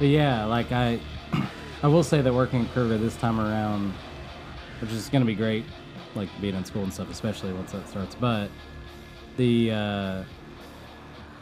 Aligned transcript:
But 0.00 0.08
yeah, 0.08 0.46
like 0.46 0.72
I, 0.72 0.98
I 1.82 1.86
will 1.86 2.02
say 2.02 2.22
that 2.22 2.32
working 2.32 2.64
at 2.64 2.74
Kroger 2.74 2.98
this 2.98 3.14
time 3.16 3.38
around, 3.38 3.92
which 4.80 4.90
is 4.92 5.10
going 5.10 5.20
to 5.20 5.26
be 5.26 5.34
great, 5.34 5.66
like 6.14 6.30
being 6.40 6.54
in 6.56 6.64
school 6.64 6.82
and 6.82 6.92
stuff, 6.92 7.10
especially 7.10 7.52
once 7.52 7.72
that 7.72 7.86
starts. 7.86 8.14
But 8.14 8.48
the, 9.36 9.70
uh, 9.70 10.24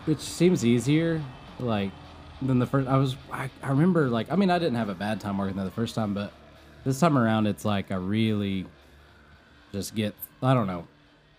which 0.07 0.19
seems 0.19 0.67
easier, 0.67 1.23
like 1.61 1.93
than 2.43 2.59
the 2.59 2.67
first. 2.67 2.89
I 2.89 2.97
was, 2.97 3.17
I, 3.33 3.49
I 3.63 3.71
remember, 3.71 4.09
like, 4.09 4.31
I 4.31 4.35
mean, 4.35 4.51
I 4.51 4.59
didn't 4.59 4.75
have 4.75 4.89
a 4.89 4.95
bad 4.95 5.21
time 5.21 5.39
working 5.39 5.55
there 5.55 5.65
the 5.65 5.71
first 5.71 5.95
time, 5.95 6.13
but 6.13 6.33
this 6.85 6.99
time 6.99 7.17
around, 7.17 7.47
it's 7.47 7.65
like 7.65 7.93
I 7.93 7.97
really 7.97 8.67
just 9.71 9.95
get, 9.95 10.17
I 10.43 10.53
don't 10.53 10.67
know. 10.67 10.89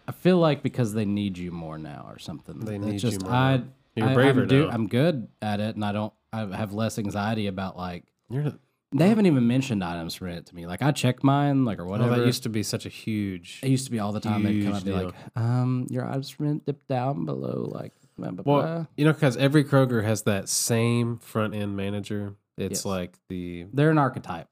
I 0.07 0.13
feel 0.13 0.37
like 0.37 0.63
because 0.63 0.93
they 0.93 1.05
need 1.05 1.37
you 1.37 1.51
more 1.51 1.77
now 1.77 2.05
or 2.09 2.17
something. 2.17 2.61
They 2.61 2.75
It's 2.75 2.85
need 2.85 2.93
you 2.93 2.99
just, 2.99 3.23
more. 3.23 3.33
I, 3.33 3.61
You're 3.95 4.09
I- 4.09 4.13
braver 4.13 4.41
I'm, 4.41 4.47
do- 4.47 4.67
now. 4.67 4.71
I'm 4.73 4.87
good 4.87 5.27
at 5.41 5.59
it, 5.59 5.75
and 5.75 5.83
I 5.85 5.91
don't. 5.91 6.13
I 6.31 6.41
have 6.55 6.73
less 6.73 6.99
anxiety 6.99 7.47
about 7.47 7.75
like 7.75 8.03
You're 8.29 8.53
they 8.91 9.07
haven't 9.09 9.25
even 9.27 9.47
mentioned 9.47 9.83
items 9.83 10.15
for 10.15 10.27
it 10.27 10.45
to 10.47 10.55
me. 10.55 10.65
Like 10.67 10.81
I 10.81 10.91
check 10.91 11.23
mine, 11.23 11.63
like 11.65 11.77
or 11.79 11.85
well, 11.85 11.99
whatever. 11.99 12.13
Oh, 12.15 12.19
that 12.19 12.25
used 12.25 12.43
to 12.43 12.49
be 12.49 12.63
such 12.63 12.85
a 12.85 12.89
huge. 12.89 13.59
it 13.63 13.69
used 13.69 13.85
to 13.85 13.91
be 13.91 13.99
all 13.99 14.11
the 14.11 14.19
time. 14.19 14.43
They'd 14.43 14.63
come 14.63 14.73
up 14.73 14.77
and 14.77 14.85
be 14.85 14.91
like, 14.91 15.13
um, 15.35 15.87
your 15.89 16.05
items 16.07 16.29
for 16.31 16.43
rent 16.43 16.65
dipped 16.65 16.87
down 16.87 17.25
below, 17.25 17.69
like 17.71 17.93
blah, 18.17 18.31
blah, 18.31 18.43
blah. 18.43 18.85
You 18.97 19.05
know, 19.05 19.13
because 19.13 19.37
every 19.37 19.63
Kroger 19.63 20.03
has 20.03 20.23
that 20.23 20.49
same 20.49 21.17
front 21.17 21.53
end 21.55 21.75
manager. 21.77 22.35
It's 22.57 22.79
Yes. 22.79 22.85
like 22.85 23.13
the 23.29 23.65
they're 23.73 23.91
an 23.91 23.97
archetype. 23.97 24.47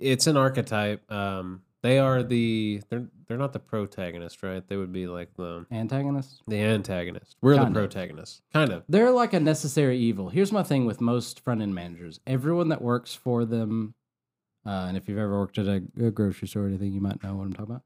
it's 0.00 0.26
an 0.26 0.36
archetype. 0.36 1.10
Um, 1.10 1.62
they 1.82 1.98
are 1.98 2.22
the 2.22 2.82
they're 2.88 3.06
they're 3.30 3.38
not 3.38 3.52
the 3.52 3.60
protagonist, 3.60 4.42
right? 4.42 4.66
They 4.66 4.76
would 4.76 4.92
be 4.92 5.06
like 5.06 5.32
the 5.36 5.64
Antagonist. 5.70 6.42
the 6.48 6.60
antagonist. 6.60 7.36
We're 7.40 7.54
Kind 7.54 7.74
the 7.76 7.78
protagonist, 7.80 8.42
kind 8.52 8.72
of. 8.72 8.82
They're 8.88 9.12
like 9.12 9.32
a 9.32 9.38
necessary 9.38 9.96
evil. 9.98 10.30
Here's 10.30 10.50
my 10.50 10.64
thing 10.64 10.84
with 10.84 11.00
most 11.00 11.38
front 11.40 11.62
end 11.62 11.72
managers. 11.74 12.18
Everyone 12.26 12.68
that 12.70 12.82
works 12.82 13.14
for 13.14 13.44
them, 13.44 13.94
uh, 14.66 14.86
and 14.88 14.96
if 14.96 15.08
you've 15.08 15.16
ever 15.18 15.38
worked 15.38 15.58
at 15.58 15.66
a, 15.66 15.80
a 16.04 16.10
grocery 16.10 16.48
store 16.48 16.64
or 16.64 16.66
anything, 16.66 16.92
you 16.92 17.00
might 17.00 17.22
know 17.22 17.34
what 17.36 17.44
I'm 17.44 17.52
talking 17.52 17.76
about. 17.76 17.82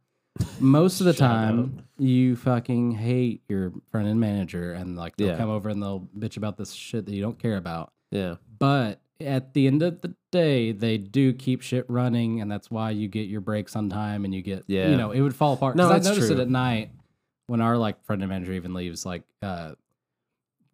Most 0.61 1.01
of 1.01 1.07
the 1.07 1.13
time, 1.13 1.85
you 1.99 2.35
fucking 2.37 2.93
hate 2.93 3.43
your 3.49 3.73
front 3.91 4.09
end 4.09 4.19
manager, 4.19 4.73
and 4.73 4.97
like 4.97 5.15
they'll 5.17 5.29
Yeah. 5.29 5.37
come 5.37 5.51
over 5.51 5.69
and 5.69 5.83
they'll 5.83 6.09
bitch 6.19 6.39
about 6.39 6.57
this 6.57 6.73
shit 6.73 7.05
that 7.07 7.15
you 7.15 7.21
don't 7.23 7.39
care 7.39 7.57
about. 7.59 7.93
Yeah, 8.11 8.37
But 8.59 9.01
at 9.21 9.55
the 9.55 9.67
end 9.67 9.83
of 9.83 10.01
the 10.01 10.15
day, 10.33 10.73
they 10.73 10.99
do 10.99 11.33
keep 11.33 11.63
shit 11.63 11.85
running, 11.89 12.41
and 12.41 12.51
that's 12.51 12.71
why 12.71 12.91
you 12.91 13.09
get 13.09 13.29
your 13.29 13.41
breaks 13.41 13.77
on 13.77 13.89
time, 13.89 14.25
and 14.25 14.35
you 14.35 14.43
get 14.43 14.65
Yeah. 14.67 14.91
you 14.91 14.97
know 14.97 15.11
it 15.13 15.21
would 15.21 15.35
fall 15.35 15.55
apart. 15.55 15.77
No, 15.77 15.89
I 15.91 15.99
noticed 15.99 16.31
it 16.31 16.39
at 16.41 16.49
night 16.49 16.91
when 17.47 17.61
our 17.61 17.77
like 17.77 18.03
front 18.05 18.23
end 18.23 18.29
manager 18.31 18.53
even 18.53 18.75
leaves, 18.75 19.05
like 19.07 19.23
uh, 19.43 19.75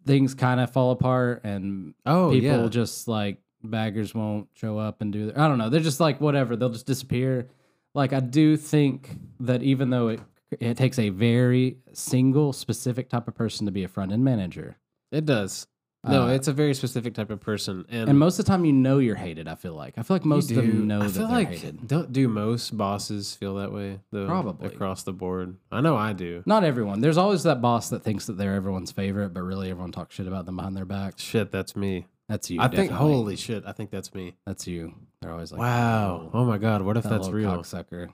things 0.06 0.34
kind 0.34 0.60
of 0.60 0.70
fall 0.72 0.90
apart, 0.92 1.42
and 1.44 1.94
Oh 2.06 2.30
people 2.30 2.62
yeah. 2.62 2.68
just 2.68 3.08
like 3.08 3.38
baggers 3.62 4.14
won't 4.14 4.48
show 4.54 4.78
up 4.78 5.02
and 5.02 5.12
do 5.12 5.26
their, 5.26 5.38
I 5.38 5.46
don't 5.48 5.58
know. 5.58 5.68
They're 5.68 5.80
just 5.80 6.00
like 6.00 6.20
whatever. 6.20 6.56
They'll 6.56 6.70
just 6.70 6.86
disappear. 6.86 7.48
Like 7.94 8.12
I 8.12 8.20
do 8.20 8.56
think 8.56 9.10
that 9.40 9.62
even 9.62 9.90
though 9.90 10.08
it 10.08 10.20
it 10.58 10.76
takes 10.76 10.98
a 10.98 11.10
very 11.10 11.76
single 11.92 12.52
specific 12.52 13.08
type 13.08 13.28
of 13.28 13.34
person 13.34 13.66
to 13.66 13.72
be 13.72 13.84
a 13.84 13.88
front 13.88 14.10
end 14.12 14.24
manager, 14.24 14.78
It 15.12 15.24
does. 15.26 15.66
No, 16.02 16.22
Uh, 16.22 16.28
it's 16.28 16.48
a 16.48 16.52
very 16.54 16.72
specific 16.72 17.12
type 17.12 17.28
of 17.30 17.40
person, 17.40 17.84
and, 17.90 18.08
and 18.08 18.18
most 18.18 18.38
of 18.38 18.46
the 18.46 18.50
time 18.50 18.64
you 18.64 18.72
know 18.72 18.98
you're 19.00 19.16
hated. 19.16 19.46
I 19.48 19.54
feel 19.54 19.74
like 19.74 19.98
I 19.98 20.02
feel 20.02 20.14
like 20.14 20.24
most 20.24 20.50
of 20.50 20.56
them 20.56 20.86
know 20.86 21.02
I 21.02 21.06
that 21.08 21.12
feel 21.12 21.26
they're 21.28 21.36
like 21.36 21.48
hated. 21.48 21.86
don't 21.86 22.10
do 22.10 22.26
most 22.26 22.74
bosses 22.74 23.34
feel 23.34 23.56
that 23.56 23.70
way 23.70 24.00
though? 24.10 24.26
Probably. 24.26 24.68
across 24.68 25.02
the 25.02 25.12
board. 25.12 25.56
I 25.70 25.82
know 25.82 25.96
I 25.98 26.14
do. 26.14 26.42
Not 26.46 26.64
everyone. 26.64 27.02
There's 27.02 27.18
always 27.18 27.42
that 27.42 27.60
boss 27.60 27.90
that 27.90 28.02
thinks 28.02 28.26
that 28.26 28.38
they're 28.38 28.54
everyone's 28.54 28.92
favorite, 28.92 29.34
but 29.34 29.42
really 29.42 29.68
everyone 29.70 29.92
talks 29.92 30.14
shit 30.14 30.26
about 30.26 30.46
them 30.46 30.56
behind 30.56 30.74
their 30.74 30.86
back. 30.86 31.18
Shit, 31.18 31.50
that's 31.52 31.76
me. 31.76 32.06
That's 32.30 32.48
you. 32.50 32.60
I 32.62 32.68
think. 32.68 32.92
Holy 32.92 33.36
shit, 33.36 33.64
I 33.66 33.72
think 33.72 33.90
that's 33.90 34.14
me. 34.14 34.36
that's 34.46 34.66
you. 34.66 34.94
They're 35.20 35.32
always 35.32 35.52
like, 35.52 35.60
Wow. 35.60 36.30
Oh 36.32 36.46
my 36.46 36.56
god, 36.56 36.80
what 36.80 36.96
if 36.96 37.02
that 37.02 37.10
that's 37.10 37.28
real? 37.28 37.50
cocksucker. 37.50 38.08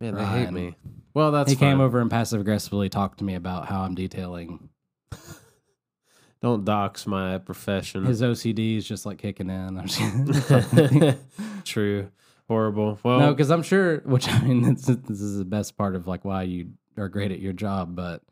Man, 0.00 0.14
they 0.14 0.24
hate 0.24 0.52
me. 0.52 0.74
Well, 1.12 1.32
that's 1.32 1.50
he 1.50 1.56
came 1.56 1.80
over 1.80 2.00
and 2.00 2.10
passive 2.10 2.40
aggressively 2.40 2.88
talked 2.88 3.18
to 3.18 3.24
me 3.24 3.34
about 3.34 3.66
how 3.66 3.82
I'm 3.82 3.94
detailing. 3.94 4.68
Don't 6.42 6.64
dox 6.64 7.06
my 7.06 7.38
profession. 7.38 8.04
His 8.04 8.22
OCD 8.22 8.76
is 8.76 8.86
just 8.86 9.06
like 9.06 9.18
kicking 9.18 9.50
in. 9.50 9.86
True. 11.64 12.10
Horrible. 12.48 12.98
Well, 13.02 13.18
no, 13.18 13.32
because 13.32 13.50
I'm 13.50 13.62
sure. 13.62 13.98
Which 14.00 14.28
I 14.28 14.40
mean, 14.42 14.62
this, 14.74 14.84
this 14.84 15.20
is 15.20 15.38
the 15.38 15.44
best 15.44 15.76
part 15.76 15.96
of 15.96 16.06
like 16.06 16.24
why 16.24 16.42
you 16.42 16.72
are 16.96 17.08
great 17.08 17.32
at 17.32 17.40
your 17.40 17.52
job. 17.52 17.96
But 17.96 18.22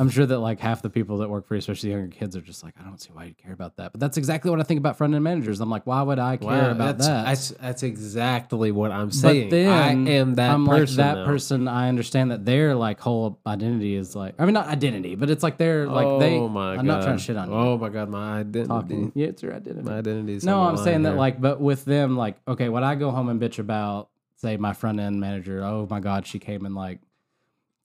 I'm 0.00 0.08
sure 0.08 0.24
that 0.24 0.38
like 0.38 0.60
half 0.60 0.80
the 0.80 0.88
people 0.88 1.18
that 1.18 1.28
work 1.28 1.46
for 1.46 1.54
you, 1.54 1.58
especially 1.58 1.90
younger 1.90 2.08
kids, 2.08 2.34
are 2.34 2.40
just 2.40 2.64
like, 2.64 2.72
I 2.80 2.84
don't 2.84 2.98
see 2.98 3.10
why 3.12 3.24
you 3.24 3.34
care 3.34 3.52
about 3.52 3.76
that. 3.76 3.92
But 3.92 4.00
that's 4.00 4.16
exactly 4.16 4.50
what 4.50 4.58
I 4.58 4.62
think 4.62 4.78
about 4.78 4.96
front 4.96 5.14
end 5.14 5.22
managers. 5.22 5.60
I'm 5.60 5.68
like, 5.68 5.86
why 5.86 6.00
would 6.00 6.18
I 6.18 6.38
care 6.38 6.48
wow, 6.48 6.70
about 6.70 6.96
that's, 6.96 7.06
that? 7.06 7.24
That's, 7.26 7.48
that's 7.50 7.82
exactly 7.82 8.72
what 8.72 8.92
I'm 8.92 9.10
saying. 9.10 9.50
But 9.50 9.56
then 9.56 9.68
I 9.68 10.12
am 10.12 10.36
that 10.36 10.52
I'm 10.52 10.66
person. 10.66 10.96
like 10.96 11.06
that 11.06 11.20
now. 11.20 11.26
person. 11.26 11.68
I 11.68 11.90
understand 11.90 12.30
that 12.30 12.46
their 12.46 12.74
like 12.74 12.98
whole 12.98 13.38
identity 13.46 13.94
is 13.94 14.16
like. 14.16 14.36
I 14.38 14.46
mean, 14.46 14.54
not 14.54 14.68
identity, 14.68 15.16
but 15.16 15.28
it's 15.28 15.42
like 15.42 15.58
they're 15.58 15.86
like 15.86 16.06
oh 16.06 16.18
they. 16.18 16.40
my 16.40 16.70
I'm 16.70 16.76
god. 16.76 16.86
not 16.86 17.02
trying 17.02 17.18
to 17.18 17.22
shit 17.22 17.36
on 17.36 17.50
you. 17.50 17.54
Oh 17.54 17.76
my 17.76 17.90
god, 17.90 18.08
my 18.08 18.38
identity. 18.38 18.68
talking. 18.68 19.12
Yeah, 19.14 19.26
it's 19.26 19.42
your 19.42 19.54
identity. 19.54 19.86
My 19.86 19.98
identity 19.98 20.32
is 20.32 20.44
no, 20.44 20.62
I'm 20.62 20.78
saying 20.78 21.02
line 21.02 21.02
that 21.02 21.16
like, 21.16 21.42
but 21.42 21.60
with 21.60 21.84
them, 21.84 22.16
like, 22.16 22.38
okay, 22.48 22.70
when 22.70 22.84
I 22.84 22.94
go 22.94 23.10
home 23.10 23.28
and 23.28 23.38
bitch 23.38 23.58
about, 23.58 24.08
say, 24.36 24.56
my 24.56 24.72
front 24.72 24.98
end 24.98 25.20
manager, 25.20 25.62
oh 25.62 25.86
my 25.90 26.00
god, 26.00 26.26
she 26.26 26.38
came 26.38 26.64
and 26.64 26.74
like 26.74 27.00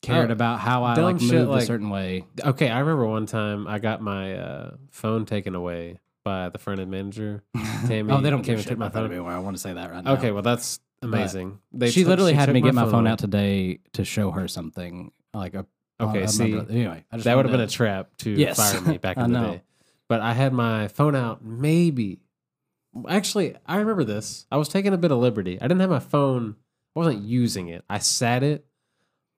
cared 0.05 0.29
Oh, 0.29 0.33
about 0.33 0.59
how 0.59 0.83
I 0.83 0.95
dumb 0.95 1.03
like 1.05 1.21
moved 1.21 1.49
like- 1.49 1.63
a 1.63 1.65
certain 1.65 1.89
way. 1.89 2.25
Okay, 2.43 2.69
I 2.69 2.79
remember 2.79 3.05
one 3.07 3.25
time 3.25 3.67
I 3.67 3.79
got 3.79 4.01
my 4.01 4.35
uh, 4.37 4.75
phone 4.91 5.25
taken 5.25 5.55
away 5.55 5.99
by 6.23 6.49
the 6.49 6.57
front 6.57 6.79
end 6.79 6.91
manager. 6.91 7.43
Tammy 7.87 8.11
oh, 8.11 8.21
they 8.21 8.29
don't 8.29 8.41
care. 8.43 8.55
give 8.55 8.59
a 8.59 8.61
shit 8.63 8.69
took 8.69 8.77
my 8.79 8.87
about 8.87 8.93
that 8.93 8.99
phone. 9.07 9.11
anymore. 9.11 9.31
I 9.31 9.39
want 9.39 9.55
to 9.55 9.61
say 9.61 9.73
that 9.73 9.91
right 9.91 10.03
now. 10.03 10.13
Okay, 10.13 10.31
well 10.31 10.41
that's 10.41 10.79
amazing. 11.01 11.59
They 11.71 11.91
she 11.91 12.01
took- 12.01 12.09
literally 12.09 12.33
had 12.33 12.45
took 12.47 12.53
me 12.53 12.61
get 12.61 12.73
my 12.73 12.85
phone 12.85 13.05
away. 13.05 13.11
out 13.11 13.19
today 13.19 13.79
to 13.93 14.03
show 14.05 14.31
her 14.31 14.47
something 14.47 15.11
like 15.33 15.53
a. 15.55 15.65
Okay, 15.99 16.23
uh, 16.23 16.27
see, 16.27 16.51
brother- 16.51 16.71
anyway, 16.71 17.05
I 17.11 17.15
just 17.17 17.23
that 17.25 17.35
would 17.37 17.45
have 17.45 17.51
been 17.51 17.61
a 17.61 17.67
trap 17.67 18.09
to 18.17 18.29
Yes. 18.31 18.57
fire 18.57 18.81
me 18.81 18.97
back 19.05 19.17
in 19.17 19.31
the 19.31 19.39
day. 19.39 19.61
But 20.09 20.21
I 20.21 20.33
had 20.33 20.51
my 20.53 20.87
phone 20.89 21.15
out 21.15 21.43
maybe. 21.43 22.19
Actually, 23.09 23.55
I 23.65 23.77
remember 23.77 24.03
this. 24.03 24.45
I 24.51 24.57
was 24.57 24.69
taking 24.69 24.93
a 24.93 24.97
bit 24.97 25.11
of 25.11 25.17
liberty. 25.19 25.57
I 25.59 25.67
didn't 25.67 25.81
have 25.81 25.89
my 25.89 25.99
phone. 25.99 26.55
I 26.95 26.99
wasn't 26.99 27.23
using 27.23 27.67
it. 27.67 27.83
I 27.89 27.99
sat 27.99 28.41
it 28.43 28.65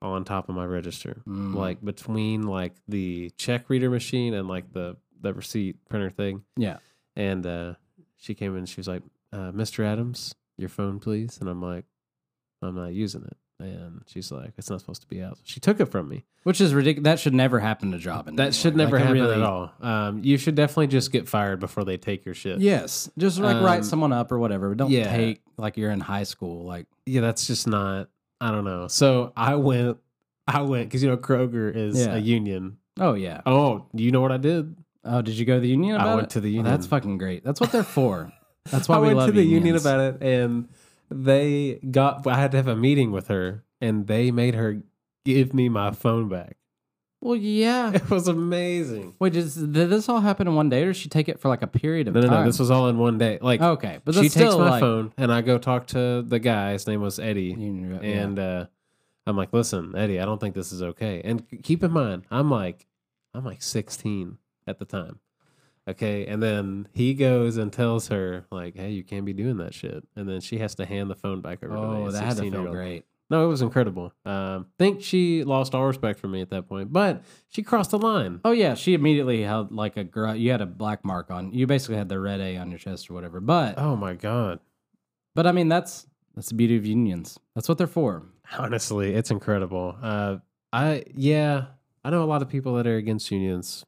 on 0.02 0.24
top 0.24 0.48
of 0.50 0.56
my 0.56 0.66
register, 0.66 1.22
Mm. 1.28 1.56
like 1.56 1.84
between 1.84 2.44
like 2.44 2.74
the 2.88 3.32
check 3.38 3.70
reader 3.70 3.90
machine 3.90 4.34
and 4.34 4.48
like 4.48 4.72
the 4.74 4.98
the 5.20 5.34
receipt 5.34 5.78
printer 5.90 6.10
thing. 6.12 6.44
Yeah. 6.56 6.78
And 7.16 7.46
uh, 7.46 7.74
she 8.18 8.36
came 8.36 8.56
in. 8.56 8.66
She 8.68 8.80
was 8.80 8.88
like, 8.88 9.02
uh, 9.34 9.52
"Mr. 9.52 9.84
Adams, 9.84 10.36
your 10.58 10.70
phone, 10.70 11.00
please." 11.00 11.40
And 11.42 11.50
I'm 11.50 11.62
like, 11.62 11.86
"I'm 12.62 12.76
not 12.76 12.94
using 12.94 13.24
it." 13.24 13.38
And 13.60 14.04
she's 14.06 14.32
like, 14.32 14.54
"It's 14.60 14.70
not 14.70 14.80
supposed 14.82 15.02
to 15.02 15.08
be 15.08 15.20
out." 15.24 15.40
She 15.44 15.60
took 15.60 15.80
it 15.80 15.88
from 15.88 16.08
me. 16.08 16.26
Which 16.44 16.62
is 16.62 16.76
ridiculous. 16.76 17.06
That 17.06 17.20
should 17.20 17.34
never 17.34 17.60
happen 17.60 17.92
to 17.92 17.98
job. 17.98 18.30
That 18.38 18.54
should 18.54 18.76
never 18.76 18.98
Like, 18.98 19.06
happen 19.08 19.22
really- 19.24 19.34
at 19.36 19.42
all. 19.42 19.72
Um, 19.82 20.24
you 20.24 20.38
should 20.38 20.54
definitely 20.54 20.88
just 20.88 21.12
get 21.12 21.28
fired 21.28 21.60
before 21.60 21.84
they 21.84 21.98
take 21.98 22.24
your 22.24 22.36
shit. 22.36 22.60
Yes, 22.60 23.10
just 23.18 23.40
like 23.40 23.56
Um, 23.56 23.64
write 23.64 23.84
someone 23.84 24.14
up 24.14 24.32
or 24.32 24.38
whatever. 24.38 24.70
But 24.70 24.78
don't 24.78 24.92
yeah. 24.92 25.12
take 25.16 25.42
like 25.58 25.76
you're 25.76 25.90
in 25.92 26.00
high 26.02 26.24
school. 26.24 26.64
Like 26.66 26.86
yeah, 27.08 27.22
that's 27.22 27.48
just 27.48 27.68
not. 27.68 28.10
I 28.42 28.52
don't 28.52 28.66
know. 28.66 28.88
So 28.88 29.34
I 29.36 29.56
went. 29.56 29.98
I 30.48 30.62
went 30.62 30.88
because 30.90 31.04
you 31.04 31.10
know 31.10 31.18
Kroger 31.18 31.74
is 31.76 31.98
Yeah. 32.06 32.16
a 32.16 32.18
union. 32.20 32.78
oh 33.00 33.14
yeah. 33.14 33.42
Oh, 33.46 33.86
you 33.94 34.12
know 34.12 34.22
what 34.22 34.32
I 34.32 34.38
did? 34.38 34.76
Oh, 35.04 35.22
did 35.22 35.38
you 35.38 35.46
go 35.46 35.56
to 35.56 35.60
the 35.62 35.68
union? 35.70 35.96
I 35.98 36.02
About 36.04 36.16
went 36.16 36.28
it? 36.28 36.30
to 36.32 36.42
the 36.42 36.50
Well, 36.50 36.56
union. 36.58 36.72
that's 36.74 36.88
fucking 36.88 37.18
great. 37.18 37.44
That's 37.44 37.60
what 37.62 37.72
they're 37.72 37.84
for. 37.84 38.32
That's 38.72 38.90
why 38.90 38.98
I 38.98 39.00
we 39.00 39.08
went 39.08 39.18
love 39.20 39.28
to 39.28 39.32
the 39.32 39.44
union 39.44 39.64
unions. 39.68 39.86
about 39.86 40.00
it, 40.02 40.22
and 40.22 40.68
they 41.10 41.80
got. 41.90 42.28
I 42.28 42.36
had 42.38 42.52
to 42.52 42.58
have 42.58 42.68
a 42.68 42.76
meeting 42.76 43.12
with 43.14 43.30
her, 43.30 43.64
and 43.80 44.08
they 44.08 44.30
made 44.32 44.56
her 44.56 44.82
give 45.24 45.54
me 45.54 45.70
my 45.70 45.92
phone 45.92 46.28
back. 46.28 46.58
Well, 47.20 47.36
yeah. 47.36 47.94
It 47.94 48.10
was 48.10 48.28
amazing. 48.28 49.16
Wait, 49.20 49.34
does, 49.34 49.56
did 49.56 49.90
this 49.90 50.08
all 50.08 50.22
happen 50.22 50.48
in 50.48 50.56
one 50.56 50.70
day, 50.70 50.84
or 50.84 50.88
did 50.88 50.98
she 50.98 51.10
take 51.10 51.28
it 51.28 51.40
for 51.40 51.50
like 51.50 51.62
a 51.62 51.68
period 51.68 52.08
of 52.08 52.14
time? 52.14 52.22
No, 52.22 52.28
no, 52.28 52.34
time? 52.34 52.44
no. 52.44 52.50
This 52.50 52.60
was 52.60 52.70
all 52.70 52.90
in 52.90 52.98
one 52.98 53.18
day. 53.18 53.40
Like 53.42 53.62
okay, 53.62 54.00
but 54.06 54.14
she 54.14 54.22
takes 54.22 54.34
still 54.34 54.60
my 54.60 54.72
like, 54.72 54.80
phone, 54.80 55.14
and 55.18 55.34
I 55.34 55.42
go 55.42 55.58
talk 55.58 55.88
to 55.88 56.22
the 56.22 56.40
guy. 56.40 56.74
His 56.74 56.86
name 56.86 57.02
was 57.02 57.20
Eddie. 57.20 57.56
Union 57.58 57.92
rep, 57.92 58.04
yeah. 58.04 58.10
and 58.10 58.40
uh, 58.40 58.66
I'm 59.26 59.36
like, 59.36 59.52
listen, 59.52 59.96
Eddie, 59.96 60.20
I 60.20 60.26
don't 60.26 60.40
think 60.40 60.56
this 60.56 60.72
is 60.72 60.82
okay. 60.82 61.22
And 61.24 61.44
keep 61.64 61.84
in 61.84 61.92
mind, 61.92 62.24
I'm 62.30 62.50
like, 62.50 62.88
I'm 63.34 63.44
like 63.44 63.62
16 63.62 64.38
at 64.68 64.80
the 64.80 64.86
time. 64.86 65.20
Okay, 65.90 66.28
and 66.28 66.44
then 66.44 66.88
he 66.94 67.14
goes 67.14 67.58
and 67.58 67.72
tells 67.72 68.10
her 68.10 68.46
like, 68.52 68.76
hey, 68.76 68.92
you 68.92 69.04
can't 69.04 69.26
be 69.26 69.34
doing 69.34 69.58
that 69.58 69.74
shit, 69.74 70.06
and 70.16 70.30
then 70.30 70.42
she 70.42 70.60
has 70.60 70.76
to 70.76 70.86
hand 70.86 71.10
the 71.10 71.16
phone 71.16 71.42
back 71.42 71.64
over 71.64 71.76
to 71.76 71.82
me. 71.82 71.88
oh, 71.88 72.08
a 72.08 72.12
that 72.12 72.24
had 72.24 72.38
to 72.38 72.52
feel 72.52 72.72
great. 72.72 73.06
No, 73.30 73.44
it 73.44 73.48
was 73.50 73.62
incredible. 73.62 74.14
Um, 74.26 74.68
think 74.80 75.02
she 75.02 75.44
lost 75.44 75.76
all 75.76 75.86
respect 75.86 76.20
for 76.20 76.28
me 76.28 76.42
at 76.42 76.50
that 76.52 76.70
point, 76.70 76.94
but 76.94 77.24
she 77.50 77.62
crossed 77.62 77.92
the 77.92 77.98
line. 77.98 78.40
Oh 78.46 78.52
yeah, 78.52 78.74
she 78.74 78.94
immediately 78.94 79.42
held 79.44 79.72
like 79.72 79.98
a 79.98 80.04
girl. 80.04 80.34
you 80.36 80.52
had 80.52 80.62
a 80.62 80.66
black 80.66 81.04
mark 81.04 81.30
on 81.30 81.52
you. 81.54 81.68
Basically 81.68 81.98
had 81.98 82.08
the 82.10 82.20
red 82.20 82.40
A 82.40 82.56
on 82.58 82.70
your 82.70 82.80
chest 82.80 83.10
or 83.10 83.14
whatever. 83.14 83.40
But 83.42 83.78
Oh 83.78 83.96
my 83.96 84.14
god! 84.14 84.60
but 85.36 85.46
I 85.46 85.52
mean 85.52 85.68
that's 85.68 86.08
that's 86.36 86.50
the 86.50 86.56
beauty 86.56 86.78
of 86.78 86.86
unions. 86.86 87.38
That's 87.56 87.68
what 87.68 87.78
they're 87.78 87.88
for. 87.88 88.24
Honestly, 88.58 89.14
it's 89.14 89.30
incredible. 89.32 89.98
Uh, 90.02 90.38
I 90.72 91.04
yeah, 91.14 91.66
I 92.06 92.10
know 92.10 92.24
a 92.24 92.26
lot 92.26 92.42
of 92.42 92.48
people 92.48 92.76
that 92.76 92.88
are 92.88 92.96
against 92.96 93.30
unions. 93.32 93.84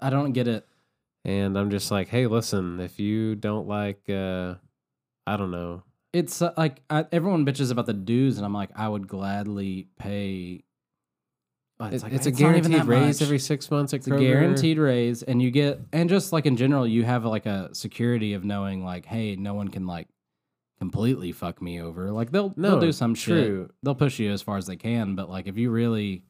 I 0.00 0.08
don't 0.08 0.32
get 0.32 0.48
it. 0.48 0.66
And 1.26 1.58
I'm 1.58 1.68
just 1.70 1.90
like, 1.90 2.08
hey, 2.08 2.26
listen, 2.26 2.80
if 2.80 2.98
you 2.98 3.34
don't 3.34 3.68
like, 3.68 4.08
uh, 4.08 4.54
I 5.26 5.36
don't 5.36 5.50
know, 5.50 5.82
It's 6.12 6.42
uh, 6.42 6.52
like 6.56 6.82
I, 6.90 7.06
everyone 7.12 7.46
bitches 7.46 7.70
about 7.70 7.86
the 7.86 7.92
dues, 7.92 8.36
and 8.36 8.44
I'm 8.44 8.54
like, 8.54 8.70
I 8.74 8.88
would 8.88 9.06
gladly 9.06 9.88
pay. 9.98 10.64
Oh, 11.78 11.86
it's, 11.86 12.02
like, 12.02 12.12
it's 12.12 12.26
a 12.26 12.30
not 12.30 12.56
even 12.56 12.72
guaranteed 12.72 12.84
raise 12.84 13.20
much. 13.20 13.26
every 13.26 13.38
six 13.38 13.70
months. 13.70 13.92
It's 13.92 14.06
a 14.06 14.10
guaranteed 14.10 14.78
raise, 14.78 15.22
and 15.22 15.40
you 15.40 15.50
get, 15.50 15.80
and 15.92 16.10
just 16.10 16.32
like 16.32 16.44
in 16.46 16.56
general, 16.56 16.86
you 16.86 17.04
have 17.04 17.24
like 17.24 17.46
a 17.46 17.74
security 17.74 18.34
of 18.34 18.44
knowing, 18.44 18.84
like, 18.84 19.06
hey, 19.06 19.36
no 19.36 19.54
one 19.54 19.68
can 19.68 19.86
like 19.86 20.08
completely 20.80 21.30
fuck 21.30 21.62
me 21.62 21.80
over. 21.80 22.10
Like 22.10 22.32
they'll 22.32 22.52
No, 22.56 22.70
they'll 22.70 22.80
do 22.80 22.92
some 22.92 23.14
shit. 23.14 23.70
They'll 23.82 23.94
push 23.94 24.18
you 24.18 24.32
as 24.32 24.42
far 24.42 24.56
as 24.56 24.66
they 24.66 24.76
can, 24.76 25.14
but 25.14 25.30
like 25.30 25.46
if 25.46 25.56
you 25.56 25.70
really 25.70 26.24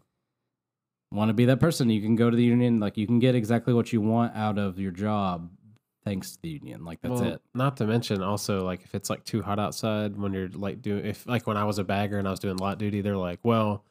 want 1.13 1.31
to 1.31 1.35
be 1.35 1.47
that 1.47 1.61
person, 1.61 1.89
you 1.89 2.03
can 2.03 2.17
go 2.17 2.29
to 2.29 2.37
the 2.37 2.45
union. 2.45 2.81
Like 2.81 2.97
you 2.97 3.07
can 3.07 3.21
get 3.21 3.35
exactly 3.35 3.73
what 3.73 3.93
you 3.93 4.01
want 4.01 4.37
out 4.37 4.59
of 4.59 4.79
your 4.79 4.91
job, 4.91 5.51
thanks 6.05 6.33
to 6.33 6.39
the 6.43 6.49
union. 6.49 6.85
Like 6.85 7.01
that's 7.03 7.21
Well, 7.21 7.35
it. 7.35 7.43
Not 7.55 7.77
to 7.79 7.87
mention 7.87 8.23
also 8.23 8.65
like 8.65 8.83
if 8.85 8.95
it's 8.95 9.11
like 9.11 9.25
too 9.25 9.43
hot 9.43 9.59
outside 9.59 10.17
when 10.17 10.33
you're 10.33 10.49
like 10.49 10.83
doing 10.83 11.05
if 11.07 11.27
like 11.27 11.47
when 11.47 11.57
I 11.57 11.65
was 11.65 11.79
a 11.79 11.85
bagger 11.85 12.19
and 12.19 12.27
I 12.27 12.31
was 12.31 12.41
doing 12.41 12.57
lot 12.57 12.79
duty, 12.79 13.01
they're 13.01 13.17
like, 13.17 13.41
well, 13.43 13.85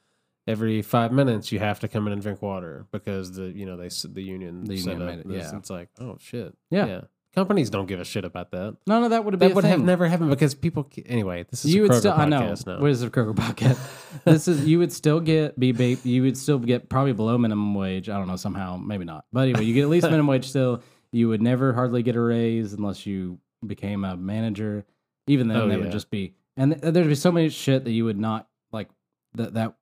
every 0.47 0.81
five 0.81 1.11
minutes 1.11 1.51
you 1.51 1.59
have 1.59 1.79
to 1.81 1.87
come 1.87 2.07
in 2.07 2.13
and 2.13 2.21
drink 2.21 2.41
water 2.41 2.85
because 2.91 3.33
the 3.33 3.45
you 3.49 3.65
know 3.65 3.77
they 3.77 3.89
the 4.11 4.21
union 4.21 4.65
The 4.65 4.75
union 4.75 5.05
made 5.05 5.19
it, 5.19 5.25
yeah. 5.29 5.55
It's 5.57 5.69
like 5.69 5.89
oh 5.99 6.17
shit 6.19 6.55
Yeah. 6.69 6.85
yeah. 6.85 7.01
Companies 7.35 7.69
don't 7.69 7.85
give 7.85 7.99
a 7.99 8.03
shit 8.05 8.25
about 8.25 8.49
that. 8.51 8.75
None 8.87 9.03
of 9.03 9.11
that 9.11 9.23
would 9.23 9.35
have 9.35 9.39
been 9.39 9.49
That 9.49 9.55
would 9.55 9.63
have 9.63 9.83
never 9.83 10.07
happened 10.07 10.31
because 10.31 10.55
people. 10.55 10.89
Anyway, 11.05 11.45
this 11.47 11.63
is 11.63 11.75
you 11.75 11.85
a 11.85 11.87
would 11.87 11.97
still, 11.97 12.13
I 12.13 12.25
know. 12.25 12.55
now. 12.65 12.79
What 12.79 12.89
is 12.89 13.03
a 13.03 13.09
Kroger 13.11 13.35
podcast? 13.35 13.77
this 14.25 14.47
is 14.47 14.65
you 14.65 14.79
would 14.79 14.91
still 14.91 15.19
get 15.19 15.57
be 15.59 15.71
you 16.03 16.23
would 16.23 16.35
still 16.35 16.57
get 16.57 16.89
probably 16.89 17.13
below 17.13 17.37
minimum 17.37 17.75
wage. 17.75 18.09
I 18.09 18.17
don't 18.17 18.27
know 18.27 18.35
somehow, 18.35 18.77
maybe 18.77 19.05
not. 19.05 19.25
But 19.31 19.41
anyway, 19.41 19.63
you 19.65 19.75
get 19.75 19.83
at 19.83 19.89
least 19.89 20.05
minimum 20.09 20.25
wage 20.25 20.49
still. 20.49 20.81
You 21.11 21.27
would 21.29 21.41
never 21.41 21.73
hardly 21.73 22.03
get 22.03 22.15
a 22.15 22.21
raise 22.21 22.73
unless 22.73 23.05
you 23.05 23.39
became 23.65 24.03
a 24.05 24.15
manager. 24.15 24.85
Even 25.27 25.47
then, 25.47 25.57
Oh, 25.57 25.67
that 25.67 25.77
yeah. 25.77 25.83
would 25.83 25.91
just 25.91 26.09
be 26.09 26.33
and 26.57 26.73
th- 26.81 26.93
there'd 26.93 27.07
be 27.07 27.15
so 27.15 27.31
many 27.31 27.49
shit 27.49 27.83
that 27.85 27.91
you 27.91 28.05
would 28.05 28.17
not 28.19 28.47
like. 28.71 28.89
That 29.35 29.53
that 29.53 29.75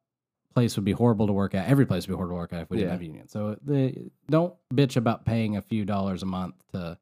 place 0.54 0.76
would 0.76 0.86
be 0.86 0.92
horrible 0.92 1.28
to 1.28 1.34
work 1.34 1.56
at. 1.56 1.68
Every 1.68 1.86
place 1.86 2.06
would 2.08 2.14
be 2.14 2.18
horrible 2.18 2.36
to 2.36 2.40
work 2.40 2.54
at 2.54 2.62
if 2.64 2.70
we 2.70 2.78
didn't 2.78 2.88
Yeah. 2.90 2.94
have 2.94 3.02
union. 3.04 3.28
So 3.28 3.58
the, 3.64 4.10
don't 4.30 4.54
bitch 4.74 4.96
about 4.98 5.24
paying 5.26 5.56
a 5.56 5.62
few 5.62 5.86
dollars 5.86 6.24
a 6.24 6.26
month 6.26 6.56
to 6.74 6.98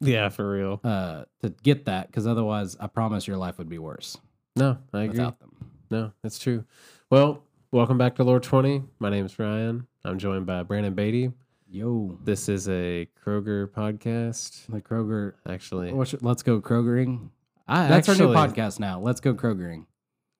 yeah, 0.00 0.28
for 0.28 0.48
real. 0.50 0.80
uh 0.84 1.24
to 1.42 1.50
get 1.62 1.86
that 1.86 2.06
because 2.06 2.26
otherwise, 2.26 2.76
I 2.78 2.86
promise 2.86 3.26
your 3.26 3.36
life 3.36 3.58
would 3.58 3.68
be 3.68 3.78
worse 3.78 4.16
No, 4.56 4.78
I 4.92 5.00
agree. 5.02 5.08
without 5.18 5.40
them. 5.40 5.52
No, 5.90 6.12
that's 6.22 6.38
true. 6.38 6.64
Well, 7.10 7.42
welcome 7.72 7.98
back 7.98 8.14
to 8.16 8.24
Lore 8.24 8.38
Twenty. 8.40 8.82
My 9.00 9.10
name 9.10 9.26
is 9.26 9.38
Ryan. 9.38 9.86
I'm 10.04 10.18
joined 10.18 10.46
by 10.46 10.62
Brandon 10.62 10.94
Beatty. 10.94 11.32
Yo, 11.70 12.18
This 12.24 12.48
is 12.48 12.66
a 12.68 13.08
Kroger 13.24 13.66
podcast. 13.70 14.66
the 14.68 14.80
Kroger. 14.80 15.34
Actually, 15.46 15.92
let's 16.22 16.42
go 16.42 16.60
Krogering. 16.62 17.28
I 17.66 17.86
That's 17.88 18.08
actually, 18.08 18.34
our 18.34 18.46
new 18.46 18.52
podcast 18.54 18.80
now. 18.80 19.00
Let's 19.00 19.20
go 19.20 19.34
Krogering. 19.34 19.84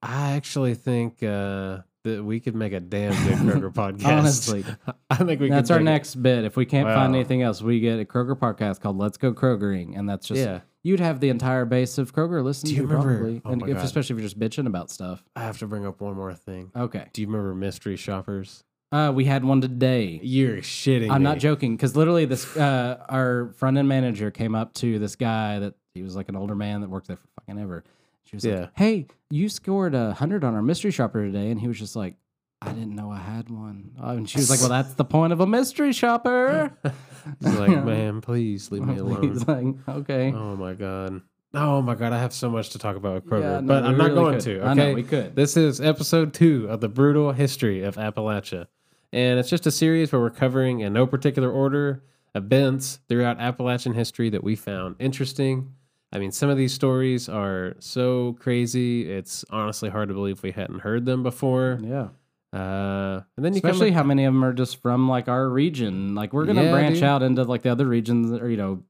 I 0.03 0.33
actually 0.33 0.75
think 0.75 1.23
uh, 1.23 1.81
that 2.05 2.25
we 2.25 2.41
could 2.41 2.55
make 2.55 2.73
a 2.73 2.81
damn 2.81 3.13
good 3.27 3.39
Kroger 3.63 3.73
podcast. 3.75 4.07
Honestly, 4.07 4.65
I 5.11 5.17
think 5.17 5.41
we. 5.43 5.51
that's 5.51 5.69
could 5.69 5.75
our 5.75 5.81
make 5.81 5.85
next 5.93 6.15
bit. 6.15 6.45
If 6.45 6.57
we 6.57 6.65
can't 6.65 6.89
find 6.89 7.13
Wow. 7.13 7.19
anything 7.19 7.43
else, 7.43 7.61
we 7.61 7.81
get 7.81 8.01
a 8.01 8.07
Kroger 8.07 8.35
podcast 8.39 8.81
called 8.81 8.97
"Let's 8.97 9.19
Go 9.19 9.35
Krogering," 9.35 9.99
and 9.99 10.09
that's 10.09 10.29
just 10.29 10.41
Yeah, 10.41 10.61
you'd 10.83 11.01
have 11.01 11.21
the 11.21 11.29
entire 11.29 11.67
base 11.67 11.99
of 11.99 12.15
Kroger 12.15 12.43
listening 12.43 12.71
Do 12.75 12.81
you 12.81 12.87
to 12.87 12.89
remember- 12.89 13.17
probably, 13.19 13.43
oh 13.45 13.51
and 13.53 13.61
my 13.61 13.69
if, 13.69 13.77
God. 13.77 13.85
especially 13.85 14.15
if 14.15 14.21
you're 14.21 14.29
just 14.31 14.39
bitching 14.41 14.67
about 14.67 14.91
stuff. 14.91 15.23
I 15.37 15.41
have 15.43 15.59
to 15.59 15.67
bring 15.67 15.85
up 15.85 16.01
one 16.01 16.15
more 16.15 16.33
thing. 16.33 16.71
Okay, 16.75 17.05
Do 17.13 17.21
you 17.21 17.27
remember 17.27 17.55
mystery 17.55 17.97
shoppers? 17.97 18.65
Uh, 18.93 19.13
we 19.15 19.25
had 19.25 19.45
one 19.45 19.61
today. 19.61 20.19
You're 20.23 20.59
shitting. 20.59 21.11
I'm 21.11 21.23
not 21.23 21.39
joking 21.39 21.77
because 21.77 21.95
literally 21.97 22.25
this 22.25 22.57
uh, 22.57 23.05
our 23.09 23.53
front 23.57 23.77
end 23.77 23.89
manager 23.89 24.31
came 24.31 24.55
up 24.55 24.73
to 24.75 24.99
this 24.99 25.17
guy 25.17 25.59
that 25.59 25.75
he 25.95 26.03
was 26.03 26.17
like 26.17 26.29
an 26.29 26.37
older 26.37 26.55
man 26.55 26.81
that 26.81 26.91
worked 26.91 27.09
there 27.09 27.17
for 27.17 27.29
fucking 27.41 27.61
ever. 27.61 27.85
She 28.25 28.37
was 28.37 28.45
Yeah. 28.45 28.61
like, 28.61 28.71
"Hey, 28.77 29.07
you 29.31 29.49
scored 29.49 29.95
a 29.95 30.13
hundred 30.15 30.45
on 30.45 30.55
our 30.55 30.63
mystery 30.63 30.91
shopper 30.91 31.25
today," 31.25 31.51
and 31.51 31.61
he 31.61 31.69
was 31.69 31.79
just 31.79 31.97
like, 31.97 32.15
"I 32.63 32.73
didn't 32.73 32.95
know 32.95 33.11
I 33.11 33.19
had 33.19 33.51
one." 33.51 33.93
Oh, 34.01 34.11
and 34.11 34.29
she 34.29 34.39
was 34.39 34.51
like, 34.51 34.61
"Well, 34.61 34.69
that's 34.71 34.95
the 34.95 35.05
point 35.05 35.33
of 35.33 35.41
a 35.41 35.47
mystery 35.47 35.93
shopper." 35.93 36.73
He's 37.43 37.59
like, 37.59 37.85
man, 37.85 38.21
please 38.21 38.71
leave 38.71 38.85
me 38.85 38.97
alone. 38.99 39.33
He's 39.33 39.47
like, 39.47 39.67
"Okay." 39.89 40.33
Oh 40.33 40.57
my 40.57 40.75
god. 40.75 41.23
Oh 41.55 41.81
my 41.81 41.95
god, 41.95 42.13
I 42.13 42.19
have 42.19 42.35
so 42.35 42.51
much 42.51 42.71
to 42.71 42.79
talk 42.79 42.97
about 42.97 43.15
with 43.15 43.25
Kroger, 43.27 43.41
Yeah, 43.41 43.61
no, 43.61 43.67
but 43.69 43.83
I'm 43.85 43.97
not 43.97 44.11
really 44.11 44.15
going 44.15 44.35
could. 44.35 44.45
to. 44.45 44.69
Okay, 44.73 44.95
we 44.95 45.03
could. 45.03 45.35
This 45.35 45.57
is 45.57 45.81
episode 45.81 46.35
two 46.35 46.67
of 46.69 46.81
the 46.83 46.89
brutal 46.91 47.33
history 47.33 47.83
of 47.83 47.97
Appalachia, 47.97 48.67
and 49.13 49.39
it's 49.39 49.49
just 49.51 49.67
a 49.67 49.71
series 49.71 50.13
where 50.13 50.21
we're 50.21 50.31
covering 50.31 50.81
in 50.81 50.93
no 50.93 51.07
particular 51.07 51.51
order 51.51 52.03
events 52.35 53.01
throughout 53.09 53.39
Appalachian 53.41 53.95
history 53.95 54.31
that 54.31 54.45
we 54.45 54.55
found 54.57 54.97
interesting. 54.99 55.75
I 56.13 56.19
mean, 56.19 56.33
some 56.33 56.49
of 56.49 56.57
these 56.57 56.73
stories 56.73 57.29
are 57.29 57.75
so 57.81 58.37
crazy; 58.41 59.11
it's 59.11 59.45
honestly 59.51 59.91
hard 59.91 60.09
to 60.09 60.15
believe 60.15 60.43
we 60.43 60.53
hadn't 60.53 60.81
heard 60.81 61.05
them 61.05 61.23
before. 61.23 61.79
Yeah. 61.83 62.09
Uh, 62.51 63.21
and 63.37 63.45
then 63.45 63.55
you 63.55 63.61
come 63.61 63.71
Especially 63.73 63.91
how 63.91 64.03
many 64.03 64.25
of 64.25 64.33
them 64.33 64.43
are 64.43 64.55
just 64.55 64.81
from 64.81 65.07
like 65.09 65.29
our 65.29 65.49
region. 65.51 66.15
Like 66.15 66.33
we're 66.33 66.47
gonna 66.47 66.65
Yeah, 66.65 66.71
branch 66.73 66.95
dude. 66.95 67.05
out 67.05 67.23
into 67.23 67.45
like 67.45 67.61
the 67.63 67.71
other 67.71 67.85
regions, 67.87 68.33
or 68.41 68.49
you 68.49 68.57
know, 68.57 68.83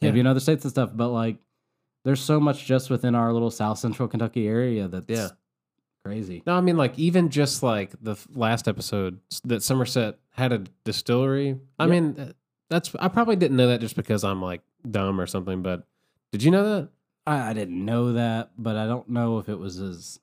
maybe 0.00 0.16
Yeah. 0.18 0.22
in 0.22 0.26
other 0.26 0.40
states 0.40 0.64
and 0.64 0.70
stuff. 0.72 0.90
But 0.92 1.10
like, 1.10 1.36
there's 2.04 2.20
so 2.20 2.40
much 2.40 2.64
just 2.66 2.90
within 2.90 3.14
our 3.14 3.32
little 3.32 3.52
South 3.52 3.78
Central 3.78 4.08
Kentucky 4.08 4.48
area 4.48 4.88
that's 4.88 5.06
Yeah. 5.08 5.28
Crazy. 6.04 6.42
No, 6.46 6.54
I 6.54 6.60
mean 6.60 6.76
like 6.76 6.98
even 6.98 7.30
just 7.30 7.62
like 7.62 7.92
the 8.02 8.16
last 8.34 8.68
episode 8.68 9.20
that 9.44 9.62
Somerset 9.62 10.18
had 10.32 10.52
a 10.52 10.58
distillery. 10.84 11.58
I 11.78 11.84
Yep. 11.84 11.90
mean 11.90 12.16
uh, 12.20 12.32
that's 12.70 12.94
I 12.98 13.08
probably 13.08 13.36
didn't 13.36 13.56
know 13.56 13.68
that 13.68 13.80
just 13.80 13.96
because 13.96 14.24
I'm 14.24 14.42
like 14.42 14.60
dumb 14.88 15.20
or 15.20 15.26
something. 15.26 15.62
But 15.62 15.86
did 16.32 16.42
you 16.42 16.50
know 16.50 16.62
that? 16.64 16.88
I, 17.26 17.50
I 17.50 17.52
didn't 17.54 17.82
know 17.84 18.12
that, 18.14 18.50
but 18.58 18.76
I 18.76 18.86
don't 18.86 19.08
know 19.08 19.38
if 19.38 19.48
it 19.48 19.58
was 19.58 19.80
as 19.80 20.20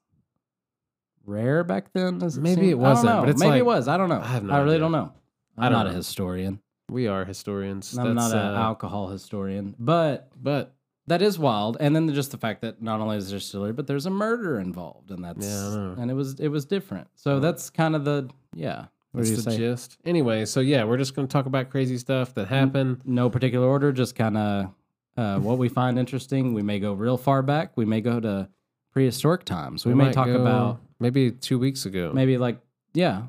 rare 1.25 1.63
back 1.63 1.94
then. 1.94 2.22
As 2.22 2.38
Maybe 2.38 2.62
seemed. 2.62 2.72
it 2.72 2.78
wasn't, 2.78 3.10
I 3.10 3.12
don't 3.13 3.18
know. 3.18 3.26
but 3.26 3.30
it's 3.31 3.40
maybe 3.40 3.50
like- 3.52 3.59
it 3.59 3.66
was. 3.66 3.88
I 3.88 3.97
don't 3.97 4.09
know. 4.09 4.21
I 4.21 4.28
have 4.28 4.44
no 4.44 4.54
I 4.54 4.57
really 4.59 4.71
idea. 4.76 4.80
don't 4.80 4.92
know. 4.92 5.14
I 5.57 5.66
I'm 5.68 5.71
not 5.71 5.88
a 5.88 5.92
historian. 5.92 6.59
We 6.90 7.07
are 7.07 7.26
historians. 7.26 7.97
I'm 7.97 8.16
That's, 8.16 8.31
not 8.31 8.38
an 8.40 8.56
uh, 8.56 8.59
alcohol 8.59 9.07
historian, 9.09 9.76
but 9.80 10.30
But 10.42 10.73
that 11.07 11.21
is 11.21 11.37
wild. 11.39 11.77
And 11.79 11.95
then 11.95 12.13
just 12.13 12.31
the 12.31 12.37
fact 12.37 12.61
that 12.61 12.81
not 12.81 12.99
only 12.99 13.17
is 13.17 13.29
there 13.29 13.39
distillery, 13.39 13.73
but 13.73 13.87
there's 13.87 14.05
a 14.05 14.09
murder 14.11 14.59
involved, 14.59 15.11
and 15.11 15.23
that's 15.23 15.45
Yeah, 15.45 15.95
and 15.97 16.09
it 16.11 16.13
was 16.13 16.39
it 16.39 16.49
was 16.49 16.65
different. 16.65 17.07
So 17.15 17.39
that's 17.39 17.69
kind 17.69 17.95
of 17.95 18.05
the 18.05 18.29
yeah. 18.53 18.85
What 19.11 19.25
that's 19.25 19.29
do 19.29 19.35
you 19.35 19.41
the 19.41 19.51
say? 19.51 19.57
gist. 19.57 19.97
Anyway, 20.05 20.45
so 20.45 20.61
yeah, 20.61 20.85
we're 20.85 20.97
just 20.97 21.15
going 21.15 21.27
to 21.27 21.31
talk 21.31 21.45
about 21.45 21.69
crazy 21.69 21.97
stuff 21.97 22.33
that 22.35 22.47
happened. 22.47 23.01
No 23.03 23.29
particular 23.29 23.67
order, 23.67 23.91
just 23.91 24.15
kind 24.15 24.37
of 24.37 24.73
uh, 25.17 25.37
what 25.39 25.57
we 25.57 25.67
find 25.67 25.99
interesting. 25.99 26.53
We 26.53 26.61
may 26.61 26.79
go 26.79 26.93
real 26.93 27.17
far 27.17 27.41
back. 27.41 27.75
We 27.75 27.83
may 27.83 27.99
go 27.99 28.21
to 28.21 28.47
prehistoric 28.93 29.43
times. 29.43 29.85
We, 29.85 29.93
may 29.93 30.11
talk 30.11 30.27
about 30.27 30.79
maybe 30.99 31.31
two 31.31 31.59
weeks 31.59 31.85
ago. 31.85 32.11
maybe 32.13 32.37
like 32.37 32.59
yeah. 32.93 33.23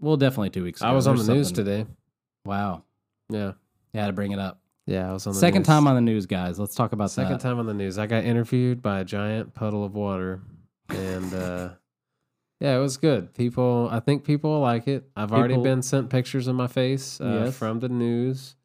Well, 0.00 0.16
definitely 0.16 0.50
two 0.50 0.64
weeks. 0.64 0.80
ago. 0.80 0.88
I 0.88 0.92
was 0.92 1.06
on 1.06 1.16
the 1.16 1.32
news 1.32 1.52
today. 1.52 1.86
Wow, 2.44 2.84
Yeah, 3.28 3.52
yeah, 3.92 4.06
to 4.06 4.12
bring 4.12 4.32
it 4.32 4.38
up. 4.38 4.60
Yeah, 4.90 5.08
I 5.08 5.12
was 5.12 5.26
on 5.26 5.32
the 5.34 5.38
Second 5.38 5.60
news. 5.60 5.66
time 5.66 5.86
on 5.86 5.94
the 5.94 6.00
news, 6.00 6.26
guys. 6.26 6.58
Let's 6.58 6.74
talk 6.74 6.92
about 6.92 7.10
Second 7.10 7.34
that. 7.34 7.40
time 7.40 7.58
on 7.58 7.66
the 7.66 7.74
news. 7.74 7.98
I 7.98 8.06
got 8.06 8.24
interviewed 8.24 8.82
by 8.82 9.00
a 9.00 9.04
giant 9.04 9.54
puddle 9.54 9.84
of 9.84 9.94
water. 9.94 10.40
And 10.88 11.32
uh 11.32 11.68
yeah, 12.60 12.76
it 12.76 12.80
was 12.80 12.96
good. 12.96 13.32
People 13.34 13.88
I 13.90 14.00
think 14.00 14.24
people 14.24 14.58
like 14.60 14.88
it. 14.88 15.08
I've 15.16 15.32
already 15.32 15.54
People- 15.54 15.64
been 15.64 15.82
sent 15.82 16.10
pictures 16.10 16.46
of 16.48 16.56
my 16.56 16.66
face 16.66 17.20
uh, 17.20 17.42
Yes. 17.46 17.56
from 17.56 17.80
the 17.80 17.88
news. 17.88 18.56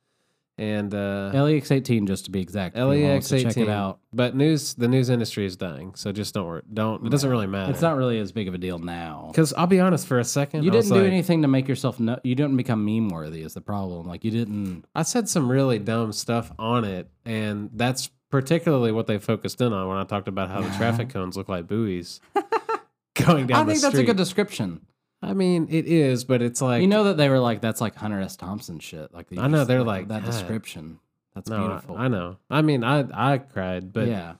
And 0.57 0.93
uh 0.93 1.31
LEX 1.33 1.69
eighteen, 1.71 2.07
just 2.07 2.25
to 2.25 2.31
be 2.31 2.39
exact. 2.39 2.77
LEX 2.77 3.27
to 3.27 3.39
check 3.41 3.51
eighteen. 3.51 3.63
it 3.63 3.69
out. 3.69 3.99
But 4.13 4.35
news 4.37 4.73
the 4.75 4.87
news 4.87 5.09
industry 5.09 5.45
is 5.45 5.57
dying. 5.57 5.95
So 5.95 6.13
just 6.13 6.33
don't 6.33 6.47
worry. 6.47 6.61
Don't 6.73 7.05
it 7.05 7.09
doesn't 7.09 7.29
really 7.29 7.47
matter. 7.47 7.71
It's 7.71 7.81
not 7.81 7.97
really 7.97 8.19
as 8.19 8.31
big 8.31 8.47
of 8.47 8.53
a 8.53 8.57
deal 8.57 8.79
now. 8.79 9.25
because 9.31 9.51
I'll 9.53 9.67
be 9.67 9.81
honest 9.81 10.07
for 10.07 10.17
a 10.17 10.23
second. 10.23 10.63
You 10.63 10.71
I 10.71 10.75
didn't 10.75 10.89
do 10.91 10.95
like- 11.01 11.07
anything 11.11 11.41
to 11.41 11.49
make 11.49 11.67
yourself. 11.67 11.99
No, 11.99 12.17
you 12.23 12.35
didn't 12.35 12.55
become 12.55 12.85
meme 12.85 13.09
worthy. 13.09 13.41
Is 13.41 13.53
the 13.53 13.59
problem? 13.59 14.07
Like 14.07 14.23
you 14.23 14.31
didn't. 14.31 14.85
I 14.95 15.03
said 15.03 15.27
some 15.27 15.51
really 15.51 15.77
dumb 15.77 16.13
stuff 16.13 16.53
on 16.57 16.85
it, 16.85 17.09
and 17.25 17.69
that's 17.73 18.09
particularly 18.31 18.93
what 18.93 19.07
they 19.07 19.17
focused 19.17 19.59
in 19.59 19.73
on 19.73 19.87
when 19.89 19.97
I 19.97 20.05
talked 20.05 20.29
about 20.29 20.49
how 20.49 20.61
the 20.61 20.69
traffic 20.77 21.09
cones 21.09 21.35
look 21.35 21.49
like 21.49 21.67
buoys 21.67 22.21
going 23.15 23.47
down 23.47 23.61
I 23.69 23.71
think 23.71 23.81
that's 23.81 23.95
a 23.95 24.03
good 24.03 24.17
description. 24.17 24.85
I 25.25 25.33
mean, 25.33 25.67
it 25.69 25.85
is, 25.87 26.23
but 26.23 26.41
it's 26.41 26.61
like 26.61 26.81
you 26.81 26.87
know 26.87 27.05
that 27.05 27.17
they 27.17 27.29
were 27.29 27.39
like, 27.39 27.61
"That's 27.61 27.81
like 27.81 27.95
Hunter 27.95 28.21
S. 28.21 28.35
Thompson 28.35 28.79
shit." 28.79 29.13
Like 29.13 29.29
they 29.29 29.37
I 29.37 29.47
know, 29.47 29.65
they're 29.65 29.83
like, 29.83 30.07
that 30.09 30.23
"God." 30.23 30.31
description. 30.31 30.99
That's 31.33 31.49
no, 31.49 31.59
beautiful. 31.67 31.97
I, 31.97 32.07
know. 32.07 32.37
I 32.49 32.61
mean, 32.61 32.83
I 32.83 33.05
I 33.33 33.37
cried, 33.39 33.91
but 33.91 34.07
yeah. 34.07 34.35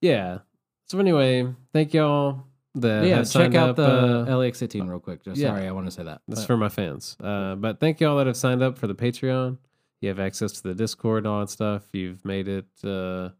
yeah, 0.00 0.38
So 0.86 0.98
anyway, 0.98 1.46
thank 1.72 1.92
y'all. 1.92 2.44
That 2.76 3.04
yeah. 3.04 3.16
have 3.16 3.30
Check 3.30 3.54
out 3.54 3.70
up, 3.70 3.76
the 3.76 4.32
uh, 4.32 4.36
LEX 4.36 4.62
eighteen 4.62 4.86
real 4.86 5.00
quick. 5.00 5.24
Just, 5.24 5.38
yeah. 5.38 5.48
Sorry, 5.48 5.66
I 5.66 5.72
want 5.72 5.86
to 5.86 5.90
say 5.90 6.04
that. 6.04 6.22
This 6.28 6.38
is 6.38 6.44
But- 6.44 6.46
for 6.46 6.56
my 6.56 6.68
fans. 6.68 7.16
Uh, 7.22 7.56
but 7.56 7.80
thank 7.80 8.00
you 8.00 8.08
all 8.08 8.16
that 8.18 8.26
have 8.26 8.36
signed 8.36 8.62
up 8.62 8.78
for 8.78 8.86
the 8.86 8.94
Patreon. 8.94 9.58
You 10.00 10.08
have 10.08 10.20
access 10.20 10.52
to 10.52 10.62
the 10.62 10.74
Discord 10.74 11.24
and 11.24 11.26
all 11.26 11.40
that 11.40 11.50
stuff. 11.50 11.82
You've 11.92 12.24
made 12.24 12.48
it 12.48 12.68
uh, 12.84 13.30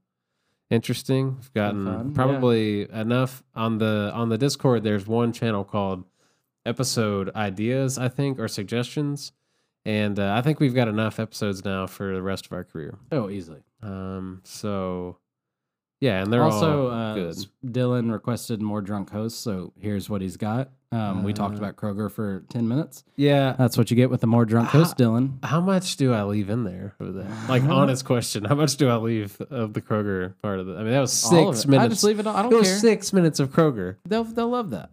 interesting. 0.69 1.37
We've 1.37 1.53
gotten 1.55 1.87
fun, 1.87 2.09
yeah. 2.09 2.15
probably 2.15 2.91
enough 2.91 3.43
on 3.55 3.79
the 3.79 4.11
on 4.13 4.29
the 4.29 4.37
Discord. 4.37 4.83
There's 4.83 5.07
one 5.07 5.33
channel 5.33 5.65
called 5.65 6.05
Episode 6.67 7.31
Ideas, 7.35 7.99
I 7.99 8.09
think, 8.09 8.39
or 8.39 8.49
suggestions, 8.49 9.33
and 9.85 10.19
uh, 10.19 10.35
I 10.37 10.43
think 10.43 10.61
we've 10.61 10.75
got 10.75 10.89
enough 10.89 11.19
episodes 11.19 11.65
now 11.65 11.87
for 11.87 12.15
the 12.15 12.23
rest 12.23 12.47
of 12.47 12.53
our 12.53 12.65
career. 12.65 12.99
Oh, 13.11 13.31
easily. 13.31 13.63
Um, 13.83 14.41
so 14.45 15.17
yeah, 16.01 16.23
and 16.23 16.33
they're 16.33 16.43
also, 16.43 16.89
all 16.91 16.93
uh, 17.29 17.33
Dylan 17.65 18.13
requested 18.13 18.61
more 18.63 18.81
drunk 18.83 19.11
hosts, 19.11 19.39
so 19.39 19.73
here's 19.79 20.09
what 20.11 20.21
he's 20.23 20.37
got. 20.37 20.71
Um, 20.93 21.23
we 21.23 21.33
talked 21.33 21.55
Uh, 21.55 21.59
about 21.59 21.77
Kroger 21.77 22.11
for 22.11 22.41
10 22.49 22.67
minutes. 22.67 23.05
Yeah. 23.15 23.55
That's 23.57 23.79
what 23.79 23.93
you 23.93 23.97
get 23.97 24.11
with 24.11 24.21
the 24.23 24.27
more 24.27 24.45
drunk 24.45 24.71
host, 24.71 24.97
Dylan. 24.99 25.39
How 25.45 25.61
much 25.61 25.97
do 25.97 26.13
I 26.13 26.25
leave 26.25 26.51
in 26.51 26.65
there 26.65 26.95
of 26.99 27.15
that? 27.15 27.49
Like 27.49 27.63
honest 27.69 28.05
question, 28.05 28.45
how 28.45 28.57
much 28.57 28.77
do 28.77 28.89
I 28.89 28.97
leave 28.97 29.41
of 29.51 29.73
the 29.73 29.81
Kroger 29.81 30.35
part 30.43 30.59
of 30.59 30.69
it? 30.69 30.73
I 30.75 30.83
mean, 30.83 30.91
that 30.91 31.01
was 31.01 31.13
six 31.13 31.65
minutes. 31.65 31.85
I 31.85 31.89
just 31.89 32.03
leave 32.03 32.19
it 32.19 32.27
on. 32.27 32.35
I 32.35 32.41
it 32.41 32.51
don't 32.51 32.59
was 32.59 32.69
care. 32.69 32.79
six 32.79 33.13
minutes 33.13 33.39
of 33.39 33.51
Kroger. 33.51 33.97
They'll, 34.09 34.25
they'll 34.25 34.49
love 34.51 34.71
that. 34.71 34.91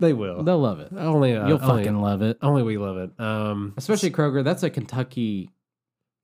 They 0.00 0.12
will. 0.12 0.42
They'll 0.42 0.58
love 0.58 0.80
it. 0.80 0.88
only 0.96 1.36
uh, 1.36 1.46
You'll 1.46 1.62
only, 1.62 1.84
fucking 1.84 2.00
love 2.00 2.22
it. 2.22 2.38
only 2.42 2.62
we 2.62 2.76
love 2.78 2.96
it. 2.98 3.10
Um, 3.20 3.74
Especially 3.76 4.10
Kroger. 4.10 4.42
That's 4.42 4.62
a 4.62 4.70
Kentucky, 4.70 5.50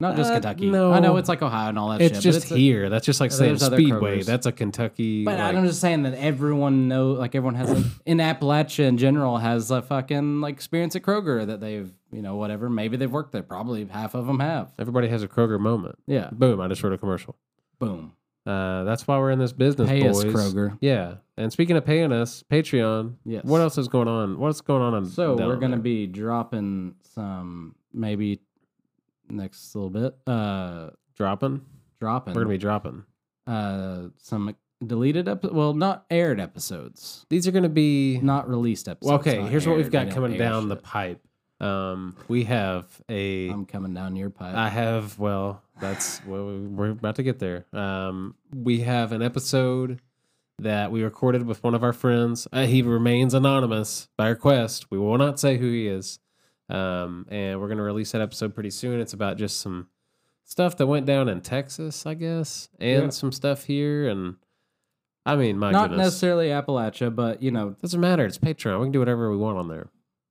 not 0.01 0.17
just 0.17 0.31
Uh, 0.31 0.35
Kentucky. 0.35 0.71
no. 0.71 0.93
I 0.93 1.01
know 1.01 1.17
it's 1.19 1.29
like 1.29 1.43
Ohio 1.43 1.69
and 1.69 1.79
all 1.79 1.91
that 1.91 2.01
it's 2.01 2.17
shit. 2.17 2.23
just 2.23 2.49
but 2.49 2.55
a- 2.57 2.59
here. 2.59 2.89
That's 2.91 3.07
just 3.07 3.21
like 3.21 3.31
saying 3.33 3.51
There's 3.53 3.63
other 3.63 3.77
Speedway. 3.77 4.19
Krogers. 4.21 4.27
That's 4.27 4.47
a 4.47 4.53
Kentucky. 4.53 5.25
But 5.25 5.39
like- 5.39 5.55
I'm 5.55 5.67
just 5.67 5.81
saying 5.81 6.03
that 6.05 6.15
everyone 6.15 6.89
know, 6.89 7.13
like 7.13 7.35
everyone 7.35 7.55
has 7.57 7.71
a, 7.71 7.85
in 8.05 8.19
Appalachia 8.31 8.85
in 8.87 8.99
general 8.99 9.39
has 9.39 9.71
a 9.71 9.83
fucking 9.83 10.41
like 10.41 10.55
experience 10.55 10.97
at 10.97 11.03
Kroger 11.03 11.47
that 11.47 11.61
they've, 11.61 11.91
you 12.13 12.23
know, 12.23 12.37
whatever. 12.37 12.69
Maybe 12.71 12.97
they've 12.97 13.11
worked 13.13 13.33
there. 13.33 13.43
Probably 13.43 13.85
half 13.87 14.15
of 14.15 14.27
them 14.27 14.41
have. 14.41 14.73
everybody 14.79 15.09
has 15.09 15.23
a 15.23 15.29
Kroger 15.29 15.59
moment. 15.61 15.99
Yeah. 16.07 16.31
Boom! 16.33 16.61
I 16.61 16.69
just 16.69 16.83
wrote 16.83 16.93
a 16.93 16.99
commercial. 16.99 17.37
Boom. 17.79 18.13
Uh, 18.47 18.85
that's 18.85 19.07
why 19.09 19.19
we're 19.19 19.33
in 19.33 19.39
this 19.39 19.53
business, 19.53 19.89
Pay 19.89 20.03
boys. 20.03 20.25
us, 20.25 20.33
Kroger. 20.33 20.79
Yeah. 20.81 21.15
And 21.37 21.53
speaking 21.53 21.77
of 21.77 21.85
paying 21.85 22.13
us, 22.13 22.45
Patreon. 22.51 23.17
Yes. 23.25 23.45
What 23.45 23.61
else 23.61 23.77
is 23.77 23.89
going 23.89 24.09
on? 24.09 24.39
What's 24.39 24.61
going 24.61 24.83
on? 24.83 24.95
on 24.95 25.07
So 25.07 25.35
we're 25.37 25.57
gonna 25.57 25.77
there? 25.77 25.83
be 25.83 26.07
dropping 26.07 26.95
some 27.15 27.75
maybe 27.93 28.41
next 29.29 29.75
little 29.75 29.91
bit. 29.91 30.17
Uh, 30.27 30.91
dropping. 31.17 31.63
dropping. 32.01 32.35
We're 32.35 32.43
gonna 32.43 32.55
be 32.55 32.59
dropping. 32.59 33.05
uh 33.47 34.09
some 34.19 34.55
deleted 34.87 35.29
episodes. 35.29 35.55
Well, 35.55 35.75
not 35.75 36.05
aired 36.11 36.39
episodes. 36.41 37.27
These 37.29 37.47
are 37.49 37.53
gonna 37.53 37.69
be. 37.69 38.19
Not 38.19 38.49
released 38.49 38.89
episodes. 38.89 39.11
Well, 39.11 39.19
okay. 39.21 39.49
Here's 39.51 39.67
what 39.67 39.77
we've 39.77 39.91
got 39.91 40.11
coming 40.11 40.39
down 40.39 40.69
the 40.69 40.77
pipe. 40.77 41.21
Um, 41.61 42.17
we 42.29 42.45
have 42.45 42.85
a. 43.09 43.49
I'm 43.49 43.65
coming 43.67 43.95
down 43.95 44.15
your 44.17 44.31
pipe. 44.31 44.55
I 44.55 44.69
have. 44.69 45.19
Well, 45.19 45.63
that's 45.81 46.21
well, 46.27 46.47
we're 46.59 46.91
about 46.91 47.17
to 47.17 47.23
get 47.23 47.39
there. 47.39 47.65
Um, 47.73 48.35
we 48.55 48.81
have 48.81 49.13
an 49.13 49.23
episode 49.23 50.01
that 50.59 50.91
we 50.91 51.03
recorded 51.03 51.47
with 51.47 51.63
one 51.63 51.75
of 51.75 51.83
our 51.83 51.93
friends. 51.93 52.47
Uh, 52.53 52.67
he 52.67 52.83
remains 52.83 53.35
anonymous 53.35 54.09
by 54.17 54.29
request. 54.29 54.91
We 54.91 54.99
will 54.99 55.19
not 55.19 55.39
say 55.41 55.57
who 55.59 55.71
he 55.71 55.87
is. 55.89 56.19
Um, 56.69 57.27
and 57.31 57.61
we're 57.61 57.69
gonna 57.69 57.83
release 57.83 58.13
that 58.13 58.21
episode 58.21 58.55
pretty 58.55 58.71
soon. 58.71 59.01
It's 59.01 59.13
about 59.13 59.37
just 59.37 59.61
some 59.61 59.89
stuff 60.45 60.77
that 60.79 60.87
went 60.87 61.07
down 61.07 61.29
in 61.29 61.41
Texas, 61.41 62.05
I 62.07 62.15
guess, 62.15 62.69
and 62.81 63.05
Yeah. 63.05 63.09
some 63.11 63.33
stuff 63.33 63.65
here. 63.65 64.09
And 64.09 64.37
I 65.25 65.37
mean, 65.37 65.59
my 65.59 65.71
not 65.71 65.91
goodness, 65.91 66.07
necessarily 66.07 66.49
Appalachia, 66.49 67.15
but 67.15 67.43
you 67.43 67.51
know, 67.51 67.77
doesn't 67.83 68.01
matter. 68.01 68.25
It's 68.27 68.39
Patreon. 68.39 68.79
We 68.81 68.87
can 68.87 68.93
do 68.93 68.99
whatever 68.99 69.31
we 69.31 69.37
want 69.37 69.59
on 69.59 69.69
there. 69.69 69.89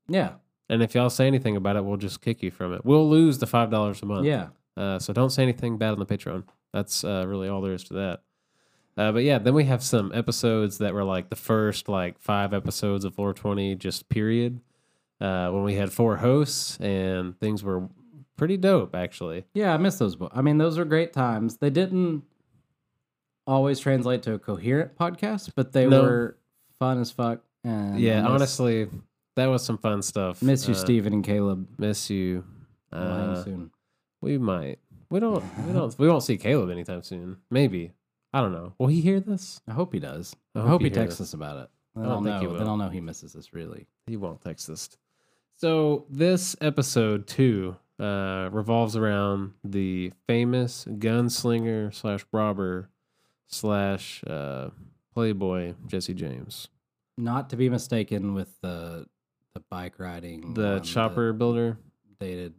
yeah, 0.07 0.33
And 0.69 0.81
if 0.81 0.95
y'all 0.95 1.09
say 1.09 1.27
anything 1.27 1.55
about 1.55 1.75
it, 1.75 1.85
we'll 1.85 1.97
just 1.97 2.21
kick 2.21 2.41
you 2.41 2.49
from 2.51 2.73
it. 2.73 2.83
We'll 2.85 3.07
lose 3.09 3.37
the 3.37 3.47
five 3.47 3.69
dollars 3.69 4.01
a 4.01 4.05
month. 4.05 4.25
yeah. 4.25 4.47
Uh, 4.77 4.99
so 4.99 5.13
don't 5.13 5.29
say 5.29 5.41
anything 5.43 5.77
bad 5.77 5.91
on 5.93 5.99
the 5.99 6.05
Patreon. 6.05 6.43
That's 6.73 7.03
uh, 7.05 7.23
really 7.27 7.47
all 7.47 7.61
there 7.61 7.73
is 7.73 7.83
to 7.85 7.93
that. 7.93 8.21
Uh, 8.97 9.11
but 9.13 9.23
yeah, 9.23 9.37
then 9.39 9.53
we 9.53 9.65
have 9.65 9.81
some 9.83 10.11
episodes 10.13 10.79
that 10.79 10.93
were 10.93 11.03
like 11.03 11.29
the 11.29 11.35
first 11.35 11.87
like 11.87 12.19
five 12.19 12.53
episodes 12.53 13.05
of 13.05 13.17
Lore 13.17 13.33
Twenty, 13.33 13.75
just 13.75 14.09
period. 14.09 14.59
Uh, 15.21 15.49
when 15.51 15.63
we 15.63 15.75
had 15.75 15.93
four 15.93 16.17
hosts 16.17 16.77
and 16.81 17.39
things 17.39 17.63
were 17.63 17.87
pretty 18.35 18.57
dope, 18.57 18.93
actually. 18.95 19.45
Yeah, 19.53 19.73
I 19.73 19.77
miss 19.77 19.97
those. 19.97 20.17
Bo- 20.17 20.29
I 20.33 20.41
mean, 20.41 20.57
those 20.57 20.77
were 20.77 20.83
great 20.85 21.13
times. 21.13 21.55
They 21.57 21.69
didn't 21.69 22.23
always 23.47 23.79
translate 23.79 24.23
to 24.23 24.33
a 24.33 24.39
coherent 24.39 24.97
podcast, 24.97 25.51
but 25.55 25.71
they 25.71 25.87
No. 25.87 26.01
were 26.01 26.37
fun 26.79 26.99
as 26.99 27.11
fuck. 27.11 27.41
And 27.63 27.99
yeah, 27.99 28.25
honestly, 28.25 28.87
that 29.35 29.47
was 29.47 29.63
some 29.63 29.77
fun 29.77 30.01
stuff. 30.01 30.41
miss 30.41 30.67
you, 30.67 30.73
Uh, 30.73 30.77
Steven 30.77 31.13
and 31.13 31.23
Caleb. 31.23 31.67
Miss 31.77 32.09
you. 32.09 32.43
Uh, 32.91 33.43
soon. 33.43 33.71
we 34.21 34.37
might. 34.37 34.79
We 35.09 35.19
don't. 35.19 35.43
We 35.65 35.73
don't. 35.73 35.97
We 35.99 36.07
won't 36.07 36.23
see 36.23 36.37
Caleb 36.37 36.69
anytime 36.69 37.03
soon. 37.03 37.37
Maybe. 37.51 37.91
I 38.33 38.41
don't 38.41 38.51
know. 38.51 38.73
Will 38.79 38.87
he 38.87 38.99
hear 39.01 39.19
this? 39.19 39.61
I 39.67 39.71
hope 39.73 39.93
he 39.93 39.99
does. 39.99 40.35
I 40.55 40.59
I 40.59 40.61
hope 40.63 40.69
hope, 40.71 40.81
he 40.81 40.87
he 40.87 40.93
texts 40.93 41.21
us 41.21 41.33
about 41.33 41.57
it. 41.63 41.69
I 41.97 42.03
don't 42.03 42.23
think 42.23 42.37
he 42.39 42.43
know. 42.45 42.51
will. 42.51 42.57
Then 42.59 42.67
I'll 42.67 42.77
know 42.77 42.89
he 42.89 42.99
misses 43.01 43.35
us. 43.35 43.53
Really. 43.53 43.87
He 44.07 44.17
won't 44.17 44.41
text 44.41 44.69
us. 44.69 44.89
So 45.57 46.05
this 46.09 46.55
episode 46.59 47.27
two 47.27 47.77
uh, 47.99 48.49
revolves 48.51 48.97
around 48.97 49.53
the 49.63 50.11
famous 50.27 50.85
gunslinger 50.85 51.93
slash 51.93 52.25
robber 52.33 52.89
slash 53.47 54.21
uh, 54.27 54.69
playboy 55.13 55.75
Jesse 55.87 56.13
James, 56.13 56.67
Not 57.17 57.49
to 57.51 57.55
be 57.55 57.69
mistaken 57.69 58.33
with 58.33 58.59
the 58.61 59.05
the 59.55 59.61
bike 59.71 59.97
riding. 59.97 60.53
the 60.53 60.79
chopper 60.81 61.33
builder. 61.33 61.79
dated 62.19 62.53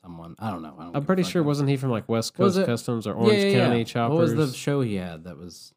someone. 0.00 0.36
I 0.38 0.50
don't 0.50 0.62
know. 0.62 0.76
I 0.78 0.84
don't 0.84 0.96
I'm 0.96 1.04
pretty 1.04 1.24
sure 1.24 1.42
wasn't 1.42 1.70
he 1.70 1.76
from 1.76 1.90
like 1.90 2.08
West 2.08 2.34
Coast 2.34 2.64
Customs 2.64 3.06
or 3.08 3.14
Orange 3.14 3.42
yeah, 3.42 3.48
yeah. 3.48 3.66
County 3.66 3.84
Choppers? 3.84 4.30
What 4.30 4.38
was 4.38 4.52
the 4.52 4.56
show 4.56 4.80
he 4.80 4.94
had? 4.94 5.24
That 5.24 5.36
was. 5.36 5.74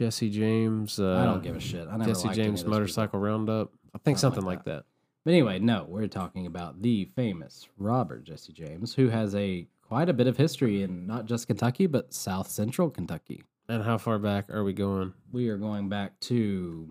Jesse 0.00 0.30
James. 0.30 1.00
Uh, 1.00 1.16
I 1.16 1.24
don't 1.24 1.42
give 1.42 1.56
a 1.56 1.60
shit. 1.60 1.88
I 1.88 1.96
never 1.96 2.10
Jesse 2.10 2.28
James 2.28 2.60
those 2.60 2.62
people. 2.62 2.72
Motorcycle 2.72 3.18
Roundup. 3.18 3.72
I 3.94 3.98
think 3.98 4.18
Something 4.18 4.42
something 4.42 4.46
like 4.46 4.58
like 4.58 4.64
that. 4.66 4.84
But 5.24 5.32
anyway, 5.32 5.58
no, 5.58 5.84
we're 5.88 6.06
talking 6.06 6.46
about 6.46 6.82
the 6.82 7.06
famous 7.16 7.66
Robert 7.76 8.24
Jesse 8.24 8.52
James, 8.52 8.94
who 8.94 9.08
has 9.08 9.34
a 9.34 9.66
quite 9.82 10.08
a 10.08 10.12
bit 10.12 10.26
of 10.26 10.36
history 10.36 10.82
in 10.82 11.06
not 11.06 11.26
just 11.26 11.48
Kentucky 11.48 11.86
but 11.86 12.14
South 12.14 12.48
Central 12.48 12.90
Kentucky. 12.90 13.42
And 13.68 13.82
how 13.82 13.98
far 13.98 14.18
back 14.18 14.48
are 14.50 14.62
we 14.64 14.72
going? 14.72 15.12
We 15.32 15.48
are 15.48 15.58
going 15.58 15.88
back 15.88 16.18
to 16.20 16.88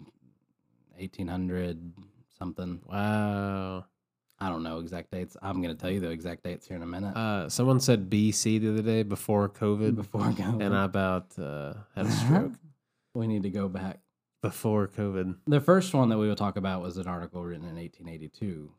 1800 0.97 1.93
something. 2.37 2.81
Wow. 2.85 3.85
I 4.39 4.49
don't 4.49 4.61
know 4.61 4.77
exact 4.79 5.09
dates. 5.11 5.35
I'm 5.41 5.61
going 5.63 5.75
to 5.75 5.81
tell 5.81 5.89
you 5.89 5.99
the 5.99 6.11
exact 6.11 6.43
dates 6.43 6.67
here 6.67 6.77
in 6.77 6.83
a 6.83 6.87
minute. 6.87 7.15
Uh, 7.17 7.49
someone 7.49 7.79
said 7.79 8.07
BC 8.09 8.61
the 8.61 8.69
other 8.69 8.81
day 8.83 9.01
before 9.01 9.49
COVID, 9.49 9.95
Before 9.95 10.29
go, 10.37 10.43
and 10.43 10.75
I 10.75 10.83
about 10.83 11.37
uh, 11.39 11.73
had 11.95 12.05
a 12.05 12.11
stroke 12.23 12.51
we 13.15 13.25
need 13.25 13.41
to 13.43 13.49
go 13.49 13.67
back. 13.67 13.99
before 14.43 14.87
COVID. 14.87 15.37
The 15.47 15.59
first 15.59 15.93
one 15.95 16.09
that 16.09 16.19
we 16.19 16.27
will 16.27 16.35
talk 16.35 16.55
about 16.55 16.83
was 16.83 16.97
an 16.97 17.07
article 17.07 17.43
written 17.43 17.65
in 17.67 17.75
1882 17.77 18.69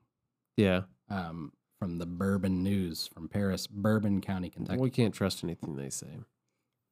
Yeah, 0.57 0.83
um, 1.11 1.53
from 1.81 1.99
the 1.99 2.07
Bourbon 2.07 2.63
News 2.63 3.09
from 3.13 3.29
Paris, 3.29 3.67
Bourbon 3.67 4.21
County, 4.21 4.51
Kentucky. 4.51 4.79
we 4.81 4.91
can't 4.91 5.13
trust 5.13 5.43
anything 5.43 5.75
they 5.75 5.91
say. 5.91 6.21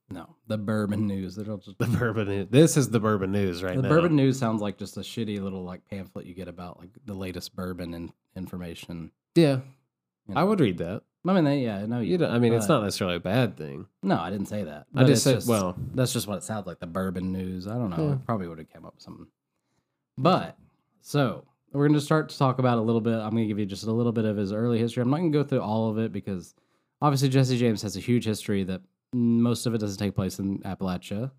No, 0.08 0.36
the 0.46 0.56
Bourbon 0.56 1.06
News. 1.06 1.36
It'll 1.36 1.56
just 1.58 1.78
The 1.78 1.86
bourbon. 1.86 2.28
News. 2.28 2.48
This 2.50 2.76
is 2.76 2.90
the 2.90 3.00
bourbon 3.00 3.32
news 3.32 3.62
right 3.62 3.76
the 3.76 3.82
now. 3.82 3.88
bourbon 3.88 4.14
news 4.14 4.38
sounds 4.38 4.62
like 4.62 4.78
just 4.78 4.96
a 4.96 5.00
shitty 5.00 5.40
little 5.40 5.64
like 5.64 5.84
pamphlet 5.90 6.26
you 6.26 6.34
get 6.34 6.48
about 6.48 6.78
like 6.78 6.90
the 7.04 7.14
latest 7.14 7.56
bourbon 7.56 7.92
and 7.94 8.12
information. 8.36 9.10
Yeah, 9.34 9.60
you 10.28 10.34
I 10.36 10.44
would 10.44 10.60
read 10.60 10.78
that. 10.78 11.02
I 11.28 11.32
mean, 11.32 11.42
they, 11.42 11.58
yeah, 11.58 11.78
I 11.78 11.86
know 11.86 11.98
you. 11.98 12.12
You 12.12 12.18
know, 12.18 12.28
I 12.28 12.38
mean, 12.38 12.52
it's 12.52 12.68
not 12.68 12.84
necessarily 12.84 13.16
a 13.16 13.20
bad 13.20 13.56
thing. 13.56 13.86
No, 14.00 14.16
I 14.20 14.30
didn't 14.30 14.46
say 14.46 14.62
that. 14.62 14.86
I 14.94 15.00
but 15.00 15.06
just 15.08 15.26
it's 15.26 15.44
said, 15.44 15.50
well, 15.50 15.74
that's 15.92 16.12
just 16.12 16.28
what 16.28 16.36
it 16.36 16.44
sounds 16.44 16.68
like. 16.68 16.78
The 16.78 16.86
bourbon 16.86 17.32
news. 17.32 17.66
I 17.66 17.74
don't 17.74 17.90
know. 17.90 18.12
I 18.12 18.24
probably 18.24 18.46
would 18.46 18.58
have 18.58 18.70
came 18.72 18.84
up 18.84 18.94
with 18.94 19.02
something. 19.02 19.26
But 20.16 20.56
so 21.00 21.44
we're 21.72 21.88
going 21.88 21.98
to 21.98 22.04
start 22.04 22.28
to 22.28 22.38
talk 22.38 22.60
about 22.60 22.78
a 22.78 22.80
little 22.80 23.00
bit. 23.00 23.14
I'm 23.14 23.30
going 23.30 23.42
to 23.42 23.48
give 23.48 23.58
you 23.58 23.66
just 23.66 23.84
a 23.84 23.92
little 23.92 24.12
bit 24.12 24.24
of 24.24 24.36
his 24.36 24.52
early 24.52 24.78
history. 24.78 25.02
I'm 25.02 25.10
not 25.10 25.18
going 25.18 25.32
to 25.32 25.38
go 25.38 25.44
through 25.44 25.62
all 25.62 25.90
of 25.90 25.98
it 25.98 26.12
because 26.12 26.54
obviously 27.02 27.28
Jesse 27.28 27.58
James 27.58 27.82
has 27.82 27.96
a 27.96 28.00
huge 28.00 28.24
history 28.24 28.62
that 28.64 28.82
most 29.16 29.66
of 29.66 29.74
it 29.74 29.78
doesn't 29.78 29.98
take 29.98 30.14
place 30.14 30.38
in 30.38 30.58
Appalachia. 30.60 31.30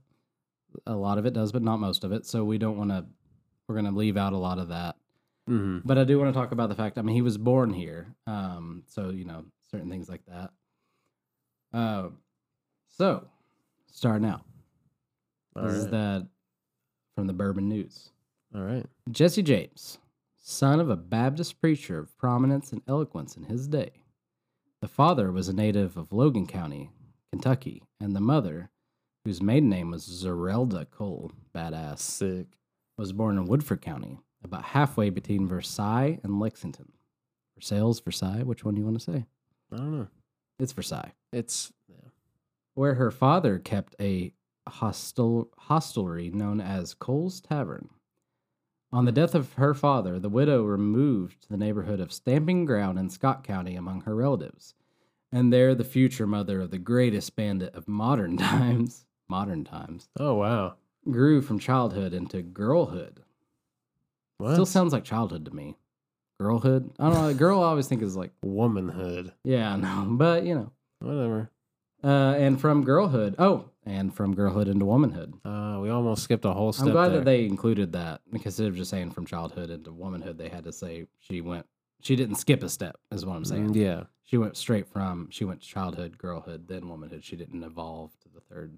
A 0.86 0.96
lot 0.96 1.17
of 1.17 1.25
it 1.25 1.34
does, 1.34 1.51
but 1.51 1.62
not 1.63 1.77
most 1.77 2.03
of 2.03 2.12
it. 2.12 2.25
So 2.25 2.43
we 2.43 2.57
don't 2.57 2.77
want 2.77 2.89
to. 2.91 3.05
We're 3.67 3.75
going 3.75 3.91
to 3.91 3.98
leave 3.98 4.17
out 4.17 4.34
a 4.34 4.38
lot 4.38 4.60
of 4.60 4.69
that. 4.69 4.96
mhm. 5.50 5.81
But 5.84 5.98
I 5.98 6.03
do 6.03 6.17
want 6.19 6.34
to 6.34 6.39
talk 6.39 6.51
about 6.51 6.69
the 6.69 6.75
fact. 6.75 6.98
I 6.98 7.01
mean, 7.01 7.15
he 7.15 7.22
was 7.22 7.38
born 7.38 7.72
here, 7.74 8.15
um, 8.25 8.84
so 8.88 9.10
you 9.10 9.25
know 9.25 9.46
certain 9.72 9.89
things 9.89 10.07
like 10.10 10.25
that. 10.27 10.51
Uh, 11.74 12.10
so 12.88 13.27
starting 13.91 14.27
out, 14.27 14.41
all 15.55 15.63
this 15.63 15.74
is 15.75 15.88
that 15.89 16.27
from 17.15 17.27
the 17.27 17.34
Bourbon 17.34 17.67
News. 17.67 18.10
all 18.55 18.62
right. 18.62 18.86
Jesse 19.12 19.43
James, 19.43 19.98
son 20.41 20.79
of 20.79 20.89
a 20.89 20.96
Baptist 20.96 21.60
preacher 21.60 22.00
of 22.00 22.17
prominence 22.17 22.72
and 22.72 22.81
eloquence 22.88 23.36
in 23.36 23.43
his 23.43 23.67
day. 23.67 23.91
The 24.81 24.88
father 24.88 25.31
was 25.31 25.50
a 25.50 25.53
native 25.53 25.98
of 25.98 26.13
Logan 26.13 26.46
County, 26.48 26.91
Kentucky, 27.31 27.84
and 28.00 28.15
the 28.15 28.22
mother, 28.22 28.69
whose 29.25 29.41
maiden 29.41 29.69
name 29.69 29.91
was 29.91 30.07
Zerelda 30.07 30.89
Cole, 30.89 31.31
badass, 31.53 32.00
Sick. 32.00 32.48
was 32.98 33.13
born 33.13 33.38
in 33.38 33.46
Woodford 33.46 33.81
County, 33.81 34.19
about 34.43 34.63
halfway 34.63 35.10
between 35.10 35.48
Versailles 35.48 36.19
and 36.24 36.39
Lexington. 36.39 36.93
Versailles, 37.55 38.00
Versailles, 38.03 38.43
which 38.43 38.63
one 38.63 38.75
do 38.75 38.81
you 38.81 38.86
want 38.86 39.00
to 39.00 39.12
say? 39.12 39.25
I 39.72 39.77
don't 39.77 39.98
know. 39.98 40.07
It's 40.60 40.72
Versailles. 40.72 41.13
It's 41.31 41.74
yeah. 41.88 42.10
Where 42.74 42.96
her 42.96 43.12
father 43.12 43.60
kept 43.60 43.96
a 44.00 44.34
hostel 44.67 45.50
hostelry 45.57 46.29
known 46.29 46.62
as 46.62 46.93
Cole's 46.93 47.41
Tavern. 47.41 47.89
On 48.91 49.05
the 49.05 49.12
death 49.12 49.36
of 49.36 49.53
her 49.53 49.74
father, 49.74 50.17
the 50.19 50.29
widow 50.29 50.63
removed 50.63 51.41
to 51.41 51.50
the 51.50 51.57
neighborhood 51.57 52.00
of 52.00 52.13
Stamping 52.13 52.65
Ground 52.65 52.98
in 52.98 53.10
Scott 53.10 53.43
County 53.43 53.75
among 53.75 54.01
her 54.01 54.15
relatives. 54.15 54.75
And 55.31 55.51
there, 55.51 55.75
the 55.75 55.84
future 55.84 56.25
mother 56.27 56.62
of 56.62 56.72
the 56.72 56.77
greatest 56.77 57.36
bandit 57.36 57.75
of 57.75 57.88
modern 57.88 58.38
times, 58.38 59.05
modern 59.27 59.63
times, 59.65 60.07
Oh 60.19 60.36
wow. 60.36 60.75
grew 61.10 61.41
from 61.41 61.60
childhood 61.60 62.13
into 62.13 62.41
girlhood. 62.41 63.24
What? 64.38 64.53
Still 64.53 64.65
sounds 64.65 64.93
like 64.93 65.03
childhood 65.03 65.46
to 65.46 65.51
me. 65.55 65.75
Girlhood? 66.39 66.91
I 67.00 67.10
don't 67.10 67.22
know. 67.22 67.34
Girl, 67.34 67.62
I 67.63 67.67
always 67.69 67.88
think 67.88 68.01
is 68.03 68.15
like, 68.15 68.31
womanhood. 68.43 69.34
yeah, 69.43 69.75
no, 69.75 70.05
but 70.12 70.43
you 70.46 70.55
know. 70.55 70.72
Whatever. 71.00 71.50
Uh, 72.03 72.36
and 72.38 72.62
from 72.62 72.84
girlhood, 72.84 73.36
oh, 73.39 73.69
and 73.84 74.13
from 74.13 74.36
girlhood 74.36 74.67
into 74.67 74.86
womanhood. 74.86 75.34
Uh, 75.43 75.79
we 75.81 75.89
almost 75.89 76.24
skipped 76.24 76.46
a 76.46 76.53
whole 76.53 76.72
step. 76.72 76.86
I'm 76.88 76.91
glad 76.93 77.10
there. 77.10 77.17
that 77.19 77.25
they 77.25 77.46
included 77.46 77.91
that 77.93 78.22
because 78.31 78.53
instead 78.60 78.67
of 78.67 78.75
just 78.75 78.91
saying 78.91 79.12
from 79.12 79.25
childhood 79.25 79.72
into 79.72 79.91
womanhood, 79.91 80.38
they 80.38 80.48
had 80.48 80.63
to 80.65 80.72
say 80.72 81.07
she 81.19 81.41
went. 81.41 81.65
She 82.01 82.16
didn't 82.16 82.36
skip 82.36 82.63
a 82.63 82.70
step, 82.70 82.98
is 83.12 83.25
what 83.25 83.36
I'm 83.36 83.46
saying. 83.46 83.74
Mm, 83.74 83.75
Yeah. 83.75 84.04
She 84.24 84.38
went 84.38 84.58
straight 84.58 84.88
from 84.88 85.30
she 85.32 85.46
went 85.46 85.62
childhood, 85.62 86.18
girlhood, 86.18 86.68
then 86.68 86.89
womanhood. 86.89 87.24
She 87.24 87.36
didn't 87.38 87.63
evolve 87.63 88.12
to 88.24 88.30
the 88.30 88.42
third. 88.42 88.77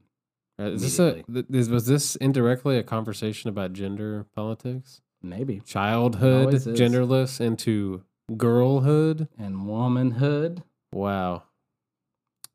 Uh, 0.60 0.72
is 0.72 0.82
this 0.82 1.00
a 1.00 1.24
th- 1.24 1.46
is, 1.50 1.70
was 1.70 1.86
this 1.88 2.16
indirectly 2.18 2.78
a 2.78 2.84
conversation 2.84 3.50
about 3.50 3.74
gender 3.74 4.26
politics? 4.36 5.02
Maybe 5.24 5.60
Childhood, 5.66 6.46
Always 6.46 6.68
is. 6.68 6.80
genderless 6.80 7.42
into 7.42 8.04
girlhood. 8.38 9.28
and 9.38 9.68
womanhood. 9.68 10.64
Wow. 10.94 11.44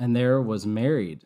And 0.00 0.14
there 0.14 0.40
was 0.40 0.64
married 0.66 1.24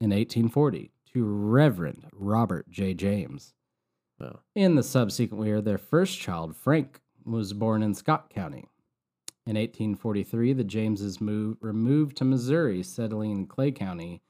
in 0.00 0.10
1840 0.10 0.90
to 1.12 1.24
Reverend 1.24 2.06
Robert 2.12 2.68
J. 2.70 2.94
James. 2.94 3.54
Wow. 4.20 4.40
In 4.54 4.74
the 4.74 4.82
subsequent 4.82 5.44
year, 5.46 5.60
their 5.60 5.78
first 5.78 6.18
child, 6.18 6.56
Frank, 6.56 7.00
was 7.28 7.52
born 7.52 7.82
in 7.82 7.94
Scott 7.94 8.30
County. 8.30 8.64
In 9.46 9.54
1843, 9.56 10.52
the 10.52 10.64
Jameses 10.64 11.20
moved, 11.20 11.58
removed 11.62 12.16
to 12.18 12.24
Missouri, 12.24 12.82
settling 12.82 13.30
in 13.30 13.46
Clay 13.46 13.70
County, 13.72 14.20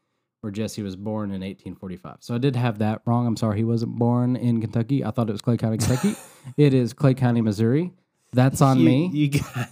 where 0.43 0.53
Jesse 0.53 0.83
was 0.83 0.95
born 0.95 1.31
in 1.31 1.41
1845. 1.41 2.19
So 2.21 2.35
I 2.35 2.39
did 2.39 2.55
have 2.55 2.79
that 2.79 3.03
wrong. 3.05 3.27
I'm 3.27 3.37
sorry 3.37 3.59
he 3.59 3.65
wasn't 3.65 3.97
born 3.99 4.37
in 4.37 4.61
Kentucky. 4.61 5.05
I 5.05 5.11
thought 5.11 5.29
it 5.29 5.33
was 5.33 5.41
Clay 5.43 5.57
County, 5.57 5.79
Kentucky. 5.79 6.15
it 6.57 6.73
is 6.75 6.93
Clay 6.93 7.15
County, 7.15 7.41
Missouri. 7.41 7.93
That's 8.33 8.61
on 8.61 8.79
You- 8.79 8.85
me. 8.87 9.07
You 9.13 9.29
got. 9.41 9.71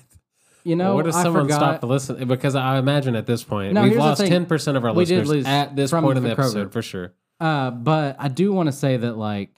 You 0.64 0.74
know, 0.74 0.96
what 0.96 1.06
if 1.06 1.14
I 1.14 1.22
someone 1.22 1.44
forgot. 1.44 1.56
stopped 1.58 1.80
to 1.82 1.86
listen? 1.86 2.26
Because 2.26 2.56
I 2.56 2.78
imagine 2.78 3.14
at 3.14 3.24
this 3.24 3.44
point 3.44 3.72
No, 3.74 3.84
we've 3.84 3.96
lost 3.96 4.26
ten 4.26 4.46
percent 4.46 4.76
of 4.76 4.84
our 4.84 4.92
We 4.92 5.04
did 5.04 5.18
listeners 5.18 5.28
lose 5.28 5.46
at 5.46 5.76
this 5.76 5.92
point 5.92 6.16
in 6.18 6.24
the 6.24 6.30
Kroger. 6.30 6.38
episode 6.40 6.72
for 6.72 6.82
sure. 6.82 7.12
Uh, 7.38 7.70
but 7.70 8.16
I 8.18 8.26
do 8.26 8.52
want 8.52 8.66
to 8.66 8.72
say 8.72 8.96
that 8.96 9.16
like 9.16 9.50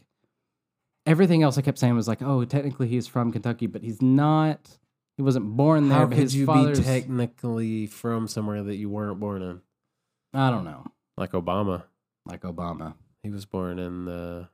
everything 1.08 1.42
else 1.42 1.58
I 1.58 1.62
kept 1.62 1.78
saying 1.78 1.94
was 1.96 2.06
like, 2.08 2.22
oh, 2.22 2.44
technically 2.44 2.88
he's 2.88 3.06
from 3.08 3.32
Kentucky, 3.32 3.66
but 3.66 3.82
he's 3.82 4.00
not. 4.02 4.78
He 5.16 5.22
wasn't 5.22 5.46
born 5.56 5.88
there. 5.88 5.98
How 5.98 6.04
but 6.06 6.10
could 6.14 6.22
his 6.22 6.36
you 6.36 6.46
father's, 6.46 6.78
be 6.78 6.84
technically 6.84 7.86
from 7.86 8.28
somewhere 8.28 8.62
that 8.62 8.76
you 8.76 8.88
weren't 8.88 9.18
born 9.18 9.42
in? 9.42 9.60
I 10.34 10.50
don't 10.50 10.64
know, 10.64 10.84
Like 11.16 11.32
Obama, 11.32 11.84
like 12.26 12.42
Obama, 12.42 12.94
he 13.22 13.30
was 13.30 13.44
born 13.46 13.78
in 13.78 14.06
uh, 14.08 14.46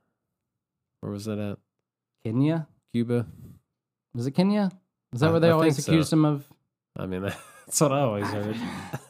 where 1.01 1.11
was 1.11 1.25
that 1.25 1.37
at? 1.37 1.59
Kenya. 2.23 2.67
Cuba. 2.93 3.27
Was 4.15 4.25
it 4.25 4.31
Kenya? 4.31 4.71
Is 5.13 5.19
that 5.19 5.29
I- 5.29 5.33
what 5.33 5.39
they 5.39 5.49
I 5.49 5.51
always 5.51 5.75
think 5.75 5.85
so. 5.85 5.91
accused 5.91 6.13
him 6.13 6.23
of? 6.25 6.47
I 6.97 7.05
mean, 7.05 7.21
that's 7.65 7.81
what 7.81 7.91
I 7.91 7.99
always 7.99 8.25
heard. 8.27 8.55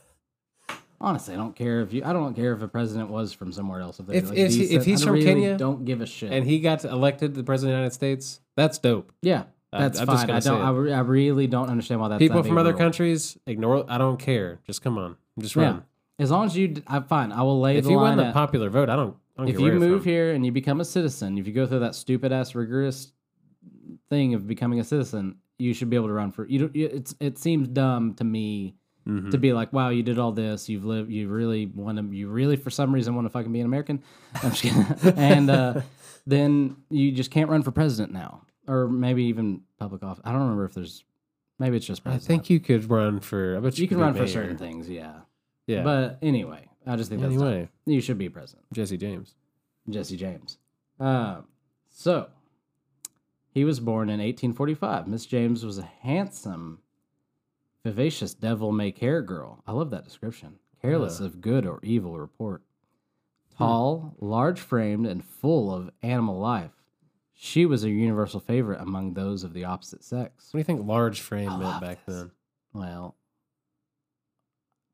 Honestly, 1.01 1.33
I 1.33 1.37
don't 1.37 1.55
care 1.55 1.81
if 1.81 1.91
you. 1.93 2.03
I 2.05 2.13
don't 2.13 2.33
care 2.33 2.53
if 2.53 2.61
a 2.61 2.67
president 2.67 3.09
was 3.09 3.33
from 3.33 3.51
somewhere 3.51 3.81
else. 3.81 3.99
If, 3.99 4.07
they're, 4.07 4.15
If- 4.17 4.29
like, 4.29 4.37
if 4.37 4.51
he- 4.53 4.75
if 4.75 4.85
he's 4.85 5.01
I 5.01 5.05
from 5.05 5.13
really 5.15 5.25
Kenya 5.25 5.57
don't 5.57 5.83
give 5.85 6.01
a 6.01 6.05
shit. 6.05 6.31
and 6.31 6.45
he 6.45 6.59
got 6.59 6.83
elected 6.85 7.35
the 7.35 7.43
president 7.43 7.73
of 7.73 7.75
the 7.75 7.79
United 7.81 7.93
States. 7.93 8.39
That's 8.55 8.77
dope. 8.77 9.11
yeah, 9.21 9.43
that's 9.71 9.99
I'm 9.99 10.07
fine. 10.07 10.27
gonna 10.27 10.37
I 10.37 10.39
don't. 10.39 10.61
I, 10.61 10.69
re- 10.71 10.93
I 10.93 10.99
really 11.01 11.47
don't 11.47 11.69
understand 11.69 11.99
why 11.99 12.07
that's 12.07 12.19
People 12.19 12.41
from 12.43 12.57
other 12.57 12.69
rule. 12.71 12.79
countries 12.79 13.37
ignore. 13.45 13.85
I 13.89 13.97
don't 13.97 14.17
care. 14.17 14.59
Just 14.65 14.81
come 14.81 14.97
on. 14.97 15.17
I'm 15.37 15.43
just 15.43 15.55
Yeah. 15.55 15.79
As 16.17 16.31
long 16.31 16.45
as 16.45 16.55
you, 16.57 16.75
I'm 16.87 17.03
fine. 17.03 17.33
I 17.33 17.41
will 17.41 17.59
lay. 17.59 17.75
If 17.77 17.85
you 17.87 17.99
win 17.99 18.15
the 18.17 18.27
at- 18.27 18.33
popular 18.33 18.69
vote, 18.69 18.89
I 18.89 18.95
don't. 18.95 19.17
I 19.37 19.41
don't 19.41 19.49
if 19.49 19.59
you 19.59 19.73
move 19.73 20.03
from. 20.03 20.09
here 20.09 20.31
and 20.31 20.45
you 20.45 20.51
become 20.53 20.79
a 20.79 20.85
citizen, 20.85 21.37
if 21.37 21.45
you 21.45 21.51
go 21.51 21.67
through 21.67 21.79
that 21.79 21.93
stupid 21.93 22.31
ass 22.31 22.55
rigorous 22.55 23.11
thing 24.09 24.33
of 24.33 24.47
becoming 24.47 24.79
a 24.79 24.83
citizen, 24.85 25.35
you 25.59 25.73
should 25.73 25.89
be 25.89 25.97
able 25.97 26.07
to 26.07 26.13
run 26.13 26.31
for. 26.31 26.47
You 26.47 26.59
don't. 26.59 26.75
you- 26.75 26.87
It's 26.91 27.13
it 27.19 27.37
seems 27.37 27.67
dumb 27.67 28.13
to 28.13 28.23
me 28.23 28.75
Mhm. 29.07 29.31
to 29.31 29.37
be 29.37 29.53
like, 29.53 29.71
wow, 29.71 29.89
you 29.89 30.01
did 30.03 30.17
all 30.17 30.31
this. 30.31 30.67
You've 30.67 30.83
lived. 30.85 31.11
You 31.11 31.27
really 31.29 31.67
want 31.67 31.97
to. 31.99 32.15
You 32.15 32.27
really 32.27 32.55
for 32.55 32.69
some 32.71 32.93
reason 32.93 33.13
want 33.15 33.25
to 33.25 33.29
fucking 33.29 33.51
be 33.51 33.59
an 33.59 33.65
American. 33.65 34.01
I'm 34.43 34.51
just 34.51 34.63
kidding. 34.63 35.13
and 35.17 35.49
uh, 35.49 35.81
then 36.27 36.77
you 36.89 37.11
just 37.11 37.29
can't 37.31 37.49
run 37.49 37.61
for 37.61 37.71
president 37.71 38.11
now, 38.11 38.41
or 38.67 38.87
maybe 38.87 39.25
even 39.25 39.61
public 39.79 40.01
office. 40.03 40.21
I 40.25 40.31
don't 40.31 40.41
remember 40.41 40.65
if 40.65 40.73
there's. 40.73 41.03
Maybe 41.59 41.77
it's 41.77 41.85
just 41.85 42.01
I 42.05 42.17
think 42.17 42.49
you 42.49 42.59
could 42.59 42.89
run 42.89 43.19
for. 43.19 43.55
I 43.55 43.59
bet 43.61 43.77
you, 43.77 43.83
you 43.83 43.87
can 43.87 43.99
run 43.99 44.13
for 44.13 44.27
certain 44.27 44.57
things. 44.57 44.89
Yeah. 44.89 45.13
Yeah. 45.67 45.83
But 45.83 46.17
anyway, 46.21 46.67
I 46.85 46.95
just 46.95 47.09
think 47.09 47.21
that's 47.21 47.33
dumb. 47.33 47.43
anyway, 47.47 47.69
you 47.85 48.01
should 48.01 48.17
be 48.17 48.27
president. 48.29 48.65
Jesse 48.73 48.97
James. 48.97 49.35
Jesse 49.89 50.17
James. 50.17 50.57
Uh, 50.99 51.41
so, 51.89 52.27
he 53.51 53.63
was 53.63 53.79
born 53.79 54.09
in 54.09 54.19
1845. 54.19 55.07
Miss 55.07 55.25
James 55.25 55.63
was 55.65 55.77
a 55.77 55.83
handsome, 56.01 56.79
vivacious 57.89 58.33
devil 58.33 58.71
may 58.71 58.91
care 58.91 59.21
girl. 59.21 59.61
I 59.67 59.71
love 59.71 59.91
that 59.91 60.03
description. 60.03 60.57
Careless 60.81 61.19
Yeah. 61.19 61.27
of 61.27 61.39
good 61.39 61.67
or 61.67 61.79
evil 61.83 62.17
report. 62.17 62.63
Tall, 63.55 64.15
large 64.19 64.59
framed, 64.59 65.05
and 65.05 65.23
full 65.23 65.71
of 65.71 65.91
animal 66.01 66.39
life. 66.39 66.71
She 67.31 67.63
was 67.67 67.83
a 67.83 67.89
universal 67.91 68.39
favorite 68.39 68.81
among 68.81 69.13
those 69.13 69.43
of 69.43 69.53
the 69.53 69.65
opposite 69.65 70.03
sex. 70.03 70.47
What 70.51 70.57
do 70.57 70.57
you 70.59 70.63
think 70.63 70.87
large 70.87 71.21
frame 71.21 71.49
I 71.51 71.57
meant 71.57 71.81
back 71.81 72.05
this. 72.07 72.15
then? 72.15 72.31
Well, 72.73 73.15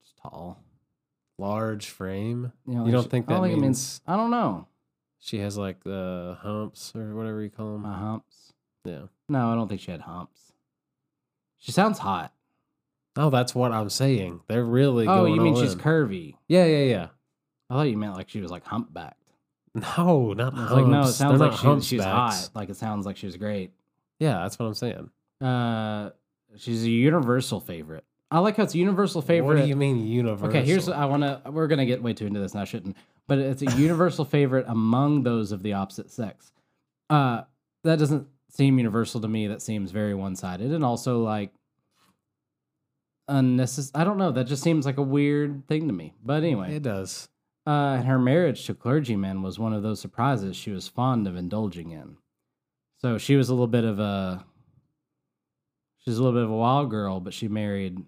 just 0.03 0.17
tall. 0.17 0.61
Large 1.37 1.89
frame. 1.89 2.51
You, 2.67 2.75
know, 2.75 2.85
You 2.87 2.91
don't 2.91 3.03
she- 3.03 3.09
think 3.09 3.29
I 3.31 3.35
that 3.35 3.41
think 3.43 3.57
it 3.57 3.61
means 3.61 4.01
I 4.05 4.17
don't 4.17 4.31
know. 4.31 4.67
she 5.19 5.39
has 5.39 5.57
like 5.57 5.83
the 5.85 6.37
humps 6.41 6.93
or 6.93 7.15
whatever 7.15 7.41
you 7.41 7.49
call 7.49 7.71
them? 7.73 7.85
Uh, 7.85 7.95
humps. 7.97 8.51
Yeah. 8.83 9.03
No, 9.29 9.49
I 9.51 9.55
don't 9.55 9.69
think 9.69 9.79
she 9.79 9.91
had 9.91 10.01
humps. 10.01 10.51
She 11.57 11.71
sounds 11.71 11.99
hot. 11.99 12.33
Oh, 13.17 13.29
that's 13.29 13.53
what 13.53 13.71
I'm 13.71 13.89
saying. 13.89 14.41
They're 14.47 14.63
really. 14.63 15.07
Oh, 15.07 15.21
going 15.21 15.35
you 15.35 15.41
mean 15.41 15.55
she's 15.55 15.73
in. 15.73 15.79
curvy? 15.79 16.35
Yeah, 16.47 16.65
yeah, 16.65 16.83
yeah. 16.83 17.07
I 17.69 17.73
thought 17.75 17.83
you 17.83 17.97
meant 17.97 18.15
like 18.15 18.29
she 18.29 18.41
was 18.41 18.51
like 18.51 18.65
humpbacked. 18.65 19.13
No, 19.73 20.33
not 20.33 20.53
was 20.53 20.71
like, 20.71 20.85
no, 20.85 21.01
it 21.03 21.13
sounds 21.13 21.39
They're 21.39 21.49
like 21.49 21.81
she, 21.81 21.95
she's 21.95 22.03
hot. 22.03 22.49
Like 22.53 22.69
it 22.69 22.75
sounds 22.75 23.05
like 23.05 23.15
she's 23.15 23.37
great. 23.37 23.71
Yeah, 24.19 24.39
that's 24.41 24.59
what 24.59 24.65
I'm 24.65 24.73
saying. 24.73 25.09
Uh, 25.39 26.09
she's 26.57 26.83
a 26.83 26.89
universal 26.89 27.61
favorite. 27.61 28.03
I 28.29 28.39
like 28.39 28.57
how 28.57 28.63
it's 28.63 28.75
a 28.75 28.77
universal 28.77 29.21
favorite. 29.21 29.55
What 29.55 29.63
do 29.63 29.69
you 29.69 29.75
mean 29.75 30.05
universal? 30.05 30.49
Okay, 30.49 30.65
here's 30.65 30.89
I 30.89 31.05
want 31.05 31.23
to. 31.23 31.41
We're 31.49 31.67
gonna 31.67 31.85
get 31.85 32.03
way 32.03 32.13
too 32.13 32.27
into 32.27 32.39
this, 32.39 32.51
and 32.51 32.61
I 32.61 32.65
shouldn't. 32.65 32.97
But 33.27 33.39
it's 33.39 33.61
a 33.61 33.71
universal 33.77 34.25
favorite 34.25 34.65
among 34.67 35.23
those 35.23 35.51
of 35.51 35.63
the 35.63 35.73
opposite 35.73 36.11
sex. 36.11 36.51
Uh, 37.09 37.43
that 37.83 37.97
doesn't 37.97 38.27
seem 38.49 38.77
universal 38.77 39.21
to 39.21 39.27
me. 39.27 39.47
That 39.47 39.61
seems 39.61 39.91
very 39.91 40.13
one 40.13 40.35
sided, 40.35 40.71
and 40.71 40.83
also 40.83 41.23
like 41.23 41.53
unnecessary. 43.31 43.99
I 43.99 44.03
don't 44.03 44.17
know. 44.17 44.31
That 44.31 44.45
just 44.45 44.61
seems 44.63 44.85
like 44.85 44.97
a 44.97 45.01
weird 45.03 45.67
thing 45.67 45.87
to 45.87 45.93
me. 45.93 46.13
But 46.23 46.43
anyway, 46.43 46.75
It 46.75 46.83
does. 46.83 47.29
Uh, 47.65 47.95
and 47.99 48.05
her 48.05 48.17
marriage 48.19 48.65
to 48.65 48.73
clergyman 48.73 49.41
was 49.43 49.59
one 49.59 49.73
of 49.73 49.83
those 49.83 49.99
surprises 49.99 50.55
she 50.55 50.71
was 50.71 50.87
fond 50.87 51.27
of 51.27 51.35
indulging 51.35 51.91
in. 51.91 52.17
So 52.97 53.17
she 53.17 53.35
was 53.35 53.49
a 53.49 53.53
little 53.53 53.67
bit 53.67 53.83
of 53.83 53.99
a 53.99 54.43
she's 55.99 56.17
a 56.17 56.23
little 56.23 56.37
bit 56.39 56.43
of 56.45 56.49
a 56.51 56.55
wild 56.55 56.89
girl, 56.89 57.19
but 57.19 57.33
she 57.33 57.47
married 57.47 58.01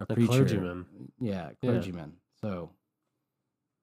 a, 0.00 0.04
A 0.04 0.14
preacher. 0.14 0.28
clergyman. 0.28 0.86
Yeah, 1.20 1.50
Yeah. 1.60 1.70
clergyman. 1.72 2.12
So 2.40 2.70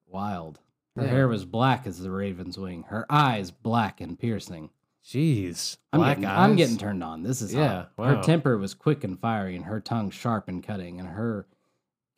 wild. 0.08 0.60
Her 0.96 1.04
Yeah. 1.04 1.10
hair 1.10 1.28
was 1.28 1.46
black 1.46 1.86
as 1.88 2.00
the 2.00 2.12
raven's 2.12 2.58
wing. 2.58 2.84
Her 2.84 3.06
eyes 3.10 3.52
black 3.52 4.02
and 4.02 4.18
piercing. 4.20 4.70
Jeez. 5.06 5.78
I'm 5.92 6.00
Black 6.00 6.18
getting, 6.18 6.26
eyes. 6.30 6.50
I'm 6.50 6.56
getting 6.56 6.78
turned 6.78 7.04
on. 7.04 7.24
This 7.24 7.42
is 7.42 7.54
Yeah, 7.54 7.86
hot. 7.98 8.08
Her 8.08 8.22
temper 8.22 8.58
was 8.58 8.74
quick 8.74 9.04
and 9.04 9.20
fiery, 9.20 9.56
and 9.56 9.66
her 9.66 9.80
tongue 9.80 10.10
sharp 10.12 10.48
and 10.48 10.64
cutting, 10.64 11.00
and 11.00 11.10
her 11.10 11.48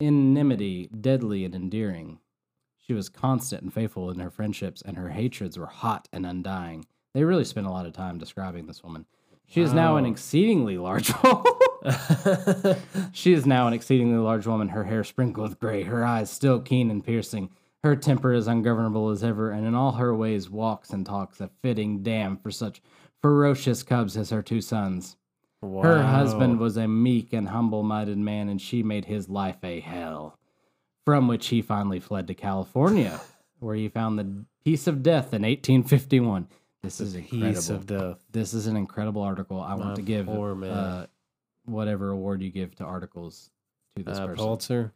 enmity 0.00 0.88
deadly 1.00 1.44
and 1.44 1.54
endearing. 1.54 2.18
She 2.78 2.92
was 2.92 3.08
constant 3.08 3.62
and 3.62 3.72
faithful 3.72 4.10
in 4.10 4.20
her 4.20 4.30
friendships, 4.30 4.82
and 4.82 4.96
her 4.98 5.08
hatreds 5.08 5.58
were 5.58 5.66
hot 5.66 6.08
and 6.12 6.26
undying. 6.26 6.84
They 7.14 7.24
really 7.24 7.44
spent 7.44 7.66
a 7.66 7.70
lot 7.70 7.86
of 7.86 7.94
time 7.94 8.18
describing 8.18 8.66
this 8.66 8.82
woman. 8.82 9.06
She 9.46 9.60
is 9.62 9.72
now 9.72 9.96
an 9.96 10.04
exceedingly 10.06 10.76
large 10.78 11.12
woman. 11.22 11.44
she 13.12 13.32
is 13.32 13.46
now 13.46 13.66
an 13.66 13.72
exceedingly 13.72 14.18
large 14.18 14.46
woman, 14.46 14.70
her 14.70 14.84
hair 14.84 15.04
sprinkled 15.04 15.48
with 15.48 15.58
gray, 15.60 15.84
her 15.84 16.04
eyes 16.04 16.30
still 16.30 16.60
keen 16.60 16.90
and 16.90 17.04
piercing. 17.04 17.50
Her 17.84 17.94
temper 17.96 18.32
as 18.32 18.46
ungovernable 18.46 19.10
as 19.10 19.22
ever, 19.22 19.50
and 19.50 19.66
in 19.66 19.74
all 19.74 19.92
her 19.92 20.14
ways 20.14 20.48
walks 20.48 20.88
and 20.88 21.04
talks 21.04 21.38
a 21.42 21.50
fitting 21.60 22.02
dam 22.02 22.38
for 22.38 22.50
such 22.50 22.80
ferocious 23.20 23.82
cubs 23.82 24.16
as 24.16 24.30
her 24.30 24.40
two 24.40 24.62
sons. 24.62 25.18
Her 25.60 26.02
husband 26.02 26.58
was 26.60 26.78
a 26.78 26.88
meek 26.88 27.34
and 27.34 27.48
humble 27.50 27.82
minded 27.82 28.16
man, 28.16 28.48
and 28.48 28.58
she 28.58 28.82
made 28.82 29.04
his 29.04 29.28
life 29.28 29.58
a 29.62 29.80
hell, 29.80 30.38
from 31.04 31.28
which 31.28 31.48
he 31.48 31.60
finally 31.60 32.00
fled 32.00 32.26
to 32.28 32.34
California, 32.34 33.20
where 33.60 33.74
he 33.74 33.90
found 33.90 34.18
the 34.18 34.46
peace 34.64 34.86
of 34.86 35.02
death 35.02 35.34
in 35.34 35.42
1851. 35.42 36.48
This 36.82 36.96
The 36.98 37.04
is 37.04 37.14
piece 37.16 37.32
incredible. 37.68 37.74
of 37.74 37.86
death. 37.86 38.24
This 38.32 38.54
is 38.54 38.66
an 38.66 38.78
incredible 38.78 39.20
article. 39.20 39.60
I 39.60 39.74
want 39.74 39.90
My 39.90 39.94
to 39.96 40.02
give 40.02 40.24
poor 40.24 40.64
uh, 40.64 41.04
whatever 41.66 42.08
award 42.12 42.40
you 42.40 42.50
give 42.50 42.74
to 42.76 42.84
articles 42.84 43.50
to 43.96 44.02
this 44.04 44.16
Uh, 44.18 44.26
person. 44.28 44.42
Pulitzer. 44.42 44.92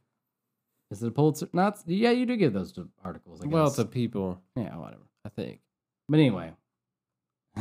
Is 0.91 1.03
it 1.03 1.09
a 1.09 1.11
Pulitzer? 1.11 1.49
Not. 1.53 1.79
Yeah, 1.87 2.11
you 2.11 2.25
do 2.27 2.37
give 2.37 2.53
those 2.53 2.73
to 2.73 2.89
articles. 3.05 3.41
I 3.41 3.45
guess. 3.45 3.53
Well, 3.53 3.71
to 3.71 3.85
people, 3.85 4.41
yeah, 4.57 4.77
whatever. 4.77 5.03
I 5.25 5.29
think. 5.29 5.61
But 6.09 6.21
anyway. 6.21 6.53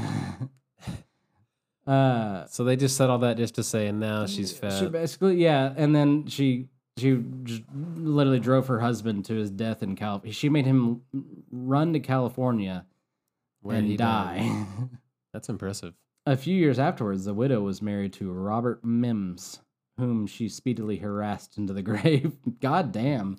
uh, 1.88 2.46
So 2.46 2.64
they 2.64 2.76
just 2.76 2.96
said 2.96 3.10
all 3.10 3.20
that 3.20 3.38
just 3.38 3.56
to 3.56 3.64
say, 3.64 3.88
and 3.88 4.00
now 4.00 4.26
she's 4.26 4.54
fat. 4.54 4.80
She 4.80 4.88
basically, 4.88 5.36
yeah, 5.38 5.74
and 5.76 5.96
then 5.96 6.28
she 6.28 6.70
she 6.98 7.22
just 7.44 7.64
literally 7.76 8.40
drove 8.40 8.68
her 8.68 8.80
husband 8.80 9.26
to 9.26 9.36
his 9.36 9.52
death 9.52 9.84
in 9.84 9.96
Cal. 9.96 10.22
She 10.32 10.50
made 10.50 10.66
him 10.66 11.02
run 11.52 11.94
to 11.94 12.00
California 12.00 12.86
where 13.62 13.78
and 13.78 13.98
die. 13.98 14.66
That's 15.34 15.50
impressive. 15.50 15.94
A 16.26 16.36
few 16.36 16.56
years 16.56 16.80
afterwards, 16.80 17.26
the 17.26 17.34
widow 17.34 17.62
was 17.62 17.82
married 17.82 18.14
to 18.14 18.32
Robert 18.32 18.84
Mims, 18.84 19.62
whom 19.98 20.28
she 20.28 20.48
speedily 20.50 20.98
harassed 20.98 21.58
into 21.58 21.74
the 21.74 21.82
grave. 21.84 22.38
God 22.62 22.92
damn. 22.92 23.38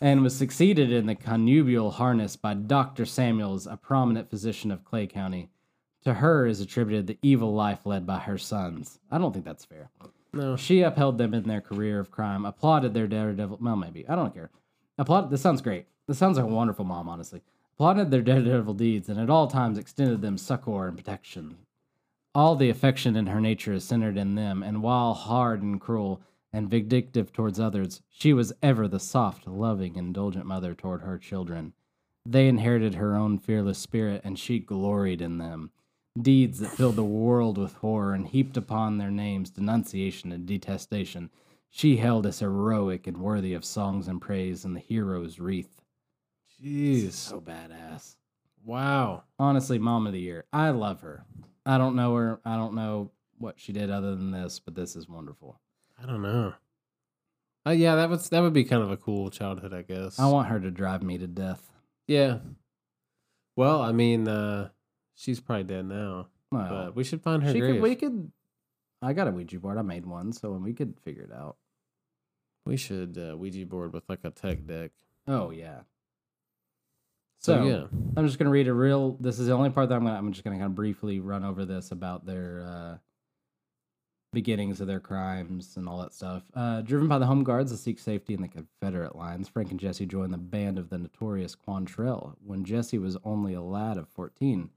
and 0.00 0.22
was 0.22 0.34
succeeded 0.36 0.90
in 0.90 1.06
the 1.06 1.14
connubial 1.14 1.92
harness 1.92 2.36
by 2.36 2.54
Dr. 2.54 3.04
Samuels, 3.06 3.66
a 3.66 3.76
prominent 3.76 4.28
physician 4.30 4.70
of 4.70 4.84
Clay 4.84 5.06
County. 5.06 5.50
To 6.04 6.14
her 6.14 6.46
is 6.46 6.60
attributed 6.60 7.06
the 7.06 7.18
evil 7.22 7.52
life 7.54 7.80
led 7.84 8.06
by 8.06 8.18
her 8.18 8.38
sons. 8.38 8.98
I 9.10 9.18
don't 9.18 9.32
think 9.32 9.44
that's 9.44 9.64
fair. 9.64 9.90
No, 10.32 10.56
She 10.56 10.82
upheld 10.82 11.18
them 11.18 11.32
in 11.34 11.44
their 11.44 11.60
career 11.60 11.98
of 11.98 12.10
crime, 12.10 12.44
applauded 12.44 12.92
their 12.94 13.06
daredevil. 13.06 13.58
Well, 13.60 13.76
maybe 13.76 14.06
I 14.08 14.14
don't 14.16 14.34
care. 14.34 14.50
Applauded. 14.98 15.30
This 15.30 15.40
sounds 15.40 15.62
great. 15.62 15.86
This 16.06 16.18
sounds 16.18 16.36
like 16.36 16.46
a 16.46 16.48
wonderful 16.48 16.84
mom, 16.84 17.08
honestly. 17.08 17.42
Applauded 17.74 18.10
their 18.10 18.22
daredevil 18.22 18.74
deeds, 18.74 19.08
and 19.08 19.18
at 19.20 19.30
all 19.30 19.46
times 19.46 19.78
extended 19.78 20.22
them 20.22 20.38
succor 20.38 20.88
and 20.88 20.96
protection. 20.96 21.56
All 22.36 22.54
the 22.54 22.68
affection 22.68 23.16
in 23.16 23.28
her 23.28 23.40
nature 23.40 23.72
is 23.72 23.84
centered 23.84 24.18
in 24.18 24.34
them, 24.34 24.62
and 24.62 24.82
while 24.82 25.14
hard 25.14 25.62
and 25.62 25.80
cruel 25.80 26.20
and 26.52 26.68
vindictive 26.68 27.32
towards 27.32 27.58
others, 27.58 28.02
she 28.10 28.34
was 28.34 28.52
ever 28.62 28.86
the 28.86 29.00
soft, 29.00 29.46
loving, 29.46 29.96
indulgent 29.96 30.44
mother 30.44 30.74
toward 30.74 31.00
her 31.00 31.16
children. 31.16 31.72
They 32.26 32.46
inherited 32.46 32.96
her 32.96 33.16
own 33.16 33.38
fearless 33.38 33.78
spirit, 33.78 34.20
and 34.22 34.38
she 34.38 34.58
gloried 34.58 35.22
in 35.22 35.38
them. 35.38 35.70
Deeds 36.20 36.58
that 36.58 36.72
filled 36.72 36.96
the 36.96 37.02
world 37.04 37.56
with 37.56 37.72
horror 37.76 38.12
and 38.12 38.28
heaped 38.28 38.58
upon 38.58 38.98
their 38.98 39.10
names 39.10 39.48
denunciation 39.48 40.30
and 40.30 40.44
detestation. 40.44 41.30
She 41.70 41.96
held 41.96 42.26
as 42.26 42.40
heroic 42.40 43.06
and 43.06 43.16
worthy 43.16 43.54
of 43.54 43.64
songs 43.64 44.08
and 44.08 44.20
praise 44.20 44.62
and 44.62 44.76
the 44.76 44.80
hero's 44.80 45.40
wreath. 45.40 45.80
jeez, 46.62 47.12
So 47.12 47.40
badass. 47.40 48.16
wow. 48.62 49.22
Honestly, 49.38 49.78
mom 49.78 50.06
of 50.06 50.12
the 50.12 50.20
year. 50.20 50.44
I 50.52 50.68
love 50.68 51.00
her. 51.00 51.24
I 51.66 51.76
don't 51.78 51.96
know 51.96 52.14
her. 52.14 52.40
I 52.44 52.56
don't 52.56 52.74
know 52.74 53.10
what 53.38 53.58
she 53.58 53.72
did 53.72 53.90
other 53.90 54.14
than 54.14 54.30
this, 54.30 54.58
but 54.60 54.74
this 54.74 54.96
is 54.96 55.08
wonderful. 55.08 55.60
I 56.02 56.06
don't 56.06 56.22
know. 56.22 56.54
Uh, 57.66 57.70
yeah, 57.70 57.96
that 57.96 58.08
was 58.08 58.28
that 58.28 58.40
would 58.40 58.52
be 58.52 58.64
kind 58.64 58.82
of 58.82 58.90
a 58.90 58.96
cool 58.96 59.28
childhood, 59.28 59.74
I 59.74 59.82
guess. 59.82 60.18
I 60.20 60.26
want 60.26 60.48
her 60.48 60.60
to 60.60 60.70
drive 60.70 61.02
me 61.02 61.18
to 61.18 61.26
death. 61.26 61.68
Yeah. 62.06 62.38
Well, 63.56 63.82
I 63.82 63.90
mean, 63.92 64.28
uh, 64.28 64.68
she's 65.16 65.40
probably 65.40 65.64
dead 65.64 65.86
now, 65.86 66.28
Well, 66.52 66.68
but 66.68 66.96
we 66.96 67.02
should 67.04 67.22
find 67.22 67.42
her 67.42 67.52
she 67.52 67.58
grave. 67.58 67.74
could, 67.74 67.82
we 67.82 67.94
could. 67.96 68.30
I 69.02 69.12
got 69.12 69.26
a 69.28 69.32
Ouija 69.32 69.58
board. 69.58 69.78
I 69.78 69.82
made 69.82 70.06
one, 70.06 70.32
so 70.32 70.52
we 70.52 70.72
could 70.74 70.94
figure 71.04 71.22
it 71.24 71.32
out. 71.32 71.56
We 72.64 72.76
should 72.76 73.18
uh, 73.18 73.36
Ouija 73.36 73.66
board 73.66 73.92
with 73.92 74.04
like 74.08 74.20
a 74.24 74.30
tech 74.30 74.66
deck. 74.66 74.92
Oh 75.26 75.50
yeah. 75.50 75.80
So, 77.38 77.58
So, 77.58 77.64
yeah, 77.64 77.84
I'm 78.16 78.26
just 78.26 78.38
gonna 78.38 78.50
read 78.50 78.68
a 78.68 78.74
real. 78.74 79.16
This 79.20 79.38
is 79.38 79.46
the 79.46 79.52
only 79.52 79.70
part 79.70 79.88
that 79.88 79.96
I'm 79.96 80.04
gonna. 80.04 80.18
I'm 80.18 80.32
just 80.32 80.44
gonna 80.44 80.56
kind 80.56 80.66
of 80.66 80.74
briefly 80.74 81.20
run 81.20 81.44
over 81.44 81.64
this 81.64 81.92
about 81.92 82.26
their 82.26 82.64
uh, 82.66 82.98
beginnings 84.32 84.80
of 84.80 84.86
their 84.86 85.00
crimes 85.00 85.76
and 85.76 85.88
all 85.88 85.98
that 85.98 86.12
stuff. 86.12 86.42
Uh, 86.54 86.80
driven 86.82 87.08
by 87.08 87.18
the 87.18 87.26
Home 87.26 87.44
Guards 87.44 87.70
to 87.72 87.78
seek 87.78 87.98
safety 87.98 88.34
in 88.34 88.42
the 88.42 88.48
Confederate 88.48 89.16
lines, 89.16 89.48
Frank 89.48 89.70
and 89.70 89.80
Jesse 89.80 90.06
joined 90.06 90.32
the 90.32 90.38
band 90.38 90.78
of 90.78 90.90
the 90.90 90.98
notorious 90.98 91.56
Quantrill 91.56 92.34
when 92.44 92.64
Jesse 92.64 92.98
was 92.98 93.16
only 93.24 93.54
a 93.54 93.62
lad 93.62 93.96
of 93.96 94.08
14. 94.08 94.70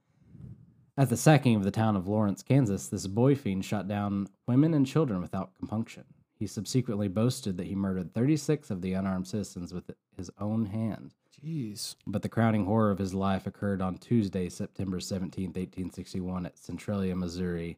At 0.97 1.09
the 1.09 1.17
sacking 1.17 1.55
of 1.55 1.63
the 1.63 1.71
town 1.71 1.95
of 1.95 2.07
Lawrence, 2.07 2.43
Kansas, 2.43 2.87
this 2.87 3.07
boy 3.07 3.33
fiend 3.35 3.63
shot 3.63 3.87
down 3.87 4.27
women 4.47 4.73
and 4.73 4.85
children 4.85 5.21
without 5.21 5.55
compunction. 5.57 6.03
He 6.35 6.47
subsequently 6.47 7.07
boasted 7.07 7.57
that 7.57 7.67
he 7.67 7.75
murdered 7.75 8.13
36 8.13 8.69
of 8.69 8.81
the 8.81 8.93
unarmed 8.93 9.27
citizens 9.27 9.73
with 9.73 9.91
his 10.15 10.29
own 10.39 10.65
hand. 10.65 11.13
Jeez, 11.43 11.95
But 12.05 12.21
the 12.21 12.29
crowning 12.29 12.65
horror 12.65 12.91
of 12.91 12.97
his 12.97 13.13
life 13.13 13.47
occurred 13.47 13.81
on 13.81 13.97
Tuesday, 13.97 14.49
September 14.49 14.99
17, 14.99 15.45
1861, 15.47 16.45
at 16.45 16.57
Centralia, 16.57 17.15
Missouri. 17.15 17.77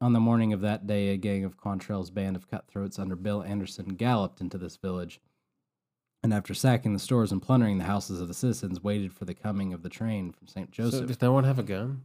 On 0.00 0.12
the 0.12 0.20
morning 0.20 0.52
of 0.52 0.60
that 0.60 0.86
day, 0.86 1.08
a 1.08 1.16
gang 1.16 1.44
of 1.44 1.56
Quantrill's 1.58 2.10
band 2.10 2.36
of 2.36 2.48
cutthroats 2.48 2.98
under 2.98 3.16
Bill 3.16 3.42
Anderson 3.42 3.88
galloped 3.88 4.40
into 4.40 4.56
this 4.56 4.76
village, 4.76 5.20
and 6.22 6.32
after 6.32 6.54
sacking 6.54 6.92
the 6.92 6.98
stores 6.98 7.32
and 7.32 7.42
plundering 7.42 7.78
the 7.78 7.84
houses 7.84 8.20
of 8.20 8.28
the 8.28 8.34
citizens, 8.34 8.82
waited 8.82 9.12
for 9.12 9.24
the 9.24 9.34
coming 9.34 9.72
of 9.74 9.82
the 9.82 9.88
train 9.88 10.32
from 10.32 10.46
St. 10.46 10.70
Joseph. 10.70 11.00
So 11.00 11.06
did 11.06 11.20
no 11.20 11.32
one 11.32 11.44
have 11.44 11.58
a 11.58 11.62
gun? 11.64 12.02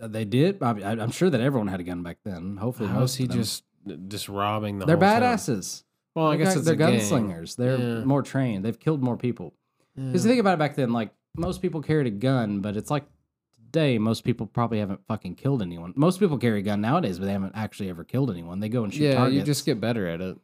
Uh, 0.00 0.08
they 0.08 0.24
did. 0.24 0.62
I, 0.62 0.70
I- 0.72 0.90
I'm 1.02 1.10
sure 1.12 1.30
that 1.30 1.40
everyone 1.40 1.68
had 1.68 1.80
a 1.80 1.84
gun 1.84 2.02
back 2.02 2.18
then. 2.24 2.56
Hopefully, 2.58 2.88
How 2.88 3.00
most 3.00 3.12
is 3.12 3.16
he 3.16 3.24
of 3.24 3.30
them. 3.30 3.38
just 3.38 3.62
just 4.08 4.28
robbing 4.28 4.78
the? 4.78 4.86
They're 4.86 4.96
whole 4.96 5.04
town? 5.20 5.22
badasses. 5.22 5.84
Well, 6.16 6.26
I 6.28 6.36
They're 6.36 6.46
guess 6.46 6.54
gu- 6.54 6.60
it's 6.60 6.66
they're 6.66 6.76
gunslingers. 6.76 7.56
They're 7.56 7.78
Yeah. 7.78 8.04
more 8.04 8.22
trained. 8.22 8.64
They've 8.64 8.78
killed 8.80 9.02
more 9.02 9.16
people. 9.18 9.54
Because 9.94 10.24
Yeah. 10.24 10.30
you 10.30 10.34
think 10.34 10.40
about 10.40 10.54
it 10.54 10.58
back 10.58 10.74
then, 10.74 10.92
like 10.92 11.10
most 11.36 11.60
people 11.62 11.82
carried 11.82 12.06
a 12.06 12.10
gun, 12.10 12.60
but 12.60 12.76
it's 12.76 12.90
like 12.90 13.04
today, 13.54 13.98
most 13.98 14.24
people 14.24 14.46
probably 14.46 14.78
haven't 14.78 15.00
fucking 15.06 15.34
killed 15.34 15.60
anyone. 15.62 15.92
Most 15.94 16.18
people 16.18 16.38
carry 16.38 16.60
a 16.60 16.62
gun 16.62 16.80
nowadays, 16.80 17.18
but 17.18 17.26
they 17.26 17.32
haven't 17.32 17.52
actually 17.54 17.90
ever 17.90 18.02
killed 18.02 18.30
anyone. 18.30 18.60
They 18.60 18.68
go 18.70 18.82
and 18.84 18.92
shoot 18.92 19.04
yeah, 19.04 19.14
targets. 19.16 19.36
you 19.36 19.42
just 19.44 19.66
get 19.66 19.78
better 19.80 20.06
at 20.08 20.20
it. 20.20 20.38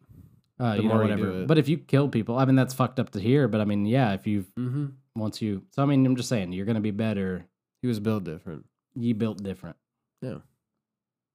uh, 0.61 0.75
you 0.77 0.87
know, 0.89 0.95
you 0.95 1.01
whatever. 1.01 1.41
it. 1.43 1.47
But 1.49 1.59
if 1.59 1.69
you 1.69 1.77
kill 1.79 2.09
people, 2.09 2.37
I 2.39 2.45
mean, 2.45 2.55
that's 2.55 2.73
fucked 2.75 3.01
up 3.01 3.11
to 3.11 3.21
hear. 3.21 3.49
But 3.49 3.61
I 3.61 3.65
mean, 3.65 3.85
yeah, 3.85 4.13
if 4.13 4.29
you 4.29 4.45
Mm-hmm. 4.57 4.87
once 5.17 5.43
you, 5.43 5.63
so 5.71 5.83
I 5.83 5.87
mean, 5.87 6.07
I'm 6.07 6.15
just 6.15 6.29
saying, 6.29 6.53
you're 6.53 6.67
gonna 6.67 6.81
be 6.81 6.93
better. 6.93 7.47
He 7.81 7.89
was 7.89 7.99
built 7.99 8.23
different. 8.25 8.67
You 8.95 9.15
built 9.15 9.43
different. 9.43 9.77
Yeah. 10.21 10.37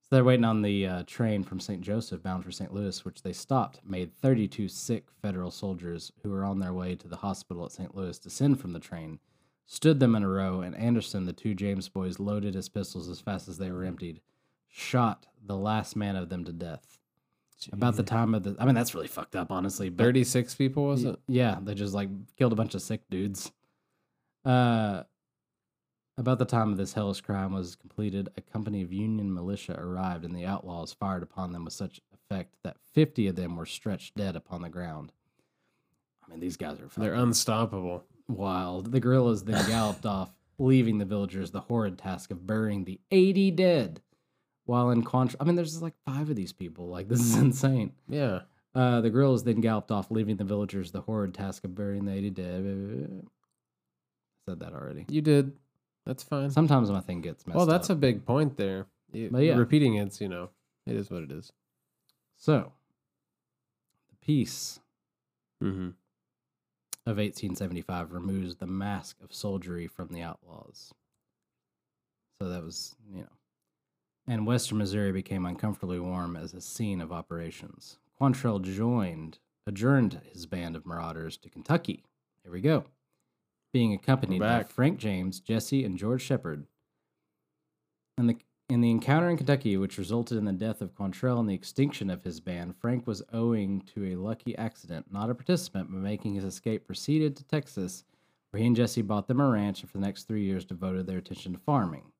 So 0.09 0.15
they're 0.15 0.23
waiting 0.23 0.45
on 0.45 0.61
the 0.61 0.87
uh, 0.87 1.03
train 1.05 1.43
from 1.43 1.59
St. 1.59 1.81
Joseph 1.81 2.23
bound 2.23 2.45
for 2.45 2.51
St. 2.51 2.73
Louis, 2.73 3.03
which 3.03 3.23
they 3.23 3.33
stopped, 3.33 3.81
made 3.85 4.13
32 4.13 4.69
sick 4.69 5.07
federal 5.21 5.51
soldiers 5.51 6.13
who 6.23 6.29
were 6.29 6.45
on 6.45 6.59
their 6.59 6.71
way 6.71 6.95
to 6.95 7.09
the 7.09 7.17
hospital 7.17 7.65
at 7.65 7.73
St. 7.73 7.93
Louis 7.93 8.17
descend 8.17 8.61
from 8.61 8.71
the 8.71 8.79
train, 8.79 9.19
stood 9.65 9.99
them 9.99 10.15
in 10.15 10.23
a 10.23 10.29
row, 10.29 10.61
and 10.61 10.77
Anderson, 10.77 11.25
the 11.25 11.33
two 11.33 11.53
James 11.53 11.89
boys, 11.89 12.21
loaded 12.21 12.53
his 12.53 12.69
pistols 12.69 13.09
as 13.09 13.19
fast 13.19 13.49
as 13.49 13.57
they 13.57 13.69
were 13.69 13.83
emptied, 13.83 14.21
shot 14.69 15.27
the 15.45 15.57
last 15.57 15.97
man 15.97 16.15
of 16.15 16.29
them 16.29 16.45
to 16.45 16.53
death. 16.53 16.99
About 17.73 17.97
the 17.97 18.03
time 18.03 18.33
of 18.33 18.43
the, 18.43 18.55
I 18.59 18.65
mean, 18.65 18.75
that's 18.75 18.95
really 18.95 19.09
fucked 19.09 19.35
up, 19.35 19.51
honestly. 19.51 19.89
But 19.89 20.03
thirty-six 20.03 20.55
people 20.55 20.85
was 20.85 21.03
it? 21.03 21.19
Yeah, 21.27 21.57
they 21.61 21.73
just 21.73 21.93
like 21.93 22.07
killed 22.37 22.53
a 22.53 22.55
bunch 22.55 22.75
of 22.75 22.81
sick 22.81 23.01
dudes. 23.09 23.51
Uh, 24.45 25.03
about 26.17 26.39
the 26.39 26.45
time 26.45 26.71
of 26.71 26.77
this 26.77 26.93
hellish 26.93 27.21
crime 27.21 27.53
was 27.53 27.75
completed, 27.75 28.29
a 28.37 28.41
company 28.41 28.81
of 28.81 28.91
Union 28.91 29.33
militia 29.33 29.79
arrived, 29.79 30.25
and 30.25 30.35
the 30.35 30.45
outlaws 30.45 30.93
fired 30.93 31.23
upon 31.23 31.51
them 31.51 31.63
with 31.65 31.73
such 31.73 32.01
effect 32.13 32.55
that 32.63 32.77
fifty 32.93 33.27
of 33.27 33.35
them 33.35 33.55
were 33.55 33.65
stretched 33.65 34.15
dead 34.15 34.35
upon 34.35 34.61
the 34.61 34.69
ground. 34.69 35.11
I 36.25 36.31
mean, 36.31 36.39
these 36.39 36.57
guys 36.57 36.79
are 36.79 36.89
They're 36.97 37.13
unstoppable. 37.13 38.03
wild. 38.27 38.91
The 38.91 38.99
guerrillas 38.99 39.43
then 39.43 39.65
galloped 39.69 40.05
off, 40.07 40.31
leaving 40.57 40.97
the 40.97 41.05
villagers 41.05 41.51
the 41.51 41.61
horrid 41.61 41.97
task 41.97 42.31
of 42.31 42.45
burying 42.47 42.83
the 42.85 42.99
eighty 43.11 43.51
dead. 43.51 44.01
While 44.65 44.89
in 44.91 45.03
contra, 45.03 45.37
I 45.39 45.45
mean, 45.45 45.55
there's 45.55 45.81
like 45.81 45.93
five 46.05 46.29
of 46.29 46.35
these 46.35 46.51
people. 46.51 46.87
Like 46.87 47.07
this 47.07 47.21
is 47.21 47.35
insane. 47.37 47.93
Yeah. 48.09 48.41
Uh, 48.75 49.01
the 49.01 49.09
guerrillas 49.09 49.43
then 49.43 49.61
galloped 49.61 49.89
off, 49.91 50.11
leaving 50.11 50.35
the 50.35 50.43
villagers 50.43 50.91
the 50.91 51.01
horrid 51.01 51.33
task 51.33 51.63
of 51.63 51.73
burying 51.73 52.05
the 52.05 52.11
80 52.13 52.29
dead. 52.31 53.27
Said 54.47 54.59
that 54.59 54.73
already. 54.73 55.05
You 55.09 55.21
did. 55.21 55.53
That's 56.07 56.23
fine. 56.23 56.49
Sometimes 56.49 56.89
my 56.89 57.01
thing 57.01 57.19
gets 57.21 57.45
messed 57.45 57.57
well, 57.57 57.65
that's 57.65 57.89
up. 57.89 57.97
a 57.97 57.99
big 57.99 58.25
point 58.25 58.55
there. 58.57 58.87
You- 59.11 59.29
But 59.31 59.39
yeah. 59.43 59.55
Repeating 59.55 59.95
it's, 59.95 60.21
you 60.21 60.29
know, 60.29 60.49
it 60.85 60.95
is 60.95 61.11
what 61.11 61.21
it 61.23 61.31
is. 61.31 61.51
So, 62.37 62.71
the 64.09 64.15
peace 64.25 64.79
Mm-hmm. 65.63 65.87
of 67.07 67.17
1875 67.17 68.11
removes 68.13 68.55
the 68.57 68.67
mask 68.67 69.17
of 69.23 69.33
soldiery 69.33 69.87
from 69.87 70.09
the 70.09 70.21
outlaws. 70.21 70.93
So 72.39 72.47
that 72.49 72.63
was, 72.63 72.95
you 73.11 73.21
know. 73.21 73.27
And 74.27 74.45
western 74.45 74.77
Missouri 74.77 75.11
became 75.11 75.45
uncomfortably 75.45 75.99
warm 75.99 76.35
as 76.37 76.53
a 76.53 76.61
scene 76.61 77.01
of 77.01 77.11
operations. 77.11 77.97
Quantrill 78.21 78.61
joined, 78.61 79.39
adjourned 79.65 80.21
his 80.31 80.45
band 80.45 80.75
of 80.75 80.85
marauders 80.85 81.37
to 81.37 81.49
Kentucky. 81.49 82.03
Here 82.43 82.51
we 82.51 82.61
go. 82.61 82.85
Being 83.77 83.93
accompanied 83.93 84.39
by. 84.39 84.63
Frank 84.63 84.97
James, 84.97 85.39
Jesse, 85.39 85.85
and 85.85 85.99
George 85.99 86.23
Shepard. 86.23 86.65
And 88.17 88.27
the 88.27 88.37
in 88.69 88.81
the 88.81 88.89
encounter 88.89 89.29
in 89.29 89.37
Kentucky, 89.37 89.77
which 89.77 89.99
resulted 89.99 90.35
in 90.35 90.45
the 90.45 90.51
death 90.51 90.81
of 90.81 90.95
Quantrill 90.95 91.39
and 91.39 91.47
the 91.47 91.53
extinction 91.53 92.09
of 92.09 92.23
his 92.23 92.39
band, 92.39 92.75
Frank 92.75 93.05
was 93.05 93.21
owing 93.31 93.81
to 93.93 94.05
a 94.05 94.15
lucky 94.15 94.57
accident, 94.57 95.05
not 95.11 95.29
a 95.29 95.35
participant, 95.35 95.91
but 95.91 95.99
making 95.99 96.33
his 96.33 96.43
escape, 96.43 96.87
proceeded 96.87 97.35
to 97.35 97.43
Texas, 97.43 98.03
where 98.49 98.59
he 98.59 98.65
and 98.65 98.75
Jesse 98.75 99.03
bought 99.03 99.27
them 99.27 99.39
a 99.39 99.47
ranch 99.47 99.81
and 99.81 99.91
for 99.91 99.99
the 99.99 100.05
next 100.05 100.23
three 100.23 100.43
years 100.43 100.65
devoted 100.65 101.05
their 101.05 101.19
attention 101.19 101.53
to 101.53 101.59
farming. 101.59 102.11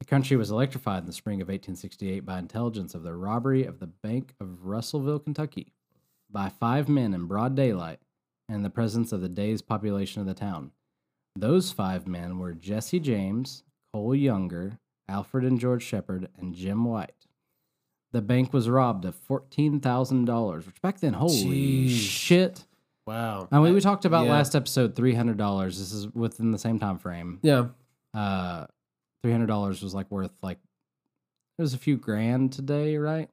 The 0.00 0.06
country 0.06 0.36
was 0.36 0.50
electrified 0.50 1.02
in 1.02 1.06
the 1.06 1.12
spring 1.12 1.40
of 1.40 1.46
1868 1.46 2.26
by 2.26 2.40
intelligence 2.40 2.96
of 2.96 3.04
the 3.04 3.14
robbery 3.14 3.64
of 3.64 3.78
the 3.78 3.86
Bank 3.86 4.34
of 4.40 4.64
Russellville, 4.66 5.20
Kentucky, 5.20 5.72
by 6.28 6.48
five 6.48 6.88
men 6.88 7.14
in 7.14 7.26
broad 7.26 7.54
daylight 7.54 8.00
and 8.48 8.64
the 8.64 8.70
presence 8.70 9.12
of 9.12 9.20
the 9.20 9.28
day's 9.28 9.62
population 9.62 10.20
of 10.20 10.26
the 10.26 10.34
town. 10.34 10.72
Those 11.36 11.70
five 11.72 12.06
men 12.06 12.38
were 12.38 12.52
Jesse 12.54 12.98
James, 13.00 13.62
Cole 13.92 14.14
Younger, 14.14 14.78
Alfred 15.08 15.44
and 15.44 15.58
George 15.60 15.82
Shepard, 15.82 16.28
and 16.38 16.54
Jim 16.54 16.84
White. 16.84 17.26
The 18.12 18.22
bank 18.22 18.52
was 18.52 18.68
robbed 18.68 19.04
of 19.04 19.14
fourteen 19.14 19.80
thousand 19.80 20.24
dollars, 20.24 20.66
which 20.66 20.80
back 20.80 21.00
then, 21.00 21.12
holy 21.12 21.88
Jeez. 21.88 21.90
shit! 21.98 22.64
Wow. 23.06 23.48
I 23.52 23.60
mean, 23.60 23.74
we 23.74 23.80
talked 23.80 24.04
about 24.04 24.26
Yeah. 24.26 24.32
last 24.32 24.54
episode 24.54 24.94
three 24.96 25.14
hundred 25.14 25.36
dollars. 25.36 25.78
This 25.78 25.92
is 25.92 26.08
within 26.14 26.50
the 26.50 26.58
same 26.58 26.78
time 26.78 26.98
frame. 26.98 27.38
Yeah. 27.42 27.66
Uh, 28.14 28.66
three 29.22 29.32
hundred 29.32 29.46
dollars 29.46 29.82
was 29.82 29.94
like 29.94 30.10
worth 30.10 30.32
like 30.42 30.58
it 31.58 31.62
was 31.62 31.74
a 31.74 31.78
few 31.78 31.96
grand 31.96 32.52
today, 32.52 32.96
right? 32.96 33.28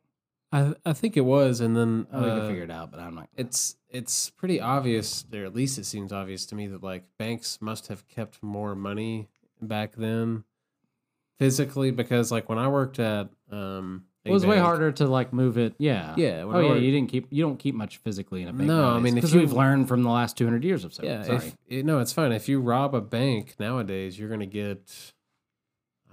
I 0.55 0.73
I 0.85 0.93
think 0.93 1.17
it 1.17 1.25
was, 1.25 1.59
and 1.61 1.75
then 1.75 2.07
Oh, 2.11 2.21
we 2.23 2.29
uh, 2.29 2.35
can 2.39 2.47
figure 2.47 2.63
it 2.63 2.71
out, 2.71 2.91
but 2.91 2.99
I'm 2.99 3.15
not. 3.15 3.29
it's 3.35 3.75
it's 3.89 4.29
pretty 4.29 4.59
obvious, 4.61 5.25
or 5.33 5.43
at 5.45 5.53
least 5.55 5.77
it 5.77 5.85
seems 5.85 6.11
obvious 6.13 6.45
to 6.47 6.55
me 6.55 6.67
that 6.67 6.81
like 6.83 7.03
banks 7.17 7.59
must 7.61 7.87
have 7.87 8.07
kept 8.07 8.41
more 8.41 8.75
money 8.75 9.27
back 9.61 9.95
then, 9.95 10.43
physically, 11.39 11.91
because 11.91 12.31
like 12.31 12.47
when 12.49 12.57
I 12.57 12.67
worked 12.67 12.99
at 12.99 13.29
um, 13.51 14.05
It 14.23 14.31
was 14.31 14.45
way 14.45 14.57
harder 14.57 14.91
to 14.93 15.05
like 15.07 15.33
move 15.33 15.57
it. 15.57 15.75
Yeah. 15.77 16.13
Yeah. 16.17 16.43
Oh 16.45 16.51
I 16.51 16.61
yeah, 16.61 16.69
worked- 16.69 16.81
you 16.81 16.91
didn't 16.91 17.09
keep. 17.09 17.27
You 17.31 17.43
don't 17.43 17.57
keep 17.57 17.75
much 17.75 17.97
physically 17.97 18.41
in 18.41 18.47
a 18.47 18.53
bank. 18.53 18.67
No, 18.67 18.91
I 18.95 18.99
mean, 18.99 19.15
because 19.15 19.35
we've 19.35 19.53
learned 19.53 19.87
from 19.87 20.03
the 20.03 20.09
last 20.09 20.37
two 20.37 20.45
hundred 20.45 20.63
years 20.63 20.83
of 20.85 20.93
so. 20.93 21.03
Yeah, 21.03 21.23
Sorry. 21.23 21.53
if 21.67 21.85
no, 21.85 21.99
it's 21.99 22.13
fine. 22.13 22.31
If 22.31 22.47
you 22.49 22.59
rob 22.61 22.95
a 22.95 23.01
bank 23.01 23.55
nowadays, 23.59 24.17
you're 24.17 24.29
gonna 24.29 24.45
get, 24.45 25.11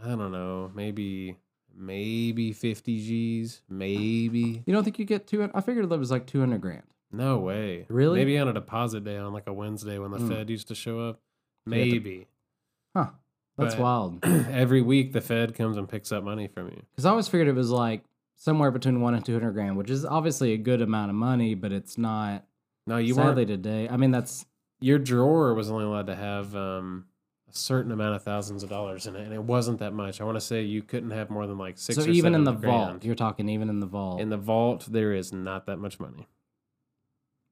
I 0.04 0.08
don't 0.08 0.32
know, 0.32 0.70
maybe 0.74 1.36
maybe 1.76 2.52
fifty 2.52 2.98
G's, 3.00 3.62
maybe. 3.68 4.62
you 4.66 4.72
don't 4.72 4.84
think 4.84 4.98
you 4.98 5.04
get 5.04 5.26
two? 5.26 5.48
I 5.54 5.60
figured 5.60 5.88
that 5.88 5.98
was 5.98 6.10
like 6.10 6.26
two 6.26 6.40
hundred 6.40 6.60
grand. 6.60 6.82
No 7.10 7.38
way. 7.38 7.84
Really? 7.88 8.18
Maybe 8.20 8.38
on 8.38 8.48
a 8.48 8.52
deposit 8.54 9.04
day 9.04 9.18
on 9.18 9.32
like 9.32 9.46
a 9.46 9.52
Wednesday 9.52 9.98
when 9.98 10.10
the 10.12 10.18
Mm. 10.18 10.28
Fed 10.28 10.50
used 10.50 10.68
to 10.68 10.74
show 10.74 11.00
up. 11.00 11.20
have 11.66 11.74
to- 11.74 11.78
Maybe. 11.90 12.26
Huh. 12.96 13.10
That's 13.58 13.74
But- 13.74 13.82
wild. 13.82 14.24
Every 14.24 14.80
week 14.80 15.12
the 15.12 15.20
Fed 15.20 15.54
comes 15.54 15.76
and 15.76 15.88
picks 15.88 16.10
up 16.10 16.24
money 16.24 16.48
from 16.48 16.68
you. 16.68 16.82
Because 16.90 17.04
I 17.04 17.10
always 17.10 17.28
figured 17.28 17.48
it 17.48 17.54
was 17.54 17.70
like 17.70 18.02
somewhere 18.36 18.70
between 18.70 19.00
one 19.02 19.14
and 19.14 19.24
two 19.24 19.34
hundred 19.34 19.52
grand, 19.52 19.76
which 19.76 19.90
is 19.90 20.04
obviously 20.06 20.52
a 20.54 20.58
good 20.58 20.80
amount 20.80 21.10
of 21.10 21.16
money, 21.16 21.54
but 21.54 21.70
it's 21.72 21.98
not. 21.98 22.44
No, 22.86 22.96
you 22.96 23.14
sadly 23.14 23.44
weren't. 23.44 23.48
today, 23.48 23.88
I 23.88 23.96
mean 23.96 24.10
that's 24.10 24.46
Your 24.80 24.98
drawer 24.98 25.54
was 25.54 25.70
only 25.70 25.84
allowed 25.84 26.06
to 26.08 26.16
have 26.16 26.56
um, 26.56 27.04
a 27.52 27.56
certain 27.56 27.92
amount 27.92 28.16
of 28.16 28.22
thousands 28.22 28.62
of 28.62 28.68
dollars 28.70 29.06
in 29.06 29.16
it, 29.16 29.22
and 29.24 29.32
it 29.32 29.42
wasn't 29.42 29.78
that 29.80 29.92
much. 29.92 30.20
I 30.20 30.24
want 30.24 30.36
to 30.36 30.40
say 30.40 30.62
you 30.62 30.82
couldn't 30.82 31.10
have 31.10 31.30
more 31.30 31.46
than 31.46 31.58
like 31.58 31.78
six. 31.78 31.96
so 31.98 32.04
or 32.04 32.08
even 32.12 32.34
in 32.34 32.44
the 32.44 32.52
vault. 32.52 32.86
grand. 32.88 33.04
You're 33.04 33.14
talking 33.14 33.48
even 33.48 33.68
in 33.68 33.80
the 33.80 33.86
vault. 33.86 34.20
In 34.20 34.28
the 34.30 34.36
vault, 34.36 34.86
there 34.90 35.12
is 35.12 35.32
not 35.32 35.66
that 35.66 35.78
much 35.78 36.00
money. 36.00 36.26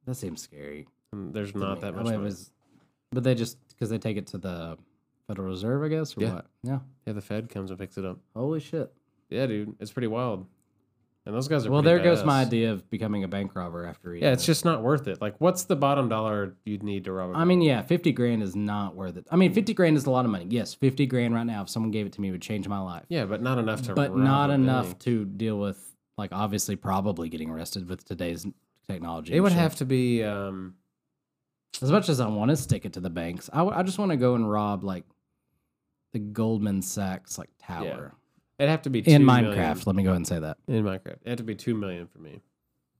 that 0.07 0.15
seems 0.15 0.41
scary. 0.43 0.89
Mm, 1.15 1.33
There's 1.33 1.55
not 1.55 1.77
me. 1.77 1.81
that 1.83 1.89
I 1.95 1.97
much 1.97 2.05
mean, 2.05 2.15
money. 2.15 2.25
was, 2.25 2.51
but 3.13 3.25
they 3.25 3.35
just 3.35 3.59
because 3.69 3.91
they 3.91 3.99
take 3.99 4.17
it 4.17 4.27
to 4.29 4.39
the 4.39 4.79
Federal 5.27 5.49
Reserve, 5.49 5.83
I 5.83 5.89
guess, 5.89 6.17
or 6.17 6.21
Yeah. 6.23 6.35
what? 6.35 6.47
Yeah. 6.63 6.79
Yeah, 7.07 7.13
the 7.13 7.21
Fed 7.21 7.49
comes 7.49 7.71
and 7.71 7.79
picks 7.79 7.99
it 7.99 8.05
up. 8.05 8.19
Holy 8.35 8.61
shit. 8.61 8.93
Yeah, 9.29 9.47
dude, 9.47 9.77
it's 9.81 9.93
pretty 9.93 10.09
wild. 10.09 10.47
And 11.27 11.35
those 11.35 11.49
guys 11.49 11.67
are 11.67 11.71
Well, 11.71 11.83
there 11.83 11.99
goes 11.99 12.25
my 12.25 12.41
idea 12.41 12.73
of 12.73 12.89
becoming 12.89 13.25
a 13.25 13.29
bank 13.29 13.55
robber 13.55 13.85
after. 13.85 14.15
Yeah, 14.15 14.33
it's 14.33 14.43
this. 14.43 14.47
just 14.47 14.65
not 14.65 14.83
worth 14.83 15.07
it. 15.07 15.21
Like, 15.21 15.35
what's 15.39 15.65
the 15.65 15.77
bottom 15.77 16.09
dollar 16.09 16.57
you'd 16.65 16.83
need 16.83 17.05
to 17.05 17.13
rob 17.13 17.33
I 17.35 17.45
mean, 17.45 17.61
yeah, 17.61 17.83
fifty 17.83 18.11
grand 18.11 18.43
is 18.43 18.57
not 18.57 18.97
worth 18.97 19.17
it. 19.17 19.27
I 19.31 19.37
mean, 19.37 19.53
fifty 19.53 19.75
grand 19.75 19.97
is 19.99 20.07
a 20.07 20.11
lot 20.11 20.25
of 20.25 20.31
money. 20.31 20.47
Yes, 20.49 20.73
fifty 20.73 21.07
grand 21.07 21.35
right 21.35 21.45
now, 21.47 21.63
if 21.63 21.69
someone 21.69 21.91
gave 21.91 22.07
it 22.07 22.13
to 22.15 22.21
me, 22.21 22.31
would 22.31 22.41
change 22.41 22.67
my 22.69 22.81
life. 22.81 23.05
Yeah, 23.09 23.27
but 23.27 23.43
not 23.43 23.59
enough 23.59 23.83
to. 23.83 23.95
but 23.95 24.17
not 24.17 24.51
enough 24.51 24.87
bank. 24.87 24.99
to 25.01 25.25
deal 25.27 25.59
with, 25.59 25.95
like, 26.17 26.31
obviously, 26.33 26.75
probably 26.77 27.29
getting 27.29 27.51
arrested 27.51 27.89
with 27.89 28.05
today's 28.05 28.47
technology. 28.89 29.35
It 29.35 29.41
would 29.41 29.53
shit. 29.53 29.61
have 29.61 29.77
to 29.77 29.85
be. 29.85 30.25
Um, 30.25 30.75
as 31.83 31.91
much 31.91 32.09
as 32.09 32.21
I 32.21 32.29
want 32.29 32.51
to 32.51 32.57
stick 32.57 32.85
it 32.85 32.95
to 32.95 33.01
the 33.01 33.11
banks. 33.11 33.49
I, 33.53 33.59
w- 33.59 33.77
I 33.77 33.83
just 33.83 33.99
want 33.99 34.11
to 34.11 34.17
go 34.17 34.35
and 34.35 34.51
rob 34.51 34.85
like 34.85 35.05
the 36.13 36.19
Goldman 36.19 36.83
Sachs 36.83 37.39
like 37.39 37.49
tower 37.59 38.15
it'd 38.61 38.69
have 38.71 38.83
to 38.83 38.91
be 38.91 39.01
in 39.01 39.23
Minecraft. 39.23 39.43
million. 39.57 39.79
Let 39.87 39.97
me 39.97 40.03
go 40.03 40.11
ahead 40.11 40.17
and 40.17 40.27
say 40.27 40.39
that. 40.39 40.59
In 40.69 40.85
Minecraft, 40.85 41.07
it'd 41.23 41.29
have 41.29 41.37
to 41.39 41.43
be 41.45 41.55
two 41.55 41.75
million 41.75 42.07
for 42.07 42.19
me. 42.19 42.43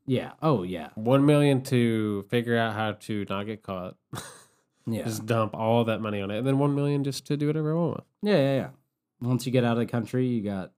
Yeah. 0.07 0.33
Oh 0.43 0.63
yeah. 0.65 0.89
One 0.97 1.25
million 1.27 1.63
to 1.65 2.23
figure 2.31 2.57
out 2.57 2.75
how 2.75 2.93
to 2.93 3.25
not 3.29 3.45
get 3.47 3.63
caught. 3.63 3.97
Yeah. 4.87 5.05
just 5.05 5.25
dump 5.27 5.55
all 5.55 5.85
that 5.85 6.01
money 6.01 6.21
on 6.21 6.31
it, 6.33 6.39
and 6.39 6.47
then 6.47 6.59
one 6.59 6.75
million 6.75 7.05
just 7.05 7.27
to 7.27 7.37
do 7.37 7.47
whatever 7.47 7.73
I 7.73 7.75
want 7.77 7.97
with. 7.99 8.05
yeah. 8.23 8.37
Yeah. 8.39 8.55
Yeah. 8.57 8.69
Once 9.21 9.45
you 9.47 9.53
get 9.53 9.63
out 9.63 9.73
of 9.73 9.79
the 9.79 9.87
country, 9.87 10.27
you 10.27 10.43
got 10.43 10.73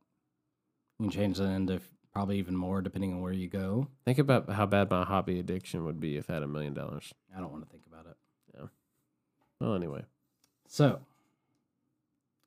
you 0.98 1.04
can 1.04 1.10
change 1.10 1.38
that 1.38 1.44
into 1.44 1.80
probably 2.12 2.36
even 2.38 2.54
more 2.56 2.82
depending 2.82 3.14
on 3.14 3.20
where 3.22 3.32
you 3.32 3.48
go. 3.48 3.86
Think 4.04 4.18
about 4.18 4.50
how 4.50 4.66
bad 4.66 4.90
my 4.90 5.04
hobby 5.04 5.38
addiction 5.38 5.84
would 5.86 5.98
be 6.00 6.16
if 6.16 6.28
I 6.28 6.34
had 6.34 6.42
a 6.42 6.48
million 6.48 6.74
dollars. 6.74 7.14
I 7.34 7.40
don't 7.40 7.50
want 7.52 7.64
to 7.64 7.70
think 7.70 7.84
about 7.86 8.06
it. 8.06 8.16
Yeah. 8.54 8.66
Well, 9.60 9.74
anyway, 9.76 10.02
So. 10.66 10.98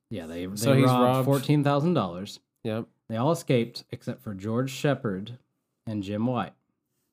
Yeah, 0.09 0.25
they, 0.27 0.45
they 0.45 0.55
So 0.55 0.73
he's 0.73 0.85
robbed, 0.85 1.03
robbed- 1.03 1.25
fourteen 1.25 1.63
thousand 1.63 1.93
dollars. 1.93 2.39
yep. 2.63 2.85
They 3.09 3.17
all 3.17 3.31
escaped 3.31 3.83
except 3.91 4.21
for 4.21 4.33
George 4.33 4.71
Shepard 4.71 5.37
and 5.85 6.01
Jim 6.03 6.25
White. 6.25 6.53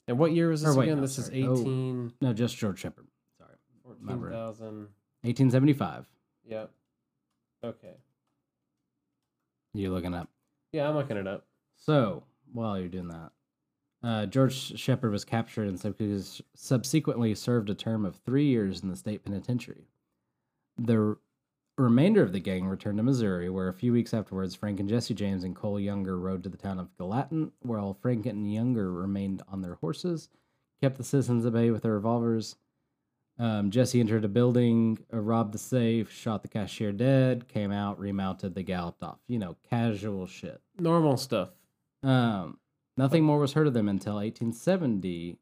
And 0.08 0.18
what 0.18 0.32
year 0.32 0.48
was 0.48 0.62
this 0.62 0.74
wait, 0.76 0.84
again? 0.84 0.96
no, 0.96 1.02
this 1.02 1.14
sorry. 1.16 1.40
is 1.42 1.48
Oh. 1.48 1.52
18, 1.60 2.12
No, 2.20 2.32
just 2.32 2.56
George 2.56 2.78
Shepard. 2.80 3.06
Sorry, 3.38 3.54
14,000. 3.84 4.88
eighteen 5.24 5.50
seventy 5.50 5.72
five. 5.72 6.06
Yep. 6.48 6.70
Okay. 7.64 7.94
You're 9.74 9.90
looking 9.90 10.14
up? 10.14 10.28
Yeah, 10.72 10.88
I'm 10.88 10.94
looking 10.96 11.16
it 11.16 11.26
up. 11.26 11.46
So 11.76 12.24
while 12.52 12.78
you're 12.78 12.88
doing 12.88 13.08
that, 13.08 13.30
uh, 14.02 14.26
George 14.26 14.78
Shepard 14.78 15.12
was 15.12 15.24
captured 15.24 15.68
and 15.68 15.78
subsequently- 16.54 17.34
served 17.34 17.70
a 17.70 17.74
term 17.74 18.04
of 18.04 18.16
three 18.16 18.46
years 18.46 18.82
in 18.82 18.88
the 18.88 18.96
state 18.96 19.24
penitentiary. 19.24 19.86
The 20.78 21.16
remainder 21.78 22.22
of 22.22 22.32
the 22.32 22.40
gang 22.40 22.66
returned 22.66 22.98
to 22.98 23.02
Missouri, 23.02 23.48
where 23.48 23.68
a 23.68 23.74
few 23.74 23.92
weeks 23.92 24.12
afterwards, 24.12 24.54
Frank 24.54 24.80
and 24.80 24.88
Jesse 24.88 25.14
James 25.14 25.44
and 25.44 25.56
Cole 25.56 25.80
Younger 25.80 26.18
rode 26.18 26.42
to 26.42 26.48
the 26.48 26.56
town 26.56 26.78
of 26.78 26.96
Gallatin, 26.98 27.52
while 27.60 27.94
Frank 27.94 28.26
and 28.26 28.52
Younger 28.52 28.92
remained 28.92 29.42
on 29.48 29.62
their 29.62 29.74
horses, 29.74 30.28
kept 30.80 30.98
the 30.98 31.04
citizens 31.04 31.46
at 31.46 31.52
bay 31.52 31.70
with 31.70 31.82
their 31.82 31.94
revolvers. 31.94 32.56
Um, 33.38 33.70
Jesse 33.70 33.98
entered 33.98 34.24
a 34.24 34.28
building, 34.28 34.98
uh, 35.12 35.18
robbed 35.18 35.54
the 35.54 35.58
safe, 35.58 36.12
shot 36.12 36.42
the 36.42 36.48
cashier 36.48 36.92
dead, 36.92 37.48
came 37.48 37.72
out, 37.72 37.98
remounted, 37.98 38.54
they 38.54 38.62
galloped 38.62 39.02
off. 39.02 39.18
You 39.26 39.38
know, 39.38 39.56
casual 39.70 40.26
shit. 40.26 40.60
Normal 40.78 41.16
stuff. 41.16 41.50
Um, 42.02 42.58
nothing 42.96 43.24
more 43.24 43.38
was 43.38 43.54
heard 43.54 43.66
of 43.66 43.72
them 43.72 43.88
until 43.88 44.14
1870, 44.14 45.38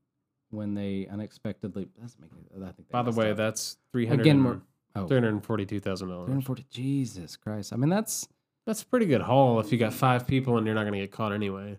when 0.50 0.74
they 0.74 1.08
unexpectedly. 1.10 1.88
That's 1.98 2.16
making. 2.18 2.38
I 2.62 2.72
think. 2.72 2.90
By 2.90 3.02
the 3.02 3.12
way, 3.12 3.32
up. 3.32 3.36
that's 3.36 3.76
300 3.92 4.20
again, 4.20 4.44
we're, 4.44 4.60
oh, 4.96 5.06
$342,000. 5.06 5.82
340. 5.82 6.66
Jesus 6.70 7.36
Christ! 7.36 7.72
I 7.72 7.76
mean, 7.76 7.90
that's. 7.90 8.28
That's 8.66 8.82
a 8.82 8.86
pretty 8.86 9.06
good 9.06 9.22
haul 9.22 9.58
if 9.58 9.72
you 9.72 9.78
got 9.78 9.92
five 9.94 10.26
people 10.28 10.58
and 10.58 10.66
you're 10.66 10.74
not 10.74 10.82
going 10.82 10.92
to 10.92 11.00
get 11.00 11.10
caught 11.10 11.32
anyway. 11.32 11.78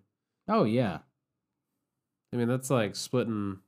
Oh 0.50 0.64
yeah, 0.64 0.98
I 2.34 2.38
mean, 2.38 2.48
that's 2.48 2.70
like 2.70 2.96
splitting. 2.96 3.60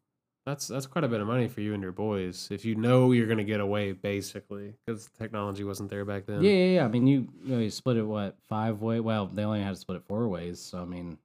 That's 0.46 0.68
that's 0.68 0.88
quite 0.88 1.06
a 1.06 1.08
bit 1.08 1.22
of 1.22 1.28
money 1.28 1.48
for 1.48 1.62
you 1.62 1.74
and 1.74 1.82
your 1.82 1.92
boys 1.94 2.50
if 2.52 2.66
you 2.66 2.76
know 2.76 3.12
you're 3.12 3.28
going 3.28 3.38
to 3.38 3.44
get 3.46 3.62
away, 3.62 3.92
basically, 3.94 4.74
because 4.86 5.10
technology 5.18 5.64
wasn't 5.64 5.90
there 5.92 6.04
back 6.04 6.26
then. 6.26 6.44
yeah, 6.44 6.52
yeah, 6.52 6.76
yeah. 6.78 6.86
I 6.86 6.88
mean, 6.88 7.06
you, 7.08 7.28
you, 7.46 7.56
know, 7.56 7.62
you 7.62 7.70
split 7.70 7.98
it 7.98 8.04
what 8.04 8.36
five 8.50 8.82
way? 8.82 9.00
Well, 9.00 9.28
they 9.28 9.44
only 9.44 9.62
had 9.62 9.76
to 9.76 9.80
split 9.80 9.98
it 9.98 10.04
four 10.08 10.28
ways. 10.28 10.60
So 10.60 10.82
I 10.82 10.86
mean, 10.86 11.18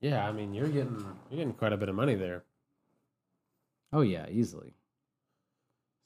Yeah, 0.00 0.28
I 0.28 0.32
mean, 0.32 0.52
you're 0.52 0.68
getting 0.68 1.02
you're 1.30 1.38
getting 1.38 1.54
quite 1.54 1.72
a 1.72 1.78
bit 1.78 1.88
of 1.88 1.94
money 1.94 2.16
there. 2.16 2.42
oh 3.92 4.02
yeah, 4.02 4.26
easily. 4.28 4.74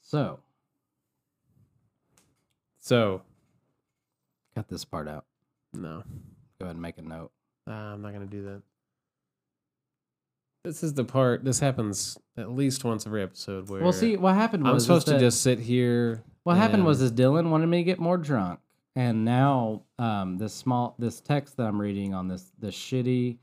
So 0.01 0.39
So 2.81 3.21
cut 4.55 4.67
this 4.67 4.83
part 4.83 5.07
out. 5.07 5.25
no, 5.73 6.03
Go 6.59 6.65
ahead 6.65 6.75
and 6.75 6.81
make 6.81 6.97
a 6.97 7.01
note. 7.01 7.31
uh, 7.67 7.71
I'm 7.71 8.01
not 8.01 8.13
going 8.13 8.27
to 8.27 8.31
do 8.31 8.43
that. 8.45 8.61
This 10.63 10.83
is 10.83 10.93
the 10.93 11.03
part. 11.03 11.43
This 11.43 11.59
happens 11.59 12.17
at 12.37 12.51
least 12.51 12.83
once 12.83 13.07
every 13.07 13.23
episode 13.23 13.69
where 13.69 13.81
Well, 13.81 13.93
see, 13.93 14.15
what 14.17 14.35
happened 14.35 14.63
was 14.63 14.73
I'm 14.73 14.79
supposed 14.79 15.07
to 15.07 15.19
just 15.19 15.41
sit 15.41 15.57
here. 15.59 16.23
What 16.43 16.57
happened 16.57 16.85
was 16.85 17.01
and- 17.01 17.11
is 17.11 17.17
Dylan 17.19 17.49
wanted 17.49 17.67
me 17.67 17.77
to 17.77 17.83
get 17.83 17.99
more 17.99 18.17
drunk, 18.17 18.59
and 18.95 19.23
now 19.25 19.83
um, 19.97 20.37
this 20.37 20.53
small 20.53 20.95
this 20.99 21.19
text 21.21 21.57
that 21.57 21.63
I'm 21.67 21.79
reading 21.81 22.13
on 22.13 22.27
this 22.27 22.51
this 22.59 22.75
shitty 22.75 23.37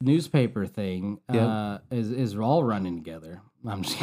newspaper 0.00 0.66
thing 0.66 1.18
Yep. 1.32 1.42
uh, 1.48 1.78
is 1.90 2.10
is 2.10 2.36
all 2.36 2.62
running 2.64 2.96
together. 2.96 3.40
I'm 3.66 3.82
just. 3.82 3.96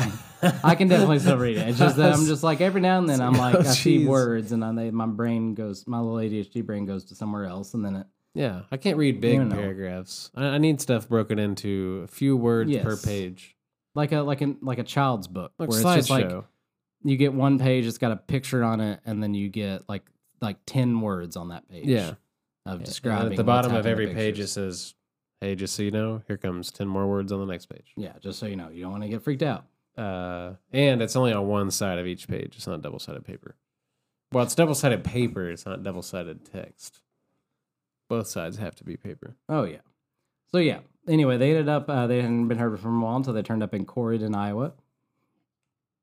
I 0.65 0.75
can 0.75 0.87
definitely 0.89 1.19
still 1.19 1.37
read 1.37 1.57
it. 1.57 1.69
It's 1.69 1.79
just 1.79 1.95
that 1.97 2.13
I'm 2.13 2.25
just 2.25 2.43
like 2.43 2.59
every 2.59 2.81
now 2.81 2.97
and 2.97 3.07
then 3.07 3.21
I'm 3.21 3.33
like 3.37 3.55
Oh, 3.55 3.59
I 3.59 3.63
see 3.63 4.05
words 4.05 4.51
and 4.51 4.63
I, 4.65 4.71
my 4.91 5.05
brain 5.05 5.53
goes 5.53 5.87
my 5.87 5.99
little 5.99 6.17
ADHD 6.17 6.65
brain 6.65 6.85
goes 6.85 7.05
to 7.05 7.15
somewhere 7.15 7.45
else 7.45 7.73
and 7.73 7.85
then 7.85 7.95
it 7.95 8.07
Yeah, 8.33 8.63
I 8.71 8.77
can't 8.77 8.97
read 8.97 9.21
big 9.21 9.35
You 9.35 9.45
know. 9.45 9.55
paragraphs. 9.55 10.31
I, 10.35 10.45
I 10.45 10.57
need 10.57 10.81
stuff 10.81 11.07
broken 11.07 11.39
into 11.39 12.01
a 12.03 12.07
few 12.07 12.35
words 12.35 12.75
per 12.77 12.97
page, 12.97 13.55
like 13.95 14.11
a 14.11 14.21
like 14.21 14.41
a 14.41 14.55
like 14.61 14.79
a 14.79 14.83
child's 14.83 15.27
book 15.27 15.53
like 15.57 15.69
where 15.69 15.79
it's 15.79 15.93
just 15.95 16.09
like 16.09 16.29
you 17.05 17.15
get 17.17 17.33
one 17.33 17.59
page 17.59 17.85
it's 17.85 17.97
got 17.97 18.11
a 18.11 18.15
picture 18.17 18.63
on 18.63 18.81
it 18.81 18.99
and 19.05 19.21
then 19.23 19.33
you 19.33 19.47
get 19.49 19.87
like 19.87 20.03
like 20.41 20.57
10 20.65 20.99
words 20.99 21.37
on 21.37 21.49
that 21.49 21.69
page 21.69 21.85
Yeah. 21.85 22.15
of 22.65 22.79
Yeah, 22.79 22.85
describing 22.85 23.21
and 23.27 23.31
at 23.33 23.37
the 23.37 23.43
bottom 23.45 23.73
of 23.75 23.85
every 23.85 24.07
page 24.13 24.39
it 24.41 24.47
says, 24.47 24.93
"Hey, 25.43 25.55
just 25.55 25.75
so 25.75 25.83
you 25.83 25.91
know, 25.91 26.21
here 26.27 26.37
comes 26.37 26.71
ten 26.71 26.87
more 26.87 27.07
words 27.07 27.31
on 27.31 27.39
the 27.39 27.45
next 27.45 27.65
page." 27.67 27.93
yeah 27.97 28.13
just 28.21 28.39
so 28.39 28.45
you 28.45 28.55
know 28.55 28.69
you 28.69 28.81
don't 28.83 28.91
want 28.91 29.03
to 29.03 29.09
get 29.09 29.21
freaked 29.23 29.43
out 29.43 29.65
Uh, 29.97 30.53
and 30.71 31.01
it's 31.01 31.15
only 31.15 31.33
on 31.33 31.47
one 31.47 31.69
side 31.69 31.99
of 31.99 32.07
each 32.07 32.27
page. 32.27 32.53
It's 32.55 32.65
not 32.67 32.81
double 32.81 32.99
sided 32.99 33.23
paper. 33.25 33.55
Well, 34.31 34.43
it's 34.43 34.55
double 34.55 34.73
sided 34.73 35.03
paper. 35.03 35.49
It's 35.49 35.65
not 35.65 35.83
double 35.83 36.01
sided 36.01 36.43
text. 36.51 37.01
Both 38.09 38.27
sides 38.27 38.57
have 38.57 38.75
to 38.75 38.83
be 38.83 38.97
paper. 38.97 39.35
oh 39.49 39.63
yeah 39.63 39.81
so 40.51 40.57
yeah 40.59 40.79
anyway 41.07 41.35
they 41.37 41.49
ended 41.51 41.67
up 41.69 41.89
uh, 41.89 42.05
they 42.07 42.21
hadn't 42.21 42.47
been 42.47 42.57
heard 42.59 42.79
from 42.79 43.01
a 43.01 43.05
while 43.05 43.17
until 43.17 43.33
they 43.33 43.41
turned 43.43 43.63
up 43.63 43.73
in 43.73 43.85
corydon 43.85 44.35
iowa 44.35 44.73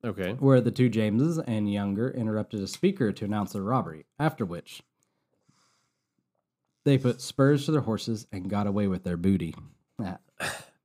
Okay. 0.03 0.33
where 0.35 0.61
the 0.63 0.71
two 0.71 0.89
jameses 0.89 1.39
and 1.39 1.71
younger 1.73 2.11
interrupted 2.11 2.61
a 2.63 2.67
speaker 2.67 3.13
to 3.13 3.25
announce 3.25 3.55
a 3.55 3.61
robbery 3.63 4.07
after 4.19 4.45
which 4.47 4.83
they 6.91 6.99
put 6.99 7.21
spurs 7.21 7.65
to 7.65 7.73
their 7.73 7.81
horses 7.83 8.27
and 8.33 8.51
got 8.51 8.67
away 8.67 8.89
with 8.89 9.05
their 9.05 9.17
booty 9.17 9.55
Ah, 10.03 10.19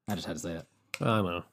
i 0.08 0.16
just 0.16 0.28
had 0.28 0.36
to 0.36 0.40
say 0.40 0.54
that 0.54 0.68
I 1.02 1.06
don't 1.18 1.26
know. 1.26 1.44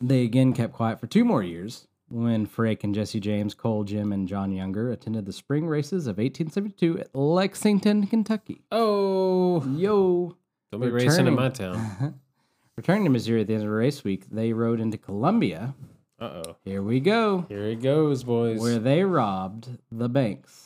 They 0.00 0.22
again 0.22 0.52
kept 0.54 0.72
quiet 0.72 1.00
for 1.00 1.06
two 1.06 1.24
more 1.24 1.42
years 1.42 1.86
when 2.08 2.46
Frank 2.46 2.84
and 2.84 2.94
Jesse 2.94 3.20
James, 3.20 3.54
Cole, 3.54 3.84
Jim, 3.84 4.12
and 4.12 4.28
John 4.28 4.52
Younger 4.52 4.90
attended 4.90 5.26
the 5.26 5.32
spring 5.32 5.66
races 5.66 6.06
of 6.06 6.18
1872 6.18 7.00
at 7.00 7.14
Lexington, 7.14 8.06
Kentucky. 8.06 8.62
Oh, 8.70 9.64
Yo! 9.76 10.36
don't 10.70 10.80
be 10.80 10.90
racing 10.90 11.26
in 11.26 11.34
my 11.34 11.48
town. 11.48 12.20
Returning 12.76 13.04
to 13.04 13.10
Missouri 13.10 13.40
at 13.42 13.46
the 13.46 13.54
end 13.54 13.62
of 13.62 13.68
the 13.68 13.74
race 13.74 14.02
week, 14.02 14.26
they 14.30 14.52
rode 14.52 14.80
into 14.80 14.98
Columbia. 14.98 15.74
Uh 16.20 16.42
oh. 16.46 16.56
Here 16.64 16.82
we 16.82 17.00
go. 17.00 17.46
Here 17.48 17.64
it 17.64 17.82
goes, 17.82 18.24
boys. 18.24 18.60
Where 18.60 18.78
they 18.78 19.04
robbed 19.04 19.68
the 19.92 20.08
banks, 20.08 20.63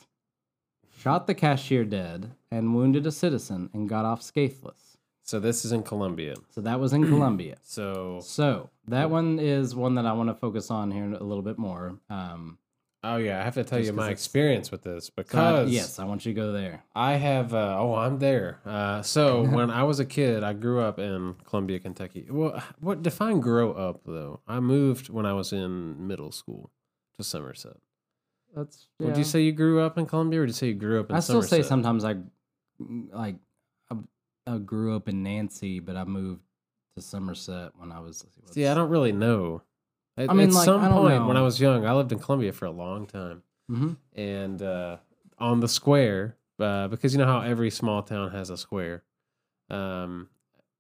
shot 1.09 1.27
the 1.27 1.35
cashier 1.35 1.85
dead, 1.87 2.33
and 2.51 2.75
wounded 2.75 3.07
a 3.07 3.11
citizen 3.11 3.71
and 3.73 3.89
got 3.89 4.05
off 4.05 4.21
scatheless. 4.21 4.99
so 5.23 5.41
this 5.41 5.65
is 5.65 5.73
in 5.73 5.83
Columbia. 5.83 6.35
So 6.51 6.61
that 6.61 6.79
was 6.81 6.93
in 6.93 7.03
Columbia. 7.15 7.57
So, 7.63 8.21
So 8.23 8.69
that 8.89 9.09
one 9.11 9.39
is 9.39 9.75
one 9.75 9.95
that 9.95 10.05
I 10.05 10.13
want 10.13 10.29
to 10.29 10.35
focus 10.35 10.71
on 10.71 10.91
here 10.91 11.05
a 11.05 11.25
little 11.25 11.43
bit 11.43 11.57
more. 11.57 11.99
Um, 12.11 12.59
oh 13.03 13.17
yeah, 13.17 13.41
I 13.41 13.43
have 13.45 13.55
to 13.55 13.65
tell 13.65 13.81
you 13.81 13.95
my 13.95 14.11
experience 14.11 14.71
with 14.71 14.83
this 14.83 15.07
so 15.07 15.13
I- 15.17 15.23
because 15.23 15.71
yes, 15.71 15.99
I 15.99 16.05
want 16.05 16.27
you 16.27 16.35
to 16.35 16.41
go 16.43 16.53
there. 16.53 16.85
I 16.95 17.13
have. 17.15 17.55
Uh, 17.55 17.77
oh, 17.79 17.95
I'm 17.95 18.19
there. 18.19 18.61
Uh, 18.67 19.01
so 19.01 19.45
when 19.57 19.71
I 19.71 19.85
was 19.85 20.01
a 20.01 20.05
kid, 20.07 20.43
I 20.45 20.53
grew 20.53 20.81
up 20.83 20.99
in 20.99 21.37
Columbia, 21.47 21.79
Kentucky. 21.79 22.27
Well, 22.31 22.63
what 22.81 23.03
define 23.03 23.41
grow 23.41 23.73
up 23.73 24.03
though? 24.05 24.41
I 24.47 24.61
moved 24.61 25.09
when 25.09 25.25
I 25.25 25.33
was 25.33 25.55
in 25.55 26.07
middle 26.07 26.33
school 26.33 26.71
to 27.17 27.25
Somerset. 27.25 27.79
That's. 28.55 28.87
Would 29.01 29.17
you 29.17 29.25
say 29.25 29.43
you 29.43 29.53
grew 29.53 29.81
up 29.81 29.99
in 29.99 30.07
Columbia, 30.07 30.41
or 30.41 30.47
did 30.47 30.51
you 30.51 30.55
say 30.55 30.69
you 30.69 30.75
grew 30.75 31.01
up 31.01 31.11
in 31.11 31.17
I 31.17 31.21
still 31.21 31.43
say 31.43 31.63
sometimes 31.63 32.05
I, 32.05 32.17
like, 32.79 33.37
I, 33.91 33.97
I 34.47 34.59
grew 34.59 34.97
up 34.97 35.09
in 35.09 35.23
Nancy, 35.23 35.81
but 35.81 35.97
I 35.97 36.05
moved 36.05 36.43
to 36.97 37.03
Somerset 37.03 37.73
when 37.77 37.93
I 37.93 38.01
was. 38.01 38.25
See, 38.51 38.67
I 38.67 38.75
don't 38.75 38.91
really 38.91 39.13
know. 39.13 39.63
At, 40.17 40.31
I 40.31 40.35
mean, 40.35 40.49
at 40.49 40.55
like, 40.55 40.65
some 40.65 40.81
I 40.81 40.89
point 40.89 41.27
when 41.27 41.37
I 41.37 41.43
was 41.43 41.61
young, 41.61 41.87
I 41.87 41.93
lived 41.93 42.11
in 42.11 42.19
Columbia 42.19 42.53
for 42.53 42.67
a 42.67 42.71
long 42.71 43.07
time, 43.07 43.43
hmm 43.69 43.93
and 44.15 44.61
uh, 44.61 44.97
on 45.39 45.61
the 45.61 45.69
square, 45.69 46.37
uh, 46.59 46.89
because 46.89 47.13
you 47.13 47.19
know 47.19 47.27
how 47.27 47.41
every 47.41 47.71
small 47.71 48.03
town 48.03 48.33
has 48.33 48.51
a 48.51 48.57
square. 48.57 49.05
Um, 49.71 50.29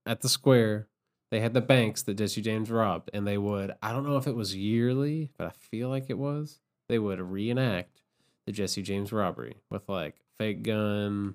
at 0.07 0.22
the 0.22 0.28
square, 0.28 0.88
they 1.31 1.40
had 1.40 1.54
the 1.54 1.61
banks 1.61 2.02
that 2.02 2.14
Jesse 2.14 2.40
James 2.40 2.70
robbed, 2.70 3.11
and 3.12 3.26
they 3.26 3.38
would. 3.38 3.72
I 3.83 3.92
don't 3.92 4.04
know 4.04 4.16
if 4.16 4.26
it 4.26 4.35
was 4.35 4.57
yearly, 4.57 5.31
but 5.37 5.46
I 5.46 5.50
feel 5.50 5.88
like 5.88 6.07
it 6.09 6.18
was. 6.18 6.59
They 6.88 6.98
would 6.98 7.20
reenact 7.20 8.01
the 8.46 8.53
Jesse 8.53 8.83
James 8.83 9.12
robbery 9.12 9.57
with 9.70 9.88
like 9.88 10.16
fake 10.38 10.62
gun, 10.62 11.35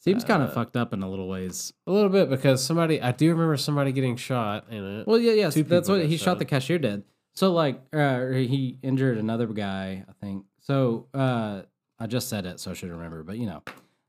Seems 0.00 0.22
kind 0.24 0.42
of 0.42 0.50
Uh, 0.50 0.52
fucked 0.52 0.76
up 0.76 0.92
in 0.94 1.02
a 1.02 1.10
little 1.10 1.28
ways. 1.28 1.72
a 1.86 1.92
little 1.92 2.08
bit 2.08 2.30
because 2.30 2.64
somebody. 2.64 3.02
I 3.02 3.10
do 3.12 3.28
remember 3.30 3.56
somebody 3.56 3.90
getting 3.92 4.16
shot 4.16 4.66
in 4.70 4.82
it. 5.00 5.06
Well, 5.08 5.18
yeah, 5.18 5.32
yes, 5.32 5.54
Two 5.54 5.64
that's 5.64 5.88
what 5.88 6.06
he 6.06 6.16
shot 6.16 6.24
shot. 6.24 6.38
the 6.38 6.44
cashier 6.44 6.78
dead. 6.78 7.02
So 7.34 7.52
like, 7.52 7.80
uh, 7.92 8.28
he 8.30 8.78
injured 8.82 9.18
another 9.18 9.46
guy, 9.48 10.04
I 10.08 10.12
think. 10.24 10.44
So 10.60 11.06
uh, 11.12 11.62
I 11.98 12.06
just 12.06 12.28
said 12.28 12.46
it, 12.46 12.60
so 12.60 12.70
I 12.70 12.74
should 12.74 12.90
remember. 12.90 13.22
But 13.24 13.38
you 13.38 13.46
know. 13.46 13.62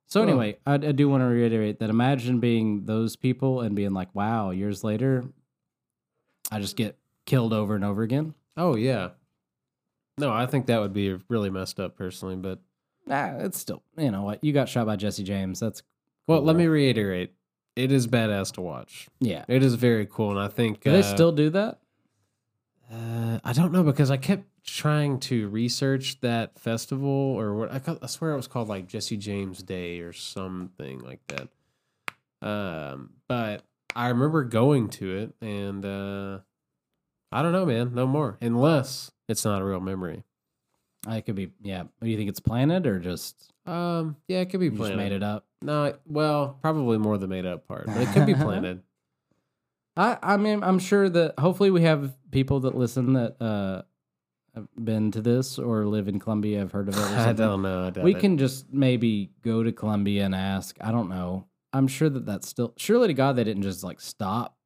So 0.05 0.21
Well- 0.21 0.29
anyway, 0.29 0.57
I, 0.65 0.75
I 0.75 0.77
do 0.91 1.09
want 1.09 1.21
to 1.21 1.25
reiterate 1.25 1.79
that. 1.79 1.89
Imagine 1.89 2.39
being 2.39 2.85
those 2.85 3.15
people 3.15 3.61
and 3.61 3.75
being 3.75 3.93
like, 3.93 4.13
"Wow, 4.15 4.51
years 4.51 4.83
later, 4.83 5.25
I 6.51 6.59
just 6.59 6.75
get 6.75 6.97
killed 7.25 7.51
over 7.53 7.75
and 7.75 7.83
over 7.83 8.03
again." 8.03 8.33
Oh 8.57 8.75
yeah. 8.75 9.09
No, 10.19 10.32
I 10.32 10.45
think 10.45 10.65
that 10.67 10.79
would 10.79 10.93
be 10.93 11.17
really 11.29 11.49
messed 11.49 11.79
up 11.79 11.95
personally, 11.95 12.36
but 12.36 12.60
Nah, 13.05 13.38
it's 13.39 13.58
still, 13.58 13.82
you 13.97 14.12
know 14.12 14.21
what? 14.21 14.43
You 14.43 14.53
got 14.53 14.69
shot 14.69 14.86
by 14.86 14.95
Jesse 14.95 15.23
James. 15.23 15.60
That's 15.60 15.82
well, 16.27 16.41
let 16.41 16.55
me 16.55 16.67
reiterate. 16.67 17.34
It 17.75 17.91
is 17.91 18.05
badass 18.08 18.51
to 18.53 18.62
watch. 18.62 19.08
yeah. 19.19 19.45
It 19.47 19.63
is 19.63 19.75
very 19.75 20.05
cool, 20.05 20.32
and 20.32 20.39
I 20.39 20.47
think 20.47 20.82
Do 20.82 20.91
they 20.91 20.99
uh, 20.99 21.03
still 21.03 21.32
do 21.32 21.49
that? 21.51 21.79
Uh, 22.91 23.39
I 23.43 23.53
don't 23.53 23.71
know 23.71 23.84
because 23.84 24.12
I 24.12 24.17
kept 24.17 24.45
trying 24.63 25.19
to 25.21 25.47
research 25.47 26.19
that 26.21 26.60
festival 26.60 27.10
or 27.10 27.55
what 27.55 27.71
I, 27.71 27.97
I 28.01 28.08
swear 28.08 28.34
it 28.34 28.36
was 28.36 28.47
called 28.47 28.67
like 28.67 28.88
Jesse 28.88 29.17
James 29.17 29.63
Day 29.63 29.99
or 30.01 30.13
something 30.13 30.99
like 30.99 31.21
that. 31.27 31.47
Um, 32.47 33.12
but 33.27 33.63
I 33.95 34.10
remember 34.10 34.43
going 34.43 34.89
to 34.89 35.17
it, 35.17 35.34
and 35.41 35.86
uh, 35.86 36.39
I 37.32 37.41
don't 37.41 37.53
know, 37.53 37.65
man. 37.65 37.93
No 37.95 38.05
more, 38.05 38.38
unless 38.41 39.12
it's 39.29 39.45
not 39.45 39.61
a 39.61 39.65
real 39.65 39.79
memory. 39.79 40.23
I 41.07 41.21
could 41.21 41.35
be. 41.35 41.51
Yeah. 41.61 41.83
Do 42.01 42.09
you 42.09 42.17
think 42.17 42.29
it's 42.29 42.39
planted 42.41 42.85
or 42.85 42.99
just 42.99 43.51
Um, 43.65 44.17
yeah, 44.27 44.39
it 44.39 44.49
could 44.49 44.59
be 44.59 44.65
you 44.65 44.71
just 44.71 44.79
planted. 44.81 44.97
made 44.97 45.11
it 45.13 45.23
up? 45.23 45.45
No, 45.61 45.93
well, 46.05 46.57
probably 46.61 46.97
more 46.97 47.17
the 47.17 47.27
made 47.27 47.45
up 47.45 47.67
part, 47.67 47.85
but 47.87 47.97
it 47.97 48.07
could 48.13 48.25
be 48.25 48.33
planted. 48.45 48.81
I 49.97 50.17
I 50.21 50.37
mean 50.37 50.63
I'm 50.63 50.79
sure 50.79 51.09
that 51.09 51.39
hopefully 51.39 51.71
we 51.71 51.81
have 51.83 52.15
people 52.31 52.61
that 52.61 52.75
listen 52.75 53.13
that 53.13 53.41
uh 53.41 53.81
have 54.55 54.67
been 54.81 55.11
to 55.11 55.21
this 55.21 55.59
or 55.59 55.85
live 55.85 56.07
in 56.07 56.19
Columbia 56.19 56.59
have 56.59 56.71
heard 56.71 56.89
of 56.89 56.95
it. 56.95 57.01
Or 57.01 57.03
I 57.29 57.33
don't 57.33 57.61
know. 57.61 57.91
I 57.95 58.03
we 58.03 58.15
it. 58.15 58.19
can 58.19 58.37
just 58.37 58.71
maybe 58.73 59.31
go 59.43 59.63
to 59.63 59.71
Columbia 59.71 60.25
and 60.25 60.33
ask. 60.35 60.77
I 60.81 60.91
don't 60.91 61.09
know. 61.09 61.45
I'm 61.71 61.87
sure 61.87 62.09
that 62.09 62.25
that's 62.25 62.47
still 62.47 62.73
surely 62.77 63.07
to 63.07 63.13
God 63.13 63.35
they 63.35 63.43
didn't 63.43 63.63
just 63.63 63.83
like 63.83 64.01
stop. 64.01 64.57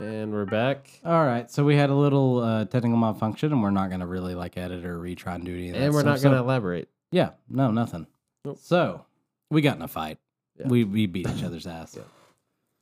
And 0.00 0.32
we're 0.32 0.44
back. 0.44 0.90
All 1.04 1.24
right, 1.24 1.48
so 1.48 1.64
we 1.64 1.76
had 1.76 1.88
a 1.88 1.94
little 1.94 2.40
uh, 2.40 2.64
technical 2.64 2.96
malfunction, 2.96 3.52
and 3.52 3.62
we're 3.62 3.70
not 3.70 3.90
gonna 3.90 4.06
really 4.06 4.34
like 4.34 4.56
edit 4.56 4.84
or 4.84 4.98
retry 4.98 5.36
and 5.36 5.44
do 5.44 5.54
any 5.54 5.68
of 5.68 5.74
that. 5.74 5.82
And 5.82 5.94
we're 5.94 6.00
stuff. 6.00 6.16
not 6.16 6.22
going 6.22 6.34
to 6.34 6.40
elaborate. 6.40 6.88
Yeah, 7.12 7.30
no, 7.48 7.70
nothing. 7.70 8.08
Nope. 8.44 8.58
So 8.60 9.04
we 9.50 9.62
got 9.62 9.76
in 9.76 9.82
a 9.82 9.88
fight. 9.88 10.18
Yeah. 10.58 10.66
We 10.66 10.82
we 10.82 11.06
beat 11.06 11.28
each 11.28 11.44
other's 11.44 11.66
ass. 11.68 11.96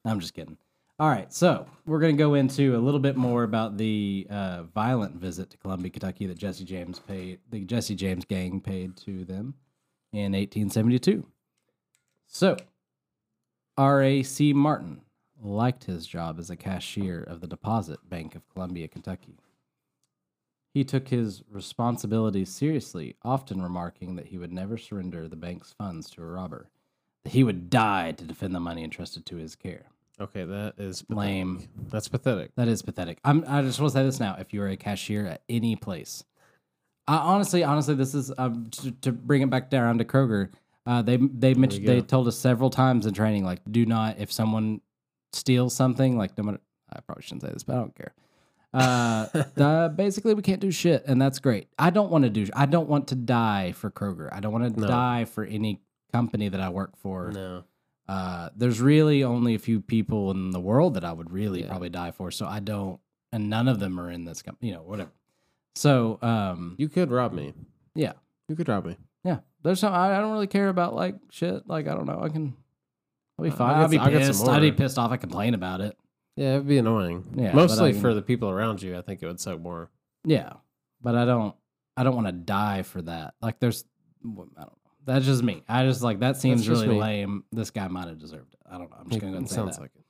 I'm 0.06 0.20
just 0.20 0.32
kidding. 0.32 0.56
All 0.98 1.08
right, 1.08 1.30
so 1.32 1.66
we're 1.84 2.00
gonna 2.00 2.14
go 2.14 2.32
into 2.34 2.76
a 2.76 2.80
little 2.80 3.00
bit 3.00 3.16
more 3.16 3.42
about 3.42 3.76
the 3.76 4.26
uh, 4.30 4.62
violent 4.74 5.16
visit 5.16 5.50
to 5.50 5.58
Columbia, 5.58 5.90
Kentucky 5.90 6.26
that 6.26 6.38
Jesse 6.38 6.64
James 6.64 6.98
paid, 6.98 7.40
the 7.50 7.64
Jesse 7.64 7.94
James 7.94 8.24
gang 8.24 8.60
paid 8.60 8.96
to 8.98 9.26
them 9.26 9.54
in 10.12 10.32
1872. 10.32 11.26
So, 12.26 12.56
R.A.C. 13.76 14.54
Martin 14.54 15.02
liked 15.42 15.84
his 15.84 16.06
job 16.06 16.38
as 16.38 16.50
a 16.50 16.56
cashier 16.56 17.22
of 17.22 17.40
the 17.40 17.46
Deposit 17.46 17.98
Bank 18.08 18.34
of 18.34 18.48
Columbia, 18.48 18.88
Kentucky. 18.88 19.38
He 20.74 20.84
took 20.84 21.08
his 21.08 21.42
responsibilities 21.50 22.48
seriously, 22.48 23.16
often 23.22 23.60
remarking 23.60 24.16
that 24.16 24.28
he 24.28 24.38
would 24.38 24.52
never 24.52 24.78
surrender 24.78 25.28
the 25.28 25.36
bank's 25.36 25.72
funds 25.72 26.08
to 26.10 26.22
a 26.22 26.26
robber. 26.26 26.70
That 27.24 27.32
he 27.32 27.44
would 27.44 27.68
die 27.68 28.12
to 28.12 28.24
defend 28.24 28.54
the 28.54 28.60
money 28.60 28.82
entrusted 28.82 29.26
to 29.26 29.36
his 29.36 29.54
care. 29.54 29.84
Okay, 30.20 30.44
that 30.44 30.74
is 30.78 31.02
pathetic. 31.02 31.18
Lame. 31.18 31.68
That's 31.90 32.08
pathetic. 32.08 32.54
That 32.56 32.68
is 32.68 32.82
pathetic. 32.82 33.18
I'm, 33.24 33.44
I 33.46 33.62
just 33.62 33.80
want 33.80 33.92
to 33.92 33.98
say 33.98 34.04
this 34.04 34.20
now. 34.20 34.36
If 34.38 34.52
you 34.52 34.62
are 34.62 34.68
a 34.68 34.76
cashier 34.76 35.26
at 35.26 35.42
any 35.48 35.76
place, 35.76 36.24
I 37.06 37.16
honestly, 37.16 37.64
honestly, 37.64 37.94
this 37.94 38.14
is 38.14 38.32
um, 38.38 38.68
to, 38.70 38.92
to 38.92 39.12
bring 39.12 39.42
it 39.42 39.50
back 39.50 39.68
down 39.70 39.98
to 39.98 40.04
Kroger. 40.04 40.50
Uh, 40.86 41.02
they 41.02 41.16
they 41.16 41.54
mentioned 41.54 41.86
they 41.86 42.00
told 42.00 42.28
us 42.28 42.38
several 42.38 42.70
times 42.70 43.06
in 43.06 43.14
training, 43.14 43.44
like, 43.44 43.60
do 43.70 43.84
not 43.86 44.18
if 44.18 44.32
someone 44.32 44.80
steals 45.32 45.74
something, 45.74 46.16
like, 46.16 46.36
no 46.38 46.44
matter. 46.44 46.60
I 46.94 47.00
probably 47.00 47.22
shouldn't 47.22 47.42
say 47.42 47.50
this, 47.52 47.62
but 47.64 47.74
I 47.76 47.78
don't 47.78 47.94
care. 47.96 48.14
Uh, 48.74 49.26
uh, 49.60 49.88
basically, 49.88 50.34
we 50.34 50.42
can't 50.42 50.60
do 50.60 50.70
shit, 50.70 51.04
and 51.06 51.20
that's 51.20 51.38
great. 51.38 51.68
I 51.78 51.90
don't 51.90 52.10
want 52.10 52.24
to 52.24 52.30
do. 52.30 52.46
I 52.54 52.66
don't 52.66 52.88
want 52.88 53.08
to 53.08 53.14
die 53.14 53.72
for 53.72 53.90
Kroger. 53.90 54.28
I 54.32 54.40
don't 54.40 54.52
want 54.52 54.74
to 54.74 54.80
No. 54.80 54.86
die 54.86 55.24
for 55.24 55.44
any 55.44 55.80
company 56.12 56.48
that 56.48 56.60
I 56.60 56.68
work 56.68 56.96
for. 56.98 57.30
No. 57.32 57.64
Uh, 58.08 58.50
there's 58.56 58.80
really 58.80 59.24
only 59.24 59.54
a 59.54 59.58
few 59.58 59.80
people 59.80 60.30
in 60.32 60.50
the 60.50 60.60
world 60.60 60.94
that 60.94 61.04
I 61.04 61.12
would 61.12 61.30
really 61.32 61.60
Yeah. 61.62 61.68
probably 61.68 61.88
die 61.88 62.10
for. 62.10 62.30
So 62.30 62.46
I 62.46 62.60
don't, 62.60 63.00
and 63.32 63.48
none 63.48 63.68
of 63.68 63.78
them 63.78 63.98
are 63.98 64.10
in 64.10 64.24
this 64.24 64.42
company, 64.42 64.68
you 64.68 64.74
know, 64.74 64.82
whatever. 64.82 65.12
So, 65.74 66.18
um, 66.20 66.74
You 66.78 66.88
could 66.90 67.10
rob 67.10 67.32
me. 67.32 67.54
Yeah. 67.94 68.12
You 68.48 68.56
could 68.56 68.68
rob 68.68 68.84
me. 68.84 68.96
yeah, 69.24 69.38
there's 69.62 69.80
some, 69.80 69.94
I, 69.94 70.16
I 70.18 70.20
don't 70.20 70.32
really 70.32 70.46
care 70.48 70.68
about 70.68 70.94
like 70.94 71.14
shit. 71.30 71.66
Like, 71.66 71.86
I 71.88 71.94
don't 71.94 72.04
know. 72.06 72.20
I 72.22 72.28
can, 72.28 72.54
I'll 73.50 73.88
be 73.88 73.98
I'll 73.98 74.04
fine. 74.04 74.12
get 74.12 74.22
I'll 74.22 74.28
be 74.28 74.30
s- 74.30 74.40
I'll 74.40 74.46
pissed. 74.46 74.48
I'd 74.48 74.60
be 74.60 74.72
pissed 74.72 74.98
off. 74.98 75.10
I 75.12 75.16
complain 75.16 75.54
about 75.54 75.80
it. 75.80 75.96
Yeah, 76.36 76.54
it'd 76.54 76.66
be 76.68 76.78
annoying. 76.78 77.34
Yeah, 77.36 77.52
Mostly 77.52 77.90
I- 77.90 77.92
for 78.00 78.14
the 78.14 78.22
people 78.22 78.48
around 78.48 78.80
you, 78.82 78.96
I 78.96 79.02
think 79.02 79.22
it 79.22 79.26
would 79.26 79.40
suck 79.40 79.60
more. 79.60 79.90
Yeah, 80.24 80.54
but 81.02 81.14
I 81.16 81.24
don't. 81.24 81.54
I 81.96 82.04
don't 82.04 82.14
want 82.14 82.28
to 82.28 82.32
die 82.32 82.82
for 82.82 83.02
that. 83.02 83.34
Like, 83.42 83.60
there's. 83.60 83.84
I 84.24 84.28
don't 84.28 84.56
know. 84.56 84.72
That's 85.04 85.26
just 85.26 85.42
me. 85.42 85.62
I 85.68 85.84
just 85.84 86.00
like 86.02 86.20
that 86.20 86.36
seems 86.36 86.68
really 86.68 86.86
me. 86.88 87.00
lame. 87.00 87.44
This 87.52 87.70
guy 87.70 87.88
might 87.88 88.06
have 88.08 88.18
deserved 88.18 88.54
it. 88.54 88.60
I 88.70 88.78
don't 88.78 88.88
know. 88.90 88.96
I'm 89.00 89.08
just 89.10 89.20
gonna 89.20 89.32
go 89.32 89.38
and 89.38 89.48
say 89.48 89.56
sounds 89.56 89.76
that. 89.76 89.82
like 89.82 89.90
it. 89.96 90.04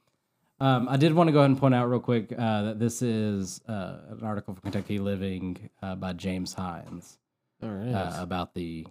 Um, 0.60 0.86
I 0.88 0.96
did 0.96 1.12
want 1.14 1.26
to 1.28 1.32
go 1.32 1.38
ahead 1.40 1.50
and 1.50 1.58
point 1.58 1.74
out 1.74 1.88
real 1.88 1.98
quick 1.98 2.30
uh, 2.38 2.62
that 2.62 2.78
this 2.78 3.02
is 3.02 3.60
uh, 3.66 3.96
an 4.10 4.20
article 4.22 4.54
from 4.54 4.62
Kentucky 4.62 4.98
Living 5.00 5.70
uh, 5.82 5.96
by 5.96 6.12
James 6.12 6.52
Hines 6.54 7.18
All 7.62 7.70
right. 7.70 7.92
uh, 7.92 8.22
about 8.22 8.54
the 8.54 8.86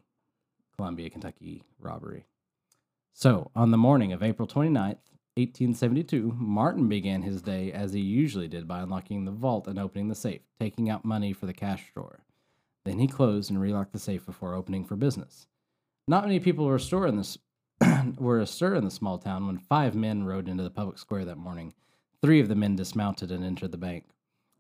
Columbia, 0.76 1.10
Kentucky 1.10 1.64
robbery. 1.80 2.26
So, 3.14 3.52
on 3.56 3.72
the 3.72 3.78
morning 3.78 4.14
of 4.14 4.24
April 4.24 4.48
29th, 4.48 4.98
1872, 5.36 6.34
Martin 6.38 6.90
began 6.90 7.22
his 7.22 7.42
day 7.42 7.72
as 7.72 7.94
he 7.94 8.00
usually 8.00 8.48
did 8.48 8.68
by 8.68 8.82
unlocking 8.82 9.26
the 9.26 9.32
vault 9.32 9.68
and 9.68 9.80
opening 9.80 10.08
the 10.08 10.16
safe, 10.16 10.42
taking 10.60 10.90
out 10.90 11.06
money 11.06 11.32
for 11.32 11.46
the 11.46 11.54
cash 11.54 11.92
drawer. 11.94 12.24
Then 12.84 13.00
he 13.00 13.08
closed 13.08 13.52
and 13.52 13.60
relocked 13.60 13.92
the 13.92 14.00
safe 14.00 14.26
before 14.26 14.56
opening 14.56 14.84
for 14.84 14.96
business. 14.96 15.48
Not 16.08 16.26
many 16.26 16.40
people 16.40 16.66
were 16.66 16.76
astir 16.76 17.06
in 17.06 17.18
this 17.18 17.38
were 18.18 18.40
astir 18.40 18.76
in 18.76 18.84
the 18.84 18.92
small 18.92 19.18
town 19.18 19.48
when 19.48 19.58
five 19.58 19.96
men 19.96 20.24
rode 20.24 20.48
into 20.48 20.64
the 20.64 20.70
public 20.70 20.98
square 20.98 21.26
that 21.26 21.38
morning. 21.38 21.74
Three 22.22 22.40
of 22.40 22.48
the 22.48 22.56
men 22.56 22.76
dismounted 22.76 23.32
and 23.32 23.44
entered 23.44 23.72
the 23.72 23.78
bank. 23.78 24.06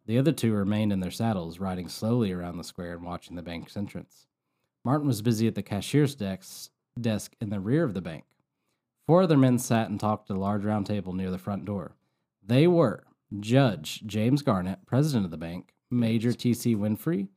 The 0.08 0.18
other 0.18 0.32
two 0.32 0.54
remained 0.54 0.92
in 0.92 1.00
their 1.00 1.12
saddles, 1.12 1.60
riding 1.60 1.88
slowly 1.88 2.32
around 2.32 2.58
the 2.58 2.64
square 2.64 2.94
and 2.94 3.04
watching 3.04 3.36
the 3.36 3.44
bank's 3.44 3.78
entrance. 3.78 4.28
Martin 4.84 5.08
was 5.08 5.22
busy 5.22 5.48
at 5.48 5.56
the 5.56 5.62
cashier's 5.62 6.16
desk, 6.16 6.72
desk 7.00 7.36
in 7.40 7.50
the 7.50 7.60
rear 7.60 7.84
of 7.84 7.94
the 7.94 8.02
bank. 8.02 8.24
Four 9.12 9.24
other 9.24 9.36
men 9.36 9.60
sat 9.60 9.90
and 9.90 10.00
talked 10.00 10.32
at 10.32 10.38
a 10.38 10.40
large 10.40 10.64
round 10.64 10.86
table 10.86 11.12
near 11.12 11.30
the 11.32 11.38
front 11.38 11.66
door. 11.66 11.98
They 12.42 12.66
were 12.66 13.04
Judge 13.42 14.04
James 14.06 14.42
Garnett, 14.42 14.86
president 14.86 15.26
of 15.26 15.32
the 15.32 15.38
bank, 15.38 15.74
Major 15.90 16.32
T.C. 16.32 16.78
Winfrey, 16.78 17.28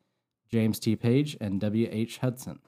James 0.48 0.78
T. 0.78 0.94
Page, 0.94 1.36
and 1.40 1.60
W.H. 1.60 2.18
Hudson. 2.18 2.60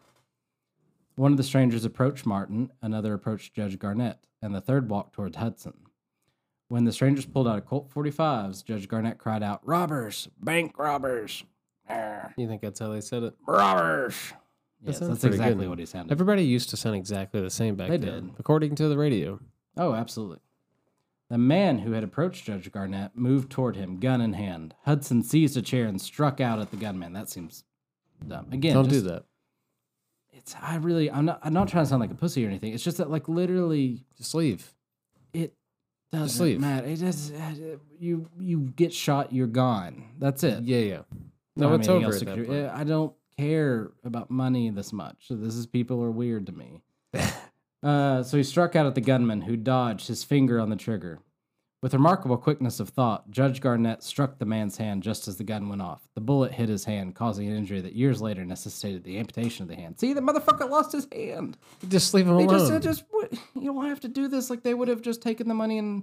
One 1.15 1.31
of 1.31 1.37
the 1.37 1.45
strangers 1.45 1.85
approached 1.85 2.27
Martin, 2.27 2.73
another 2.83 3.15
approached 3.15 3.55
Judge 3.55 3.79
Garnett, 3.79 4.27
and 4.43 4.53
the 4.53 4.61
third 4.61 4.91
walked 4.91 5.13
toward 5.13 5.37
Hudson. 5.37 5.75
When 6.67 6.83
the 6.83 6.91
strangers 6.91 7.27
pulled 7.27 7.47
out 7.47 7.59
a 7.59 7.63
Colt 7.63 7.89
45s, 7.95 8.65
Judge 8.65 8.89
Garnett 8.89 9.19
cried 9.19 9.45
out, 9.45 9.61
Robbers! 9.65 10.29
Bank 10.43 10.77
robbers! 10.81 11.45
Arr, 11.89 12.35
you 12.37 12.49
think 12.49 12.61
that's 12.61 12.81
how 12.81 12.89
they 12.89 13.01
said 13.01 13.23
it? 13.23 13.37
robbers! 13.47 14.33
Yes, 14.83 14.99
that's 15.01 15.25
exactly 15.25 15.65
good. 15.65 15.69
what 15.71 15.79
he 15.79 15.87
sounded. 15.87 16.13
Everybody 16.13 16.45
used 16.45 16.71
to 16.71 16.77
sound 16.77 16.97
exactly 16.97 17.41
the 17.41 17.51
same 17.51 17.75
back 17.77 17.89
They 17.89 17.97
then, 17.97 18.27
did. 18.27 18.35
according 18.39 18.75
to 18.77 18.89
the 18.89 18.97
radio. 18.99 19.41
Oh, 19.77 19.95
absolutely. 19.95 20.39
The 21.29 21.39
man 21.39 21.79
who 21.81 21.93
had 21.93 22.05
approached 22.05 22.45
Judge 22.45 22.71
Garnett 22.71 23.17
moved 23.17 23.51
toward 23.51 23.75
him, 23.77 23.99
gun 23.99 24.21
in 24.21 24.35
hand. 24.35 24.75
Hudson 24.85 25.23
seized 25.25 25.57
a 25.57 25.63
chair 25.63 25.87
and 25.87 26.01
struck 26.01 26.41
out 26.41 26.61
at 26.61 26.71
the 26.71 26.77
gunman. 26.77 27.15
That 27.15 27.29
seems 27.29 27.65
dumb. 28.27 28.47
Again, 28.53 28.75
Don't 28.75 28.89
just- 28.89 29.03
do 29.05 29.11
that. 29.11 29.25
It's 30.33 30.55
I 30.61 30.77
really 30.77 31.11
I'm 31.11 31.25
not 31.25 31.41
I'm 31.43 31.55
not 31.55 31.67
trying 31.69 31.85
to 31.85 31.89
sound 31.89 32.01
like 32.01 32.11
a 32.11 32.15
pussy 32.15 32.45
or 32.45 32.49
anything. 32.49 32.73
It's 32.75 32.85
just 32.85 32.99
that 32.99 33.11
like 33.11 33.27
literally 33.29 34.05
Just 34.19 34.35
leave. 34.35 34.75
it 35.33 35.55
doesn't 36.13 36.45
leave. 36.45 36.61
matter. 36.61 36.87
It 36.87 37.01
does 37.01 37.33
uh, 37.33 37.77
you 37.99 38.29
you 38.39 38.61
get 38.77 38.93
shot, 38.93 39.33
you're 39.33 39.47
gone. 39.47 40.05
That's 40.19 40.45
it. 40.45 40.63
Yeah, 40.65 40.79
yeah. 40.79 41.03
No, 41.57 41.73
it's 41.75 41.89
over 41.89 42.09
at 42.15 42.21
that 42.21 42.47
point. 42.47 42.51
Uh, 42.51 42.71
I 42.73 42.85
don't 42.85 43.15
care 43.39 43.91
about 44.05 44.31
money 44.31 44.71
this 44.71 44.93
much. 44.93 45.27
So 45.29 45.35
this 45.35 45.55
is 45.55 45.67
people 45.67 46.03
are 46.03 46.11
weird 46.11 46.47
to 46.47 46.53
me. 46.53 46.83
uh, 47.83 48.23
so 48.23 48.37
he 48.37 48.43
struck 48.43 48.75
out 48.77 48.87
at 48.87 48.95
the 48.95 49.01
gunman, 49.01 49.43
who 49.43 49.57
dodged 49.57 50.09
his 50.09 50.25
finger 50.25 50.59
on 50.61 50.71
the 50.71 50.77
trigger. 50.77 51.21
With 51.83 51.93
remarkable 51.93 52.39
quickness 52.39 52.81
of 52.81 52.89
thought, 52.89 53.31
Judge 53.31 53.61
Garnett 53.61 54.03
struck 54.03 54.39
the 54.39 54.47
man's 54.47 54.79
hand 54.79 55.03
just 55.03 55.29
as 55.29 55.37
the 55.37 55.45
gun 55.45 55.69
went 55.69 55.83
off. 55.83 56.09
The 56.15 56.21
bullet 56.23 56.51
hit 56.53 56.69
his 56.71 56.85
hand, 56.85 57.15
causing 57.15 57.47
an 57.49 57.57
injury 57.57 57.81
that 57.83 57.93
years 57.93 58.21
later 58.23 58.45
necessitated 58.45 59.05
the 59.05 59.19
amputation 59.19 59.63
of 59.63 59.69
the 59.69 59.77
hand. 59.77 59.99
See, 60.01 60.15
the 60.15 60.23
motherfucker 60.23 60.69
lost 60.69 60.93
his 60.93 61.07
hand. 61.13 61.59
Just 61.89 62.15
leave 62.15 62.27
him 62.27 62.39
They 62.39 62.45
alone. 62.45 62.59
just, 62.59 62.73
they 62.73 62.79
just, 62.81 63.05
you 63.55 63.73
don't 63.73 63.85
have 63.87 64.01
to 64.01 64.09
do 64.09 64.27
this. 64.27 64.49
Like 64.49 64.63
they 64.63 64.73
would 64.75 64.89
have 64.89 65.03
just 65.03 65.21
taken 65.23 65.49
the 65.49 65.55
money 65.55 65.79
and 65.79 66.03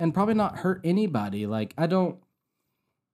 and 0.00 0.14
probably 0.14 0.34
not 0.34 0.56
hurt 0.56 0.80
anybody. 0.84 1.46
Like 1.46 1.74
I 1.76 1.86
don't 1.86 2.16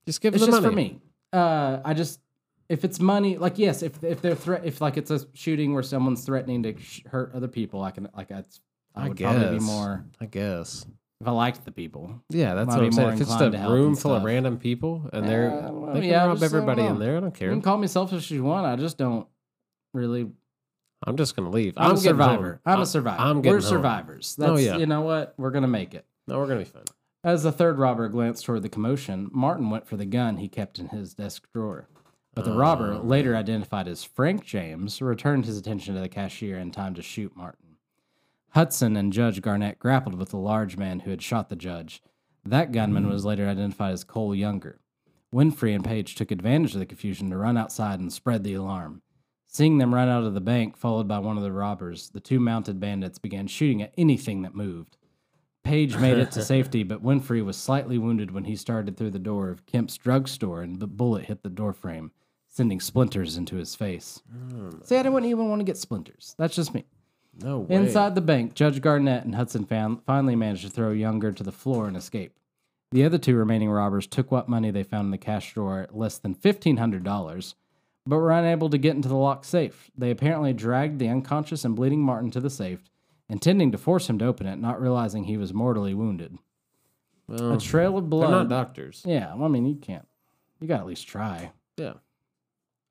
Just 0.06 0.20
give 0.20 0.32
him 0.32 0.36
it's 0.36 0.46
the 0.46 0.52
just 0.52 0.62
money. 0.62 0.72
for 0.72 0.76
me. 0.76 1.00
Uh, 1.32 1.80
I 1.84 1.92
just 1.92 2.20
if 2.68 2.84
it's 2.84 2.98
money, 3.00 3.36
like 3.38 3.58
yes, 3.58 3.82
if 3.82 4.02
if 4.02 4.20
they're 4.22 4.34
threat, 4.34 4.64
if 4.64 4.80
like 4.80 4.96
it's 4.96 5.10
a 5.10 5.20
shooting 5.34 5.74
where 5.74 5.82
someone's 5.82 6.24
threatening 6.24 6.62
to 6.64 6.78
sh- 6.78 7.02
hurt 7.06 7.32
other 7.34 7.48
people, 7.48 7.82
I 7.82 7.90
can 7.90 8.08
like 8.16 8.28
that's 8.28 8.60
I 8.94 9.04
I 9.04 9.08
would 9.08 9.18
probably 9.18 9.58
be 9.58 9.64
more 9.64 10.04
I 10.20 10.26
guess. 10.26 10.84
if 11.20 11.28
I 11.28 11.30
liked 11.30 11.64
the 11.64 11.70
people. 11.72 12.22
Yeah, 12.30 12.54
that's 12.54 12.68
Might 12.68 12.74
what 12.74 12.80
be 12.80 12.86
I'm 12.86 12.92
saying. 12.92 13.08
If 13.08 13.20
it's 13.20 13.30
just 13.30 13.32
inclined 13.32 13.52
to 13.52 13.58
a 13.58 13.60
help 13.60 13.72
room 13.72 13.86
and 13.88 13.98
full 13.98 14.12
of 14.14 14.20
stuff. 14.20 14.26
random 14.26 14.58
people 14.58 15.08
and 15.12 15.24
Uh, 15.24 15.28
they're 15.28 15.50
well, 15.50 15.86
they 15.94 16.00
can 16.00 16.08
yeah, 16.08 16.24
rob 16.26 16.38
just- 16.38 16.40
don't 16.52 16.60
everybody 16.60 16.82
in 16.82 16.98
there, 16.98 17.16
I 17.16 17.20
don't 17.20 17.34
care. 17.34 17.48
You 17.48 17.52
care. 17.52 17.56
can 17.56 17.62
call 17.62 17.78
me 17.78 17.86
selfish 17.86 18.24
as 18.24 18.30
you 18.30 18.44
want. 18.44 18.66
I 18.66 18.76
just 18.76 18.98
don't 18.98 19.26
really. 19.94 20.28
I'm 21.06 21.16
just 21.16 21.36
gonna 21.36 21.50
leave. 21.50 21.74
I'm, 21.76 21.90
a 21.90 21.94
getting 21.94 22.02
survivor. 22.04 22.50
home. 22.64 22.72
I'm 22.74 22.78
I- 22.78 22.82
a 22.82 22.86
survivor. 22.86 23.20
I'm 23.22 23.42
We're 23.42 23.52
home. 23.52 23.60
survivors. 23.60 24.36
Oh, 24.40 24.56
yeah. 24.56 24.76
you 24.78 24.86
know 24.86 25.02
what 25.02 25.34
we're 25.36 25.50
gonna 25.50 25.68
make 25.68 25.94
it. 25.94 26.04
No, 26.26 26.38
we're 26.38 26.46
gonna 26.46 26.60
be 26.60 26.64
fine. 26.64 26.82
As 27.22 27.42
the 27.42 27.52
third 27.52 27.78
robber 27.78 28.08
glanced 28.08 28.44
toward 28.44 28.62
the 28.62 28.68
commotion, 28.68 29.28
Martin 29.32 29.68
went 29.68 29.86
for 29.86 29.96
the 29.96 30.06
gun 30.06 30.36
he 30.38 30.48
kept 30.48 30.78
in 30.78 30.88
his 30.88 31.12
desk 31.14 31.46
drawer. 31.52 31.88
But 32.36 32.44
the 32.44 32.52
robber, 32.52 32.92
Oh. 32.92 33.00
later 33.00 33.34
identified 33.34 33.88
as 33.88 34.04
Frank 34.04 34.44
James, 34.44 35.00
returned 35.00 35.46
his 35.46 35.56
attention 35.56 35.94
to 35.94 36.00
the 36.02 36.08
cashier 36.08 36.58
in 36.58 36.70
time 36.70 36.92
to 36.94 37.02
shoot 37.02 37.34
Martin. 37.34 37.78
Hudson 38.50 38.94
and 38.94 39.10
Judge 39.10 39.40
Garnett 39.40 39.78
grappled 39.78 40.14
with 40.14 40.28
the 40.28 40.36
large 40.36 40.76
man 40.76 41.00
who 41.00 41.10
had 41.10 41.22
shot 41.22 41.48
the 41.48 41.56
judge. 41.56 42.02
That 42.44 42.72
gunman 42.72 43.04
hmm. 43.04 43.10
was 43.10 43.24
later 43.24 43.48
identified 43.48 43.94
as 43.94 44.04
Cole 44.04 44.34
Younger. 44.34 44.80
Winfrey 45.34 45.74
and 45.74 45.82
Page 45.82 46.14
took 46.14 46.30
advantage 46.30 46.74
of 46.74 46.80
the 46.80 46.86
confusion 46.86 47.30
to 47.30 47.38
run 47.38 47.56
outside 47.56 48.00
and 48.00 48.12
spread 48.12 48.44
the 48.44 48.54
alarm. 48.54 49.00
Seeing 49.46 49.78
them 49.78 49.94
run 49.94 50.10
out 50.10 50.24
of 50.24 50.34
the 50.34 50.40
bank, 50.42 50.76
followed 50.76 51.08
by 51.08 51.18
one 51.18 51.38
of 51.38 51.42
the 51.42 51.52
robbers, 51.52 52.10
the 52.10 52.20
two 52.20 52.38
mounted 52.38 52.78
bandits 52.78 53.18
began 53.18 53.46
shooting 53.46 53.80
at 53.80 53.94
anything 53.96 54.42
that 54.42 54.54
moved. 54.54 54.98
Page 55.64 55.96
made 55.96 56.18
it 56.18 56.32
to 56.32 56.42
safety, 56.44 56.82
but 56.82 57.02
Winfrey 57.02 57.42
was 57.42 57.56
slightly 57.56 57.96
wounded 57.96 58.30
when 58.30 58.44
he 58.44 58.56
started 58.56 58.96
through 58.98 59.10
the 59.12 59.18
door 59.18 59.48
of 59.48 59.64
Kemp's 59.64 59.96
drugstore 59.96 60.60
and 60.60 60.80
the 60.80 60.86
bullet 60.86 61.24
hit 61.24 61.42
the 61.42 61.48
doorframe, 61.48 62.10
sending 62.56 62.80
splinters 62.80 63.36
into 63.36 63.56
his 63.56 63.74
face. 63.74 64.22
Hmm. 64.32 64.70
See, 64.82 64.96
I 64.96 65.02
didn't 65.02 65.24
even 65.26 65.50
want 65.50 65.60
to 65.60 65.64
get 65.64 65.76
splinters. 65.76 66.34
That's 66.38 66.56
just 66.56 66.72
me. 66.72 66.86
No 67.42 67.58
way. 67.60 67.76
Inside 67.76 68.14
the 68.14 68.22
bank, 68.22 68.54
Judge 68.54 68.80
Garnett 68.80 69.24
and 69.26 69.34
Hudson 69.34 69.66
fan- 69.66 69.98
finally 70.06 70.34
managed 70.34 70.62
to 70.62 70.70
throw 70.70 70.90
Younger 70.90 71.32
to 71.32 71.42
the 71.42 71.52
floor 71.52 71.86
and 71.86 71.94
escape. 71.96 72.32
The 72.92 73.04
other 73.04 73.18
two 73.18 73.36
remaining 73.36 73.68
robbers 73.68 74.06
took 74.06 74.32
what 74.32 74.48
money 74.48 74.70
they 74.70 74.84
found 74.84 75.06
in 75.06 75.10
the 75.10 75.18
cash 75.18 75.52
drawer 75.52 75.80
at 75.80 75.94
less 75.94 76.16
than 76.16 76.34
$1,500, 76.34 77.54
but 78.06 78.16
were 78.16 78.32
unable 78.32 78.70
to 78.70 78.78
get 78.78 78.96
into 78.96 79.08
the 79.08 79.16
locked 79.16 79.44
safe. 79.44 79.90
They 79.98 80.10
apparently 80.10 80.54
dragged 80.54 80.98
the 80.98 81.08
unconscious 81.08 81.62
and 81.62 81.76
bleeding 81.76 82.00
Martin 82.00 82.30
to 82.30 82.40
the 82.40 82.48
safe, 82.48 82.88
intending 83.28 83.70
to 83.72 83.76
force 83.78 84.08
him 84.08 84.18
to 84.20 84.24
open 84.26 84.46
it, 84.46 84.56
not 84.56 84.80
realizing 84.80 85.24
he 85.24 85.36
was 85.36 85.52
mortally 85.52 85.92
wounded. 85.92 86.38
Well, 87.28 87.52
A 87.54 87.58
trail 87.60 87.98
of 87.98 88.08
blood. 88.08 88.30
they're 88.30 88.38
not 88.38 88.48
doctors. 88.48 89.02
Yeah, 89.04 89.34
well, 89.34 89.44
I 89.44 89.48
mean, 89.48 89.66
you 89.66 89.74
can't. 89.76 90.06
You 90.60 90.68
got 90.68 90.76
to 90.76 90.80
at 90.82 90.86
least 90.86 91.06
try. 91.06 91.50
Yeah. 91.76 91.94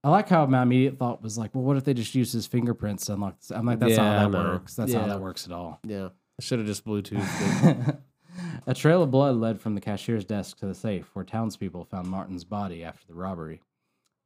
I 0.06 0.10
like 0.10 0.30
how 0.30 0.46
my 0.46 0.62
immediate 0.62 1.00
thought 1.00 1.24
was 1.24 1.36
like, 1.36 1.56
well, 1.56 1.64
what 1.64 1.78
if 1.78 1.84
they 1.84 1.96
just 1.96 2.14
use 2.14 2.32
his 2.32 2.46
fingerprints 2.46 3.08
to 3.08 3.14
unlock? 3.14 3.40
This? 3.40 3.50
I'm 3.52 3.66
like, 3.66 3.80
that's 3.80 3.94
Yeah, 3.94 4.04
not 4.04 4.16
I 4.16 4.20
how 4.20 4.30
that 4.30 4.44
know. 4.44 4.50
works. 4.52 4.76
That's 4.76 4.94
not 4.94 5.02
how 5.02 5.08
Yeah. 5.08 5.14
that 5.14 5.22
works 5.22 5.48
at 5.48 5.52
all. 5.52 5.80
Yeah. 5.84 6.10
I 6.40 6.44
should 6.44 6.60
have 6.60 6.68
just 6.68 6.86
Bluetooth. 6.86 7.98
a 8.68 8.74
trail 8.76 9.02
of 9.02 9.10
blood 9.10 9.36
led 9.38 9.60
from 9.60 9.74
the 9.74 9.82
cashier's 9.82 10.24
desk 10.24 10.58
to 10.60 10.68
the 10.68 10.76
safe, 10.76 11.10
where 11.14 11.26
townspeople 11.26 11.86
found 11.86 12.08
Martin's 12.08 12.44
body 12.44 12.84
after 12.84 13.08
the 13.08 13.16
robbery. 13.16 13.62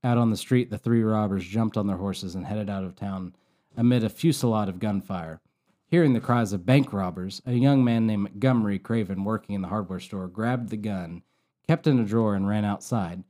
Out 0.04 0.18
on 0.18 0.32
the 0.32 0.38
street, 0.38 0.70
the 0.70 0.78
three 0.78 1.02
robbers 1.02 1.46
jumped 1.46 1.78
on 1.78 1.88
their 1.88 1.98
horses 1.98 2.36
and 2.36 2.46
headed 2.46 2.70
out 2.70 2.84
of 2.84 2.96
town 2.96 3.34
amid 3.78 4.04
a 4.04 4.10
fusillade 4.10 4.68
of 4.68 4.80
gunfire. 4.80 5.40
Hearing 5.88 6.12
the 6.14 6.20
cries 6.20 6.52
of 6.52 6.66
bank 6.66 6.92
robbers, 6.92 7.42
a 7.46 7.54
young 7.54 7.84
man 7.86 8.06
named 8.06 8.24
Montgomery 8.24 8.80
Craven, 8.80 9.24
working 9.24 9.56
in 9.56 9.62
the 9.62 9.70
hardware 9.70 10.00
store, 10.02 10.28
grabbed 10.28 10.70
the 10.70 10.78
gun, 10.78 11.24
kept 11.68 11.88
it 11.88 11.92
in 11.92 12.00
a 12.00 12.06
drawer, 12.06 12.36
and 12.36 12.48
ran 12.48 12.66
outside. 12.66 13.24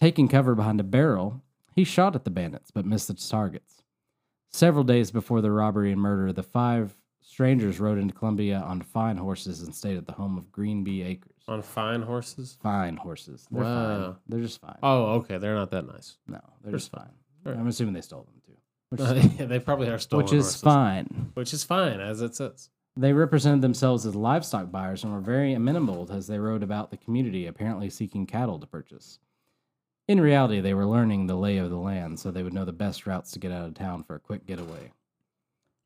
Taking 0.00 0.28
cover 0.28 0.54
behind 0.54 0.80
a 0.80 0.84
barrel, 0.84 1.42
he 1.78 1.84
shot 1.84 2.16
at 2.16 2.24
the 2.24 2.30
bandits 2.30 2.72
but 2.72 2.84
missed 2.84 3.08
its 3.08 3.28
targets. 3.28 3.84
Several 4.50 4.82
days 4.82 5.12
before 5.12 5.40
the 5.40 5.52
robbery 5.52 5.92
and 5.92 6.00
murder, 6.00 6.32
the 6.32 6.42
five 6.42 6.96
strangers 7.20 7.78
rode 7.78 7.98
into 7.98 8.12
Columbia 8.12 8.56
on 8.66 8.82
fine 8.82 9.16
horses 9.16 9.62
and 9.62 9.72
stayed 9.72 9.96
at 9.96 10.04
the 10.04 10.12
home 10.12 10.36
of 10.36 10.50
Greenbee 10.50 11.06
Acres. 11.06 11.36
On 11.46 11.62
fine 11.62 12.02
horses? 12.02 12.58
Fine 12.60 12.96
horses. 12.96 13.46
They're 13.52 13.62
fine. 13.62 14.00
Wow. 14.00 14.16
They're 14.26 14.40
just 14.40 14.60
fine. 14.60 14.78
Oh, 14.82 15.04
okay. 15.18 15.38
They're 15.38 15.54
not 15.54 15.70
that 15.70 15.86
nice. 15.86 16.16
No, 16.26 16.40
they're 16.64 16.72
just 16.72 16.90
fine. 16.90 17.12
Alright. 17.46 17.60
I'm 17.60 17.68
assuming 17.68 17.94
they 17.94 18.00
stole 18.00 18.24
them 18.24 18.42
too. 18.44 18.56
Which 18.90 19.00
is, 19.00 19.32
yeah, 19.38 19.46
they 19.46 19.60
probably 19.60 19.88
are 19.88 19.98
stolen 19.98 20.24
which 20.24 20.32
is 20.32 20.46
horses. 20.46 20.60
fine. 20.60 21.30
Which 21.34 21.54
is 21.54 21.62
fine, 21.62 22.00
as 22.00 22.22
it 22.22 22.34
says. 22.34 22.70
They 22.96 23.12
represented 23.12 23.60
themselves 23.60 24.04
as 24.04 24.16
livestock 24.16 24.72
buyers 24.72 25.04
and 25.04 25.12
were 25.12 25.20
very 25.20 25.52
amenable 25.52 26.08
as 26.10 26.26
they 26.26 26.40
rode 26.40 26.64
about 26.64 26.90
the 26.90 26.96
community, 26.96 27.46
apparently 27.46 27.88
seeking 27.88 28.26
cattle 28.26 28.58
to 28.58 28.66
purchase. 28.66 29.20
In 30.08 30.20
reality, 30.20 30.60
they 30.60 30.72
were 30.74 30.86
learning 30.86 31.26
the 31.26 31.36
lay 31.36 31.58
of 31.58 31.68
the 31.70 31.76
land 31.76 32.18
so 32.18 32.30
they 32.30 32.42
would 32.42 32.54
know 32.54 32.64
the 32.64 32.72
best 32.72 33.06
routes 33.06 33.30
to 33.32 33.38
get 33.38 33.52
out 33.52 33.66
of 33.68 33.74
town 33.74 34.02
for 34.02 34.14
a 34.16 34.20
quick 34.20 34.46
getaway. 34.46 34.92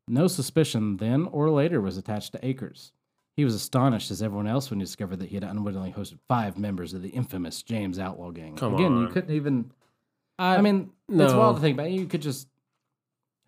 No 0.07 0.27
suspicion 0.27 0.97
then 0.97 1.27
or 1.31 1.49
later 1.49 1.81
was 1.81 1.97
attached 1.97 2.31
to 2.33 2.45
Acres. 2.45 2.91
He 3.35 3.43
was 3.43 3.53
astonished 3.55 4.11
as 4.11 4.21
everyone 4.21 4.47
else 4.47 4.69
when 4.69 4.79
he 4.79 4.85
discovered 4.85 5.17
that 5.19 5.29
he 5.29 5.35
had 5.35 5.43
unwittingly 5.43 5.91
hosted 5.91 6.19
five 6.27 6.57
members 6.57 6.93
of 6.93 7.01
the 7.01 7.09
infamous 7.09 7.63
James 7.63 7.99
Outlaw 7.99 8.31
Gang. 8.31 8.55
Come 8.55 8.75
Again, 8.75 8.97
you 8.97 9.07
couldn't 9.07 9.33
even. 9.35 9.71
I 10.39 10.61
mean, 10.61 10.91
it's 11.09 11.17
no. 11.33 11.39
wild 11.39 11.55
to 11.57 11.61
think 11.61 11.77
about. 11.77 11.91
You 11.91 12.05
could 12.05 12.21
just. 12.21 12.47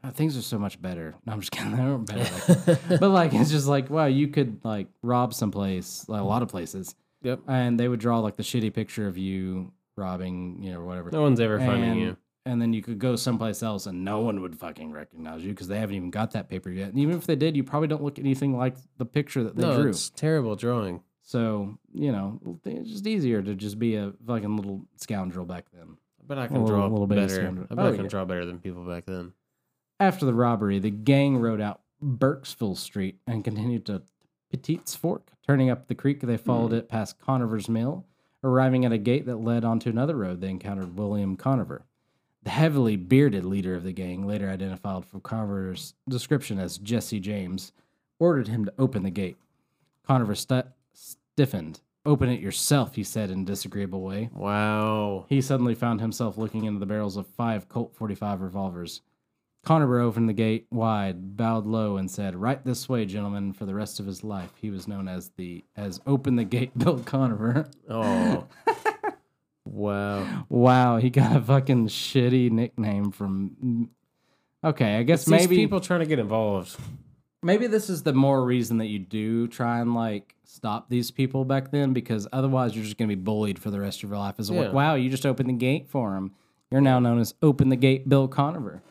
uh, 0.03 0.11
things 0.11 0.35
are 0.37 0.41
so 0.41 0.57
much 0.57 0.81
better. 0.81 1.13
No, 1.25 1.33
I'm 1.33 1.39
just 1.39 1.51
kidding. 1.51 1.71
They 1.77 1.83
weren't 1.83 2.05
better. 2.07 2.63
Like 2.67 2.79
but 2.99 3.09
like, 3.09 3.33
it's 3.33 3.51
just 3.51 3.67
like, 3.67 3.89
wow, 3.89 4.05
you 4.07 4.27
could 4.27 4.59
like 4.65 4.87
rob 5.03 5.33
someplace, 5.33 6.05
like 6.07 6.21
a 6.21 6.25
lot 6.25 6.41
of 6.41 6.47
places, 6.47 6.95
Yep. 7.21 7.41
and 7.47 7.79
they 7.79 7.87
would 7.87 7.99
draw 7.99 8.19
like 8.19 8.37
the 8.37 8.43
shitty 8.43 8.73
picture 8.73 9.07
of 9.07 9.17
you 9.17 9.71
robbing, 9.97 10.61
you 10.61 10.71
know, 10.71 10.83
whatever. 10.83 11.11
No 11.11 11.21
one's 11.21 11.39
ever 11.39 11.59
finding 11.59 11.91
and, 11.91 11.99
you. 11.99 12.17
And 12.45 12.61
then 12.61 12.73
you 12.73 12.81
could 12.81 12.99
go 12.99 13.15
someplace 13.15 13.63
else 13.63 13.87
and 13.87 14.05
no 14.05 14.19
one 14.19 14.41
would 14.41 14.57
fucking 14.57 14.91
recognize 14.91 15.43
you 15.43 15.49
because 15.49 15.67
they 15.67 15.79
haven't 15.79 15.95
even 15.95 16.11
got 16.11 16.31
that 16.31 16.49
paper 16.49 16.69
yet. 16.69 16.89
And 16.89 16.99
even 16.99 17.17
if 17.17 17.25
they 17.25 17.35
did, 17.35 17.55
you 17.55 17.63
probably 17.63 17.87
don't 17.87 18.03
look 18.03 18.19
anything 18.19 18.55
like 18.55 18.75
the 18.97 19.05
picture 19.05 19.43
that 19.43 19.55
they 19.55 19.63
No, 19.63 19.81
drew. 19.81 19.89
it's 19.89 20.09
terrible 20.11 20.55
drawing. 20.55 21.01
So, 21.23 21.79
you 21.91 22.11
know, 22.11 22.39
it's 22.65 22.91
just 22.91 23.07
easier 23.07 23.41
to 23.41 23.55
just 23.55 23.79
be 23.79 23.95
a 23.95 24.13
fucking 24.27 24.55
little 24.55 24.85
scoundrel 24.97 25.45
back 25.45 25.65
then. 25.73 25.97
But 26.27 26.37
I 26.37 26.47
can 26.47 26.57
draw 26.57 26.63
A 26.63 26.65
little- 26.65 26.77
draw 26.77 26.87
little 26.87 27.07
bit 27.07 27.15
better. 27.15 27.47
I 27.47 27.51
bet 27.51 27.79
Oh, 27.79 27.87
I 27.87 27.95
can 27.95 28.05
yeah. 28.05 28.09
draw 28.09 28.25
better 28.25 28.45
than 28.45 28.59
people 28.59 28.85
back 28.85 29.05
then. 29.05 29.33
After 29.99 30.25
the 30.25 30.33
robbery, 30.33 30.77
the 30.77 30.91
gang 30.91 31.37
rode 31.37 31.61
out 31.61 31.81
Burkesville 32.03 32.77
Street 32.77 33.19
and 33.25 33.43
continued 33.43 33.85
to 33.87 34.03
Petite's 34.51 34.95
Fork. 34.95 35.31
Turning 35.47 35.69
up 35.69 35.87
the 35.87 35.95
creek, 35.95 36.21
they 36.21 36.37
followed 36.37 36.71
hmm. 36.71 36.77
it 36.77 36.89
past 36.89 37.19
Conover's 37.19 37.69
Mill, 37.69 38.05
arriving 38.45 38.85
at 38.85 38.91
a 38.91 38.97
gate 38.97 39.25
that 39.25 39.37
led 39.37 39.65
onto 39.65 39.89
another 39.89 40.15
road. 40.15 40.39
They 40.39 40.49
encountered 40.49 40.97
William 40.97 41.35
Conover. 41.35 41.83
The 42.43 42.51
heavily 42.51 42.95
bearded 42.95 43.43
leader 43.43 43.75
of 43.75 43.83
the 43.83 43.91
gang, 43.91 44.27
later 44.27 44.49
identified 44.49 45.05
from 45.05 45.21
Conover's 45.21 45.95
description 46.07 46.59
as 46.59 46.77
Jesse 46.77 47.19
James, 47.19 47.73
ordered 48.19 48.47
him 48.47 48.65
to 48.65 48.73
open 48.77 49.01
the 49.01 49.09
gate. 49.09 49.37
Conover 50.05 50.35
stu- 50.35 50.63
stiffened. 50.93 51.81
Open 52.05 52.29
it 52.29 52.39
yourself, 52.39 52.93
he 52.93 53.03
said 53.03 53.31
in 53.31 53.41
a 53.41 53.45
disagreeable 53.45 54.01
way. 54.01 54.29
Wow. 54.31 55.25
He 55.27 55.41
suddenly 55.41 55.73
found 55.73 56.01
himself 56.01 56.37
looking 56.37 56.65
into 56.65 56.79
the 56.79 56.85
barrels 56.85 57.17
of 57.17 57.25
five 57.25 57.67
Colt 57.67 57.95
45 57.95 58.41
revolvers. 58.41 59.01
Conover 59.65 59.99
opened 59.99 60.29
the 60.29 60.33
gate 60.33 60.67
wide, 60.71 61.35
bowed 61.35 61.65
low, 61.65 61.97
and 61.97 62.09
said, 62.09 62.35
"Right 62.35 62.63
this 62.63 62.87
way, 62.87 63.05
gentlemen." 63.05 63.51
For 63.51 63.65
the 63.65 63.73
rest 63.75 63.99
of 63.99 64.05
his 64.05 64.23
life, 64.23 64.51
he 64.61 64.69
was 64.69 64.87
known 64.87 65.07
as 65.07 65.31
the 65.37 65.63
as 65.75 65.99
"Open 66.07 66.35
the 66.37 66.43
Gate" 66.45 66.71
Bill 66.77 66.99
Conover. 66.99 67.67
Oh. 67.89 68.45
wow. 69.65 70.45
wow, 70.49 70.97
he 70.97 71.09
got 71.09 71.35
a 71.35 71.41
fucking 71.41 71.87
shitty 71.87 72.51
nickname 72.51 73.11
from. 73.11 73.89
Okay, 74.63 74.97
I 74.97 75.03
guess 75.03 75.21
It's 75.23 75.29
maybe 75.29 75.55
people 75.57 75.79
trying 75.79 75.99
to 76.01 76.05
get 76.07 76.17
involved. 76.19 76.75
maybe 77.43 77.67
this 77.67 77.89
is 77.89 78.03
the 78.03 78.13
more 78.13 78.43
reason 78.43 78.77
that 78.79 78.87
you 78.87 78.97
do 78.99 79.47
try 79.47 79.79
and 79.79 79.93
like 79.93 80.35
stop 80.43 80.89
these 80.89 81.11
people 81.11 81.45
back 81.45 81.69
then 81.71 81.93
because 81.93 82.27
otherwise 82.33 82.75
you're 82.75 82.83
just 82.83 82.97
going 82.97 83.07
to 83.09 83.15
be 83.15 83.21
bullied 83.21 83.59
for 83.59 83.69
the 83.69 83.79
rest 83.79 84.01
of 84.03 84.09
your 84.09 84.17
life 84.17 84.35
as 84.39 84.49
Yeah. 84.49 84.61
like 84.61 84.73
wow 84.73 84.95
you 84.95 85.09
just 85.09 85.25
opened 85.25 85.49
the 85.49 85.53
gate 85.53 85.87
for 85.87 86.15
him 86.15 86.31
you're 86.71 86.81
now 86.81 86.97
known 86.99 87.19
as 87.19 87.33
open 87.43 87.69
the 87.69 87.75
gate 87.75 88.07
bill 88.09 88.27
conover 88.27 88.81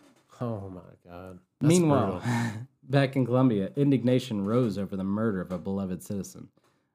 Oh 0.41 0.68
my 0.68 0.80
god. 1.11 1.39
That's 1.61 1.68
meanwhile 1.68 2.22
back 2.82 3.16
in 3.16 3.24
columbia 3.24 3.70
indignation 3.76 4.45
rose 4.45 4.76
over 4.76 4.97
the 4.97 5.05
murder 5.05 5.41
of 5.41 5.51
a 5.53 5.59
beloved 5.59 6.03
citizen 6.03 6.49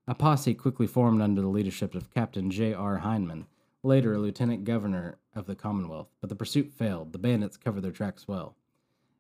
a 0.08 0.14
posse 0.14 0.54
quickly 0.54 0.86
formed 0.86 1.22
under 1.22 1.42
the 1.42 1.48
leadership 1.48 1.96
of 1.96 2.14
captain 2.14 2.52
j.r 2.52 2.98
hindman 2.98 3.48
later 3.82 4.14
a 4.14 4.20
lieutenant 4.20 4.66
governor 4.66 5.18
of 5.34 5.48
the 5.48 5.56
commonwealth 5.56 6.10
but 6.22 6.30
the 6.30 6.36
pursuit 6.36 6.72
failed 6.72 7.12
the 7.12 7.18
bandits 7.18 7.58
covered 7.58 7.82
their 7.82 7.92
tracks 7.92 8.28
well 8.28 8.56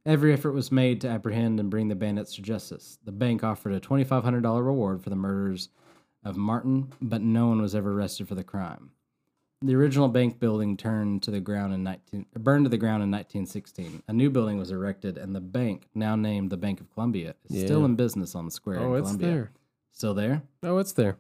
Every 0.06 0.34
effort 0.34 0.54
was 0.54 0.72
made 0.72 1.02
to 1.02 1.10
apprehend 1.10 1.60
and 1.60 1.70
bring 1.70 1.90
the 1.90 1.96
bandits 1.96 2.36
to 2.36 2.42
justice. 2.42 2.98
The 3.04 3.12
bank 3.12 3.44
offered 3.44 3.74
a 3.74 3.80
$2,500 3.80 4.66
reward 4.66 5.04
for 5.04 5.10
the 5.10 5.16
murders 5.16 5.70
of 6.24 6.38
Martin, 6.38 6.94
but 7.02 7.22
no 7.22 7.48
one 7.48 7.62
was 7.62 7.76
ever 7.76 7.92
arrested 7.92 8.28
for 8.28 8.36
the 8.36 8.44
crime. 8.44 8.92
The 9.62 9.76
original 9.76 10.08
bank 10.08 10.40
building 10.40 10.78
turned 10.78 11.22
to 11.24 11.32
the 11.32 11.42
ground 11.42 11.74
in 11.74 11.84
19, 11.84 12.26
burned 12.38 12.64
to 12.66 12.70
the 12.70 12.78
ground 12.78 13.04
in 13.04 13.12
1916. 13.12 14.04
A 14.08 14.14
new 14.14 14.30
building 14.30 14.58
was 14.58 14.72
erected, 14.72 15.18
and 15.18 15.36
the 15.36 15.42
bank, 15.42 15.90
now 15.94 16.16
named 16.16 16.50
the 16.50 16.56
Bank 16.56 16.80
of 16.80 16.90
Columbia, 16.94 17.36
is 17.50 17.66
still 17.66 17.84
in 17.84 17.96
business 17.96 18.36
on 18.36 18.46
the 18.46 18.52
square 18.52 18.80
Oh, 18.80 18.94
in 18.94 19.00
it's 19.02 19.08
Columbia. 19.10 19.28
there. 19.30 19.52
Still 19.92 20.14
there? 20.14 20.44
Oh, 20.64 20.78
it's 20.78 20.94
there. 20.94 21.18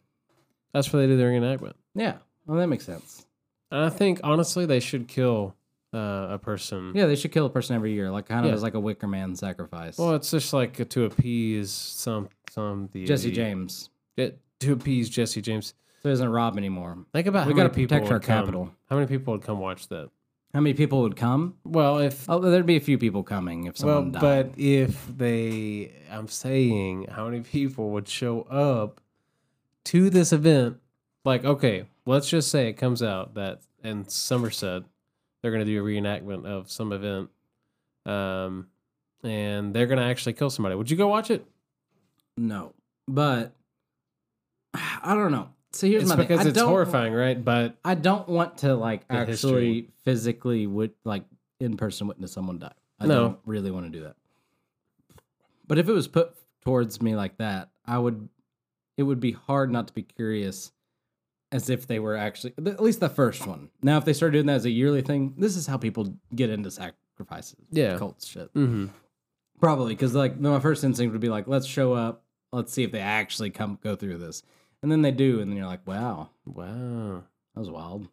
That's 0.73 0.91
where 0.93 1.01
they 1.01 1.07
do 1.11 1.17
their 1.17 1.31
reenactment. 1.31 1.73
Yeah. 1.95 2.17
Well, 2.45 2.57
that 2.59 2.67
makes 2.67 2.85
sense. 2.85 3.25
And 3.71 3.83
I 3.83 3.89
think 3.89 4.21
honestly 4.23 4.65
they 4.65 4.79
should 4.79 5.09
kill 5.09 5.55
uh, 5.93 6.27
a 6.31 6.37
person. 6.37 6.93
Yeah, 6.95 7.07
they 7.07 7.15
should 7.17 7.33
kill 7.33 7.45
a 7.45 7.49
person 7.49 7.75
every 7.75 7.91
year, 7.91 8.09
like 8.09 8.27
kind 8.27 8.45
of 8.45 8.51
Yeah. 8.51 8.55
as 8.55 8.63
like 8.63 8.73
a 8.75 8.79
Wicker 8.79 9.07
Man 9.07 9.35
sacrifice. 9.35 9.97
Well, 9.97 10.15
it's 10.15 10.31
just 10.31 10.53
like 10.53 10.87
to 10.89 11.03
appease 11.03 11.71
some 11.71 12.29
some 12.51 12.87
the 12.93 13.03
Jesse 13.05 13.31
James, 13.31 13.89
to 14.17 14.71
appease 14.71 15.09
Jesse 15.09 15.41
James. 15.41 15.73
So 16.01 16.09
he 16.09 16.13
doesn't 16.13 16.29
rob 16.29 16.57
anymore. 16.57 16.97
Think 17.13 17.27
about 17.27 17.47
We 17.47 17.53
how 17.53 17.57
gotta 17.57 17.69
many 17.69 17.75
people 17.83 17.97
protect 17.97 18.11
our 18.11 18.19
come- 18.19 18.43
capital. 18.43 18.71
How 18.89 18.95
many 18.95 19.07
people 19.07 19.33
would 19.33 19.43
come 19.43 19.59
watch 19.59 19.87
that? 19.89 20.09
How 20.53 20.61
many 20.61 20.73
people 20.73 21.01
would 21.03 21.15
come? 21.15 21.55
Well, 21.63 21.99
if 21.99 22.27
Oh, 22.27 22.39
there'd 22.39 22.65
be 22.65 22.75
a 22.77 22.81
few 22.81 22.97
people 22.97 23.21
coming 23.21 23.65
if 23.65 23.79
well, 23.83 23.97
someone 23.97 24.11
died. 24.13 24.21
but 24.53 24.59
if 24.59 25.05
they, 25.15 25.91
I'm 26.09 26.27
saying, 26.27 27.05
how 27.11 27.25
many 27.25 27.41
people 27.41 27.91
would 27.91 28.07
show 28.07 28.41
up 28.43 28.99
to 29.85 30.09
this 30.09 30.33
event? 30.33 30.77
Like, 31.23 31.45
okay, 31.45 31.85
let's 32.07 32.27
just 32.29 32.49
say 32.49 32.67
it 32.67 32.73
comes 32.73 33.03
out 33.03 33.35
that 33.35 33.61
in 33.83 34.07
Somerset 34.09 34.83
they're 35.41 35.51
going 35.51 35.63
to 35.63 35.71
do 35.71 35.81
a 35.81 35.85
reenactment 35.85 36.45
of 36.45 36.71
some 36.71 36.91
event, 36.93 37.29
um, 38.05 38.67
and 39.23 39.73
they're 39.73 39.85
going 39.85 39.99
to 39.99 40.05
actually 40.05 40.33
kill 40.33 40.49
somebody. 40.49 40.73
Would 40.75 40.89
you 40.89 40.97
go 40.97 41.07
watch 41.07 41.29
it? 41.29 41.45
no, 42.37 42.73
but 43.07 43.53
I 44.73 45.13
don't 45.13 45.31
know. 45.31 45.49
So 45.71 45.87
here's 45.87 46.03
it's 46.03 46.09
my 46.09 46.15
thing. 46.15 46.27
because 46.27 46.45
I 46.45 46.49
it's 46.49 46.57
don't- 46.57 46.69
horrifying, 46.69 47.13
right? 47.13 47.43
But 47.43 47.77
I 47.85 47.95
don't 47.95 48.27
want 48.27 48.59
to 48.59 48.75
like 48.75 49.01
actually 49.09 49.27
history. 49.73 49.89
physically 50.03 50.67
would 50.67 50.91
like 51.03 51.23
in 51.59 51.77
person 51.77 52.07
witness 52.07 52.31
someone 52.31 52.59
die. 52.59 52.73
I 52.99 53.05
No. 53.07 53.13
don't 53.15 53.39
really 53.45 53.71
want 53.71 53.85
to 53.85 53.91
do 53.91 54.03
that. 54.05 54.15
But 55.67 55.77
if 55.77 55.87
it 55.87 55.93
was 55.93 56.07
put 56.07 56.33
towards 56.63 57.01
me 57.01 57.15
like 57.15 57.37
that, 57.37 57.69
I 57.85 57.97
would. 57.99 58.29
It 58.97 59.03
would 59.03 59.19
be 59.21 59.31
hard 59.31 59.71
not 59.71 59.87
to 59.87 59.93
be 59.93 60.01
curious, 60.03 60.71
as 61.53 61.69
if 61.69 61.87
they 61.87 61.99
were 61.99 62.17
actually 62.17 62.53
at 62.57 62.81
least 62.81 62.99
the 62.99 63.07
first 63.07 63.47
one. 63.47 63.69
Now, 63.81 63.97
if 63.97 64.03
they 64.05 64.11
start 64.11 64.33
doing 64.33 64.47
that 64.47 64.55
as 64.55 64.65
a 64.65 64.69
yearly 64.71 65.01
thing, 65.01 65.35
this 65.37 65.55
is 65.55 65.67
how 65.67 65.77
people 65.77 66.15
get 66.35 66.49
into 66.49 66.69
sacrifices, 66.69 67.55
Yeah. 67.71 67.97
cults, 67.97 68.27
shit. 68.27 68.49
hmm 68.53 68.87
Probably 69.61 69.93
because 69.93 70.13
like 70.15 70.37
my 70.39 70.59
first 70.59 70.83
instinct 70.83 71.11
would 71.13 71.21
be 71.21 71.29
like, 71.29 71.47
let's 71.47 71.65
show 71.65 71.93
up, 71.93 72.25
let's 72.51 72.73
see 72.73 72.83
if 72.83 72.91
they 72.91 72.99
actually 72.99 73.51
come 73.51 73.79
go 73.81 73.95
through 73.95 74.17
this, 74.17 74.43
and 74.81 74.91
then 74.91 75.01
they 75.01 75.11
do, 75.11 75.39
and 75.41 75.49
then 75.51 75.57
you're 75.57 75.65
like, 75.67 75.85
wow, 75.87 76.29
wow, 76.45 77.23
that 77.53 77.59
was 77.59 77.69
wild. 77.69 78.07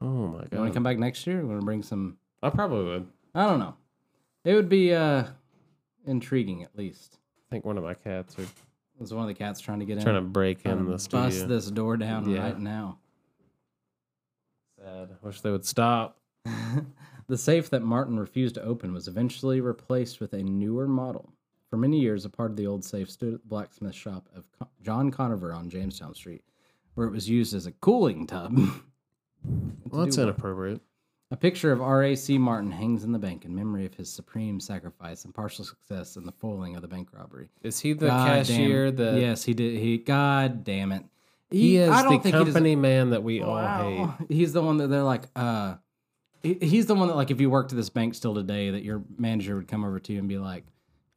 oh 0.00 0.06
my 0.28 0.38
god. 0.40 0.48
You 0.52 0.58
want 0.58 0.70
to 0.72 0.74
come 0.74 0.82
back 0.82 0.98
next 0.98 1.26
year? 1.26 1.44
Want 1.44 1.60
to 1.60 1.64
bring 1.64 1.82
some? 1.82 2.18
I 2.42 2.50
probably 2.50 2.84
would. 2.84 3.06
I 3.34 3.46
don't 3.46 3.58
know. 3.58 3.74
It 4.44 4.54
would 4.54 4.68
be 4.68 4.94
uh 4.94 5.24
intriguing 6.06 6.62
at 6.62 6.76
least. 6.76 7.18
I 7.48 7.50
think 7.50 7.64
one 7.64 7.78
of 7.78 7.84
my 7.84 7.94
cats 7.94 8.38
are 8.38 8.46
Was 8.98 9.12
one 9.12 9.22
of 9.22 9.28
the 9.28 9.34
cats 9.34 9.60
trying 9.60 9.80
to 9.80 9.84
get 9.86 9.98
in? 9.98 10.02
trying 10.04 10.14
to 10.16 10.20
break 10.20 10.62
Trying 10.62 10.78
in 10.78 10.84
to 10.86 10.90
the 10.92 10.98
studio. 10.98 11.26
bust 11.26 11.48
this 11.48 11.70
door 11.70 11.96
down 11.96 12.28
Yeah. 12.30 12.42
right 12.42 12.58
now. 12.58 12.98
Sad. 14.78 15.08
I 15.22 15.26
wish 15.26 15.40
they 15.40 15.50
would 15.50 15.64
stop. 15.66 16.18
the 17.28 17.36
safe 17.38 17.70
that 17.70 17.82
Martin 17.82 18.18
refused 18.18 18.54
to 18.56 18.62
open 18.62 18.92
was 18.92 19.08
eventually 19.08 19.60
replaced 19.60 20.20
with 20.20 20.32
a 20.32 20.42
newer 20.42 20.86
model. 20.86 21.32
For 21.70 21.76
many 21.76 21.98
years, 22.00 22.24
a 22.24 22.30
part 22.30 22.50
of 22.50 22.56
the 22.56 22.66
old 22.66 22.84
safe 22.84 23.10
stood 23.10 23.34
at 23.34 23.42
the 23.42 23.48
blacksmith 23.48 23.94
shop 23.94 24.28
of 24.36 24.46
Co- 24.58 24.68
John 24.82 25.10
Conover 25.10 25.52
on 25.52 25.68
Jamestown 25.68 26.14
Street, 26.14 26.44
where 26.94 27.06
it 27.06 27.10
was 27.12 27.28
used 27.28 27.54
as 27.54 27.66
a 27.66 27.72
cooling 27.72 28.26
tub. 28.26 28.56
Well, 29.90 30.04
that's 30.04 30.18
inappropriate. 30.18 30.80
A 31.30 31.36
picture 31.36 31.70
of 31.70 31.80
R.A.C. 31.80 32.36
Martin 32.38 32.72
hangs 32.72 33.04
in 33.04 33.12
the 33.12 33.18
bank 33.18 33.44
in 33.44 33.54
memory 33.54 33.86
of 33.86 33.94
his 33.94 34.10
supreme 34.12 34.58
sacrifice 34.58 35.24
and 35.24 35.32
partial 35.32 35.64
success 35.64 36.16
in 36.16 36.26
the 36.26 36.32
foiling 36.32 36.74
of 36.74 36.82
the 36.82 36.88
bank 36.88 37.10
robbery. 37.12 37.48
Is 37.62 37.78
he 37.78 37.92
the 37.92 38.06
God 38.08 38.26
cashier 38.46 38.90
damn- 38.90 38.96
that? 39.14 39.20
yes, 39.20 39.44
he 39.44 39.54
did. 39.54 39.78
He 39.78 39.98
God 39.98 40.64
damn 40.64 40.90
it. 40.90 41.04
He 41.50 41.76
is 41.76 41.90
I 41.90 42.02
the 42.02 42.18
he 42.18 42.32
company 42.32 42.74
man 42.74 43.10
that 43.10 43.22
we 43.22 43.40
all 43.40 43.56
hate. 43.56 44.08
He's 44.28 44.52
the 44.52 44.62
one 44.62 44.78
that 44.78 44.88
they're 44.88 45.04
like, 45.04 45.22
uh, 45.36 45.76
he- 46.42 46.58
he's 46.60 46.86
the 46.86 46.96
one 46.96 47.06
that 47.06 47.14
like 47.14 47.30
if 47.30 47.40
you 47.40 47.48
worked 47.48 47.70
at 47.70 47.76
this 47.76 47.90
bank 47.90 48.16
still 48.16 48.34
today, 48.34 48.70
that 48.70 48.82
your 48.82 49.02
manager 49.16 49.54
would 49.54 49.68
come 49.68 49.84
over 49.84 50.00
to 50.00 50.12
you 50.12 50.18
and 50.18 50.28
be 50.28 50.38
like, 50.38 50.64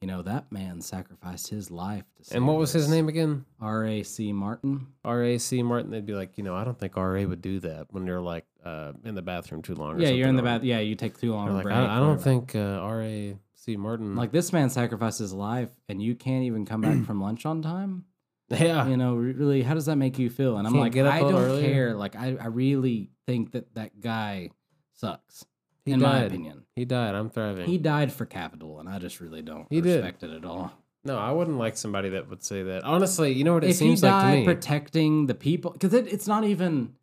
you 0.02 0.08
know, 0.08 0.22
that 0.22 0.52
man 0.52 0.82
sacrificed 0.82 1.50
his 1.50 1.70
life 1.70 2.06
to 2.18 2.24
save 2.24 2.38
And 2.38 2.47
what 2.47 2.58
was 2.58 2.72
his 2.72 2.88
name 2.89 3.10
again? 3.10 3.45
R 3.60 3.86
A 3.86 4.04
C 4.04 4.32
Martin. 4.32 4.88
R.A.C. 5.04 5.62
Martin. 5.64 5.91
They'd 5.91 6.06
be 6.06 6.14
like, 6.14 6.38
you 6.38 6.43
know, 6.43 6.56
I 6.56 6.64
don't 6.64 6.78
think 6.80 6.95
R.A. 6.97 7.26
would 7.26 7.41
do 7.41 7.60
that 7.62 7.88
when 7.91 8.06
you're 8.06 8.22
like 8.22 8.45
uh, 8.64 8.93
in 9.04 9.16
the 9.16 9.22
bathroom 9.22 9.62
too 9.62 9.76
long. 9.76 9.95
Or 9.95 10.00
Yeah, 10.02 10.10
you're 10.10 10.30
in 10.30 10.36
the 10.38 10.43
bath. 10.43 10.64
Yeah, 10.64 10.80
you 10.80 10.95
take 10.95 11.20
too 11.20 11.34
long. 11.34 11.54
Like, 11.54 11.66
I, 11.66 11.84
I 11.84 11.97
don't 12.00 12.18
whatever. 12.18 12.22
think 12.22 12.56
uh, 12.56 12.60
R.A.C. 12.82 13.76
Martin. 13.78 14.16
like 14.16 14.32
this 14.32 14.54
man 14.54 14.70
sacrificed 14.70 15.20
his 15.20 15.34
life, 15.34 15.70
and 15.89 16.02
you 16.02 16.16
can't 16.16 16.43
even 16.43 16.66
come 16.66 16.82
back 16.82 17.04
from 17.06 17.22
lunch 17.22 17.45
on 17.45 17.62
time. 17.62 18.06
yeah, 18.50 18.88
you 18.88 18.95
know, 18.97 19.16
really, 19.16 19.62
how 19.64 19.74
does 19.74 19.86
that 19.88 19.97
make 19.97 20.18
you 20.18 20.30
feel? 20.30 20.58
And 20.58 20.66
I'm 20.66 20.74
Can't 20.74 20.84
like, 20.86 20.93
get 20.93 21.06
up 21.06 21.14
I 21.14 21.18
a 21.18 21.22
don't 21.22 21.36
earlier? 21.36 21.72
care. 21.74 21.95
Like, 21.95 22.16
I, 22.16 22.38
I 22.39 22.47
really 22.47 23.12
think 23.28 23.52
that 23.52 23.76
that 23.76 24.00
guy 24.02 24.50
sucks. 24.93 25.45
He 25.90 25.94
in 25.94 26.00
died. 26.00 26.22
my 26.22 26.26
opinion, 26.26 26.64
He 26.76 26.86
died. 26.86 27.16
I'm 27.16 27.30
thriving. 27.30 27.66
he 27.68 27.78
died 27.78 28.12
for 28.14 28.26
capital, 28.26 28.80
and 28.80 28.88
I 28.90 29.00
just 29.00 29.20
really 29.20 29.42
don't 29.42 29.68
He 29.70 29.82
did. 29.82 29.96
respect 30.04 30.24
it 30.24 30.32
at 30.32 30.46
all. 30.46 30.72
No, 31.04 31.18
I 31.18 31.32
wouldn't 31.32 31.58
like 31.58 31.78
somebody 31.78 32.10
that 32.10 32.30
would 32.30 32.44
say 32.44 32.64
that. 32.64 32.84
Honestly, 32.84 33.32
you 33.32 33.44
know 33.44 33.54
what 33.54 33.64
it 33.64 33.70
if 33.72 33.76
seems 33.78 34.04
like 34.04 34.22
to 34.34 34.40
me. 34.40 34.46
protecting 34.46 35.28
the 35.28 35.36
people, 35.36 35.72
because 35.72 35.94
it, 35.94 36.08
it's 36.12 36.28
not 36.28 36.44
even. 36.44 36.94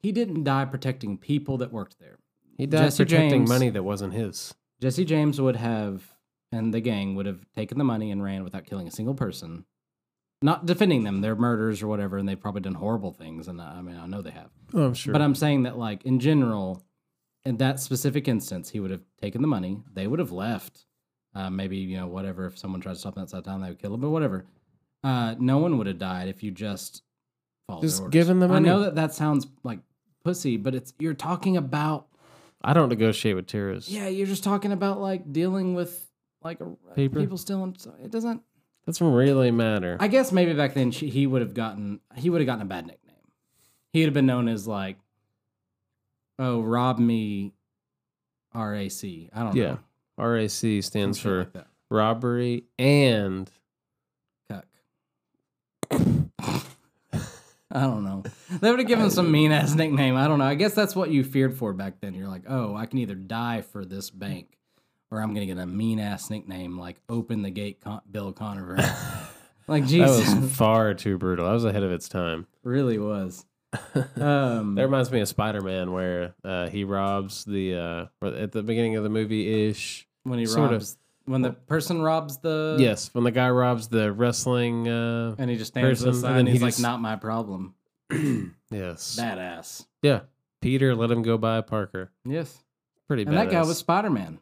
He 0.00 0.12
didn't 0.12 0.44
die 0.44 0.64
protecting 0.66 1.16
people 1.18 1.58
that 1.58 1.72
worked 1.72 1.98
there. 1.98 2.18
he 2.58 2.66
died 2.66 2.84
Jesse 2.84 3.04
protecting 3.04 3.30
James- 3.40 3.48
money 3.48 3.70
that 3.70 3.82
wasn't 3.82 4.12
his. 4.14 4.54
Jesse 4.80 5.04
James 5.04 5.40
would 5.40 5.56
have, 5.56 6.02
and 6.52 6.72
the 6.74 6.80
gang 6.80 7.14
would 7.16 7.26
have 7.26 7.44
taken 7.54 7.78
the 7.78 7.84
money 7.84 8.10
and 8.10 8.22
ran 8.22 8.44
without 8.44 8.66
killing 8.66 8.86
a 8.88 8.90
single 8.90 9.14
person. 9.14 9.64
Not 10.42 10.66
defending 10.66 11.04
them, 11.04 11.20
they're 11.22 11.36
murders 11.36 11.82
or 11.82 11.86
whatever, 11.88 12.18
and 12.18 12.28
they've 12.28 12.40
probably 12.40 12.60
done 12.60 12.74
horrible 12.74 13.12
things. 13.12 13.48
And 13.48 13.62
I 13.62 13.76
I 13.78 13.82
mean, 13.82 13.96
I 13.96 14.06
know 14.06 14.20
they 14.20 14.30
have. 14.30 14.50
Oh, 14.74 14.84
I'm 14.86 14.94
sure. 14.94 15.12
But 15.12 15.22
I'm 15.22 15.34
saying 15.34 15.62
that, 15.62 15.78
like, 15.78 16.04
in 16.04 16.18
general, 16.20 16.82
in 17.44 17.56
that 17.58 17.80
specific 17.80 18.26
instance, 18.28 18.70
he 18.70 18.80
would 18.80 18.90
have 18.90 19.02
taken 19.20 19.42
the 19.42 19.48
money. 19.48 19.80
They 19.92 20.06
would 20.06 20.18
have 20.18 20.32
left. 20.32 20.86
Uh, 21.34 21.50
maybe, 21.50 21.76
you 21.78 21.96
know, 21.96 22.06
whatever. 22.06 22.46
If 22.46 22.58
someone 22.58 22.80
tried 22.80 22.92
to 22.94 22.98
stop 22.98 23.14
them 23.14 23.22
outside 23.22 23.44
town, 23.44 23.60
they 23.60 23.68
would 23.68 23.80
kill 23.80 23.94
him, 23.94 24.00
but 24.00 24.10
whatever. 24.10 24.46
Uh, 25.02 25.34
no 25.38 25.58
one 25.58 25.76
would 25.78 25.86
have 25.88 25.98
died 25.98 26.28
if 26.28 26.42
you 26.42 26.50
just 26.50 27.02
followed 27.66 27.82
Just 27.82 27.96
their 27.98 28.04
orders. 28.06 28.12
give 28.12 28.30
'em 28.30 28.40
the 28.40 28.48
I 28.48 28.58
know 28.60 28.80
that 28.80 28.94
that 28.94 29.12
sounds 29.14 29.46
like 29.64 29.80
pussy, 30.24 30.56
but 30.56 30.74
it's 30.74 30.94
you're 30.98 31.12
talking 31.12 31.56
about 31.56 32.06
I 32.62 32.72
don't 32.72 32.88
negotiate 32.88 33.36
with 33.36 33.46
terrorists. 33.46 33.90
yeah, 33.90 34.06
you're 34.08 34.26
just 34.26 34.44
talking 34.44 34.72
about 34.72 35.00
like 35.00 35.30
dealing 35.32 35.74
with 35.74 36.08
like 36.42 36.60
a, 36.60 36.66
Paper. 36.94 37.20
people 37.20 37.36
stealing. 37.36 37.74
so 37.78 37.92
It 38.02 38.10
doesn't. 38.10 38.42
Doesn't 38.86 39.12
really 39.12 39.50
matter. 39.50 39.96
I 40.00 40.08
guess 40.08 40.30
maybe 40.30 40.52
back 40.54 40.72
then 40.74 40.90
she, 40.90 41.08
he 41.10 41.26
would 41.26 41.42
have 41.42 41.52
gotten 41.54 42.00
he 42.14 42.30
would 42.30 42.40
have 42.40 42.46
gotten 42.46 42.62
a 42.62 42.66
bad 42.66 42.86
nickname. 42.86 43.16
He 43.92 44.00
would 44.00 44.06
have 44.06 44.14
been 44.14 44.26
known 44.26 44.48
as 44.48 44.66
like, 44.68 44.98
oh, 46.38 46.60
rob 46.60 46.98
me, 46.98 47.52
R 48.52 48.74
A 48.74 48.88
C. 48.88 49.30
I 49.32 49.42
don't 49.42 49.56
yeah. 49.56 49.64
know. 49.64 49.78
RAC 50.16 50.82
stands 50.82 51.18
for 51.18 51.50
like 51.54 51.64
robbery 51.90 52.64
and 52.78 53.50
cuck. 54.48 54.66
I 55.90 57.80
don't 57.80 58.04
know. 58.04 58.22
They 58.60 58.70
would 58.70 58.78
have 58.78 58.86
given 58.86 59.10
some 59.10 59.32
mean 59.32 59.50
ass 59.50 59.74
nickname. 59.74 60.16
I 60.16 60.28
don't 60.28 60.38
know. 60.38 60.44
I 60.44 60.54
guess 60.54 60.74
that's 60.74 60.94
what 60.94 61.10
you 61.10 61.24
feared 61.24 61.56
for 61.56 61.72
back 61.72 61.94
then. 62.00 62.14
You're 62.14 62.28
like, 62.28 62.44
oh, 62.48 62.76
I 62.76 62.86
can 62.86 63.00
either 63.00 63.16
die 63.16 63.62
for 63.62 63.84
this 63.84 64.10
bank, 64.10 64.56
or 65.10 65.20
I'm 65.20 65.34
gonna 65.34 65.46
get 65.46 65.58
a 65.58 65.66
mean 65.66 65.98
ass 65.98 66.30
nickname 66.30 66.78
like 66.78 67.00
"Open 67.08 67.42
the 67.42 67.50
Gate, 67.50 67.80
Con- 67.80 68.02
Bill 68.08 68.32
Conover." 68.32 68.76
like 69.66 69.82
that 69.82 69.88
Jesus, 69.88 70.32
was 70.32 70.52
far 70.56 70.94
too 70.94 71.18
brutal. 71.18 71.46
That 71.46 71.52
was 71.52 71.64
ahead 71.64 71.82
of 71.82 71.90
its 71.90 72.08
time. 72.08 72.46
really 72.62 72.98
was. 72.98 73.44
Um, 74.16 74.74
That 74.74 74.82
reminds 74.84 75.10
me 75.10 75.20
of 75.20 75.28
Spider 75.28 75.60
Man, 75.60 75.92
where 75.92 76.34
uh, 76.44 76.68
he 76.68 76.84
robs 76.84 77.44
the 77.44 78.08
uh, 78.22 78.26
at 78.26 78.52
the 78.52 78.62
beginning 78.62 78.96
of 78.96 79.02
the 79.02 79.08
movie 79.10 79.68
ish. 79.68 80.06
when 80.24 80.38
he 80.38 80.46
sort 80.46 80.66
of. 80.72 80.80
robs, 80.80 80.96
when 81.26 81.42
the 81.42 81.50
person 81.52 82.02
robs 82.02 82.38
the 82.38 82.76
yes, 82.78 83.10
when 83.14 83.24
the 83.24 83.30
guy 83.30 83.48
robs 83.50 83.88
the 83.88 84.12
wrestling. 84.12 84.88
Uh, 84.88 85.34
and 85.38 85.50
he 85.50 85.56
just 85.56 85.72
stands 85.72 86.02
person, 86.02 86.20
side 86.20 86.30
and 86.32 86.40
and 86.40 86.48
he's 86.48 86.58
he 86.60 86.64
like, 86.64 86.78
"Not 86.78 87.00
my 87.00 87.16
problem." 87.16 87.74
yes, 88.70 89.16
Badass. 89.20 89.86
yeah. 90.02 90.20
Peter 90.60 90.94
let 90.94 91.10
him 91.10 91.22
go 91.22 91.36
by 91.36 91.60
Parker. 91.60 92.10
Yes. 92.24 92.58
Pretty 93.06 93.22
And 93.24 93.32
badass. 93.32 93.34
that 93.36 93.50
guy 93.50 93.60
was 93.62 93.76
Spider 93.78 94.08
Man. 94.10 94.38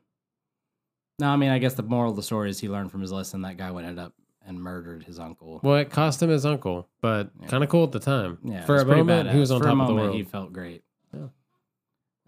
No, 1.18 1.28
I 1.28 1.36
mean, 1.36 1.50
I 1.50 1.58
guess 1.58 1.74
the 1.74 1.82
moral 1.82 2.10
of 2.10 2.16
the 2.16 2.22
story 2.22 2.48
is 2.50 2.60
he 2.60 2.68
learned 2.68 2.90
from 2.92 3.00
his 3.00 3.10
lesson. 3.12 3.42
That 3.42 3.56
guy 3.56 3.70
went 3.72 3.86
end 3.88 3.98
up 3.98 4.12
and 4.46 4.60
murdered 4.60 5.04
his 5.04 5.18
uncle. 5.18 5.60
Well, 5.62 5.76
it 5.76 5.90
cost 5.90 6.22
him 6.22 6.28
his 6.30 6.44
uncle, 6.46 6.88
but 7.00 7.30
Yeah. 7.40 7.46
kind 7.48 7.62
of 7.64 7.70
cool 7.70 7.84
at 7.84 7.92
the 7.92 8.00
time. 8.00 8.38
yeah, 8.44 8.64
for 8.64 8.76
a 8.76 8.84
moment, 8.84 9.30
he 9.30 9.38
was 9.38 9.50
on 9.50 9.60
For 9.60 9.66
top 9.66 9.80
of 9.80 9.86
the 9.88 9.94
world. 9.94 10.14
He 10.16 10.22
felt 10.24 10.52
great. 10.52 10.82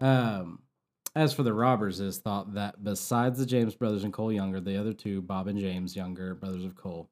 Um, 0.01 0.59
as 1.15 1.33
for 1.33 1.43
the 1.43 1.53
robbers, 1.53 1.99
it 1.99 2.07
is 2.07 2.17
thought 2.17 2.53
that 2.55 2.83
besides 2.83 3.39
the 3.39 3.45
James 3.45 3.75
brothers 3.75 4.03
and 4.03 4.11
Cole 4.11 4.31
Younger, 4.31 4.59
the 4.59 4.77
other 4.77 4.93
two, 4.93 5.21
Bob 5.21 5.47
and 5.47 5.57
James 5.59 5.95
Younger, 5.95 6.35
brothers 6.35 6.65
of 6.65 6.75
Cole, 6.75 7.09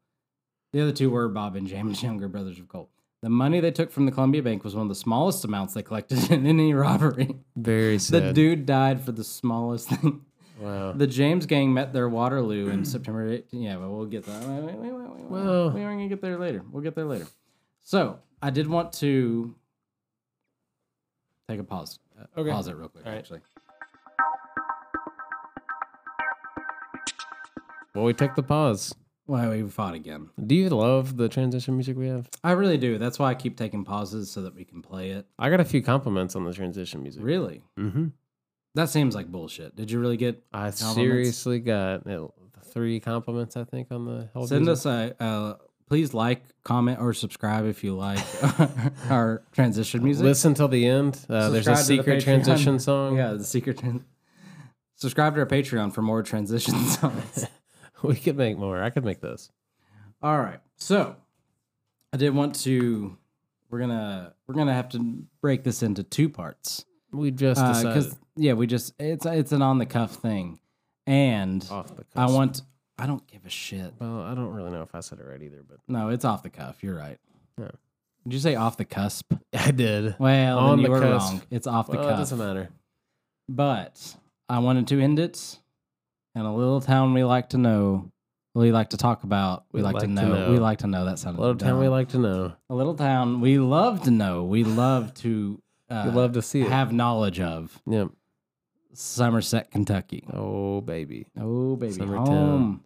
the 0.73 0.81
other 0.81 0.91
two 0.91 1.09
were 1.09 1.29
Bob 1.29 1.55
and 1.55 1.67
James 1.73 2.03
Younger, 2.03 2.27
brothers 2.27 2.59
of 2.59 2.67
Cole. 2.67 2.89
The 3.21 3.29
money 3.29 3.61
they 3.61 3.71
took 3.71 3.89
from 3.89 4.05
the 4.05 4.11
Columbia 4.11 4.43
Bank 4.43 4.65
was 4.65 4.75
one 4.75 4.83
of 4.83 4.89
the 4.89 4.95
smallest 4.95 5.45
amounts 5.45 5.73
they 5.73 5.81
collected 5.81 6.29
in 6.31 6.45
any 6.45 6.73
robbery. 6.73 7.37
Very 7.55 7.97
sad. 7.97 8.21
The 8.21 8.33
dude 8.33 8.65
died 8.65 8.99
for 8.99 9.13
the 9.13 9.23
smallest 9.23 9.87
thing. 9.89 10.25
Wow. 10.59 10.91
The 10.93 11.07
James 11.07 11.45
gang 11.45 11.73
met 11.73 11.93
their 11.93 12.07
Waterloo 12.09 12.69
in 12.69 12.85
September 12.85 13.27
18. 13.29 13.61
Yeah, 13.61 13.75
but 13.77 13.89
we'll 13.89 14.05
get 14.05 14.25
that. 14.25 14.43
Well- 14.43 15.71
we 15.71 15.81
are 15.83 15.91
going 15.93 15.99
to 15.99 16.07
get 16.07 16.21
there 16.21 16.37
later. 16.37 16.63
We'll 16.71 16.83
get 16.83 16.95
there 16.95 17.05
later. 17.05 17.27
So 17.81 18.19
I 18.41 18.49
did 18.49 18.67
want 18.67 18.93
to 18.93 19.55
take 21.49 21.59
a 21.59 21.63
pause. 21.63 21.99
Uh, 22.19 22.25
Okay. 22.39 22.51
Pause 22.51 22.67
it 22.69 22.75
real 22.77 22.89
quick, 22.89 23.05
All 23.05 23.11
right. 23.11 23.17
actually. 23.19 23.41
Well, 27.95 28.05
we 28.05 28.13
took 28.13 28.35
the 28.35 28.43
pause. 28.43 28.95
Well, 29.27 29.51
we 29.51 29.63
fought 29.69 29.93
again. 29.93 30.29
Do 30.45 30.55
you 30.55 30.69
love 30.69 31.15
the 31.15 31.29
transition 31.29 31.75
music 31.75 31.95
we 31.95 32.07
have? 32.07 32.27
I 32.43 32.51
really 32.53 32.77
do. 32.77 32.97
That's 32.97 33.19
why 33.19 33.29
I 33.29 33.35
keep 33.35 33.55
taking 33.55 33.85
pauses 33.85 34.29
so 34.31 34.41
that 34.41 34.53
we 34.55 34.65
can 34.65 34.81
play 34.81 35.11
it. 35.11 35.25
I 35.39 35.49
got 35.49 35.59
a 35.59 35.65
few 35.65 35.81
compliments 35.81 36.35
on 36.35 36.43
the 36.43 36.53
transition 36.53 37.01
music. 37.03 37.23
Really? 37.23 37.61
Mm-hmm. 37.79 38.07
That 38.75 38.89
seems 38.89 39.13
like 39.15 39.27
bullshit. 39.27 39.75
Did 39.75 39.91
you 39.91 39.99
really 39.99 40.17
get? 40.17 40.43
I 40.53 40.71
Compliments? 40.71 40.95
seriously 40.95 41.59
got 41.59 42.07
uh, 42.07 42.27
three 42.71 42.99
compliments, 42.99 43.55
I 43.55 43.63
think, 43.65 43.91
on 43.91 44.05
the 44.05 44.29
whole 44.33 44.47
Send 44.47 44.67
us 44.67 44.85
a. 44.85 45.15
Uh, 45.19 45.55
please 45.87 46.13
like, 46.13 46.41
comment, 46.63 46.99
or 46.99 47.13
subscribe 47.13 47.65
if 47.65 47.83
you 47.83 47.95
like 47.95 48.19
our 49.11 49.43
transition 49.51 50.03
music. 50.03 50.23
Listen 50.23 50.55
till 50.55 50.67
the 50.67 50.87
end. 50.87 51.19
Uh, 51.29 51.49
there's 51.49 51.67
a 51.67 51.71
to 51.71 51.77
the 51.77 51.83
secret 51.83 52.21
transition 52.23 52.79
song. 52.79 53.17
Yeah, 53.17 53.33
the 53.33 53.43
secret. 53.43 53.77
Tran- 53.77 54.03
Subscribe 54.95 55.35
to 55.35 55.41
our 55.41 55.45
Patreon 55.45 55.93
for 55.93 56.01
more 56.01 56.23
transition 56.23 56.75
songs. 56.87 57.45
we 58.01 58.15
could 58.15 58.37
make 58.37 58.57
more. 58.57 58.81
I 58.81 58.89
could 58.89 59.03
make 59.03 59.21
this. 59.21 59.51
All 60.21 60.39
right, 60.39 60.59
so 60.77 61.15
I 62.11 62.17
did 62.17 62.33
want 62.33 62.55
to. 62.61 63.17
We're 63.69 63.79
gonna 63.79 64.33
we're 64.47 64.55
gonna 64.55 64.73
have 64.73 64.89
to 64.89 65.25
break 65.41 65.63
this 65.63 65.81
into 65.83 66.03
two 66.03 66.29
parts 66.29 66.85
We 67.11 67.31
just 67.31 67.59
decided 67.59 67.89
because 67.89 68.15
yeah, 68.35 68.53
we 68.53 68.67
just 68.67 68.93
it's 68.99 69.25
it's 69.25 69.51
an 69.51 69.61
on 69.61 69.77
the 69.77 69.85
cuff 69.85 70.15
thing, 70.15 70.59
and 71.07 71.65
off 71.71 71.87
the. 71.89 72.03
cuff. 72.03 72.05
I 72.15 72.25
want 72.27 72.61
I 72.97 73.05
don't 73.07 73.25
give 73.27 73.45
a 73.45 73.49
shit. 73.49 73.93
Well, 73.99 74.21
I 74.21 74.33
don't 74.35 74.53
really 74.53 74.71
know 74.71 74.81
if 74.83 74.93
I 74.95 74.99
said 74.99 75.19
it 75.19 75.25
right 75.25 75.41
either, 75.41 75.63
but 75.67 75.77
No, 75.87 76.09
it's 76.09 76.25
off 76.25 76.43
the 76.43 76.49
cuff. 76.49 76.83
You're 76.83 76.95
right. 76.95 77.17
Yeah. 77.59 77.69
Did 78.23 78.33
you 78.33 78.39
say 78.39 78.55
off 78.55 78.77
the 78.77 78.85
cusp? 78.85 79.33
I 79.53 79.71
did. 79.71 80.15
Well, 80.19 80.57
On 80.59 80.69
then 80.71 80.79
you 80.79 80.85
the 80.85 80.91
were 80.91 80.99
cusp. 81.01 81.31
wrong. 81.33 81.41
It's 81.51 81.67
off 81.67 81.87
the 81.87 81.97
Well, 81.97 82.05
it 82.07 82.09
cuff. 82.11 82.19
doesn't 82.19 82.37
matter. 82.37 82.69
But 83.49 84.15
I 84.49 84.59
wanted 84.59 84.87
to 84.89 84.99
end 85.01 85.19
it 85.19 85.59
in 86.35 86.41
a 86.41 86.55
little 86.55 86.81
town 86.81 87.13
we 87.13 87.23
like 87.23 87.49
to 87.49 87.57
know. 87.57 88.09
We 88.55 88.71
like 88.71 88.91
to 88.91 88.97
talk 88.97 89.23
about. 89.23 89.65
We, 89.71 89.81
like, 89.81 89.97
to, 89.97 90.07
know. 90.07 90.51
We 90.51 90.59
like 90.59 90.79
to 90.79 90.87
know. 90.87 91.05
That 91.05 91.17
sounded 91.17 91.41
Little 91.41 91.55
town 91.57 91.79
we 91.79 91.85
dumb. 91.85 91.91
like 91.91 92.09
to 92.09 92.19
know. 92.19 92.53
A 92.69 92.75
little 92.75 92.93
town 92.95 93.41
we 93.41 93.57
love 93.57 94.03
to 94.03 94.11
know. 94.11 94.43
We 94.43 94.63
love 94.63 95.13
to. 95.15 95.59
Uh, 95.89 96.05
We 96.07 96.11
love 96.15 96.31
to 96.31 96.41
see 96.41 96.61
it. 96.61 96.69
have 96.69 96.91
knowledge 96.93 97.39
of 97.41 97.79
Yep. 97.85 98.07
Somerset, 98.93 99.71
Kentucky. 99.71 100.23
Oh 100.31 100.81
baby. 100.81 101.27
Oh 101.39 101.75
baby, 101.75 101.93
Summertown. 101.93 102.27
home. 102.27 102.83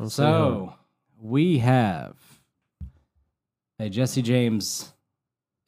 I'll. 0.00 0.10
So 0.10 0.74
we 1.20 1.58
have 1.58 2.16
a 3.78 3.88
Jesse 3.88 4.22
James 4.22 4.92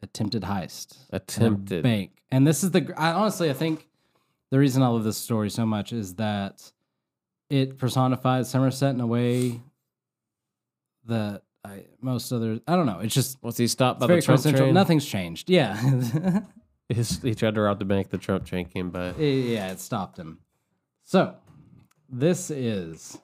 attempted 0.02 0.42
heist. 0.42 0.96
attempted. 1.10 1.82
bank. 1.82 2.10
And 2.30 2.46
this 2.46 2.64
is 2.64 2.70
the 2.72 2.92
I, 2.96 3.12
honestly, 3.12 3.50
I 3.50 3.52
think 3.52 3.86
the 4.50 4.58
reason 4.58 4.82
I 4.82 4.88
love 4.88 5.04
this 5.04 5.16
story 5.16 5.50
so 5.50 5.64
much 5.66 5.92
is 5.92 6.14
that 6.14 6.70
it 7.50 7.78
personifies 7.78 8.50
Somerset 8.50 8.94
in 8.94 9.00
a 9.00 9.06
way 9.06 9.60
that 11.04 11.42
I 11.64 11.84
most 12.00 12.32
others 12.32 12.60
I 12.66 12.74
don't 12.76 12.86
know. 12.86 13.00
It's 13.00 13.14
just 13.14 13.42
Was 13.42 13.56
he 13.56 13.66
stopped 13.68 14.00
by 14.00 14.06
the 14.08 14.20
Trump 14.20 14.42
train? 14.42 14.74
Nothing's 14.74 15.06
changed. 15.06 15.48
Yeah, 15.50 15.80
His- 16.88 17.20
he 17.22 17.34
tried 17.34 17.54
to 17.56 17.60
rob 17.62 17.78
the 17.78 17.84
bank. 17.84 18.10
The 18.10 18.18
Trump 18.18 18.44
train 18.46 18.66
came 18.66 18.90
by. 18.90 19.12
yeah, 19.14 19.70
it 19.72 19.80
stopped 19.80 20.18
him. 20.18 20.38
So 21.04 21.34
this 22.08 22.50
is 22.50 23.18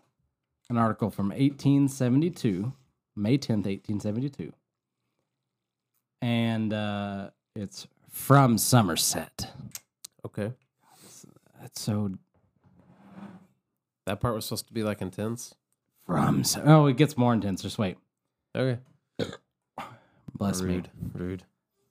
an 0.71 0.77
article 0.79 1.11
from 1.11 1.29
1872, 1.29 2.73
May 3.17 3.39
10th, 3.39 3.67
1872, 3.67 4.53
and 6.21 6.73
uh, 6.73 7.31
it's 7.55 7.87
from 8.11 8.59
Somerset. 8.59 9.51
Okay. 10.27 10.53
That's 11.61 11.81
so 11.81 12.11
That 14.07 14.21
part 14.21 14.35
was 14.35 14.45
supposed 14.47 14.67
to 14.69 14.73
be 14.73 14.83
like 14.83 15.01
intense. 15.03 15.55
from. 16.07 16.43
So- 16.45 16.63
oh, 16.65 16.87
it 16.87 16.97
gets 16.97 17.17
more 17.17 17.33
intense. 17.33 17.63
Just 17.63 17.79
wait. 17.79 17.97
Okay. 18.57 18.81
Bless 20.35 20.61
me. 20.63 20.83
Rude. 21.15 21.45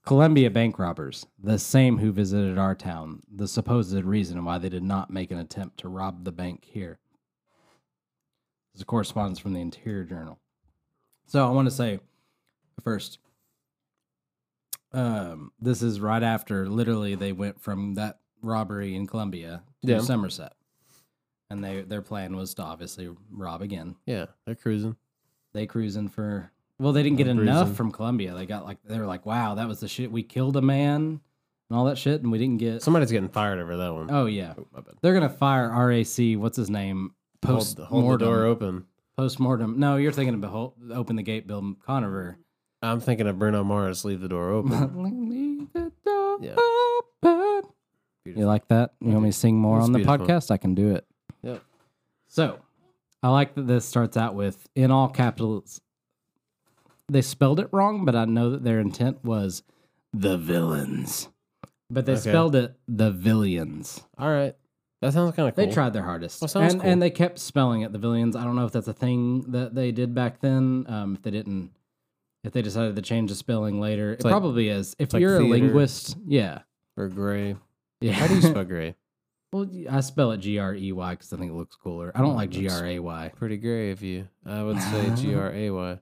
Columbia 0.05 0.49
bank 0.49 0.79
robbers, 0.79 1.25
the 1.41 1.59
same 1.59 1.97
who 1.99 2.11
visited 2.11 2.57
our 2.57 2.73
town, 2.73 3.21
the 3.33 3.47
supposed 3.47 3.93
reason 4.03 4.43
why 4.43 4.57
they 4.57 4.69
did 4.69 4.83
not 4.83 5.11
make 5.11 5.29
an 5.31 5.37
attempt 5.37 5.77
to 5.79 5.89
rob 5.89 6.23
the 6.23 6.31
bank 6.31 6.65
here. 6.65 6.99
This 8.73 8.79
is 8.79 8.81
a 8.81 8.85
correspondence 8.85 9.37
from 9.37 9.53
the 9.53 9.61
Interior 9.61 10.03
Journal. 10.03 10.39
So 11.27 11.45
I 11.45 11.51
want 11.51 11.67
to 11.67 11.73
say 11.73 11.99
first, 12.83 13.19
um, 14.91 15.51
this 15.59 15.81
is 15.81 15.99
right 15.99 16.23
after 16.23 16.67
literally 16.67 17.15
they 17.15 17.31
went 17.31 17.61
from 17.61 17.93
that 17.95 18.19
robbery 18.41 18.95
in 18.95 19.05
Columbia 19.07 19.61
to 19.85 19.91
Yeah. 19.91 19.99
Somerset. 19.99 20.53
And 21.49 21.63
they 21.63 21.81
their 21.81 22.01
plan 22.01 22.35
was 22.35 22.53
to 22.55 22.63
obviously 22.63 23.09
rob 23.29 23.61
again. 23.61 23.97
Yeah, 24.05 24.27
they're 24.45 24.55
cruising. 24.55 24.95
they 25.53 25.67
cruising 25.67 26.07
for. 26.07 26.51
Well, 26.81 26.93
they 26.93 27.03
didn't 27.03 27.17
get 27.17 27.27
enough 27.27 27.75
from 27.75 27.91
Columbia. 27.91 28.33
They 28.33 28.45
got 28.45 28.65
like 28.65 28.77
they 28.83 28.97
were 28.97 29.05
like, 29.05 29.25
wow, 29.25 29.55
that 29.55 29.67
was 29.67 29.79
the 29.79 29.87
shit. 29.87 30.11
We 30.11 30.23
killed 30.23 30.57
a 30.57 30.61
man 30.61 31.21
and 31.69 31.77
all 31.79 31.85
that 31.85 31.97
shit, 31.97 32.21
and 32.21 32.31
we 32.31 32.37
didn't 32.39 32.57
get. 32.57 32.81
Somebody's 32.81 33.11
getting 33.11 33.29
fired 33.29 33.59
over 33.59 33.77
that 33.77 33.93
one. 33.93 34.09
oh 34.11 34.25
yeah, 34.25 34.53
Oh, 34.75 34.83
they're 35.01 35.13
gonna 35.13 35.29
fire 35.29 35.69
RAC. 35.69 36.37
What's 36.39 36.57
his 36.57 36.69
name? 36.69 37.13
Post 37.41 37.77
Hold, 37.77 37.89
hold 38.05 38.13
the 38.19 38.25
door 38.25 38.35
mortem. 38.37 38.51
open. 38.51 38.85
Post 39.17 39.39
mortem. 39.39 39.79
No, 39.79 39.97
you're 39.97 40.11
thinking 40.11 40.33
of 40.35 40.41
Behol- 40.41 40.73
open 40.93 41.15
the 41.15 41.23
gate, 41.23 41.45
Bill 41.47 41.75
Conover. 41.85 42.37
I'm 42.81 42.99
thinking 42.99 43.27
of 43.27 43.37
Bruno 43.37 43.63
Mars. 43.63 44.03
Leave 44.03 44.21
the 44.21 44.27
door 44.29 44.49
open. 44.49 45.03
Leave 45.29 45.71
the 45.73 45.91
door 46.05 46.37
Yeah. 46.41 46.55
open. 47.23 47.69
You 48.25 48.45
like 48.45 48.67
that? 48.69 48.93
You 48.99 49.09
want 49.11 49.23
me 49.23 49.29
to 49.29 49.37
sing 49.37 49.55
more 49.57 49.77
It's 49.77 49.85
on 49.85 49.91
the 49.91 49.99
beautiful. 49.99 50.25
podcast? 50.27 50.51
I 50.51 50.57
can 50.57 50.73
do 50.75 50.95
it. 50.95 51.05
Yep. 51.43 51.61
So, 52.27 52.59
I 53.23 53.29
like 53.29 53.53
that 53.55 53.67
this 53.67 53.85
starts 53.85 54.17
out 54.17 54.35
with 54.35 54.67
in 54.75 54.89
all 54.91 55.09
capitals. 55.09 55.81
They 57.11 57.21
spelled 57.21 57.59
it 57.59 57.67
wrong, 57.71 58.05
but 58.05 58.15
I 58.15 58.25
know 58.25 58.51
that 58.51 58.63
their 58.63 58.79
intent 58.79 59.23
was 59.23 59.63
the 60.13 60.37
villains. 60.37 61.27
But 61.89 62.05
they 62.05 62.13
Okay. 62.13 62.21
spelled 62.21 62.55
it 62.55 62.75
the 62.87 63.11
villains. 63.11 64.01
All 64.17 64.29
right. 64.29 64.55
That 65.01 65.13
sounds 65.13 65.35
kind 65.35 65.49
of 65.49 65.55
cool. 65.55 65.65
They 65.65 65.71
tried 65.71 65.93
their 65.93 66.03
hardest. 66.03 66.41
Well, 66.41 66.47
sounds 66.47 66.73
and, 66.73 66.81
cool. 66.81 66.89
and 66.91 67.01
they 67.01 67.09
kept 67.09 67.39
spelling 67.39 67.81
it 67.81 67.91
the 67.91 67.97
villains. 67.99 68.35
I 68.35 68.43
don't 68.43 68.55
know 68.55 68.65
if 68.65 68.71
that's 68.71 68.87
a 68.87 68.93
thing 68.93 69.41
that 69.51 69.75
they 69.75 69.91
did 69.91 70.13
back 70.15 70.39
then. 70.41 70.85
Um, 70.87 71.15
if 71.15 71.21
they 71.23 71.31
didn't, 71.31 71.71
if 72.43 72.53
they 72.53 72.61
decided 72.61 72.95
to 72.95 73.01
change 73.01 73.29
the 73.29 73.35
spelling 73.35 73.79
later, 73.81 74.13
it 74.13 74.23
like- 74.23 74.31
probably 74.31 74.69
is. 74.69 74.95
If 74.99 75.11
like 75.13 75.19
you're 75.21 75.35
a 75.35 75.39
theater. 75.39 75.49
linguist, 75.65 76.17
yeah. 76.25 76.59
Or 76.97 77.07
gray. 77.09 77.55
Yeah. 77.99 78.13
How 78.13 78.27
do 78.27 78.35
you 78.35 78.41
spell 78.53 78.63
gray? 78.63 78.95
Well, 79.51 79.67
I 79.89 79.99
spell 79.99 80.31
it 80.31 80.37
G 80.37 80.59
R 80.59 80.73
E 80.75 80.91
Y 80.93 81.11
because 81.13 81.33
I 81.33 81.37
think 81.37 81.51
it 81.51 81.55
looks 81.55 81.75
cooler. 81.75 82.11
I 82.15 82.19
don't 82.19 82.31
Oh, 82.31 82.35
like 82.35 82.51
G 82.51 82.69
R 82.69 82.85
A 82.85 82.99
Y. 82.99 83.31
Pretty 83.35 83.57
gray 83.57 83.91
of 83.91 84.01
you. 84.01 84.29
I 84.45 84.63
would 84.63 84.79
say 84.81 85.11
G 85.15 85.33
R 85.35 85.51
A 85.51 85.69
Y. 85.71 85.99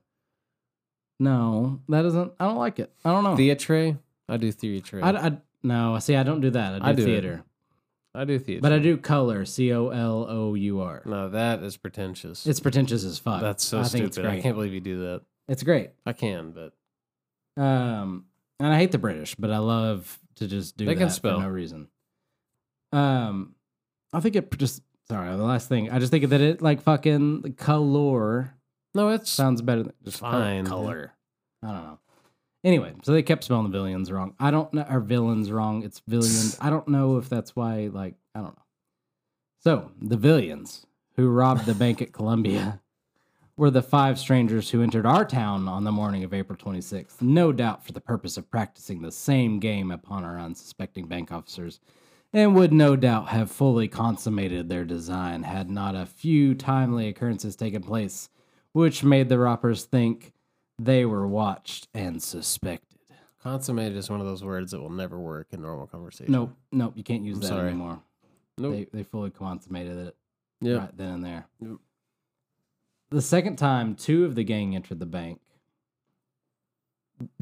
No, 1.20 1.80
that 1.88 2.04
isn't. 2.06 2.32
I 2.40 2.46
don't 2.46 2.56
like 2.56 2.78
it. 2.80 2.90
I 3.04 3.12
don't 3.12 3.22
know. 3.22 3.36
Theatre. 3.36 3.98
I 4.28 4.36
do 4.38 4.50
theatre. 4.50 5.00
I, 5.04 5.10
I 5.10 5.38
no. 5.62 5.98
See, 5.98 6.16
I 6.16 6.22
don't 6.22 6.40
do 6.40 6.50
that. 6.50 6.74
I 6.74 6.78
do, 6.78 6.84
I 6.84 6.92
do 6.94 7.02
it. 7.02 7.04
theater, 7.04 7.44
I 8.14 8.24
do 8.24 8.38
theatre. 8.38 8.62
but 8.62 8.72
I 8.72 8.78
do 8.78 8.96
color. 8.96 9.44
C 9.44 9.72
O 9.72 9.88
L 9.90 10.26
O 10.28 10.54
U 10.54 10.80
R. 10.80 11.02
No, 11.04 11.28
that 11.28 11.62
is 11.62 11.76
pretentious. 11.76 12.46
It's 12.46 12.58
pretentious 12.60 13.04
as 13.04 13.18
fuck. 13.18 13.42
That's 13.42 13.64
so 13.64 13.80
I 13.80 13.82
stupid. 13.82 14.24
I 14.24 14.40
can't 14.40 14.54
believe 14.56 14.72
you 14.72 14.80
do 14.80 15.00
that. 15.02 15.22
It's 15.46 15.62
great. 15.62 15.90
I 16.06 16.12
can, 16.14 16.52
but 16.52 16.72
Um, 17.62 18.24
and 18.58 18.72
I 18.72 18.78
hate 18.78 18.92
the 18.92 18.98
British, 18.98 19.34
but 19.34 19.50
I 19.50 19.58
love 19.58 20.18
to 20.36 20.46
just 20.46 20.76
do 20.76 20.86
They 20.86 20.94
that 20.94 21.00
can 21.00 21.10
spell. 21.10 21.38
for 21.38 21.42
no 21.44 21.50
reason. 21.50 21.88
Um, 22.92 23.54
I 24.12 24.20
think 24.20 24.36
it 24.36 24.56
just. 24.58 24.82
Sorry, 25.08 25.28
the 25.36 25.42
last 25.42 25.68
thing. 25.68 25.90
I 25.90 25.98
just 25.98 26.12
think 26.12 26.28
that 26.28 26.40
it 26.40 26.62
like 26.62 26.82
fucking 26.82 27.54
color 27.58 28.54
no, 28.94 29.08
it 29.10 29.26
sounds 29.26 29.62
better 29.62 29.82
than 29.82 29.92
just 30.04 30.20
Fine. 30.20 30.66
color. 30.66 31.12
I 31.62 31.66
don't 31.68 31.84
know. 31.84 31.98
Anyway, 32.62 32.92
so 33.02 33.12
they 33.12 33.22
kept 33.22 33.44
spelling 33.44 33.64
the 33.64 33.70
villains 33.70 34.12
wrong. 34.12 34.34
I 34.38 34.50
don't 34.50 34.72
know, 34.74 34.86
or 34.90 35.00
villains 35.00 35.50
wrong. 35.50 35.82
It's 35.82 36.02
villains. 36.06 36.58
I 36.60 36.68
don't 36.68 36.88
know 36.88 37.16
if 37.16 37.28
that's 37.28 37.56
why. 37.56 37.88
Like, 37.92 38.14
I 38.34 38.40
don't 38.40 38.56
know. 38.56 38.64
So 39.60 39.92
the 40.00 40.16
villains 40.16 40.86
who 41.16 41.28
robbed 41.28 41.66
the 41.66 41.74
bank 41.74 42.02
at 42.02 42.12
Columbia 42.12 42.80
were 43.56 43.70
the 43.70 43.82
five 43.82 44.18
strangers 44.18 44.70
who 44.70 44.82
entered 44.82 45.04
our 45.04 45.24
town 45.24 45.68
on 45.68 45.84
the 45.84 45.92
morning 45.92 46.24
of 46.24 46.32
April 46.32 46.56
26th, 46.56 47.20
no 47.20 47.52
doubt 47.52 47.84
for 47.84 47.92
the 47.92 48.00
purpose 48.00 48.38
of 48.38 48.50
practicing 48.50 49.02
the 49.02 49.12
same 49.12 49.58
game 49.58 49.90
upon 49.90 50.24
our 50.24 50.38
unsuspecting 50.38 51.06
bank 51.06 51.30
officers, 51.30 51.78
and 52.32 52.54
would 52.54 52.72
no 52.72 52.96
doubt 52.96 53.28
have 53.28 53.50
fully 53.50 53.86
consummated 53.86 54.68
their 54.68 54.86
design 54.86 55.42
had 55.42 55.68
not 55.68 55.94
a 55.94 56.06
few 56.06 56.54
timely 56.54 57.08
occurrences 57.08 57.54
taken 57.54 57.82
place, 57.82 58.30
which 58.72 59.02
made 59.04 59.28
the 59.28 59.38
robbers 59.38 59.84
think 59.84 60.32
they 60.78 61.04
were 61.04 61.26
watched 61.26 61.88
and 61.94 62.22
suspected. 62.22 62.98
consummated 63.42 63.96
is 63.96 64.10
one 64.10 64.20
of 64.20 64.26
those 64.26 64.44
words 64.44 64.72
that 64.72 64.80
will 64.80 64.90
never 64.90 65.18
work 65.18 65.48
in 65.52 65.62
normal 65.62 65.86
conversation. 65.86 66.32
Nope, 66.32 66.54
nope, 66.72 66.92
you 66.96 67.04
can't 67.04 67.24
use 67.24 67.36
I'm 67.36 67.42
that 67.42 67.48
sorry. 67.48 67.68
anymore. 67.68 68.00
Nope. 68.58 68.72
They, 68.72 68.98
they 68.98 69.02
fully 69.02 69.30
consummated 69.30 69.98
it 69.98 70.16
yeah. 70.60 70.78
right 70.78 70.96
then 70.96 71.14
and 71.14 71.24
there. 71.24 71.46
Yep. 71.60 71.76
The 73.10 73.22
second 73.22 73.56
time 73.56 73.94
two 73.94 74.24
of 74.24 74.34
the 74.34 74.44
gang 74.44 74.74
entered 74.74 75.00
the 75.00 75.06
bank, 75.06 75.40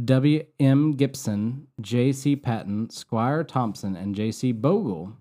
W.M. 0.03 0.93
Gibson, 0.93 1.69
J.C. 1.81 2.37
Patton, 2.37 2.91
Squire 2.91 3.45
Thompson, 3.45 3.95
and 3.95 4.15
J.C. 4.15 4.53
Bogle. 4.53 5.13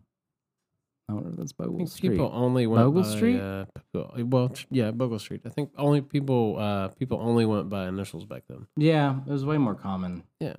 I 1.09 1.13
wonder 1.13 1.29
if 1.29 1.35
that's 1.37 1.53
I 1.59 1.63
Bogle 1.63 1.87
Street. 1.87 2.11
people 2.11 2.29
only 2.33 2.67
went 2.67 2.83
Bogle 2.83 3.03
by, 3.03 3.09
Street? 3.15 3.39
Uh, 3.39 3.65
well, 3.93 4.51
yeah, 4.69 4.91
Bogle 4.91 5.19
Street. 5.19 5.41
I 5.45 5.49
think 5.49 5.71
only 5.77 6.01
people 6.01 6.57
uh, 6.59 6.89
people 6.89 7.19
only 7.21 7.45
went 7.45 7.69
by 7.69 7.87
initials 7.87 8.25
back 8.25 8.43
then. 8.49 8.67
Yeah, 8.75 9.19
it 9.25 9.31
was 9.31 9.45
way 9.45 9.57
more 9.57 9.75
common. 9.75 10.23
Yeah. 10.39 10.55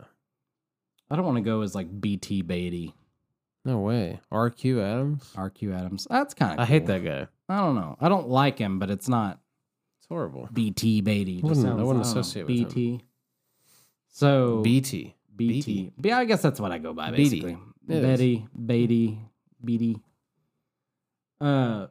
I 1.10 1.16
don't 1.16 1.24
want 1.24 1.36
to 1.36 1.42
go 1.42 1.62
as 1.62 1.74
like 1.74 2.00
B.T. 2.00 2.42
Beatty, 2.42 2.94
No 3.64 3.78
way. 3.78 4.20
R.Q. 4.30 4.82
Adams. 4.82 5.32
R.Q. 5.36 5.72
Adams. 5.72 6.06
That's 6.10 6.34
kind 6.34 6.52
of 6.52 6.58
I 6.60 6.64
hate 6.66 6.84
that 6.86 7.02
guy. 7.02 7.26
I 7.48 7.60
don't 7.60 7.74
know. 7.76 7.96
I 7.98 8.10
don't 8.10 8.28
like 8.28 8.58
him, 8.58 8.78
but 8.78 8.90
it's 8.90 9.08
not 9.08 9.40
It's 10.00 10.06
horrible. 10.08 10.48
B.T. 10.52 11.00
Beatty. 11.00 11.36
Just 11.40 11.44
wouldn't- 11.44 11.66
I 11.66 11.82
wouldn't 11.82 12.04
know, 12.04 12.10
associate 12.10 12.46
with 12.46 12.56
him. 12.58 12.64
B.T. 12.68 13.00
So 14.08 14.60
BT. 14.62 15.14
BT. 15.36 15.92
Yeah, 16.02 16.18
I 16.18 16.24
guess 16.24 16.42
that's 16.42 16.58
what 16.60 16.72
I 16.72 16.78
go 16.78 16.92
by 16.92 17.10
basically. 17.12 17.56
Betty, 17.86 18.46
Beatty, 18.66 19.18
Beatty. 19.64 20.00
Uh, 21.40 21.86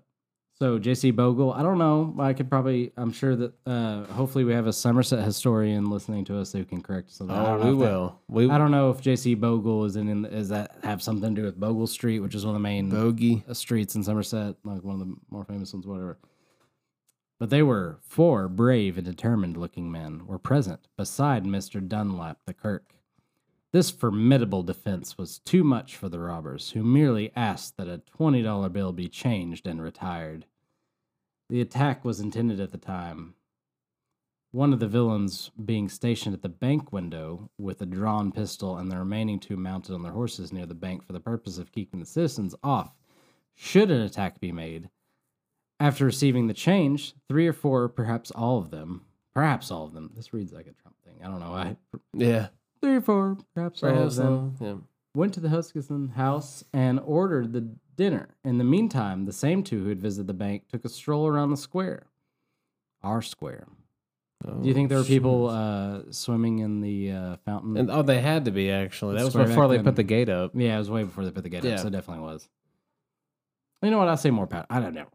so 0.60 0.80
JC 0.80 1.16
Bogle. 1.16 1.54
I 1.54 1.62
don't 1.62 1.78
know. 1.78 2.16
I 2.20 2.34
could 2.34 2.50
probably. 2.50 2.92
I'm 2.98 3.12
sure 3.12 3.36
that. 3.36 3.54
Uh, 3.66 4.06
hopefully 4.06 4.44
we 4.44 4.54
have 4.54 4.66
a 4.68 4.74
Somerset 4.74 5.24
historian 5.24 5.90
listening 5.90 6.26
to 6.26 6.40
us 6.40 6.52
who 6.52 6.66
can 6.66 6.82
correct 6.82 7.10
us. 7.10 7.22
on 7.22 7.28
that. 7.28 7.34
I 7.36 7.42
Oh, 7.42 7.46
don't 7.46 7.60
know 7.60 7.66
we 7.66 7.72
if 7.74 7.80
that- 7.80 7.86
will. 7.86 8.20
We 8.28 8.50
I 8.50 8.58
don't 8.58 8.72
know 8.72 8.90
if 8.90 9.02
JC 9.02 9.40
Bogle 9.40 9.86
is 9.86 9.96
in, 9.96 10.10
in. 10.10 10.26
Is 10.26 10.50
that 10.50 10.76
have 10.84 11.02
something 11.04 11.36
to 11.36 11.42
do 11.42 11.46
with 11.46 11.60
Bogle 11.60 11.86
Street, 11.88 12.20
which 12.22 12.34
is 12.34 12.44
one 12.46 12.56
of 12.56 12.60
the 12.62 12.64
main 12.64 12.90
bogey. 12.90 13.44
uh, 13.48 13.54
streets 13.54 13.96
in 13.96 14.04
Somerset, 14.04 14.56
like 14.64 14.84
one 14.84 15.00
of 15.00 15.08
the 15.08 15.16
more 15.30 15.44
famous 15.46 15.74
ones, 15.74 15.86
whatever. 15.86 16.18
But 17.40 17.52
they 17.52 17.62
were 17.62 18.00
four 18.02 18.48
brave 18.48 18.98
and 18.98 19.06
determined 19.06 19.58
looking 19.58 19.92
men 19.92 20.26
were 20.26 20.40
present 20.40 20.88
beside 20.98 21.44
Mr. 21.46 21.88
Dunlap 21.88 22.40
the 22.48 22.54
Kirk. 22.56 22.96
This 23.74 23.92
formidable 23.92 24.64
defense 24.64 25.18
was 25.18 25.40
too 25.40 25.64
much 25.64 25.96
for 25.96 26.08
the 26.08 26.20
robbers, 26.20 26.72
who 26.72 26.84
merely 26.84 27.32
asked 27.36 27.78
that 27.78 27.90
a 27.90 28.02
$20 28.18 28.72
bill 28.72 28.94
be 28.94 29.08
changed 29.08 29.68
and 29.68 29.82
retired. 29.82 30.46
The 31.50 31.62
attack 31.62 32.06
was 32.06 32.20
intended 32.20 32.60
at 32.60 32.72
the 32.72 32.78
time. 32.78 33.36
One 34.52 34.72
of 34.72 34.80
the 34.80 34.88
villains 34.88 35.52
being 35.64 35.90
stationed 35.90 36.34
at 36.34 36.42
the 36.42 36.50
bank 36.50 36.94
window 36.94 37.50
with 37.58 37.82
a 37.82 37.86
drawn 37.86 38.32
pistol, 38.32 38.78
and 38.78 38.90
the 38.90 38.98
remaining 38.98 39.40
two 39.40 39.58
mounted 39.58 39.94
on 39.94 40.02
their 40.04 40.14
horses 40.14 40.54
near 40.54 40.66
the 40.66 40.74
bank 40.74 41.06
for 41.06 41.14
the 41.14 41.20
purpose 41.20 41.58
of 41.58 41.74
keeping 41.74 42.00
the 42.00 42.06
citizens 42.06 42.56
off 42.64 42.94
should 43.54 43.92
an 43.92 44.02
attack 44.02 44.40
be 44.40 44.52
made. 44.54 44.90
After 45.80 46.06
receiving 46.06 46.48
the 46.48 46.54
change, 46.54 47.14
three 47.28 47.48
or 47.48 47.54
four, 47.54 47.90
perhaps 47.90 48.32
all 48.32 48.58
of 48.58 48.72
them, 48.72 49.06
perhaps 49.34 49.70
all 49.70 49.86
of 49.86 49.94
them, 49.94 50.12
this 50.16 50.34
reads 50.34 50.54
like 50.54 50.68
a 50.68 50.74
Trump 50.74 50.96
thing. 51.04 51.16
I 51.22 51.28
don't 51.28 51.40
know 51.40 51.52
why. 51.52 51.78
Yeah. 52.14 52.48
Three 52.82 52.96
or 52.96 53.02
four, 53.02 53.38
perhaps 53.56 53.84
all 53.84 53.90
of 54.04 54.16
them. 54.16 54.56
Yeah. 54.62 54.76
went 55.16 55.34
to 55.36 55.40
the 55.40 55.48
Huskisson 55.50 56.14
house 56.14 56.64
and 56.74 57.00
ordered 57.00 57.54
the 57.54 57.68
dinner. 57.96 58.30
In 58.46 58.58
the 58.60 58.64
meantime, 58.64 59.26
the 59.26 59.34
same 59.34 59.64
two 59.64 59.84
who 59.84 59.90
had 59.90 60.00
visited 60.02 60.28
the 60.28 60.34
bank 60.34 60.68
took 60.70 60.86
a 60.86 60.90
stroll 60.90 61.28
around 61.28 61.50
the 61.52 61.58
square. 61.58 62.08
Our 63.04 63.22
square. 63.22 63.68
Do 64.46 64.68
you 64.68 64.74
think 64.76 64.90
there 64.90 65.00
were 65.00 65.04
people 65.04 65.50
uh, 65.50 66.02
swimming 66.12 66.60
in 66.60 66.80
the 66.82 67.12
uh, 67.12 67.36
fountain? 67.44 67.76
And 67.76 67.90
oh, 67.90 68.04
they 68.04 68.22
had 68.22 68.46
to 68.46 68.52
be 68.52 68.70
actually. 68.70 69.16
That 69.18 69.24
was 69.24 69.34
Square 69.34 69.46
back 69.46 69.50
before 69.56 69.68
they 69.68 69.78
then. 69.78 69.86
put 69.86 69.96
the 69.96 70.04
gate 70.04 70.30
up. 70.30 70.52
yeah, 70.54 70.76
it 70.76 70.78
was 70.80 70.92
way 70.92 71.04
before 71.04 71.26
they 71.26 71.32
put 71.32 71.44
the 71.44 71.50
gate 71.50 71.64
Yeah. 71.64 71.74
up, 71.74 71.80
so 71.80 71.88
it 71.88 71.92
definitely 71.92 72.24
was. 72.24 72.48
You 73.82 73.90
know 73.90 73.98
what? 73.98 74.08
I'll 74.08 74.18
say 74.18 74.30
more 74.30 74.46
pat. 74.48 74.68
I 74.70 74.80
don't 74.80 74.94
know. 74.94 75.08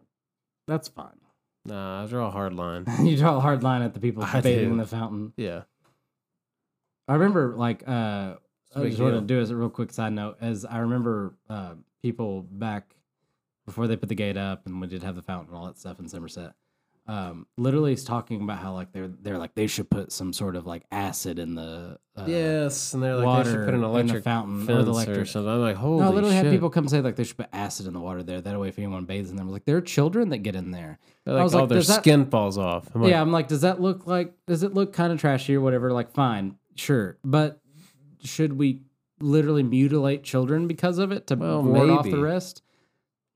That's 0.66 0.88
fine. 0.88 1.18
Nah, 1.64 2.02
I 2.02 2.06
draw 2.06 2.26
a 2.26 2.30
hard 2.30 2.52
line. 2.54 2.84
you 3.04 3.16
draw 3.16 3.36
a 3.36 3.40
hard 3.40 3.62
line 3.62 3.82
at 3.82 3.94
the 3.94 4.00
people 4.00 4.24
I 4.24 4.40
bathing 4.40 4.66
do. 4.66 4.72
in 4.72 4.78
the 4.78 4.86
fountain. 4.86 5.32
Yeah. 5.36 5.62
I 7.08 7.14
remember, 7.14 7.54
like, 7.56 7.82
uh, 7.86 8.34
I 8.74 8.88
just 8.88 9.00
want 9.00 9.14
to 9.14 9.20
do 9.20 9.40
as 9.40 9.50
a 9.50 9.56
real 9.56 9.68
quick 9.70 9.92
side 9.92 10.12
note. 10.12 10.38
As 10.40 10.64
I 10.64 10.78
remember, 10.78 11.36
uh, 11.50 11.74
people 12.02 12.42
back 12.42 12.94
before 13.66 13.86
they 13.86 13.96
put 13.96 14.08
the 14.08 14.14
gate 14.14 14.36
up, 14.36 14.66
and 14.66 14.80
we 14.80 14.86
did 14.86 15.02
have 15.02 15.14
the 15.16 15.22
fountain 15.22 15.48
and 15.48 15.56
all 15.58 15.66
that 15.66 15.78
stuff 15.78 15.98
in 16.00 16.08
Somerset. 16.08 16.52
Um, 17.08 17.46
literally, 17.58 17.92
is 17.92 18.04
talking 18.04 18.40
about 18.42 18.58
how 18.60 18.74
like 18.74 18.92
they're 18.92 19.08
they're 19.08 19.36
like 19.36 19.56
they 19.56 19.66
should 19.66 19.90
put 19.90 20.12
some 20.12 20.32
sort 20.32 20.54
of 20.54 20.66
like 20.66 20.84
acid 20.92 21.40
in 21.40 21.56
the 21.56 21.98
uh, 22.16 22.24
yes, 22.28 22.94
and 22.94 23.02
they're 23.02 23.16
like 23.16 23.26
water 23.26 23.42
they 23.44 23.56
should 23.56 23.64
put 23.64 23.74
an 23.74 23.82
electric 23.82 24.22
fountain 24.22 24.62
or 24.62 24.82
the 24.84 24.90
or, 24.90 24.94
electric- 24.94 25.26
something. 25.26 25.50
I'm 25.52 25.60
like, 25.60 25.74
holy 25.74 25.98
No, 26.00 26.06
I 26.06 26.10
literally 26.10 26.36
shit! 26.36 26.44
had 26.44 26.52
people 26.52 26.70
come 26.70 26.86
say 26.86 27.00
like 27.00 27.16
they 27.16 27.24
should 27.24 27.36
put 27.36 27.48
acid 27.52 27.88
in 27.88 27.92
the 27.92 27.98
water 28.00 28.22
there. 28.22 28.40
That 28.40 28.58
way, 28.58 28.68
if 28.68 28.78
anyone 28.78 29.04
bathes 29.04 29.30
in 29.30 29.36
there, 29.36 29.44
like 29.44 29.64
there 29.64 29.76
are 29.76 29.80
children 29.82 30.28
that 30.28 30.38
get 30.38 30.54
in 30.54 30.70
there. 30.70 31.00
They're 31.24 31.34
I 31.34 31.38
like, 31.38 31.44
was 31.44 31.54
oh, 31.56 31.58
like, 31.60 31.68
their 31.70 31.78
does 31.78 31.88
that- 31.88 32.02
skin 32.02 32.26
falls 32.26 32.56
off. 32.56 32.88
I'm 32.94 33.02
like, 33.02 33.10
yeah, 33.10 33.20
I'm 33.20 33.32
like, 33.32 33.48
does 33.48 33.62
that 33.62 33.80
look 33.80 34.06
like? 34.06 34.32
Does 34.46 34.62
it 34.62 34.72
look 34.72 34.92
kind 34.92 35.12
of 35.12 35.18
trashy 35.20 35.56
or 35.56 35.60
whatever? 35.60 35.92
Like, 35.92 36.12
fine, 36.12 36.56
sure, 36.74 37.18
but 37.24 37.60
should 38.22 38.54
we 38.58 38.80
literally 39.20 39.62
mutilate 39.62 40.22
children 40.24 40.66
because 40.66 40.98
of 40.98 41.12
it 41.12 41.26
to 41.28 41.36
Well, 41.36 41.62
ward 41.62 41.90
off 41.90 42.04
the 42.04 42.18
rest? 42.20 42.62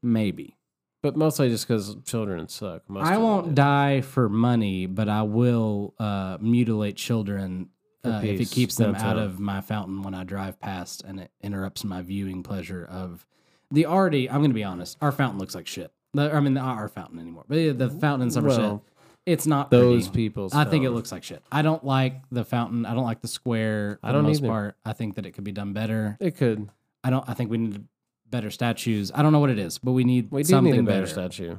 Maybe. 0.03 0.57
but 1.03 1.17
mostly 1.17 1.49
just 1.49 1.67
because 1.69 1.97
children 2.05 2.49
suck. 2.49 2.89
Most 2.89 3.07
I 3.07 3.17
won't 3.19 3.55
die 3.55 4.01
for 4.01 4.29
money, 4.29 4.87
but 4.87 5.09
I 5.09 5.23
will 5.23 5.95
uh, 5.99 6.39
mutilate 6.41 6.97
children 6.97 7.69
uh, 8.05 8.21
if 8.25 8.41
it 8.41 8.51
keeps 8.51 8.77
them 8.77 8.95
out 8.95 9.19
of 9.19 9.39
my 9.41 9.61
fountain 9.61 10.03
when 10.03 10.15
I 10.15 10.25
drive 10.25 10.61
past 10.61 11.03
and 11.05 11.21
it 11.21 11.31
interrupts 11.43 11.83
my 11.85 12.03
viewing 12.03 12.43
pleasure 12.43 12.85
of 12.89 13.27
the 13.71 13.87
already. 13.87 14.29
I'm 14.31 14.39
going 14.39 14.51
to 14.51 14.55
be 14.55 14.65
honest. 14.65 14.97
Our 15.01 15.13
fountain 15.13 15.39
looks 15.39 15.55
like 15.55 15.67
shit. 15.67 15.91
The- 16.15 16.33
I 16.33 16.41
mean, 16.41 16.55
not 16.55 16.77
our 16.79 16.89
fountain 16.89 17.19
anymore, 17.19 17.45
but 17.49 17.57
yeah, 17.59 17.73
the 17.73 17.89
fountain 17.91 18.29
in 18.29 18.31
Somerset. 18.31 18.61
Well, 18.61 18.85
it's 19.27 19.47
not 19.47 19.71
Those 19.71 20.09
pretty. 20.09 20.25
people's. 20.29 20.55
I 20.55 20.65
think 20.65 20.85
it 20.85 20.91
looks 20.91 21.11
like 21.13 21.25
shit. 21.25 21.43
I 21.53 21.61
don't 21.63 21.85
like 21.85 22.23
the 22.31 22.45
fountain. 22.45 22.87
I 22.87 22.95
don't 22.95 23.05
like 23.05 23.21
the 23.21 23.29
square. 23.29 23.99
For 24.01 24.07
I 24.09 24.13
don't 24.13 24.23
the 24.23 24.29
most 24.29 24.39
either. 24.39 24.49
part. 24.49 24.77
I 24.85 24.93
think 24.93 25.17
that 25.17 25.27
it 25.27 25.33
could 25.33 25.45
be 25.45 25.53
done 25.53 25.73
better. 25.73 26.17
It 26.21 26.37
could. 26.37 26.69
I 27.05 27.11
don't. 27.11 27.29
I 27.29 27.35
think 27.35 27.51
we 27.51 27.59
need 27.59 27.85
better 28.31 28.51
statues. 28.51 29.13
I 29.15 29.23
don't 29.23 29.33
know 29.33 29.39
what 29.41 29.51
it 29.51 29.59
is, 29.59 29.79
but 29.79 29.93
we 29.93 30.05
need 30.05 30.31
We 30.31 30.45
something 30.45 30.73
need 30.73 30.85
better 30.87 31.03
better. 31.03 31.07
statue. 31.13 31.57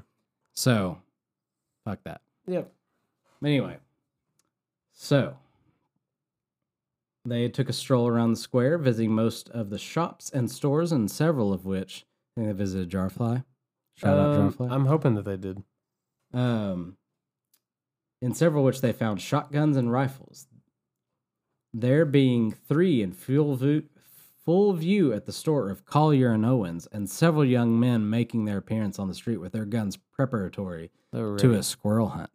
So, 0.53 0.97
fuck 1.85 1.99
that. 2.05 2.21
Yep. 2.47 2.71
Anyway, 3.43 3.77
so 4.93 5.35
they 7.25 7.49
took 7.49 7.69
a 7.69 7.73
stroll 7.73 8.07
around 8.07 8.31
the 8.31 8.37
square, 8.37 8.77
visiting 8.77 9.11
most 9.11 9.49
of 9.49 9.69
the 9.69 9.77
shops 9.77 10.29
and 10.29 10.49
stores, 10.49 10.91
and 10.91 11.11
several 11.11 11.53
of 11.53 11.65
which 11.65 12.05
I 12.35 12.41
think 12.41 12.47
they 12.47 12.53
visited 12.53 12.89
Jarfly. 12.89 13.43
Shout 13.95 14.17
out 14.17 14.35
Um, 14.39 14.51
Jarfly. 14.53 14.71
I'm 14.71 14.85
hoping 14.85 15.15
that 15.15 15.25
they 15.25 15.37
did. 15.37 15.63
Um, 16.33 16.97
in 18.21 18.33
several 18.33 18.63
which 18.63 18.81
they 18.81 18.91
found 18.91 19.21
shotguns 19.21 19.77
and 19.77 19.91
rifles. 19.91 20.47
There 21.73 22.05
being 22.05 22.51
three 22.51 23.01
in 23.01 23.11
full 23.11 23.55
view, 23.55 23.83
full 24.45 24.73
view 24.73 25.13
at 25.13 25.25
the 25.25 25.33
store 25.33 25.69
of 25.69 25.85
Collier 25.85 26.31
and 26.31 26.45
Owens, 26.45 26.87
and 26.91 27.09
several 27.09 27.45
young 27.45 27.79
men 27.79 28.09
making 28.09 28.45
their 28.45 28.57
appearance 28.57 28.97
on 28.97 29.07
the 29.07 29.13
street 29.13 29.37
with 29.37 29.51
their 29.51 29.65
guns 29.65 29.97
preparatory 29.97 30.89
to 31.13 31.53
a 31.53 31.63
squirrel 31.63 32.09
hunt. 32.09 32.31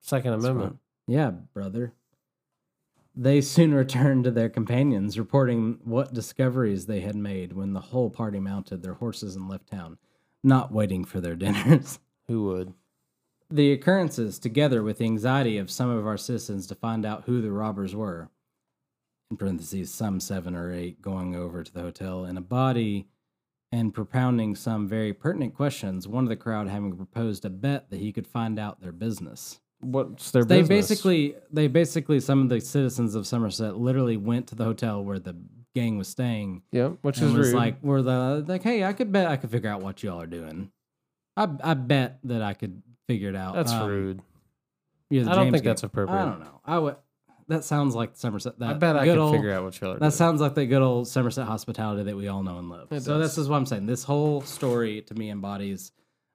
Second 0.00 0.32
That's 0.32 0.44
Amendment. 0.44 0.70
fun. 0.72 0.78
Yeah, 1.06 1.30
brother. 1.30 1.92
They 3.14 3.40
soon 3.40 3.74
returned 3.74 4.24
to 4.24 4.30
their 4.30 4.48
companions, 4.48 5.18
reporting 5.18 5.78
what 5.84 6.14
discoveries 6.14 6.86
they 6.86 7.00
had 7.00 7.16
made 7.16 7.52
when 7.52 7.72
the 7.72 7.80
whole 7.80 8.08
party 8.10 8.38
mounted 8.40 8.82
their 8.82 8.94
horses 8.94 9.36
and 9.36 9.48
left 9.48 9.66
town, 9.68 9.98
not 10.42 10.72
waiting 10.72 11.04
for 11.04 11.20
their 11.20 11.36
dinners. 11.36 11.98
Who 12.28 12.44
would? 12.44 12.72
The 13.50 13.72
occurrences, 13.72 14.38
together 14.38 14.82
with 14.82 14.98
the 14.98 15.04
anxiety 15.06 15.58
of 15.58 15.70
some 15.70 15.90
of 15.90 16.06
our 16.06 16.16
citizens 16.16 16.66
to 16.68 16.74
find 16.76 17.04
out 17.04 17.24
who 17.24 17.40
the 17.42 17.50
robbers 17.50 17.94
were, 17.96 18.28
in 19.30 19.36
parentheses, 19.36 19.92
some 19.92 20.20
seven 20.20 20.54
or 20.54 20.72
eight 20.72 21.02
going 21.02 21.34
over 21.34 21.62
to 21.64 21.72
the 21.72 21.80
hotel 21.80 22.24
in 22.24 22.36
a 22.36 22.40
body 22.40 23.06
and 23.72 23.94
propounding 23.94 24.54
some 24.56 24.86
very 24.88 25.12
pertinent 25.12 25.54
questions, 25.54 26.06
one 26.08 26.24
of 26.24 26.28
the 26.28 26.36
crowd 26.36 26.68
having 26.68 26.96
proposed 26.96 27.44
a 27.44 27.50
bet 27.50 27.90
that 27.90 27.98
he 28.00 28.12
could 28.12 28.26
find 28.26 28.58
out 28.58 28.80
their 28.80 28.92
business. 28.92 29.60
What's 29.80 30.30
their 30.32 30.44
They 30.44 30.60
business? 30.62 30.88
basically, 30.90 31.34
they 31.52 31.66
basically, 31.68 32.20
some 32.20 32.42
of 32.42 32.48
the 32.48 32.60
citizens 32.60 33.14
of 33.14 33.26
Somerset 33.26 33.76
literally 33.76 34.16
went 34.16 34.46
to 34.48 34.54
the 34.54 34.64
hotel 34.64 35.02
where 35.04 35.18
the 35.18 35.36
gang 35.74 35.96
was 35.98 36.08
staying 36.08 36.62
Yep. 36.72 36.98
Which 37.02 37.18
is 37.22 37.32
was 37.32 37.48
rude. 37.48 37.56
like, 37.56 37.76
"We're 37.82 38.02
the 38.02 38.44
like, 38.46 38.62
hey, 38.64 38.84
I 38.84 38.92
could 38.92 39.12
bet 39.12 39.28
I 39.28 39.36
could 39.36 39.50
figure 39.50 39.70
out 39.70 39.82
what 39.82 40.02
y'all 40.02 40.20
are 40.20 40.26
doing. 40.26 40.70
I 41.36 41.48
I 41.62 41.74
bet 41.74 42.18
that 42.24 42.42
I 42.42 42.54
could 42.54 42.82
figure 43.10 43.28
it 43.28 43.36
out. 43.36 43.54
that's 43.54 43.72
Um, 43.72 43.88
rude. 43.88 44.22
yeah, 45.10 45.24
the 45.24 45.30
I 45.30 45.34
don't 45.34 45.44
James 45.46 45.54
think 45.54 45.64
that's 45.64 45.82
appropriate. 45.82 46.18
I 46.20 46.24
don't 46.26 46.40
know. 46.40 46.60
I 46.64 46.78
would. 46.78 46.96
That 47.48 47.64
sounds 47.64 47.96
like 47.96 48.10
Somerset. 48.14 48.58
That 48.60 48.70
I 48.70 48.72
bet 48.74 48.96
I 48.96 49.04
could 49.04 49.18
old, 49.18 49.34
figure 49.34 49.52
out 49.52 49.64
what 49.64 49.80
y'all 49.80 49.94
That 49.94 49.98
doing. 50.00 50.10
sounds 50.12 50.40
like 50.40 50.54
the 50.54 50.66
good 50.66 50.82
old 50.82 51.08
Somerset 51.08 51.46
hospitality 51.46 52.04
that 52.04 52.16
we 52.16 52.28
all 52.28 52.44
know 52.44 52.58
and 52.58 52.68
love. 52.70 52.92
It 52.92 53.02
so 53.02 53.18
does. 53.18 53.30
this 53.30 53.38
is 53.38 53.48
what 53.48 53.56
I'm 53.56 53.66
saying. 53.66 53.86
This 53.86 54.04
whole 54.04 54.40
story 54.42 55.02
to 55.02 55.14
me 55.14 55.30
embodies 55.30 55.90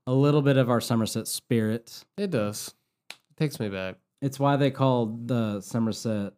a 0.08 0.14
little 0.14 0.42
bit 0.42 0.58
of 0.58 0.70
our 0.70 0.82
Somerset 0.82 1.28
spirit. 1.30 2.04
It 2.18 2.32
does. 2.32 2.74
It 3.10 3.38
takes 3.38 3.60
me 3.62 3.70
back. 3.70 3.96
It's 4.22 4.40
why 4.40 4.58
they 4.58 4.72
called 4.72 5.28
the 5.30 5.62
Somerset 5.62 6.34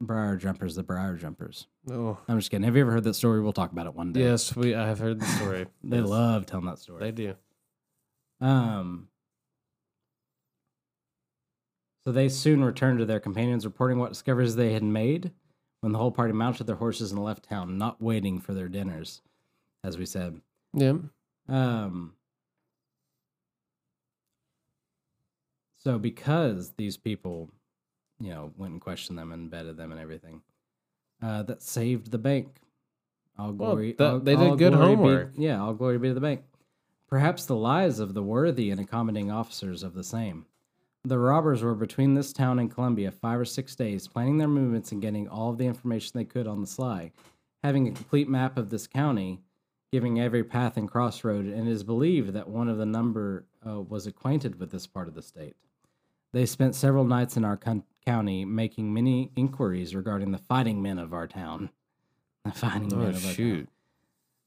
Briar 0.00 0.36
Jumpers 0.36 0.74
the 0.74 0.82
Briar 0.82 1.16
Jumpers. 1.16 1.66
Oh. 1.90 2.16
I'm 2.26 2.38
just 2.38 2.50
kidding. 2.50 2.64
Have 2.64 2.76
you 2.76 2.80
ever 2.82 2.92
heard 2.92 3.04
that 3.04 3.14
story? 3.14 3.42
We'll 3.42 3.52
talk 3.52 3.72
about 3.72 3.86
it 3.86 3.94
one 3.94 4.12
day. 4.12 4.20
Yes, 4.20 4.56
we. 4.56 4.74
I 4.74 4.88
have 4.88 4.98
heard 5.00 5.20
the 5.20 5.26
story. 5.26 5.66
They 5.84 5.98
Yes, 5.98 6.08
love 6.08 6.46
telling 6.46 6.64
that 6.66 6.78
story. 6.78 7.00
They 7.00 7.12
do. 7.12 7.34
Um, 8.40 9.08
so 12.04 12.12
they 12.12 12.28
soon 12.28 12.62
returned 12.64 12.98
to 12.98 13.06
their 13.06 13.20
companions, 13.20 13.64
reporting 13.64 13.98
what 13.98 14.10
discoveries 14.10 14.56
they 14.56 14.72
had 14.72 14.82
made 14.82 15.32
when 15.80 15.92
the 15.92 15.98
whole 15.98 16.10
party 16.12 16.32
mounted 16.32 16.64
their 16.66 16.76
horses 16.76 17.12
and 17.12 17.22
left 17.22 17.48
town, 17.48 17.78
not 17.78 18.00
waiting 18.00 18.38
for 18.40 18.52
their 18.54 18.68
dinners, 18.68 19.22
as 19.82 19.96
we 19.98 20.06
said. 20.06 20.40
Yep. 20.74 20.96
Um, 21.48 22.14
so 25.78 25.98
because 25.98 26.72
these 26.76 26.96
people, 26.96 27.50
you 28.20 28.30
know, 28.30 28.52
went 28.56 28.72
and 28.72 28.80
questioned 28.80 29.18
them 29.18 29.32
and 29.32 29.50
vetted 29.50 29.76
them 29.76 29.92
and 29.92 30.00
everything, 30.00 30.42
uh, 31.22 31.42
that 31.44 31.62
saved 31.62 32.10
the 32.10 32.18
bank. 32.18 32.56
All 33.38 33.52
Well, 33.52 33.76
that- 33.76 34.00
all- 34.00 34.20
they 34.20 34.36
did 34.36 34.58
good 34.58 34.72
glory 34.74 34.90
be- 34.90 34.96
homework. 34.96 35.32
yeah, 35.36 35.60
all 35.60 35.74
glory 35.74 35.98
be 35.98 36.08
to 36.08 36.14
the 36.14 36.20
bank. 36.20 36.44
Perhaps 37.08 37.46
the 37.46 37.56
lies 37.56 37.98
of 37.98 38.14
the 38.14 38.22
worthy 38.22 38.70
and 38.70 38.80
accommodating 38.80 39.30
officers 39.30 39.82
of 39.82 39.94
the 39.94 40.04
same. 40.04 40.46
The 41.06 41.18
robbers 41.18 41.62
were 41.62 41.74
between 41.74 42.14
this 42.14 42.32
town 42.32 42.58
and 42.58 42.70
Columbia 42.70 43.10
five 43.10 43.38
or 43.38 43.44
six 43.44 43.74
days, 43.76 44.08
planning 44.08 44.38
their 44.38 44.48
movements 44.48 44.90
and 44.92 45.02
getting 45.02 45.28
all 45.28 45.50
of 45.50 45.58
the 45.58 45.66
information 45.66 46.12
they 46.14 46.24
could 46.24 46.46
on 46.46 46.60
the 46.62 46.66
sly. 46.66 47.12
Having 47.62 47.88
a 47.88 47.92
complete 47.92 48.28
map 48.28 48.56
of 48.56 48.70
this 48.70 48.86
county, 48.86 49.40
giving 49.92 50.18
every 50.20 50.42
path 50.42 50.76
and 50.78 50.90
crossroad, 50.90 51.44
and 51.44 51.68
it 51.68 51.70
is 51.70 51.84
believed 51.84 52.32
that 52.32 52.48
one 52.48 52.68
of 52.68 52.78
the 52.78 52.86
number 52.86 53.44
uh, 53.68 53.80
was 53.80 54.06
acquainted 54.06 54.58
with 54.58 54.70
this 54.70 54.86
part 54.86 55.08
of 55.08 55.14
the 55.14 55.22
state. 55.22 55.56
They 56.32 56.46
spent 56.46 56.74
several 56.74 57.04
nights 57.04 57.36
in 57.36 57.44
our 57.44 57.56
con- 57.56 57.84
county 58.04 58.44
making 58.44 58.92
many 58.92 59.30
inquiries 59.36 59.94
regarding 59.94 60.32
the 60.32 60.38
fighting 60.38 60.80
men 60.82 60.98
of 60.98 61.12
our 61.12 61.26
town. 61.26 61.70
The 62.44 62.50
fighting 62.52 62.88
men 62.88 63.00
Oh 63.06 63.08
of 63.10 63.14
our 63.16 63.20
town. 63.20 63.34
shoot. 63.34 63.68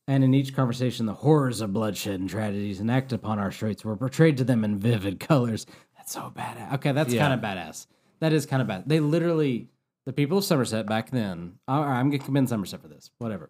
And 0.09 0.23
in 0.23 0.33
each 0.33 0.55
conversation, 0.55 1.05
the 1.05 1.13
horrors 1.13 1.59
of 1.61 1.73
bloodshed 1.73 2.19
and 2.19 2.29
tragedies 2.29 2.79
enacted 2.79 3.19
upon 3.19 3.39
our 3.39 3.51
streets 3.51 3.83
were 3.83 3.95
portrayed 3.97 4.37
to 4.37 4.43
them 4.43 4.63
in 4.63 4.79
vivid 4.79 5.19
colors. 5.21 5.65
That's 6.07 6.13
so 6.13 6.31
badass. 6.33 6.73
Okay, 6.75 6.91
that's 6.93 7.13
Yeah. 7.13 7.27
kind 7.27 7.33
of 7.33 7.41
badass. 7.41 7.87
That 8.19 8.31
is 8.33 8.45
kind 8.45 8.61
of 8.61 8.67
bad. 8.67 8.83
They 8.87 8.99
literally, 9.01 9.67
the 10.05 10.13
people 10.13 10.37
of 10.37 10.45
Somerset 10.45 10.85
back 10.87 11.09
then, 11.11 11.59
I'm 11.67 12.09
going 12.09 12.19
to 12.19 12.25
commend 12.25 12.47
Somerset 12.49 12.81
for 12.81 12.87
this, 12.87 13.11
whatever. 13.17 13.49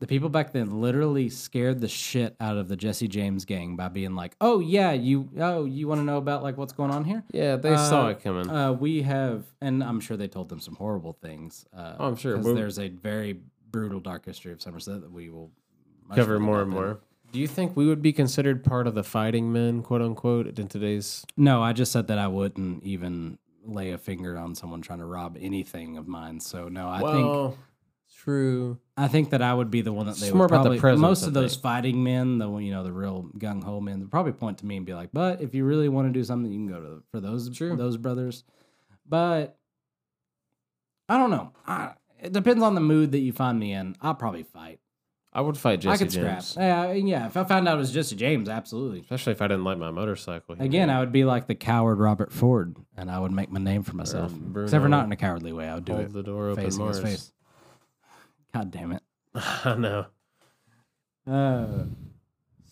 The 0.00 0.06
people 0.08 0.30
back 0.30 0.52
then 0.52 0.80
literally 0.80 1.28
scared 1.28 1.80
the 1.80 1.86
shit 1.88 2.34
out 2.40 2.56
of 2.56 2.68
the 2.68 2.76
Jesse 2.76 3.06
James 3.06 3.44
gang 3.44 3.76
by 3.76 3.88
being 3.88 4.14
like, 4.14 4.34
"Oh 4.40 4.58
yeah, 4.58 4.92
you 4.92 5.28
oh 5.38 5.66
you 5.66 5.86
want 5.88 6.00
to 6.00 6.04
know 6.04 6.16
about 6.16 6.42
like 6.42 6.56
what's 6.56 6.72
going 6.72 6.90
on 6.90 7.04
here? 7.04 7.22
Yeah, 7.32 7.56
they 7.56 7.76
saw 7.76 8.06
Uh, 8.06 8.10
it 8.10 8.20
coming. 8.22 8.48
Uh, 8.48 8.72
we 8.72 9.02
have, 9.02 9.44
and 9.60 9.84
I'm 9.84 10.00
sure 10.00 10.16
they 10.16 10.26
told 10.26 10.48
them 10.48 10.58
some 10.58 10.74
horrible 10.76 11.12
things. 11.12 11.66
Uh, 11.76 11.96
Oh, 11.98 12.06
I'm 12.08 12.16
sure. 12.16 12.36
'cause 12.36 12.46
We'll- 12.46 12.54
there's 12.54 12.78
a 12.78 12.88
very 12.88 13.42
brutal, 13.70 14.00
dark 14.00 14.24
history 14.24 14.52
of 14.52 14.62
Somerset 14.62 15.02
that 15.02 15.12
we 15.12 15.28
will 15.28 15.50
Cover 16.14 16.40
more 16.40 16.62
and 16.62 16.70
more. 16.70 17.00
Do 17.32 17.38
you 17.38 17.46
think 17.46 17.76
we 17.76 17.86
would 17.86 18.02
be 18.02 18.12
considered 18.12 18.64
part 18.64 18.86
of 18.86 18.94
the 18.94 19.04
fighting 19.04 19.52
men, 19.52 19.82
quote 19.82 20.02
unquote, 20.02 20.58
in 20.58 20.66
today's? 20.68 21.24
No, 21.36 21.62
I 21.62 21.72
just 21.72 21.92
said 21.92 22.08
that 22.08 22.18
I 22.18 22.26
wouldn't 22.26 22.82
even 22.82 23.38
lay 23.64 23.92
a 23.92 23.98
finger 23.98 24.36
on 24.36 24.54
someone 24.54 24.82
trying 24.82 24.98
to 24.98 25.04
rob 25.04 25.36
anything 25.40 25.96
of 25.96 26.08
mine. 26.08 26.40
So 26.40 26.68
no, 26.68 26.88
I 26.88 27.00
think 27.12 27.54
true. 28.16 28.78
I 28.96 29.06
think 29.06 29.30
that 29.30 29.42
I 29.42 29.54
would 29.54 29.70
be 29.70 29.80
the 29.80 29.92
one 29.92 30.06
that 30.06 30.16
they 30.16 30.26
It's 30.26 30.34
would 30.34 30.42
the 30.42 30.48
probably, 30.48 30.80
presence, 30.80 31.00
most 31.00 31.26
of 31.26 31.32
those 31.34 31.54
fighting 31.54 32.02
men, 32.02 32.38
the 32.38 32.50
you 32.58 32.72
know 32.72 32.82
the 32.82 32.92
real 32.92 33.30
gung 33.38 33.62
ho 33.62 33.80
men, 33.80 34.00
would 34.00 34.10
probably 34.10 34.32
point 34.32 34.58
to 34.58 34.66
me 34.66 34.76
and 34.76 34.84
be 34.84 34.94
like, 34.94 35.10
"But 35.12 35.40
if 35.40 35.54
you 35.54 35.64
really 35.64 35.88
want 35.88 36.08
to 36.08 36.12
do 36.12 36.24
something, 36.24 36.50
you 36.50 36.58
can 36.58 36.68
go 36.68 36.80
to 36.80 37.02
for 37.12 37.20
those 37.20 37.48
True. 37.50 37.76
those 37.76 37.96
brothers." 37.96 38.42
But 39.06 39.56
I 41.08 41.16
don't 41.16 41.30
know. 41.30 41.52
I, 41.66 41.92
it 42.20 42.32
depends 42.32 42.62
on 42.62 42.74
the 42.74 42.80
mood 42.80 43.12
that 43.12 43.18
you 43.20 43.32
find 43.32 43.58
me 43.58 43.72
in. 43.72 43.96
I'll 44.00 44.14
probably 44.14 44.42
fight. 44.42 44.79
I 45.32 45.40
would 45.42 45.56
fight 45.56 45.80
Jesse 45.80 45.92
I 45.92 45.96
could 45.96 46.10
James, 46.10 46.48
scrap. 46.48 46.88
Yeah, 46.88 46.92
yeah. 46.92 47.26
If 47.26 47.36
I 47.36 47.44
found 47.44 47.68
out 47.68 47.76
it 47.76 47.78
was 47.78 47.92
Jesse 47.92 48.16
James, 48.16 48.48
absolutely. 48.48 49.00
especially 49.00 49.32
if 49.32 49.40
I 49.40 49.46
didn't 49.46 49.62
like 49.62 49.78
my 49.78 49.92
motorcycle. 49.92 50.56
he 50.56 50.64
Again. 50.64 50.90
I 50.90 50.98
would 50.98 51.12
be 51.12 51.24
like 51.24 51.46
the 51.46 51.54
coward 51.54 52.00
Robert 52.00 52.32
Ford, 52.32 52.76
and 52.96 53.08
I 53.10 53.20
would 53.20 53.30
make 53.30 53.50
my 53.50 53.60
name 53.60 53.84
for 53.84 53.94
myself. 53.94 54.32
Bruno. 54.32 54.66
Except 54.66 54.82
for 54.82 54.88
not 54.88 55.04
in 55.04 55.12
a 55.12 55.16
cowardly 55.16 55.52
way. 55.52 55.68
I 55.68 55.76
would 55.76 55.84
do 55.84 55.92
hold 55.92 56.06
it 56.06 56.12
the 56.12 56.22
door 56.24 56.48
open, 56.48 56.64
facing 56.64 56.84
Mars. 56.84 56.98
his 56.98 57.04
face. 57.04 57.32
God 58.52 58.72
damn 58.72 58.92
it. 58.92 59.02
I 59.34 59.76
know. 59.76 60.06
Uh, 61.30 61.84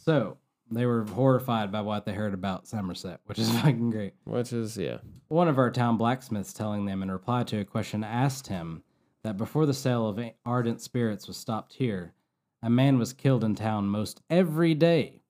so 0.05 0.39
they 0.71 0.85
were 0.85 1.05
horrified 1.05 1.71
by 1.71 1.83
what 1.83 2.05
they 2.07 2.13
heard 2.13 2.35
about 2.35 2.67
Somerset, 2.67 3.21
which 3.27 3.39
is 3.39 3.51
fucking 3.61 3.91
great. 3.91 4.15
Which 4.25 4.53
is 4.53 4.77
yeah. 4.77 4.99
One 5.29 5.47
of 5.47 5.59
our 5.59 5.71
town 5.71 5.97
blacksmiths 5.97 6.53
telling 6.53 6.87
them 6.87 7.05
in 7.05 7.11
reply 7.11 7.45
to 7.45 7.61
a 7.61 7.65
question 7.65 8.03
asked 8.03 8.49
him 8.49 8.83
that 9.23 9.37
before 9.37 9.67
the 9.67 9.75
sale 9.75 10.09
of 10.09 10.19
ardent 10.45 10.81
spirits 10.81 11.29
was 11.29 11.37
stopped 11.37 11.75
here, 11.75 12.15
a 12.63 12.71
man 12.71 12.99
was 12.99 13.13
killed 13.13 13.45
in 13.45 13.55
town 13.55 13.87
most 13.87 14.21
every 14.29 14.75
day, 14.75 15.23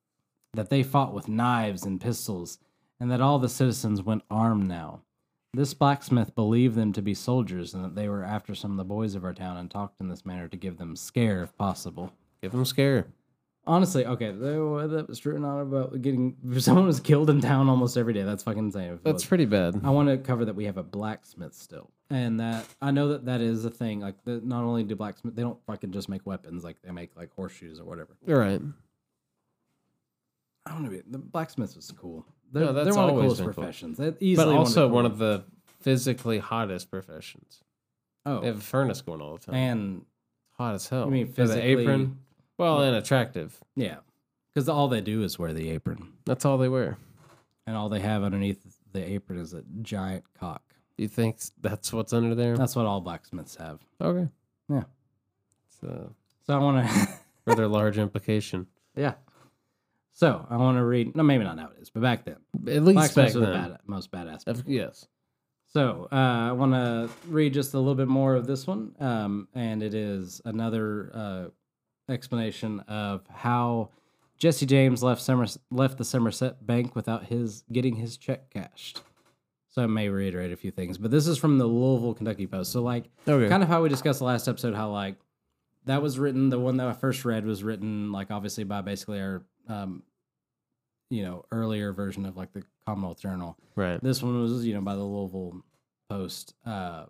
that 0.55 0.71
they 0.71 0.83
fought 0.83 1.15
with 1.15 1.29
knives 1.29 1.85
and 1.85 2.01
pistols, 2.01 2.59
and 2.99 3.11
that 3.11 3.21
all 3.21 3.39
the 3.39 3.49
citizens 3.49 4.03
went 4.03 4.23
armed 4.31 4.67
now. 4.67 5.03
This 5.55 5.75
blacksmith 5.75 6.35
believed 6.35 6.75
them 6.75 6.93
to 6.93 7.03
be 7.03 7.15
soldiers 7.15 7.73
and 7.73 7.85
that 7.85 7.95
they 7.95 8.09
were 8.09 8.23
after 8.23 8.55
some 8.55 8.73
of 8.73 8.77
the 8.77 8.85
boys 8.85 9.15
of 9.15 9.25
our 9.25 9.33
town 9.33 9.57
and 9.57 9.71
talked 9.71 10.01
in 10.01 10.09
this 10.09 10.27
manner 10.27 10.47
to 10.49 10.57
give 10.57 10.77
them 10.77 10.95
scare 10.95 11.43
if 11.43 11.57
possible. 11.57 12.13
Give 12.43 12.53
them 12.53 12.65
scare. 12.65 13.07
Honestly, 13.69 14.05
okay, 14.05 14.33
that 14.33 15.05
was 15.09 15.25
written 15.25 15.45
on 15.45 15.61
about 15.61 16.03
getting 16.03 16.37
someone 16.59 16.87
was 16.87 16.99
killed 16.99 17.31
in 17.31 17.41
town 17.41 17.69
almost 17.69 17.97
every 17.97 18.13
day. 18.15 18.23
That's 18.23 18.43
fucking 18.43 18.59
insane. 18.65 18.99
That's 19.05 19.25
pretty 19.25 19.45
bad. 19.45 19.81
I 19.85 19.91
want 19.91 20.09
to 20.09 20.19
cover 20.19 20.45
that 20.47 20.55
we 20.57 20.65
have 20.65 20.77
a 20.79 20.83
blacksmith 20.83 21.55
still, 21.55 21.91
and 22.11 22.41
that 22.41 22.67
I 22.83 22.91
know 22.91 23.09
that 23.09 23.27
that 23.27 23.41
is 23.41 23.65
a 23.65 23.71
thing. 23.71 24.01
Like, 24.01 24.17
the, 24.25 24.41
not 24.43 24.65
only 24.65 24.83
do 24.83 24.97
blacksmith, 24.97 25.37
they 25.37 25.43
don't 25.43 25.63
fucking 25.67 25.93
just 25.93 26.09
make 26.09 26.27
weapons. 26.27 26.65
Like, 26.65 26.77
they 26.83 26.91
make 26.91 27.11
like 27.17 27.31
horseshoes 27.37 27.79
or 27.79 27.85
whatever. 27.85 28.17
You're 28.27 28.41
right. 28.41 28.61
I 30.67 30.73
don't 30.73 30.83
know. 30.83 31.01
The 31.11 31.19
blacksmith 31.19 31.77
was 31.77 31.91
cool. 31.93 32.27
They're, 32.53 32.65
No, 32.65 32.73
that's 32.73 32.87
they're 32.87 32.95
one 32.95 33.11
of 33.11 33.17
the 33.17 33.23
coolest 33.23 33.39
been 33.41 33.47
cool. 33.47 33.55
professions. 33.55 33.99
But 34.37 34.49
also 34.49 34.89
one 34.89 35.07
of 35.07 35.19
the 35.19 35.45
physically 35.81 36.39
hottest 36.39 36.91
professions. 36.91 37.61
Oh, 38.27 38.41
They 38.41 38.49
have 38.49 38.59
a 38.59 38.61
furnace 38.61 39.01
going 39.01 39.21
all 39.23 39.37
the 39.39 39.47
time. 39.47 39.55
and 39.55 40.05
Hot 40.59 40.75
as 40.75 40.89
hell. 40.89 41.05
you 41.07 41.11
mean 41.13 41.29
physically? 41.29 41.75
the 41.77 41.81
apron? 41.83 42.19
Well, 42.59 42.83
and 42.83 42.97
attractive. 42.97 43.59
Yeah, 43.77 43.97
because 44.53 44.69
all 44.69 44.89
they 44.89 45.01
do 45.01 45.23
is 45.23 45.39
wear 45.39 45.53
the 45.53 45.71
apron, 45.71 46.13
That's 46.27 46.45
all 46.45 46.59
they 46.59 46.69
wear. 46.69 46.99
and 47.67 47.77
all 47.77 47.89
they 47.89 48.01
have 48.01 48.23
underneath 48.23 48.59
the 48.93 49.05
apron 49.05 49.39
is 49.39 49.55
a 49.55 49.63
giant 49.83 50.25
cock. 50.39 50.63
You 50.97 51.09
think 51.09 51.39
that's 51.61 51.93
what's 51.93 52.13
under 52.13 52.35
there? 52.35 52.57
That's 52.57 52.75
what 52.77 52.85
all 52.87 53.01
blacksmiths 53.01 53.55
have. 53.57 53.81
okay. 54.01 54.29
Yeah. 54.69 54.83
A 55.85 55.87
So 56.47 56.55
I 56.55 56.59
want 56.59 56.87
to. 56.89 57.09
rather 57.47 57.67
large 57.69 57.97
implication. 57.99 58.67
Yeah. 58.95 59.15
So 60.13 60.45
I 60.51 60.57
want 60.57 60.77
to 60.77 60.85
read. 60.85 61.15
No, 61.17 61.23
maybe 61.23 61.45
not 61.45 61.57
nowadays, 61.57 61.91
but 61.93 62.03
back 62.03 62.25
then, 62.25 62.37
At 62.67 62.83
least 62.83 62.97
back 62.97 63.15
blacksmiths 63.15 63.35
were 63.35 63.41
the 63.41 63.53
bad, 63.53 63.79
most 63.87 64.11
badass. 64.11 64.65
Yes. 64.67 65.07
So 65.69 66.09
uh, 66.11 66.15
I 66.15 66.53
want 66.53 66.73
to 66.73 67.09
read 67.29 67.55
just 67.55 67.75
a 67.75 67.79
little 67.79 67.95
bit 67.95 68.09
more 68.09 68.35
of 68.35 68.47
this 68.47 68.67
one, 68.67 68.95
um, 69.01 69.49
and 69.55 69.83
it 69.83 69.95
is 69.95 70.41
another 70.45 71.11
uh, 71.15 71.45
explanation 72.09 72.81
of 72.81 73.27
how 73.29 73.91
Jesse 74.39 74.67
James 74.67 75.03
left 75.03 75.21
Somers- 75.21 75.59
left 75.71 75.99
the 75.99 76.05
Somerset 76.05 76.67
Bank 76.67 76.95
without 76.95 77.25
his 77.27 77.65
getting 77.73 77.97
his 77.97 78.17
check 78.17 78.51
cashed. 78.51 79.03
So 79.71 79.83
I 79.83 79.87
may 79.87 80.09
reiterate 80.09 80.53
a 80.53 80.57
few 80.57 80.71
things, 80.71 80.99
but 80.99 81.11
this 81.11 81.27
is 81.27 81.39
from 81.39 81.59
the 81.59 81.67
Louisville, 81.67 82.15
Kentucky 82.15 82.47
Post. 82.47 82.73
So 82.73 82.83
like 82.83 83.11
Okay. 83.27 83.49
kind 83.49 83.63
of 83.63 83.69
how 83.69 83.83
we 83.83 83.89
discussed 83.89 84.19
the 84.21 84.25
last 84.25 84.49
episode, 84.49 84.75
how 84.75 84.91
like 84.91 85.17
that 85.85 86.03
was 86.03 86.19
written. 86.19 86.49
The 86.51 86.59
one 86.59 86.77
that 86.79 86.89
I 86.89 86.93
first 86.93 87.25
read 87.25 87.45
was 87.45 87.63
written 87.63 88.11
like 88.13 88.31
obviously 88.31 88.65
by 88.65 88.81
basically 88.81 89.21
our, 89.21 89.43
um, 89.69 90.03
you 91.11 91.23
know, 91.23 91.45
earlier 91.53 91.93
version 91.93 92.27
of 92.27 92.37
like 92.37 92.53
the 92.53 92.63
Commonwealth 92.87 93.21
Journal. 93.21 93.57
right. 93.77 94.03
This 94.03 94.23
one 94.23 94.41
was 94.41 94.67
you 94.67 94.75
know 94.75 94.81
by 94.81 94.95
the 94.97 95.03
Louisville 95.05 95.63
Post. 96.11 96.55
Uh, 96.67 97.07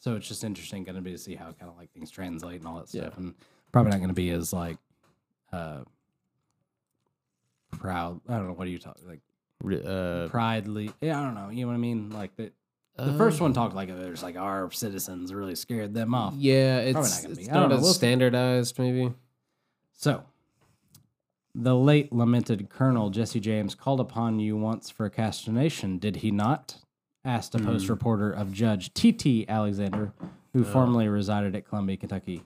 so 0.00 0.16
it's 0.16 0.28
just 0.28 0.44
interesting 0.44 0.84
going 0.84 0.96
to 0.96 1.02
be 1.02 1.12
to 1.12 1.18
see 1.18 1.34
how 1.34 1.46
kind 1.52 1.70
of 1.70 1.76
like 1.78 1.90
things 1.92 2.10
translate 2.10 2.58
and 2.60 2.68
all 2.68 2.76
that 2.76 2.88
stuff, 2.88 3.14
Yeah. 3.16 3.24
and 3.24 3.34
probably 3.74 3.90
not 3.90 3.98
going 3.98 4.08
to 4.08 4.14
be 4.14 4.30
as 4.30 4.52
like, 4.52 4.78
uh, 5.52 5.80
proud. 7.72 8.20
I 8.28 8.36
don't 8.36 8.46
know 8.46 8.52
what 8.54 8.66
are 8.66 8.70
you 8.70 8.78
talking 8.78 9.06
like 9.06 9.20
Uh, 9.64 10.28
pridely. 10.28 10.92
Yeah, 11.00 11.20
I 11.20 11.24
don't 11.24 11.34
know. 11.34 11.50
You 11.50 11.62
know 11.62 11.68
what 11.68 11.74
I 11.74 11.78
mean? 11.78 12.10
Like 12.10 12.36
the 12.36 12.52
the 12.96 13.12
first 13.14 13.40
one 13.40 13.52
talked 13.52 13.74
like 13.74 13.88
it 13.88 14.10
was 14.10 14.22
like 14.22 14.36
our 14.36 14.70
citizens 14.70 15.34
really 15.34 15.54
scared 15.56 15.94
them 15.94 16.14
off. 16.14 16.34
Yeah, 16.36 16.78
it's 16.78 16.92
Probably 16.92 17.10
not 17.10 17.22
gonna 17.22 17.34
be. 17.34 17.40
it's 17.42 17.50
I 17.50 17.52
don't 17.54 17.62
not 17.62 17.68
know. 17.70 17.76
as 17.76 17.82
We'll 17.82 17.92
standardized, 17.94 18.78
maybe. 18.78 19.12
So, 19.92 20.22
the 21.54 21.74
late 21.74 22.12
lamented 22.12 22.68
Colonel 22.68 23.10
Jesse 23.10 23.40
James 23.40 23.74
called 23.74 23.98
upon 24.00 24.38
you 24.38 24.56
once 24.56 24.90
for 24.90 25.06
a 25.06 25.10
castration, 25.10 25.98
did 25.98 26.16
he 26.16 26.30
not? 26.30 26.76
Asked 27.24 27.54
a 27.54 27.58
Post 27.58 27.86
Hmm. 27.86 27.92
reporter 27.92 28.30
of 28.30 28.52
Judge 28.52 28.92
T.T. 28.92 29.46
Alexander, 29.48 30.12
who 30.52 30.60
Oh. 30.60 30.64
formerly 30.64 31.08
resided 31.08 31.56
at 31.56 31.66
Columbia, 31.66 31.96
Kentucky. 31.96 32.42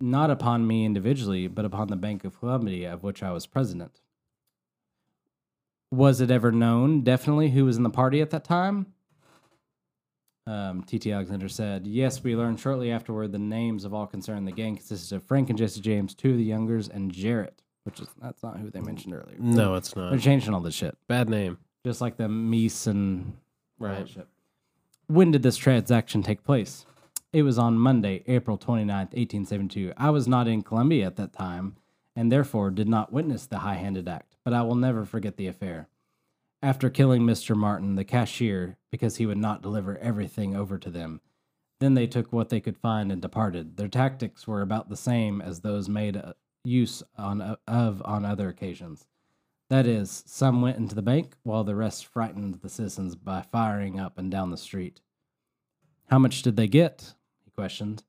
Not 0.00 0.30
upon 0.30 0.66
me 0.66 0.84
individually, 0.84 1.46
but 1.46 1.64
upon 1.64 1.88
the 1.88 1.96
Bank 1.96 2.24
of 2.24 2.38
Columbia, 2.38 2.92
of 2.92 3.02
which 3.02 3.22
I 3.22 3.30
was 3.32 3.46
president. 3.46 4.00
Was 5.90 6.20
it 6.20 6.30
ever 6.30 6.50
known, 6.50 7.02
definitely, 7.02 7.50
who 7.50 7.64
was 7.64 7.76
in 7.76 7.84
the 7.84 7.90
party 7.90 8.20
at 8.20 8.30
that 8.30 8.44
time? 8.44 8.86
Um, 10.46 10.82
T.T. 10.82 11.10
Alexander 11.10 11.48
said, 11.48 11.86
Yes, 11.86 12.22
we 12.22 12.36
learned 12.36 12.60
shortly 12.60 12.90
afterward 12.90 13.32
the 13.32 13.38
names 13.38 13.84
of 13.84 13.94
all 13.94 14.06
concerned. 14.06 14.46
The 14.46 14.52
gang 14.52 14.76
consisted 14.76 15.14
of 15.16 15.22
Frank 15.22 15.48
and 15.48 15.58
Jesse 15.58 15.80
James, 15.80 16.14
two 16.14 16.32
of 16.32 16.36
the 16.36 16.42
youngers, 16.44 16.88
and 16.88 17.10
Jarrett, 17.12 17.62
which 17.84 18.00
is 18.00 18.08
that's 18.20 18.42
not 18.42 18.58
who 18.58 18.70
they 18.70 18.80
mentioned 18.80 19.14
earlier. 19.14 19.36
No, 19.38 19.74
it's 19.74 19.96
not. 19.96 20.10
They're 20.10 20.18
changing 20.18 20.52
all 20.52 20.60
this 20.60 20.74
shit, 20.74 20.98
Bad 21.08 21.30
name. 21.30 21.56
just 21.86 22.00
like 22.00 22.16
the 22.16 22.24
Meese 22.24 22.86
and 22.86 23.36
Right. 23.78 24.06
When 25.06 25.30
did 25.30 25.42
this 25.42 25.56
transaction 25.56 26.22
take 26.22 26.44
place? 26.44 26.84
It 27.34 27.42
was 27.42 27.58
on 27.58 27.80
Monday, 27.80 28.22
April 28.28 28.56
29th, 28.56 29.10
1872. 29.10 29.92
I 29.96 30.10
was 30.10 30.28
not 30.28 30.46
in 30.46 30.62
Columbia 30.62 31.06
at 31.06 31.16
that 31.16 31.32
time, 31.32 31.74
and 32.14 32.30
therefore 32.30 32.70
did 32.70 32.88
not 32.88 33.12
witness 33.12 33.44
the 33.44 33.58
high 33.58 33.74
handed 33.74 34.06
act, 34.06 34.36
but 34.44 34.54
I 34.54 34.62
will 34.62 34.76
never 34.76 35.04
forget 35.04 35.36
the 35.36 35.48
affair. 35.48 35.88
After 36.62 36.88
killing 36.88 37.22
Mr. 37.22 37.56
Martin, 37.56 37.96
the 37.96 38.04
cashier, 38.04 38.76
because 38.92 39.16
he 39.16 39.26
would 39.26 39.38
not 39.38 39.62
deliver 39.62 39.98
everything 39.98 40.54
over 40.54 40.78
to 40.78 40.90
them, 40.90 41.20
then 41.80 41.94
they 41.94 42.06
took 42.06 42.32
what 42.32 42.50
they 42.50 42.60
could 42.60 42.78
find 42.78 43.10
and 43.10 43.20
departed. 43.20 43.78
Their 43.78 43.88
tactics 43.88 44.46
were 44.46 44.62
about 44.62 44.88
the 44.88 44.96
same 44.96 45.42
as 45.42 45.58
those 45.58 45.88
made 45.88 46.16
uh, 46.16 46.34
use 46.62 47.02
on, 47.18 47.56
of 47.66 48.00
on 48.04 48.24
other 48.24 48.48
occasions. 48.48 49.08
That 49.70 49.88
is, 49.88 50.22
some 50.24 50.62
went 50.62 50.76
into 50.76 50.94
the 50.94 51.02
bank 51.02 51.34
while 51.42 51.64
the 51.64 51.74
rest 51.74 52.06
frightened 52.06 52.60
the 52.62 52.68
citizens 52.68 53.16
by 53.16 53.42
firing 53.42 53.98
up 53.98 54.18
and 54.18 54.30
down 54.30 54.52
the 54.52 54.56
street. 54.56 55.00
How 56.10 56.20
much 56.20 56.42
did 56.42 56.54
they 56.54 56.68
get? 56.68 57.14
Questioned. 57.54 58.02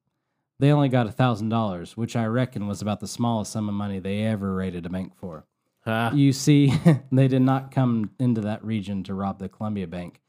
They 0.60 0.72
only 0.72 0.90
got 0.90 1.08
a 1.08 1.12
thousand 1.12 1.50
dollars, 1.50 1.98
which 1.98 2.16
I 2.16 2.26
reckon 2.26 2.68
was 2.68 2.82
about 2.82 3.00
the 3.00 3.08
smallest 3.08 3.52
sum 3.52 3.68
of 3.68 3.76
money 3.76 4.00
they 4.00 4.24
ever 4.24 4.54
raided 4.56 4.86
a 4.86 4.90
bank 4.90 5.14
for. 5.16 5.46
Ha. 5.84 6.12
You 6.14 6.32
see, 6.34 6.74
they 7.12 7.28
did 7.28 7.42
not 7.42 7.72
come 7.72 8.12
into 8.20 8.42
that 8.42 8.64
region 8.64 9.04
to 9.04 9.14
rob 9.14 9.38
the 9.40 9.50
Columbia 9.50 9.86
Bank. 9.88 10.22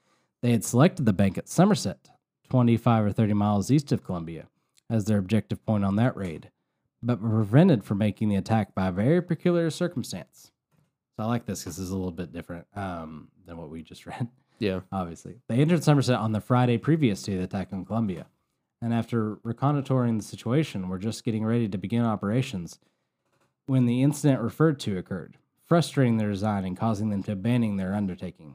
They 0.43 0.51
had 0.53 0.65
selected 0.65 1.07
the 1.07 1.13
bank 1.13 1.39
at 1.39 1.49
Somerset, 1.49 2.11
25 2.51 3.07
or 3.07 3.13
30 3.13 3.33
miles 3.35 3.71
east 3.71 3.93
of 3.93 4.05
Columbia, 4.05 4.49
as 4.91 5.05
their 5.07 5.19
objective 5.19 5.65
point 5.65 5.85
on 5.85 5.97
that 5.97 6.17
raid, 6.17 6.51
but 7.03 7.21
were 7.23 7.31
prevented 7.31 7.85
from 7.85 7.99
making 7.99 8.29
the 8.29 8.37
attack 8.37 8.75
by 8.75 8.89
a 8.89 8.93
very 8.93 9.23
peculiar 9.23 9.71
circumstance. 9.71 10.51
So 11.17 11.23
I 11.23 11.27
like 11.27 11.47
this 11.47 11.61
because 11.63 11.79
it's 11.79 11.91
a 11.91 11.95
little 11.97 12.11
bit 12.13 12.33
different 12.33 12.67
um, 12.75 13.29
than 13.47 13.57
what 13.57 13.71
we 13.71 13.83
just 13.83 14.05
read 14.07 14.29
Yeah. 14.59 14.81
obviously. 14.93 15.37
They 15.49 15.57
entered 15.57 15.85
Somerset 15.85 16.19
on 16.19 16.33
the 16.33 16.41
Friday 16.41 16.77
previous 16.77 17.23
to 17.23 17.31
the 17.39 17.45
attack 17.45 17.69
on 17.73 17.87
Columbia, 17.87 18.27
and 18.81 18.93
after 18.93 19.39
reconnoitering 19.43 20.19
the 20.19 20.25
situation, 20.25 20.89
were 20.89 20.99
just 20.99 21.25
getting 21.25 21.45
ready 21.45 21.69
to 21.69 21.79
begin 21.79 22.05
operations 22.05 22.79
when 23.67 23.87
the 23.87 24.03
incident 24.03 24.41
referred 24.41 24.79
to 24.81 24.99
occurred, 24.99 25.37
frustrating 25.65 26.19
their 26.19 26.31
design 26.31 26.65
and 26.65 26.77
causing 26.77 27.11
them 27.11 27.23
to 27.25 27.33
abandon 27.33 27.77
their 27.77 27.95
undertaking. 27.95 28.55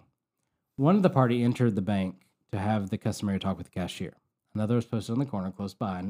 One 0.78 0.95
of 0.95 1.03
the 1.03 1.09
party 1.09 1.43
entered 1.43 1.76
the 1.76 1.82
bank 1.82 2.22
to 2.51 2.59
have 2.59 2.89
the 2.89 2.97
customary 2.97 3.39
talk 3.39 3.57
with 3.57 3.67
the 3.67 3.80
cashier. 3.80 4.13
Another 4.53 4.76
was 4.76 4.86
posted 4.86 5.13
on 5.13 5.19
the 5.19 5.26
corner 5.26 5.51
close 5.51 5.74
by 5.74 6.01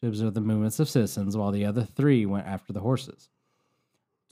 to 0.00 0.08
observe 0.08 0.34
the 0.34 0.40
movements 0.40 0.80
of 0.80 0.88
citizens, 0.88 1.36
while 1.36 1.52
the 1.52 1.64
other 1.64 1.82
three 1.84 2.26
went 2.26 2.46
after 2.46 2.72
the 2.72 2.80
horses. 2.80 3.28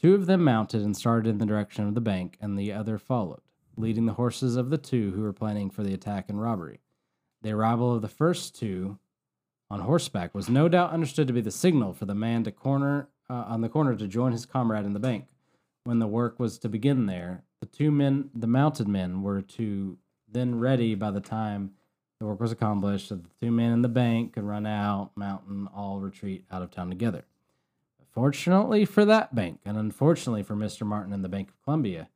Two 0.00 0.14
of 0.14 0.26
them 0.26 0.44
mounted 0.44 0.82
and 0.82 0.96
started 0.96 1.30
in 1.30 1.38
the 1.38 1.46
direction 1.46 1.86
of 1.86 1.94
the 1.94 2.00
bank, 2.00 2.36
and 2.40 2.58
the 2.58 2.72
other 2.72 2.98
followed, 2.98 3.40
leading 3.76 4.06
the 4.06 4.14
horses 4.14 4.56
of 4.56 4.70
the 4.70 4.78
two 4.78 5.12
who 5.12 5.22
were 5.22 5.32
planning 5.32 5.70
for 5.70 5.82
the 5.82 5.94
attack 5.94 6.28
and 6.28 6.40
robbery. 6.40 6.80
The 7.42 7.52
arrival 7.52 7.94
of 7.94 8.02
the 8.02 8.08
first 8.08 8.54
two 8.54 8.98
on 9.70 9.80
horseback 9.80 10.34
was 10.34 10.48
no 10.48 10.68
doubt 10.68 10.92
understood 10.92 11.26
to 11.26 11.32
be 11.32 11.40
the 11.40 11.50
signal 11.50 11.92
for 11.92 12.04
the 12.04 12.14
man 12.14 12.44
to 12.44 12.52
corner 12.52 13.08
uh, 13.28 13.44
on 13.48 13.60
the 13.60 13.68
corner 13.68 13.94
to 13.96 14.06
join 14.06 14.32
his 14.32 14.46
comrade 14.46 14.84
in 14.84 14.92
the 14.92 15.00
bank. 15.00 15.28
When 15.84 15.98
the 15.98 16.06
work 16.06 16.38
was 16.38 16.58
to 16.58 16.68
begin 16.68 17.06
there, 17.06 17.44
the 17.60 17.66
two 17.66 17.90
men, 17.90 18.30
the 18.34 18.46
mounted 18.46 18.88
men, 18.88 19.22
were 19.22 19.42
to 19.42 19.98
then 20.30 20.58
ready 20.58 20.94
by 20.94 21.10
the 21.10 21.20
time 21.20 21.72
the 22.20 22.26
work 22.26 22.40
was 22.40 22.52
accomplished, 22.52 23.08
so 23.08 23.16
the 23.16 23.28
two 23.40 23.50
men 23.50 23.72
in 23.72 23.82
the 23.82 23.88
bank 23.88 24.34
could 24.34 24.44
run 24.44 24.66
out, 24.66 25.10
mount, 25.14 25.46
and 25.46 25.68
all 25.74 26.00
retreat 26.00 26.44
out 26.50 26.62
of 26.62 26.70
town 26.70 26.88
together. 26.88 27.24
Fortunately 28.12 28.84
for 28.84 29.04
that 29.04 29.34
bank, 29.34 29.60
and 29.64 29.76
unfortunately 29.76 30.42
for 30.42 30.54
Mr. 30.54 30.86
Martin 30.86 31.12
and 31.12 31.24
the 31.24 31.28
Bank 31.28 31.48
of 31.48 31.62
Columbia, 31.64 32.08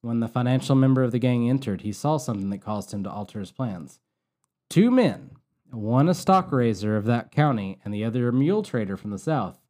when 0.00 0.20
the 0.20 0.28
financial 0.28 0.76
member 0.76 1.02
of 1.02 1.10
the 1.10 1.18
gang 1.18 1.48
entered, 1.48 1.80
he 1.80 1.92
saw 1.92 2.18
something 2.18 2.50
that 2.50 2.62
caused 2.62 2.92
him 2.92 3.02
to 3.02 3.10
alter 3.10 3.40
his 3.40 3.50
plans. 3.50 3.98
Two 4.68 4.90
men, 4.90 5.27
one 5.78 6.08
a 6.08 6.14
stock 6.14 6.52
raiser 6.52 6.96
of 6.96 7.04
that 7.06 7.30
county 7.30 7.78
and 7.84 7.94
the 7.94 8.04
other 8.04 8.28
a 8.28 8.32
mule 8.32 8.62
trader 8.62 8.96
from 8.96 9.10
the 9.10 9.18
south, 9.18 9.60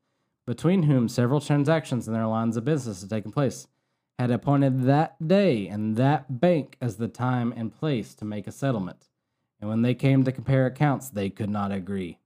between 0.47 0.85
whom 0.85 1.09
several 1.09 1.41
transactions 1.41 2.09
in 2.09 2.15
their 2.15 2.27
lines 2.27 2.57
of 2.57 2.65
business 2.65 3.01
had 3.01 3.11
taken 3.11 3.31
place, 3.31 3.69
had 4.19 4.31
appointed 4.31 4.83
that 4.85 5.17
day 5.27 5.69
and 5.69 5.97
that 5.97 6.41
bank 6.41 6.77
as 6.81 6.97
the 6.97 7.09
time 7.09 7.53
and 7.57 7.73
place 7.73 8.15
to 8.15 8.25
make 8.25 8.47
a 8.47 8.53
settlement. 8.53 9.09
And 9.61 9.69
when 9.69 9.83
they 9.83 9.95
came 9.95 10.25
to 10.25 10.33
compare 10.33 10.67
accounts, 10.67 11.11
they 11.11 11.31
could 11.31 11.51
not 11.51 11.73
agree. 11.73 12.19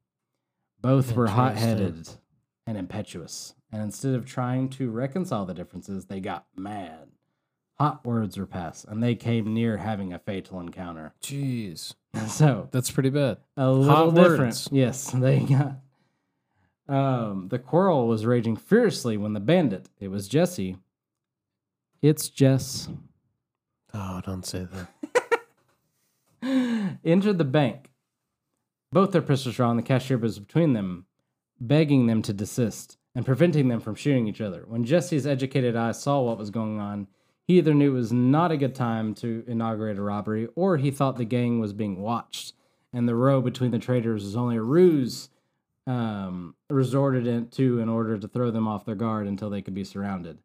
Both 0.81 1.15
were 1.15 1.29
hot 1.29 1.57
headed 1.57 2.09
and 2.67 2.77
impetuous, 2.77 3.55
and 3.71 3.83
instead 3.83 4.15
of 4.15 4.27
trying 4.27 4.69
to 4.71 4.91
reconcile 4.91 5.47
the 5.47 5.55
differences, 5.55 6.07
they 6.07 6.21
got 6.21 6.47
mad. 6.57 7.12
Hot 7.83 8.07
words 8.07 8.39
were 8.39 8.47
passed, 8.47 8.85
and 8.87 9.03
they 9.03 9.17
came 9.17 9.53
near 9.53 9.79
having 9.79 10.13
a 10.13 10.19
fatal 10.21 10.61
encounter. 10.61 11.15
Jeez. 11.21 11.95
So, 12.29 12.69
That's 12.71 12.93
pretty 12.93 13.11
bad. 13.11 13.39
a 13.57 13.71
little 13.73 13.93
Hot 13.93 14.15
different. 14.15 14.39
words. 14.39 14.69
Yes, 14.71 15.11
they 15.15 15.41
got 15.41 15.81
Um, 16.89 17.49
the 17.49 17.59
quarrel 17.59 18.07
was 18.07 18.25
raging 18.25 18.55
fiercely 18.55 19.17
when 19.17 19.33
the 19.33 19.41
bandit, 19.41 19.89
it 19.99 20.09
was 20.13 20.29
Jesse. 20.29 20.77
It's 22.03 22.29
Jess. 22.29 22.89
Oh, 23.93 24.21
don't 24.25 24.47
say 24.47 24.69
that. 26.43 26.99
entered 27.05 27.39
the 27.39 27.45
bank. 27.45 27.91
Both 28.93 29.11
their 29.11 29.23
pistols 29.23 29.57
drawn, 29.57 29.77
the 29.77 29.83
cashier 29.83 30.19
was 30.19 30.39
between 30.39 30.73
them, 30.75 31.07
begging 31.61 32.07
them 32.07 32.23
to 32.23 32.33
desist 32.33 32.97
and 33.15 33.27
preventing 33.27 33.67
them 33.69 33.81
from 33.81 33.97
shooting 33.97 34.29
each 34.29 34.41
other. 34.41 34.65
When 34.69 34.85
Jesse's 34.85 35.27
educated 35.27 35.75
eye 35.75 35.93
saw 35.93 36.21
what 36.21 36.39
was 36.39 36.51
going 36.51 36.79
on, 36.79 37.09
he 37.47 37.59
either 37.59 37.75
knew 37.75 37.91
it 37.91 37.99
was 37.99 38.13
not 38.13 38.53
a 38.53 38.57
good 38.57 38.75
time 38.75 39.15
to 39.17 39.45
inaugurate 39.47 39.99
a 39.99 40.03
robbery, 40.03 40.49
or 40.55 40.77
he 40.77 40.91
thought 40.91 41.17
the 41.17 41.25
gang 41.25 41.59
was 41.59 41.73
being 41.73 42.01
watched, 42.01 42.55
and 42.93 43.09
the 43.09 43.15
row 43.15 43.41
between 43.41 43.71
the 43.71 43.79
traders 43.79 44.25
was 44.25 44.37
only 44.37 44.57
a 44.57 44.63
ruse 44.63 45.29
um, 45.87 46.55
resorted 46.71 47.51
to 47.53 47.81
in 47.81 47.89
order 47.89 48.17
to 48.17 48.29
throw 48.29 48.51
them 48.51 48.69
off 48.69 48.85
their 48.85 48.95
guard 48.95 49.27
until 49.27 49.51
they 49.51 49.63
could 49.63 49.75
be 49.75 49.85
surrounded. 49.85 50.39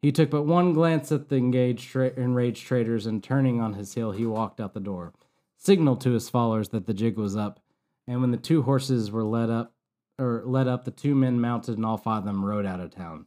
He 0.00 0.12
took 0.12 0.30
but 0.30 0.44
one 0.44 0.72
glance 0.72 1.10
at 1.12 1.28
the 1.28 1.36
engaged 1.36 1.90
tra- 1.90 2.14
enraged 2.16 2.66
traders, 2.66 3.04
and 3.04 3.22
turning 3.22 3.60
on 3.60 3.74
his 3.74 3.94
heel, 3.94 4.12
he 4.12 4.24
walked 4.24 4.60
out 4.60 4.72
the 4.72 4.80
door, 4.80 5.12
signaled 5.56 6.00
to 6.02 6.12
his 6.12 6.30
followers 6.30 6.70
that 6.70 6.86
the 6.86 6.94
jig 6.94 7.16
was 7.18 7.36
up, 7.36 7.60
and 8.06 8.20
when 8.20 8.30
the 8.30 8.36
two 8.36 8.62
horses 8.62 9.10
were 9.10 9.24
led 9.24 9.50
up, 9.50 9.74
or 10.18 10.42
led 10.46 10.66
up, 10.66 10.84
the 10.84 10.90
two 10.90 11.14
men 11.14 11.40
mounted, 11.40 11.76
and 11.76 11.84
all 11.84 11.98
five 11.98 12.20
of 12.20 12.24
them 12.24 12.44
rode 12.44 12.66
out 12.66 12.80
of 12.80 12.90
town. 12.90 13.26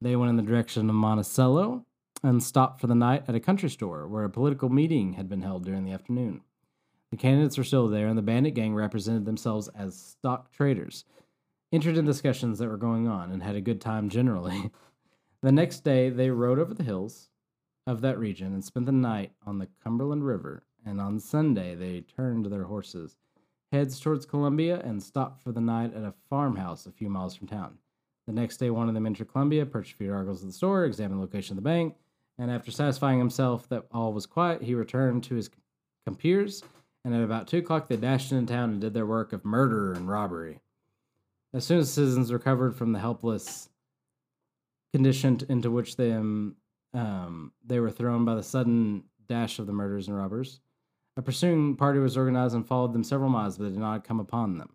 They 0.00 0.16
went 0.16 0.30
in 0.30 0.36
the 0.36 0.42
direction 0.42 0.88
of 0.88 0.94
Monticello 0.96 1.84
and 2.22 2.42
stopped 2.42 2.80
for 2.80 2.86
the 2.86 2.94
night 2.94 3.24
at 3.28 3.34
a 3.34 3.40
country 3.40 3.68
store 3.68 4.06
where 4.06 4.24
a 4.24 4.30
political 4.30 4.68
meeting 4.68 5.14
had 5.14 5.28
been 5.28 5.42
held 5.42 5.64
during 5.64 5.84
the 5.84 5.92
afternoon. 5.92 6.40
The 7.10 7.16
candidates 7.16 7.58
were 7.58 7.64
still 7.64 7.88
there, 7.88 8.06
and 8.06 8.16
the 8.16 8.22
bandit 8.22 8.54
gang 8.54 8.74
represented 8.74 9.24
themselves 9.24 9.68
as 9.76 9.98
stock 9.98 10.50
traders, 10.50 11.04
entered 11.72 11.98
in 11.98 12.06
discussions 12.06 12.58
that 12.58 12.68
were 12.68 12.78
going 12.78 13.06
on, 13.06 13.30
and 13.30 13.42
had 13.42 13.56
a 13.56 13.60
good 13.60 13.80
time 13.80 14.08
generally. 14.08 14.70
the 15.42 15.52
next 15.52 15.80
day, 15.80 16.08
they 16.08 16.30
rode 16.30 16.58
over 16.58 16.72
the 16.72 16.84
hills 16.84 17.28
of 17.86 18.00
that 18.00 18.18
region 18.18 18.54
and 18.54 18.64
spent 18.64 18.86
the 18.86 18.92
night 18.92 19.32
on 19.44 19.58
the 19.58 19.68
Cumberland 19.82 20.24
River, 20.24 20.64
and 20.86 21.00
on 21.00 21.18
Sunday, 21.18 21.74
they 21.74 22.00
turned 22.00 22.46
their 22.46 22.64
horses, 22.64 23.16
heads 23.72 24.00
towards 24.00 24.24
Columbia, 24.24 24.80
and 24.80 25.02
stopped 25.02 25.42
for 25.42 25.52
the 25.52 25.60
night 25.60 25.94
at 25.94 26.04
a 26.04 26.14
farmhouse 26.30 26.86
a 26.86 26.92
few 26.92 27.10
miles 27.10 27.34
from 27.34 27.48
town. 27.48 27.78
The 28.26 28.32
next 28.32 28.58
day, 28.58 28.70
one 28.70 28.88
of 28.88 28.94
them 28.94 29.04
entered 29.04 29.30
Columbia, 29.30 29.66
purchased 29.66 29.96
a 29.96 29.98
few 29.98 30.12
articles 30.12 30.42
at 30.42 30.46
the 30.46 30.54
store, 30.54 30.84
examined 30.84 31.18
the 31.18 31.24
location 31.24 31.58
of 31.58 31.62
the 31.62 31.68
bank, 31.68 31.96
and 32.42 32.50
after 32.50 32.72
satisfying 32.72 33.20
himself 33.20 33.68
that 33.68 33.84
all 33.92 34.12
was 34.12 34.26
quiet, 34.26 34.62
he 34.62 34.74
returned 34.74 35.22
to 35.22 35.36
his 35.36 35.48
compeers, 36.04 36.64
and 37.04 37.14
at 37.14 37.22
about 37.22 37.46
two 37.46 37.58
o'clock 37.58 37.86
they 37.86 37.96
dashed 37.96 38.32
into 38.32 38.52
town 38.52 38.70
and 38.70 38.80
did 38.80 38.92
their 38.92 39.06
work 39.06 39.32
of 39.32 39.44
murder 39.44 39.92
and 39.92 40.08
robbery. 40.08 40.58
As 41.54 41.64
soon 41.64 41.78
as 41.78 41.92
citizens 41.92 42.32
recovered 42.32 42.74
from 42.74 42.90
the 42.90 42.98
helpless 42.98 43.68
condition 44.92 45.38
into 45.48 45.70
which 45.70 45.94
they, 45.94 46.10
um, 46.10 46.56
um, 46.94 47.52
they 47.64 47.78
were 47.78 47.92
thrown 47.92 48.24
by 48.24 48.34
the 48.34 48.42
sudden 48.42 49.04
dash 49.28 49.60
of 49.60 49.68
the 49.68 49.72
murderers 49.72 50.08
and 50.08 50.16
robbers, 50.16 50.58
a 51.16 51.22
pursuing 51.22 51.76
party 51.76 52.00
was 52.00 52.16
organized 52.16 52.56
and 52.56 52.66
followed 52.66 52.92
them 52.92 53.04
several 53.04 53.30
miles, 53.30 53.56
but 53.56 53.68
did 53.68 53.78
not 53.78 54.02
come 54.02 54.18
upon 54.18 54.58
them. 54.58 54.70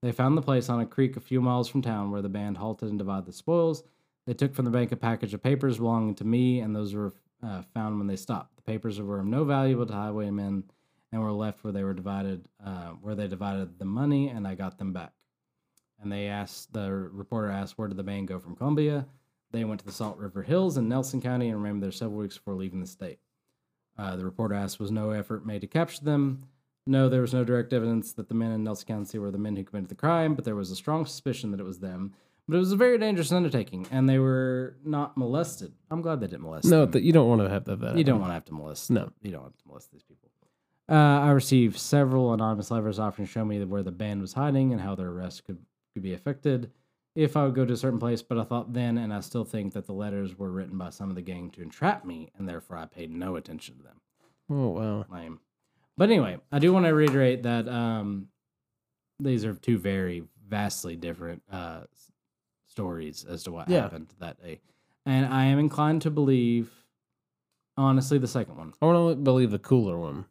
They 0.00 0.12
found 0.12 0.38
the 0.38 0.42
place 0.42 0.70
on 0.70 0.80
a 0.80 0.86
creek 0.86 1.18
a 1.18 1.20
few 1.20 1.42
miles 1.42 1.68
from 1.68 1.82
town 1.82 2.10
where 2.10 2.22
the 2.22 2.30
band 2.30 2.56
halted 2.56 2.88
and 2.88 2.98
divided 2.98 3.26
the 3.26 3.32
spoils. 3.34 3.84
They 4.26 4.34
took 4.34 4.54
from 4.54 4.64
the 4.64 4.70
bank 4.70 4.92
a 4.92 4.96
package 4.96 5.34
of 5.34 5.42
papers 5.42 5.78
belonging 5.78 6.14
to 6.16 6.24
me, 6.24 6.60
and 6.60 6.74
those 6.74 6.94
were 6.94 7.12
uh, 7.42 7.62
found 7.74 7.98
when 7.98 8.06
they 8.06 8.16
stopped. 8.16 8.56
The 8.56 8.62
papers 8.62 9.00
were 9.00 9.20
of 9.20 9.26
no 9.26 9.44
value 9.44 9.84
to 9.84 9.92
highwaymen 9.92 10.64
and 11.12 11.22
were 11.22 11.32
left 11.32 11.62
where 11.62 11.72
they 11.72 11.84
were 11.84 11.94
divided, 11.94 12.48
uh, 12.64 12.88
where 13.00 13.14
they 13.14 13.28
divided 13.28 13.78
the 13.78 13.84
money, 13.84 14.28
and 14.28 14.46
I 14.46 14.54
got 14.54 14.78
them 14.78 14.92
back. 14.92 15.12
And 16.00 16.10
they 16.10 16.26
asked, 16.26 16.72
the 16.72 16.90
reporter 16.90 17.50
asked, 17.50 17.78
where 17.78 17.88
did 17.88 17.96
the 17.96 18.02
band 18.02 18.28
go 18.28 18.38
from 18.38 18.56
Columbia? 18.56 19.06
They 19.52 19.64
went 19.64 19.80
to 19.80 19.86
the 19.86 19.92
Salt 19.92 20.18
River 20.18 20.42
Hills 20.42 20.76
in 20.76 20.88
Nelson 20.88 21.20
County 21.20 21.48
and 21.48 21.62
remained 21.62 21.82
there 21.82 21.92
several 21.92 22.18
weeks 22.18 22.36
before 22.36 22.54
leaving 22.54 22.80
the 22.80 22.86
state. 22.86 23.20
Uh, 23.96 24.16
the 24.16 24.24
reporter 24.24 24.54
asked, 24.54 24.80
was 24.80 24.90
no 24.90 25.10
effort 25.10 25.46
made 25.46 25.60
to 25.60 25.68
capture 25.68 26.04
them? 26.04 26.48
No, 26.86 27.08
there 27.08 27.20
was 27.20 27.32
no 27.32 27.44
direct 27.44 27.72
evidence 27.72 28.12
that 28.14 28.28
the 28.28 28.34
men 28.34 28.50
in 28.50 28.64
Nelson 28.64 28.88
County 28.88 29.18
were 29.18 29.30
the 29.30 29.38
men 29.38 29.56
who 29.56 29.64
committed 29.64 29.88
the 29.88 29.94
crime, 29.94 30.34
but 30.34 30.44
there 30.44 30.56
was 30.56 30.70
a 30.70 30.76
strong 30.76 31.06
suspicion 31.06 31.50
that 31.52 31.60
it 31.60 31.64
was 31.64 31.78
them. 31.78 32.12
But 32.46 32.56
it 32.56 32.58
was 32.58 32.72
a 32.72 32.76
very 32.76 32.98
dangerous 32.98 33.32
undertaking, 33.32 33.86
and 33.90 34.08
they 34.08 34.18
were 34.18 34.76
not 34.84 35.16
molested. 35.16 35.72
I'm 35.90 36.02
glad 36.02 36.20
they 36.20 36.26
didn't 36.26 36.42
molest 36.42 36.66
No, 36.66 36.82
them. 36.82 36.90
that 36.92 37.02
you 37.02 37.12
don't 37.12 37.28
want 37.28 37.40
to 37.40 37.48
have 37.48 37.64
that. 37.64 37.80
that 37.80 37.96
You 37.96 38.04
don't 38.04 38.20
want 38.20 38.30
to 38.30 38.34
have 38.34 38.44
to 38.46 38.54
molest. 38.54 38.90
No. 38.90 39.10
you 39.22 39.30
don't 39.32 39.44
have 39.44 39.56
to 39.56 39.62
molest 39.68 39.90
these 39.92 40.02
people. 40.02 40.28
Uh, 40.86 40.92
I 40.94 41.30
received 41.30 41.78
several 41.78 42.34
anonymous 42.34 42.70
letters 42.70 42.98
offering 42.98 43.26
to 43.26 43.32
show 43.32 43.44
me 43.46 43.64
where 43.64 43.82
the 43.82 43.90
band 43.90 44.20
was 44.20 44.34
hiding 44.34 44.72
and 44.72 44.80
how 44.82 44.94
their 44.94 45.08
arrest 45.08 45.44
could, 45.46 45.56
could 45.94 46.02
be 46.02 46.12
affected 46.12 46.70
if 47.14 47.34
I 47.38 47.46
would 47.46 47.54
go 47.54 47.64
to 47.64 47.72
a 47.72 47.76
certain 47.78 47.98
place. 47.98 48.20
But 48.20 48.36
I 48.38 48.44
thought 48.44 48.74
then, 48.74 48.98
and 48.98 49.14
I 49.14 49.20
still 49.20 49.44
think 49.46 49.72
that 49.72 49.86
the 49.86 49.94
letters 49.94 50.38
were 50.38 50.50
written 50.50 50.76
by 50.76 50.90
some 50.90 51.08
of 51.08 51.16
the 51.16 51.22
gang 51.22 51.48
to 51.52 51.62
entrap 51.62 52.04
me, 52.04 52.28
and 52.36 52.46
therefore 52.46 52.76
I 52.76 52.84
paid 52.84 53.10
no 53.10 53.36
attention 53.36 53.78
to 53.78 53.82
them. 53.82 54.00
Oh 54.50 54.68
wow. 54.68 55.06
Lame. 55.10 55.40
But 55.96 56.10
anyway, 56.10 56.36
I 56.52 56.58
do 56.58 56.74
want 56.74 56.84
to 56.84 56.92
reiterate 56.92 57.44
that 57.44 57.66
um, 57.68 58.28
these 59.18 59.46
are 59.46 59.54
two 59.54 59.78
very 59.78 60.24
vastly 60.46 60.96
different 60.96 61.40
uh, 61.50 61.84
stories 62.78 63.24
as 63.24 63.44
to 63.44 63.52
what 63.52 63.68
Yeah. 63.68 63.82
happened 63.82 64.12
that 64.18 64.42
day, 64.42 64.60
and 65.06 65.26
I 65.26 65.44
am 65.44 65.58
inclined 65.60 66.02
to 66.02 66.10
believe, 66.10 66.72
honestly, 67.76 68.18
the 68.18 68.26
second 68.26 68.56
one. 68.56 68.72
I 68.82 68.86
want 68.86 69.16
to 69.16 69.22
believe 69.22 69.50
the 69.52 69.58
cooler 69.60 69.96
one. 69.96 70.24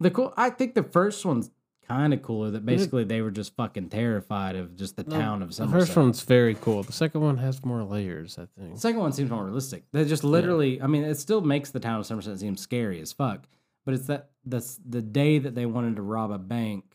The 0.00 0.10
cool. 0.10 0.32
I 0.36 0.50
think 0.50 0.74
the 0.74 0.84
first 0.84 1.24
one's 1.24 1.50
kind 1.88 2.14
of 2.14 2.22
cooler. 2.22 2.50
That 2.52 2.64
basically 2.64 3.02
they 3.04 3.20
were 3.22 3.30
just 3.32 3.54
fucking 3.56 3.88
terrified 3.88 4.54
of 4.56 4.76
just 4.76 4.96
the 4.96 5.02
town 5.04 5.42
of 5.42 5.52
Somerset. 5.52 5.80
The 5.80 5.86
first 5.86 5.96
one's 5.96 6.22
very 6.22 6.54
cool. 6.54 6.82
The 6.84 6.92
second 6.92 7.20
one 7.20 7.38
has 7.38 7.64
more 7.64 7.82
layers, 7.82 8.38
I 8.38 8.46
think 8.58 8.74
The 8.74 8.80
second 8.80 9.00
one 9.00 9.12
seems 9.12 9.30
more 9.30 9.44
realistic. 9.44 9.84
They 9.92 10.04
just 10.04 10.22
literally. 10.24 10.80
I 10.80 10.86
mean, 10.86 11.02
it 11.04 11.16
still 11.18 11.40
makes 11.40 11.70
the 11.72 11.80
town 11.80 11.98
of 12.00 12.06
Somerset 12.06 12.38
seem 12.38 12.56
scary 12.56 13.00
as 13.00 13.12
fuck. 13.12 13.48
But 13.84 13.94
it's 13.94 14.06
that 14.06 14.30
the 14.46 14.60
the 14.88 15.02
day 15.02 15.38
that 15.38 15.54
they 15.56 15.66
wanted 15.66 15.96
to 15.96 16.02
rob 16.02 16.30
a 16.30 16.38
bank, 16.38 16.93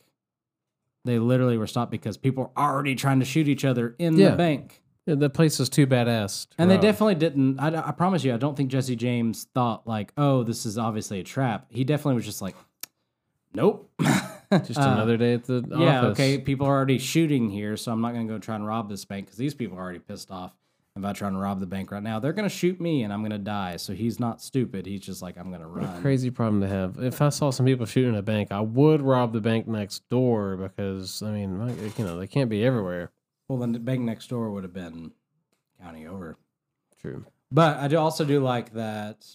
they 1.05 1.19
literally 1.19 1.57
were 1.57 1.67
stopped 1.67 1.91
because 1.91 2.17
people 2.17 2.43
were 2.43 2.61
already 2.61 2.95
trying 2.95 3.19
to 3.19 3.25
shoot 3.25 3.47
each 3.47 3.65
other 3.65 3.95
in 3.99 4.17
Yeah. 4.17 4.31
the 4.31 4.35
bank. 4.37 4.81
Yeah, 5.05 5.15
that 5.15 5.33
place 5.33 5.59
is 5.59 5.69
too 5.69 5.87
badass. 5.87 6.49
to 6.49 6.55
And 6.59 6.69
they 6.69 6.77
definitely 6.77 7.15
didn't. 7.15 7.59
I, 7.59 7.87
I 7.87 7.91
promise 7.91 8.23
you, 8.23 8.33
I 8.33 8.37
don't 8.37 8.55
think 8.55 8.69
Jesse 8.69 8.95
James 8.95 9.47
thought 9.55 9.87
like, 9.87 10.11
"Oh, 10.17 10.43
this 10.43 10.65
is 10.65 10.77
obviously 10.77 11.19
a 11.19 11.23
trap." 11.23 11.65
He 11.69 11.83
definitely 11.83 12.15
was 12.15 12.25
just 12.25 12.41
like, 12.41 12.55
"Nope." 13.55 13.89
just 14.65 14.79
Uh, 14.79 14.83
another 14.83 15.17
day 15.17 15.33
at 15.33 15.45
the 15.45 15.63
Yeah, 15.69 16.01
office. 16.01 16.19
okay. 16.19 16.37
People 16.37 16.67
are 16.67 16.75
already 16.75 16.99
shooting 16.99 17.49
here, 17.49 17.75
so 17.77 17.91
I'm 17.91 18.01
not 18.01 18.13
going 18.13 18.27
to 18.27 18.33
go 18.33 18.37
try 18.39 18.55
and 18.55 18.65
rob 18.67 18.89
this 18.89 19.05
bank 19.05 19.25
because 19.27 19.37
these 19.37 19.53
people 19.55 19.77
are 19.77 19.81
already 19.81 19.99
pissed 19.99 20.29
off. 20.31 20.53
If 20.99 21.05
I 21.05 21.13
try 21.13 21.27
and 21.27 21.39
rob 21.39 21.59
the 21.59 21.65
bank 21.65 21.91
right 21.91 22.03
now, 22.03 22.19
they're 22.19 22.33
going 22.33 22.47
to 22.47 22.53
shoot 22.55 22.79
me 22.79 23.03
and 23.03 23.11
I'm 23.13 23.21
going 23.21 23.31
to 23.31 23.37
die. 23.37 23.77
So 23.77 23.93
he's 23.93 24.19
not 24.19 24.41
stupid. 24.41 24.85
He's 24.85 25.01
just 25.01 25.21
like, 25.21 25.37
I'm 25.37 25.49
going 25.49 25.61
to 25.61 25.67
run. 25.67 26.01
Crazy 26.01 26.29
problem 26.29 26.61
to 26.61 26.67
have. 26.67 26.97
If 26.99 27.21
I 27.21 27.29
saw 27.29 27.49
some 27.51 27.65
people 27.65 27.85
shooting 27.85 28.15
a 28.15 28.21
bank, 28.21 28.51
I 28.51 28.61
would 28.61 29.01
rob 29.01 29.33
the 29.33 29.41
bank 29.41 29.67
next 29.67 30.07
door 30.09 30.57
because 30.57 31.23
I 31.23 31.31
mean, 31.31 31.91
you 31.97 32.05
know, 32.05 32.19
they 32.19 32.27
can't 32.27 32.49
be 32.49 32.65
everywhere. 32.65 33.11
Well, 33.47 33.57
then 33.59 33.71
the 33.71 33.79
bank 33.79 34.01
next 34.01 34.27
door 34.27 34.51
would 34.51 34.63
have 34.63 34.73
been 34.73 35.11
county 35.81 36.05
over. 36.05 36.37
True. 37.01 37.25
But 37.51 37.77
I 37.77 37.87
do 37.87 37.97
also 37.97 38.25
do 38.25 38.39
like 38.41 38.73
that 38.73 39.25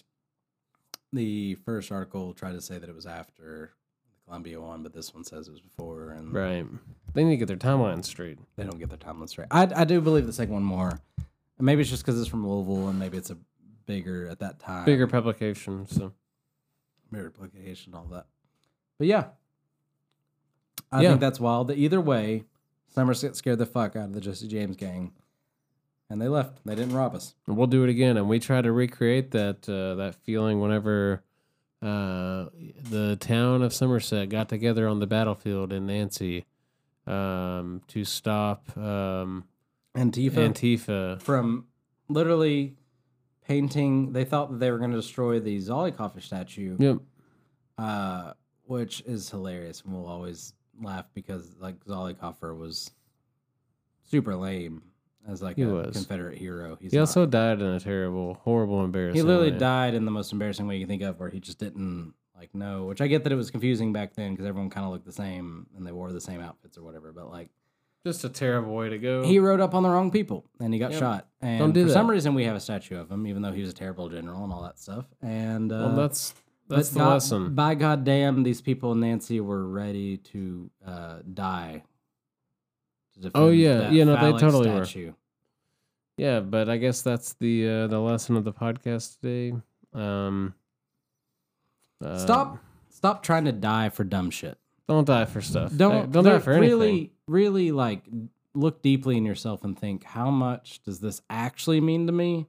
the 1.11 1.55
first 1.65 1.91
article 1.91 2.33
tried 2.33 2.53
to 2.53 2.61
say 2.61 2.77
that 2.77 2.89
it 2.89 2.95
was 2.95 3.05
after 3.05 3.71
the 4.13 4.25
Columbia 4.25 4.61
one, 4.61 4.83
but 4.83 4.93
this 4.93 5.13
one 5.13 5.23
says 5.23 5.47
it 5.47 5.51
was 5.51 5.61
before, 5.61 6.11
and 6.11 6.33
Right. 6.33 6.65
They 7.13 7.23
need 7.23 7.31
to 7.31 7.37
get 7.37 7.47
their 7.47 7.57
timeline 7.57 8.03
straight. 8.03 8.37
they 8.57 8.63
don't 8.63 8.79
get 8.79 8.89
their 8.89 8.97
timeline 8.97 9.29
straight. 9.29 9.47
I, 9.51 9.69
I 9.75 9.83
do 9.85 10.01
believe 10.01 10.25
the 10.27 10.33
second 10.33 10.53
one 10.53 10.63
more. 10.63 10.99
And 11.57 11.65
maybe 11.65 11.81
it's 11.81 11.89
just 11.89 12.03
because 12.05 12.19
it's 12.19 12.29
from 12.29 12.47
Louisville 12.47 12.89
and 12.89 12.99
maybe 12.99 13.17
it's 13.17 13.29
a 13.29 13.37
bigger 13.85 14.27
at 14.27 14.39
that 14.39 14.59
time. 14.59 14.85
Bigger 14.85 15.07
publication. 15.07 15.87
So 15.87 16.11
bigger 17.11 17.29
publication, 17.29 17.93
all 17.93 18.05
that. 18.11 18.25
But 18.97 19.07
yeah, 19.07 19.27
I 20.91 21.01
Yeah. 21.01 21.09
think 21.09 21.21
that's 21.21 21.39
wild. 21.39 21.67
That 21.67 21.77
either 21.77 22.01
way, 22.01 22.43
Somerset 22.87 23.35
scared 23.35 23.59
the 23.59 23.65
fuck 23.65 23.95
out 23.95 24.05
of 24.05 24.13
the 24.13 24.21
Jesse 24.21 24.47
James 24.47 24.75
gang, 24.77 25.11
and 26.09 26.21
they 26.21 26.27
left. 26.27 26.59
They 26.65 26.75
didn't 26.75 26.93
rob 26.93 27.13
us. 27.15 27.35
and 27.47 27.57
we'll 27.57 27.67
do 27.67 27.83
it 27.83 27.89
again, 27.89 28.15
and 28.17 28.27
we 28.29 28.39
try 28.39 28.61
to 28.61 28.71
recreate 28.71 29.31
that 29.31 29.67
uh, 29.67 29.95
that 29.95 30.15
feeling 30.15 30.61
whenever 30.61 31.23
uh, 31.81 32.45
the 32.89 33.17
town 33.19 33.61
of 33.61 33.73
Somerset 33.73 34.29
got 34.29 34.47
together 34.49 34.87
on 34.87 34.99
the 34.99 35.07
battlefield 35.07 35.71
in 35.73 35.85
Nancy 35.85 36.45
um, 37.05 37.81
to 37.87 38.03
stop 38.05 38.75
um, 38.77 39.43
Antifa, 39.95 40.31
Antifa. 40.49 41.21
from 41.21 41.65
literally 42.09 42.75
painting. 43.47 44.13
They 44.13 44.25
thought 44.25 44.51
that 44.51 44.59
they 44.59 44.71
were 44.71 44.77
going 44.77 44.91
to 44.91 44.97
destroy 44.97 45.39
the 45.39 45.57
Zollicoffer 45.59 46.21
statue, 46.21 46.75
Yep. 46.79 46.97
uh, 47.77 48.33
which 48.65 49.01
is 49.05 49.29
hilarious, 49.29 49.81
and 49.83 49.93
we'll 49.93 50.07
always 50.07 50.53
laugh 50.81 51.05
because 51.13 51.55
like 51.59 51.83
Zollicoffer 51.85 52.57
was 52.57 52.91
super 54.03 54.35
lame 54.35 54.81
as 55.27 55.41
like 55.41 55.55
He 55.55 55.63
a 55.63 55.67
was. 55.69 55.95
Confederate 55.95 56.37
hero. 56.37 56.77
He's 56.79 56.91
He 56.91 56.97
not. 56.97 57.03
also 57.03 57.25
died 57.25 57.61
in 57.61 57.67
a 57.67 57.79
terrible, 57.79 58.35
horrible, 58.43 58.83
embarrassing. 58.83 59.15
He 59.15 59.21
literally 59.23 59.51
way. 59.51 59.57
died 59.57 59.93
in 59.95 60.05
the 60.05 60.11
most 60.11 60.31
embarrassing 60.31 60.67
way 60.67 60.75
you 60.75 60.81
can 60.81 60.89
think 60.89 61.01
of, 61.03 61.19
where 61.19 61.29
he 61.29 61.39
just 61.39 61.57
didn't 61.59 62.13
like 62.37 62.53
know. 62.53 62.85
Which 62.85 63.01
I 63.01 63.07
get 63.07 63.23
that 63.23 63.31
it 63.31 63.35
was 63.35 63.49
confusing 63.49 63.93
back 63.93 64.13
then 64.13 64.31
because 64.33 64.45
everyone 64.45 64.69
kind 64.69 64.85
of 64.85 64.91
looked 64.91 65.05
the 65.05 65.11
same 65.11 65.67
and 65.75 65.85
they 65.87 65.91
wore 65.91 66.11
the 66.11 66.21
same 66.21 66.41
outfits 66.41 66.77
or 66.77 66.83
whatever. 66.83 67.11
But 67.13 67.31
like, 67.31 67.49
Just 68.05 68.23
a 68.23 68.29
terrible 68.29 68.75
way 68.75 68.89
to 68.89 68.97
go. 68.99 69.23
he 69.23 69.39
rode 69.39 69.59
up 69.59 69.73
on 69.73 69.81
the 69.83 69.89
wrong 69.89 70.11
people 70.11 70.45
and 70.59 70.71
he 70.73 70.79
got 70.79 70.91
Yep. 70.91 70.99
shot. 70.99 71.27
And 71.41 71.59
Don't 71.59 71.71
do 71.73 71.81
for 71.83 71.87
that. 71.87 71.93
some 71.93 72.07
reason, 72.09 72.35
we 72.35 72.43
have 72.45 72.55
a 72.55 72.59
statue 72.59 72.97
of 72.99 73.11
him, 73.11 73.25
even 73.27 73.41
though 73.41 73.51
he 73.51 73.61
was 73.61 73.71
a 73.71 73.73
terrible 73.73 74.09
general 74.09 74.43
and 74.43 74.53
all 74.53 74.61
that 74.63 74.77
stuff. 74.79 75.05
And 75.21 75.71
uh, 75.71 75.75
well, 75.75 75.95
that's 75.95 76.33
that's 76.67 76.89
the 76.89 76.99
God- 76.99 77.13
lesson. 77.13 77.55
By 77.55 77.75
goddamn, 77.75 78.43
these 78.43 78.61
people 78.61 78.91
in 78.91 78.99
Nancy 78.99 79.39
were 79.41 79.67
ready 79.67 80.17
to 80.17 80.69
uh, 80.85 81.17
die. 81.33 81.83
to 83.21 83.31
Oh, 83.35 83.49
yeah. 83.49 83.89
Yeah, 83.89 84.03
no, 84.05 84.15
they 84.31 84.37
totally 84.39 84.69
were. 84.69 84.85
Yeah, 86.17 86.39
but 86.41 86.69
I 86.69 86.77
guess 86.77 87.01
that's 87.01 87.33
the 87.33 87.67
uh, 87.67 87.87
the 87.87 87.99
lesson 87.99 88.35
of 88.37 88.43
the 88.45 88.53
podcast 88.53 89.19
today. 89.19 89.57
Um, 89.93 90.53
uh, 92.03 92.17
Stop, 92.19 92.57
stop 92.89 93.23
trying 93.23 93.45
to 93.45 93.51
die 93.51 93.89
for 93.89 94.03
dumb 94.03 94.29
shit. 94.29 94.57
Don't 94.87 95.05
die 95.05 95.25
for 95.25 95.41
stuff. 95.41 95.75
Don't 95.75 96.11
don't 96.11 96.23
die 96.23 96.39
for 96.39 96.51
anything. 96.53 96.69
really, 96.79 97.11
really 97.27 97.71
like 97.71 98.03
look 98.53 98.81
deeply 98.81 99.17
in 99.17 99.25
yourself 99.25 99.63
and 99.63 99.77
think 99.77 100.03
how 100.03 100.29
much 100.29 100.81
does 100.83 100.99
this 100.99 101.21
actually 101.29 101.81
mean 101.81 102.05
to 102.07 102.13
me, 102.13 102.47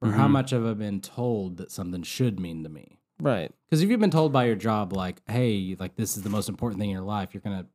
or 0.00 0.12
how 0.12 0.26
Mhm. 0.28 0.30
much 0.32 0.50
have 0.50 0.64
I 0.64 0.72
been 0.74 1.00
told 1.00 1.56
that 1.58 1.70
something 1.70 2.02
should 2.02 2.38
mean 2.40 2.62
to 2.62 2.68
me? 2.68 2.98
Right. 3.20 3.52
Because 3.66 3.82
if 3.82 3.90
you've 3.90 4.00
been 4.00 4.10
told 4.10 4.32
by 4.32 4.46
your 4.46 4.56
job, 4.56 4.92
like, 4.92 5.20
hey, 5.28 5.76
like 5.78 5.96
this 5.96 6.16
is 6.16 6.22
the 6.22 6.30
most 6.30 6.48
important 6.48 6.80
thing 6.80 6.90
in 6.90 6.94
your 6.96 7.04
life, 7.04 7.34
you're 7.34 7.40
gonna, 7.42 7.66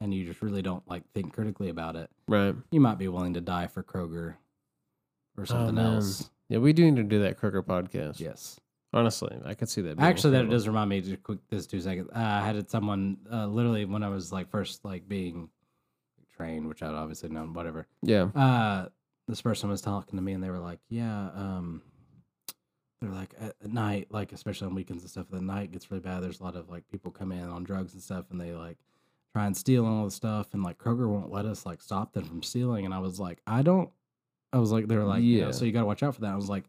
and 0.00 0.14
you 0.14 0.24
just 0.26 0.42
really 0.42 0.62
don't 0.62 0.86
like 0.88 1.02
think 1.12 1.32
critically 1.32 1.68
about 1.70 1.96
it, 1.96 2.08
Right. 2.28 2.54
you 2.70 2.80
might 2.80 2.98
be 2.98 3.08
willing 3.08 3.34
to 3.34 3.40
die 3.40 3.66
for 3.66 3.82
Kroger 3.82 4.36
or 5.36 5.44
something 5.46 5.78
Oh, 5.78 5.94
else. 5.96 6.30
Yeah, 6.48 6.58
we 6.58 6.72
do 6.72 6.84
need 6.84 6.96
to 6.96 7.02
do 7.02 7.20
that 7.22 7.38
Kroger 7.38 7.62
podcast. 7.62 8.20
Yes. 8.20 8.60
Honestly, 8.92 9.36
I 9.44 9.54
could 9.54 9.68
see 9.68 9.82
that. 9.82 9.98
Actually, 10.00 10.32
that 10.32 10.48
does 10.48 10.66
remind 10.66 10.88
me. 10.88 11.00
Just 11.02 11.22
quick, 11.22 11.38
this 11.50 11.66
two 11.66 11.80
seconds. 11.80 12.08
Uh, 12.14 12.18
I 12.18 12.40
had 12.46 12.70
someone 12.70 13.18
uh, 13.30 13.46
literally 13.46 13.84
when 13.84 14.02
I 14.02 14.08
was 14.08 14.32
like 14.32 14.48
first 14.50 14.84
like 14.84 15.06
being 15.06 15.50
trained, 16.34 16.68
which 16.68 16.82
I'd 16.82 16.94
obviously 16.94 17.28
known, 17.28 17.52
whatever. 17.52 17.86
Yeah. 18.02 18.28
Uh, 18.34 18.88
this 19.26 19.42
person 19.42 19.68
was 19.68 19.82
talking 19.82 20.16
to 20.16 20.22
me, 20.22 20.32
and 20.32 20.42
they 20.42 20.48
were 20.48 20.58
like, 20.58 20.78
"Yeah, 20.88 21.28
um, 21.34 21.82
they're 23.00 23.10
like 23.10 23.34
at, 23.38 23.56
at 23.62 23.72
night, 23.72 24.08
like 24.10 24.32
especially 24.32 24.68
on 24.68 24.74
weekends 24.74 25.02
and 25.02 25.10
stuff. 25.10 25.26
The 25.30 25.40
night 25.40 25.70
gets 25.70 25.90
really 25.90 26.00
bad. 26.00 26.22
There's 26.22 26.40
a 26.40 26.44
lot 26.44 26.56
of 26.56 26.70
like 26.70 26.88
people 26.88 27.10
come 27.10 27.30
in 27.32 27.44
on 27.44 27.64
drugs 27.64 27.92
and 27.92 28.02
stuff, 28.02 28.26
and 28.30 28.40
they 28.40 28.52
like 28.52 28.78
try 29.34 29.46
and 29.46 29.56
steal 29.56 29.84
all 29.84 30.06
the 30.06 30.10
stuff, 30.10 30.54
and 30.54 30.62
like 30.62 30.78
Kroger 30.78 31.08
won't 31.08 31.30
let 31.30 31.44
us 31.44 31.66
like 31.66 31.82
stop 31.82 32.12
them 32.14 32.24
from 32.24 32.42
stealing. 32.42 32.84
And 32.84 32.94
I 32.94 32.98
was 32.98 33.20
like, 33.20 33.40
I 33.46 33.62
don't. 33.62 33.90
I 34.50 34.58
was 34.58 34.72
like, 34.72 34.88
they 34.88 34.96
were 34.96 35.04
like, 35.04 35.22
yeah. 35.22 35.46
Yeah. 35.46 35.50
so 35.50 35.66
you 35.66 35.72
got 35.72 35.80
to 35.80 35.86
watch 35.86 36.02
out 36.02 36.14
for 36.14 36.22
that. 36.22 36.32
I 36.32 36.36
was 36.36 36.48
like, 36.48 36.64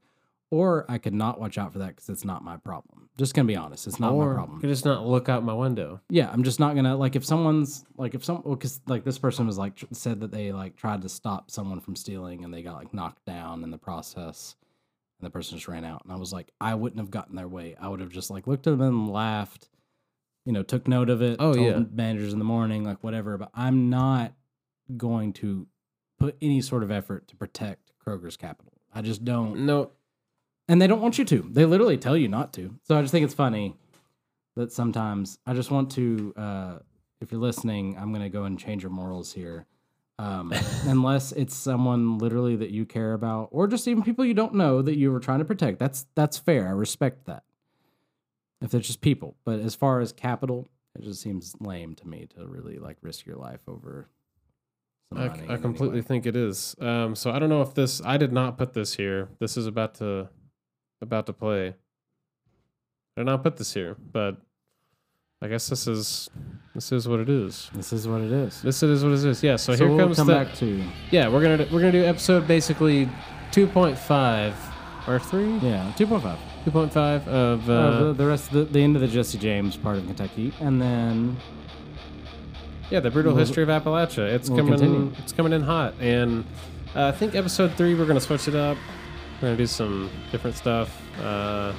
or 0.52 0.86
I 0.90 0.98
could 0.98 1.14
not 1.14 1.40
watch 1.40 1.58
out 1.58 1.74
for 1.74 1.80
that 1.80 1.90
because 1.90 2.10
it's 2.10 2.26
not 2.26 2.44
my 2.44 2.58
problem. 2.58 3.10
Just 3.18 3.34
gonna 3.34 3.48
be 3.48 3.56
honest, 3.56 3.86
it's 3.88 4.00
not 4.00 4.14
or 4.14 4.30
my 4.30 4.34
problem. 4.36 4.60
could 4.62 4.70
just 4.70 4.86
not 4.86 5.06
look 5.06 5.30
out 5.30 5.44
my 5.44 5.54
window. 5.54 6.02
Yeah, 6.10 6.30
I'm 6.32 6.44
just 6.44 6.60
not 6.60 6.76
gonna 6.76 6.96
like 6.96 7.16
if 7.16 7.26
someone's 7.26 7.86
like 7.98 8.16
if 8.16 8.24
some 8.24 8.42
because 8.44 8.82
like 8.88 9.04
this 9.04 9.20
person 9.20 9.46
was 9.46 9.58
like 9.58 9.76
tr- 9.76 9.86
said 9.92 10.22
that 10.22 10.32
they 10.32 10.52
like 10.52 10.76
tried 10.76 11.02
to 11.04 11.10
stop 11.10 11.52
someone 11.52 11.80
from 11.82 11.96
stealing 11.96 12.44
and 12.44 12.54
they 12.54 12.64
got 12.64 12.76
like 12.76 12.94
knocked 12.94 13.26
down 13.26 13.64
in 13.64 13.72
the 13.72 13.78
process, 13.78 14.56
and 15.20 15.26
the 15.26 15.30
person 15.32 15.58
just 15.58 15.68
ran 15.68 15.86
out. 15.86 16.04
And 16.04 16.14
I 16.14 16.16
was 16.16 16.32
like, 16.34 16.52
I 16.62 16.76
wouldn't 16.76 17.00
have 17.00 17.12
gotten 17.12 17.36
their 17.36 17.48
way. 17.48 17.76
I 17.80 17.90
would 17.90 18.00
have 18.00 18.10
just 18.12 18.32
like 18.32 18.48
looked 18.48 18.68
at 18.68 18.78
them 18.78 18.82
and 18.82 19.10
laughed, 19.12 19.70
you 20.46 20.54
know, 20.54 20.64
took 20.64 20.88
note 20.88 21.10
of 21.10 21.22
it. 21.22 21.38
Oh, 21.40 21.54
told 21.54 21.66
yeah. 21.66 21.84
managers 21.92 22.34
in 22.34 22.40
the 22.40 22.46
morning 22.46 22.84
like 22.84 23.04
whatever. 23.04 23.38
But 23.38 23.52
I'm 23.54 23.90
not 23.90 24.34
going 24.98 25.34
to 25.34 25.68
put 26.20 26.36
any 26.42 26.62
sort 26.62 26.84
of 26.84 26.90
effort 26.92 27.28
to 27.28 27.36
protect 27.36 27.92
Kroger's 28.04 28.38
capital. 28.38 28.74
I 28.94 29.02
just 29.02 29.24
don't 29.24 29.66
No. 29.66 29.92
And 30.70 30.80
they 30.80 30.88
don't 30.88 31.02
want 31.02 31.18
you 31.18 31.26
to. 31.26 31.50
They 31.52 31.66
literally 31.66 31.98
tell 31.98 32.16
you 32.16 32.30
not 32.30 32.54
to. 32.54 32.76
So 32.84 32.98
I 32.98 33.02
just 33.02 33.12
think 33.12 33.26
it's 33.26 33.34
funny 33.34 33.76
that 34.56 34.72
sometimes 34.72 35.40
I 35.46 35.54
just 35.54 35.72
want 35.72 35.92
to. 35.94 36.34
Uh, 36.38 36.80
if 37.20 37.32
you're 37.34 37.42
listening, 37.42 37.98
I'm 38.00 38.14
gonna 38.14 38.30
go 38.30 38.44
and 38.44 38.58
change 38.58 38.84
your 38.84 38.92
morals 38.92 39.34
here. 39.34 39.66
Um, 40.20 40.54
unless 40.84 41.32
it's 41.32 41.56
someone 41.56 42.18
literally 42.20 42.56
that 42.58 42.70
you 42.70 42.86
care 42.86 43.14
about, 43.14 43.50
or 43.52 43.68
just 43.68 43.88
even 43.88 44.04
people 44.04 44.24
you 44.24 44.34
don't 44.34 44.54
know 44.54 44.82
that 44.82 44.96
you 44.96 45.12
were 45.12 45.20
trying 45.20 45.40
to 45.40 45.46
protect. 45.46 45.80
That's 45.80 46.06
that's 46.16 46.38
fair. 46.38 46.68
I 46.68 46.72
respect 46.72 47.26
that. 47.26 47.44
If 48.62 48.72
they're 48.72 48.80
just 48.80 49.02
people, 49.02 49.36
but 49.46 49.60
as 49.60 49.74
far 49.74 50.02
as 50.02 50.14
capital, 50.14 50.70
it 50.96 51.02
just 51.02 51.22
seems 51.22 51.56
lame 51.60 51.96
to 51.96 52.08
me 52.08 52.28
to 52.36 52.46
really 52.46 52.78
like 52.78 52.98
risk 53.02 53.26
your 53.26 53.38
life 53.38 53.62
over. 53.68 54.08
I, 55.16 55.32
I 55.50 55.58
completely 55.58 56.04
think 56.04 56.28
it 56.28 56.36
is. 56.36 56.76
Um, 56.80 57.16
so 57.16 57.32
I 57.32 57.40
don't 57.40 57.50
know 57.50 57.64
if 57.64 57.74
this. 57.74 58.00
I 58.06 58.18
did 58.18 58.32
not 58.32 58.60
put 58.60 58.74
this 58.74 58.94
here. 58.96 59.30
This 59.40 59.58
is 59.58 59.66
about 59.66 59.96
to 59.96 60.30
about 61.02 61.26
to 61.28 61.34
play. 61.34 61.68
I 63.18 63.22
did 63.22 63.26
not 63.26 63.44
put 63.44 63.58
this 63.58 63.74
here, 63.74 63.96
but 64.12 64.38
I 65.42 65.48
guess 65.48 65.68
this 65.70 65.88
is 65.88 66.30
this 66.76 66.92
is 66.92 67.08
what 67.08 67.20
it 67.20 67.30
is. 67.30 67.70
This 67.74 67.92
is 67.94 68.08
what 68.08 68.22
it 68.22 68.32
is. 68.32 68.62
This 68.62 68.82
is 68.84 69.04
what 69.04 69.14
it 69.14 69.24
is. 69.26 69.44
Yeah. 69.44 69.56
So, 69.56 69.74
here 69.74 69.88
we'll 69.88 69.98
comes 69.98 70.18
come 70.18 70.28
the 70.28 70.34
back 70.34 70.54
to 70.56 70.84
yeah. 71.12 71.28
We're 71.28 71.42
gonna 71.42 71.68
we're 71.72 71.80
gonna 71.80 71.92
do 71.92 72.04
episode 72.06 72.48
basically 72.48 73.10
two 73.52 73.68
point 73.68 73.98
five 73.98 74.56
or 75.08 75.20
three 75.20 75.58
yeah 75.58 75.92
two 75.98 76.06
point 76.08 76.24
five. 76.24 76.38
two 76.66 76.72
point 76.72 76.94
five 76.94 77.28
of 77.28 77.70
uh, 77.70 77.74
Uh, 77.74 78.04
the, 78.08 78.14
the 78.14 78.26
rest 78.28 78.48
of 78.48 78.54
the, 78.54 78.64
the 78.66 78.80
end 78.80 78.96
of 78.96 79.02
the 79.02 79.08
Jesse 79.08 79.38
James 79.38 79.76
part 79.76 79.98
of 79.98 80.06
Kentucky, 80.06 80.54
and 80.60 80.82
then 80.82 81.36
Yeah, 82.90 83.00
the 83.00 83.10
brutal 83.12 83.34
We'll- 83.34 83.40
history 83.40 83.64
of 83.64 83.70
Appalachia. 83.70 84.32
It's 84.34 84.50
we'll 84.50 84.60
coming. 84.60 84.74
continue. 84.80 85.12
It's 85.20 85.32
coming 85.34 85.54
in 85.54 85.62
hot, 85.64 85.94
and 86.00 86.46
uh, 86.96 87.08
I 87.08 87.12
think 87.12 87.36
episode 87.36 87.74
three 87.76 87.96
we're 87.96 88.06
gonna 88.06 88.20
switch 88.22 88.48
it 88.48 88.56
up. 88.56 88.78
We're 89.42 89.50
gonna 89.50 89.58
do 89.58 89.68
some 89.68 90.10
different 90.32 90.56
stuff. 90.56 91.02
Uh, 91.22 91.74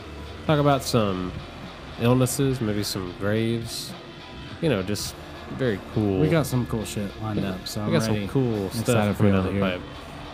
talk 0.46 0.58
about 0.58 0.82
some 0.82 1.32
illnesses, 2.00 2.60
maybe 2.60 2.82
some 2.82 3.14
graves. 3.18 3.92
You 4.62 4.68
know, 4.70 4.82
just 4.82 5.14
very 5.52 5.78
cool. 5.94 6.20
we 6.20 6.28
got 6.28 6.46
some 6.46 6.66
cool 6.66 6.84
shit 6.84 7.10
lined 7.22 7.44
up. 7.44 7.66
So 7.66 7.80
we 7.80 7.86
I'm 7.86 7.92
got 7.92 8.08
ready. 8.08 8.20
some 8.20 8.28
cool 8.28 8.70
stuff 8.70 9.18
coming 9.18 9.32
down 9.32 9.54
the 9.54 9.60
pipe. 9.60 9.80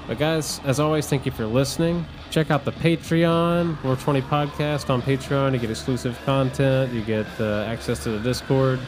But 0.07 0.19
guys, 0.19 0.61
as 0.65 0.78
always, 0.78 1.09
thank 1.09 1.27
you 1.27 1.32
for 1.32 1.47
listening. 1.47 2.07
Check 2.31 2.53
out 2.53 2.65
the 2.65 2.70
Patreon, 2.70 3.82
Lore 3.82 3.97
20 3.97 4.23
podcast 4.23 4.89
on 4.89 5.03
Patreon. 5.03 5.53
You 5.53 5.59
get 5.59 5.70
exclusive 5.70 6.16
content. 6.24 6.93
You 6.93 7.03
get 7.03 7.27
uh, 7.40 7.65
access 7.66 8.03
to 8.05 8.11
the 8.11 8.20
Discord. 8.20 8.78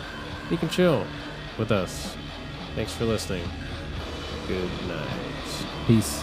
You 0.48 0.56
can 0.58 0.68
chill 0.68 1.04
with 1.58 1.72
us. 1.72 2.14
Thanks 2.76 2.92
for 2.94 3.04
listening. 3.04 3.42
Good 4.46 4.70
night. 4.86 5.08
Peace. 5.88 6.22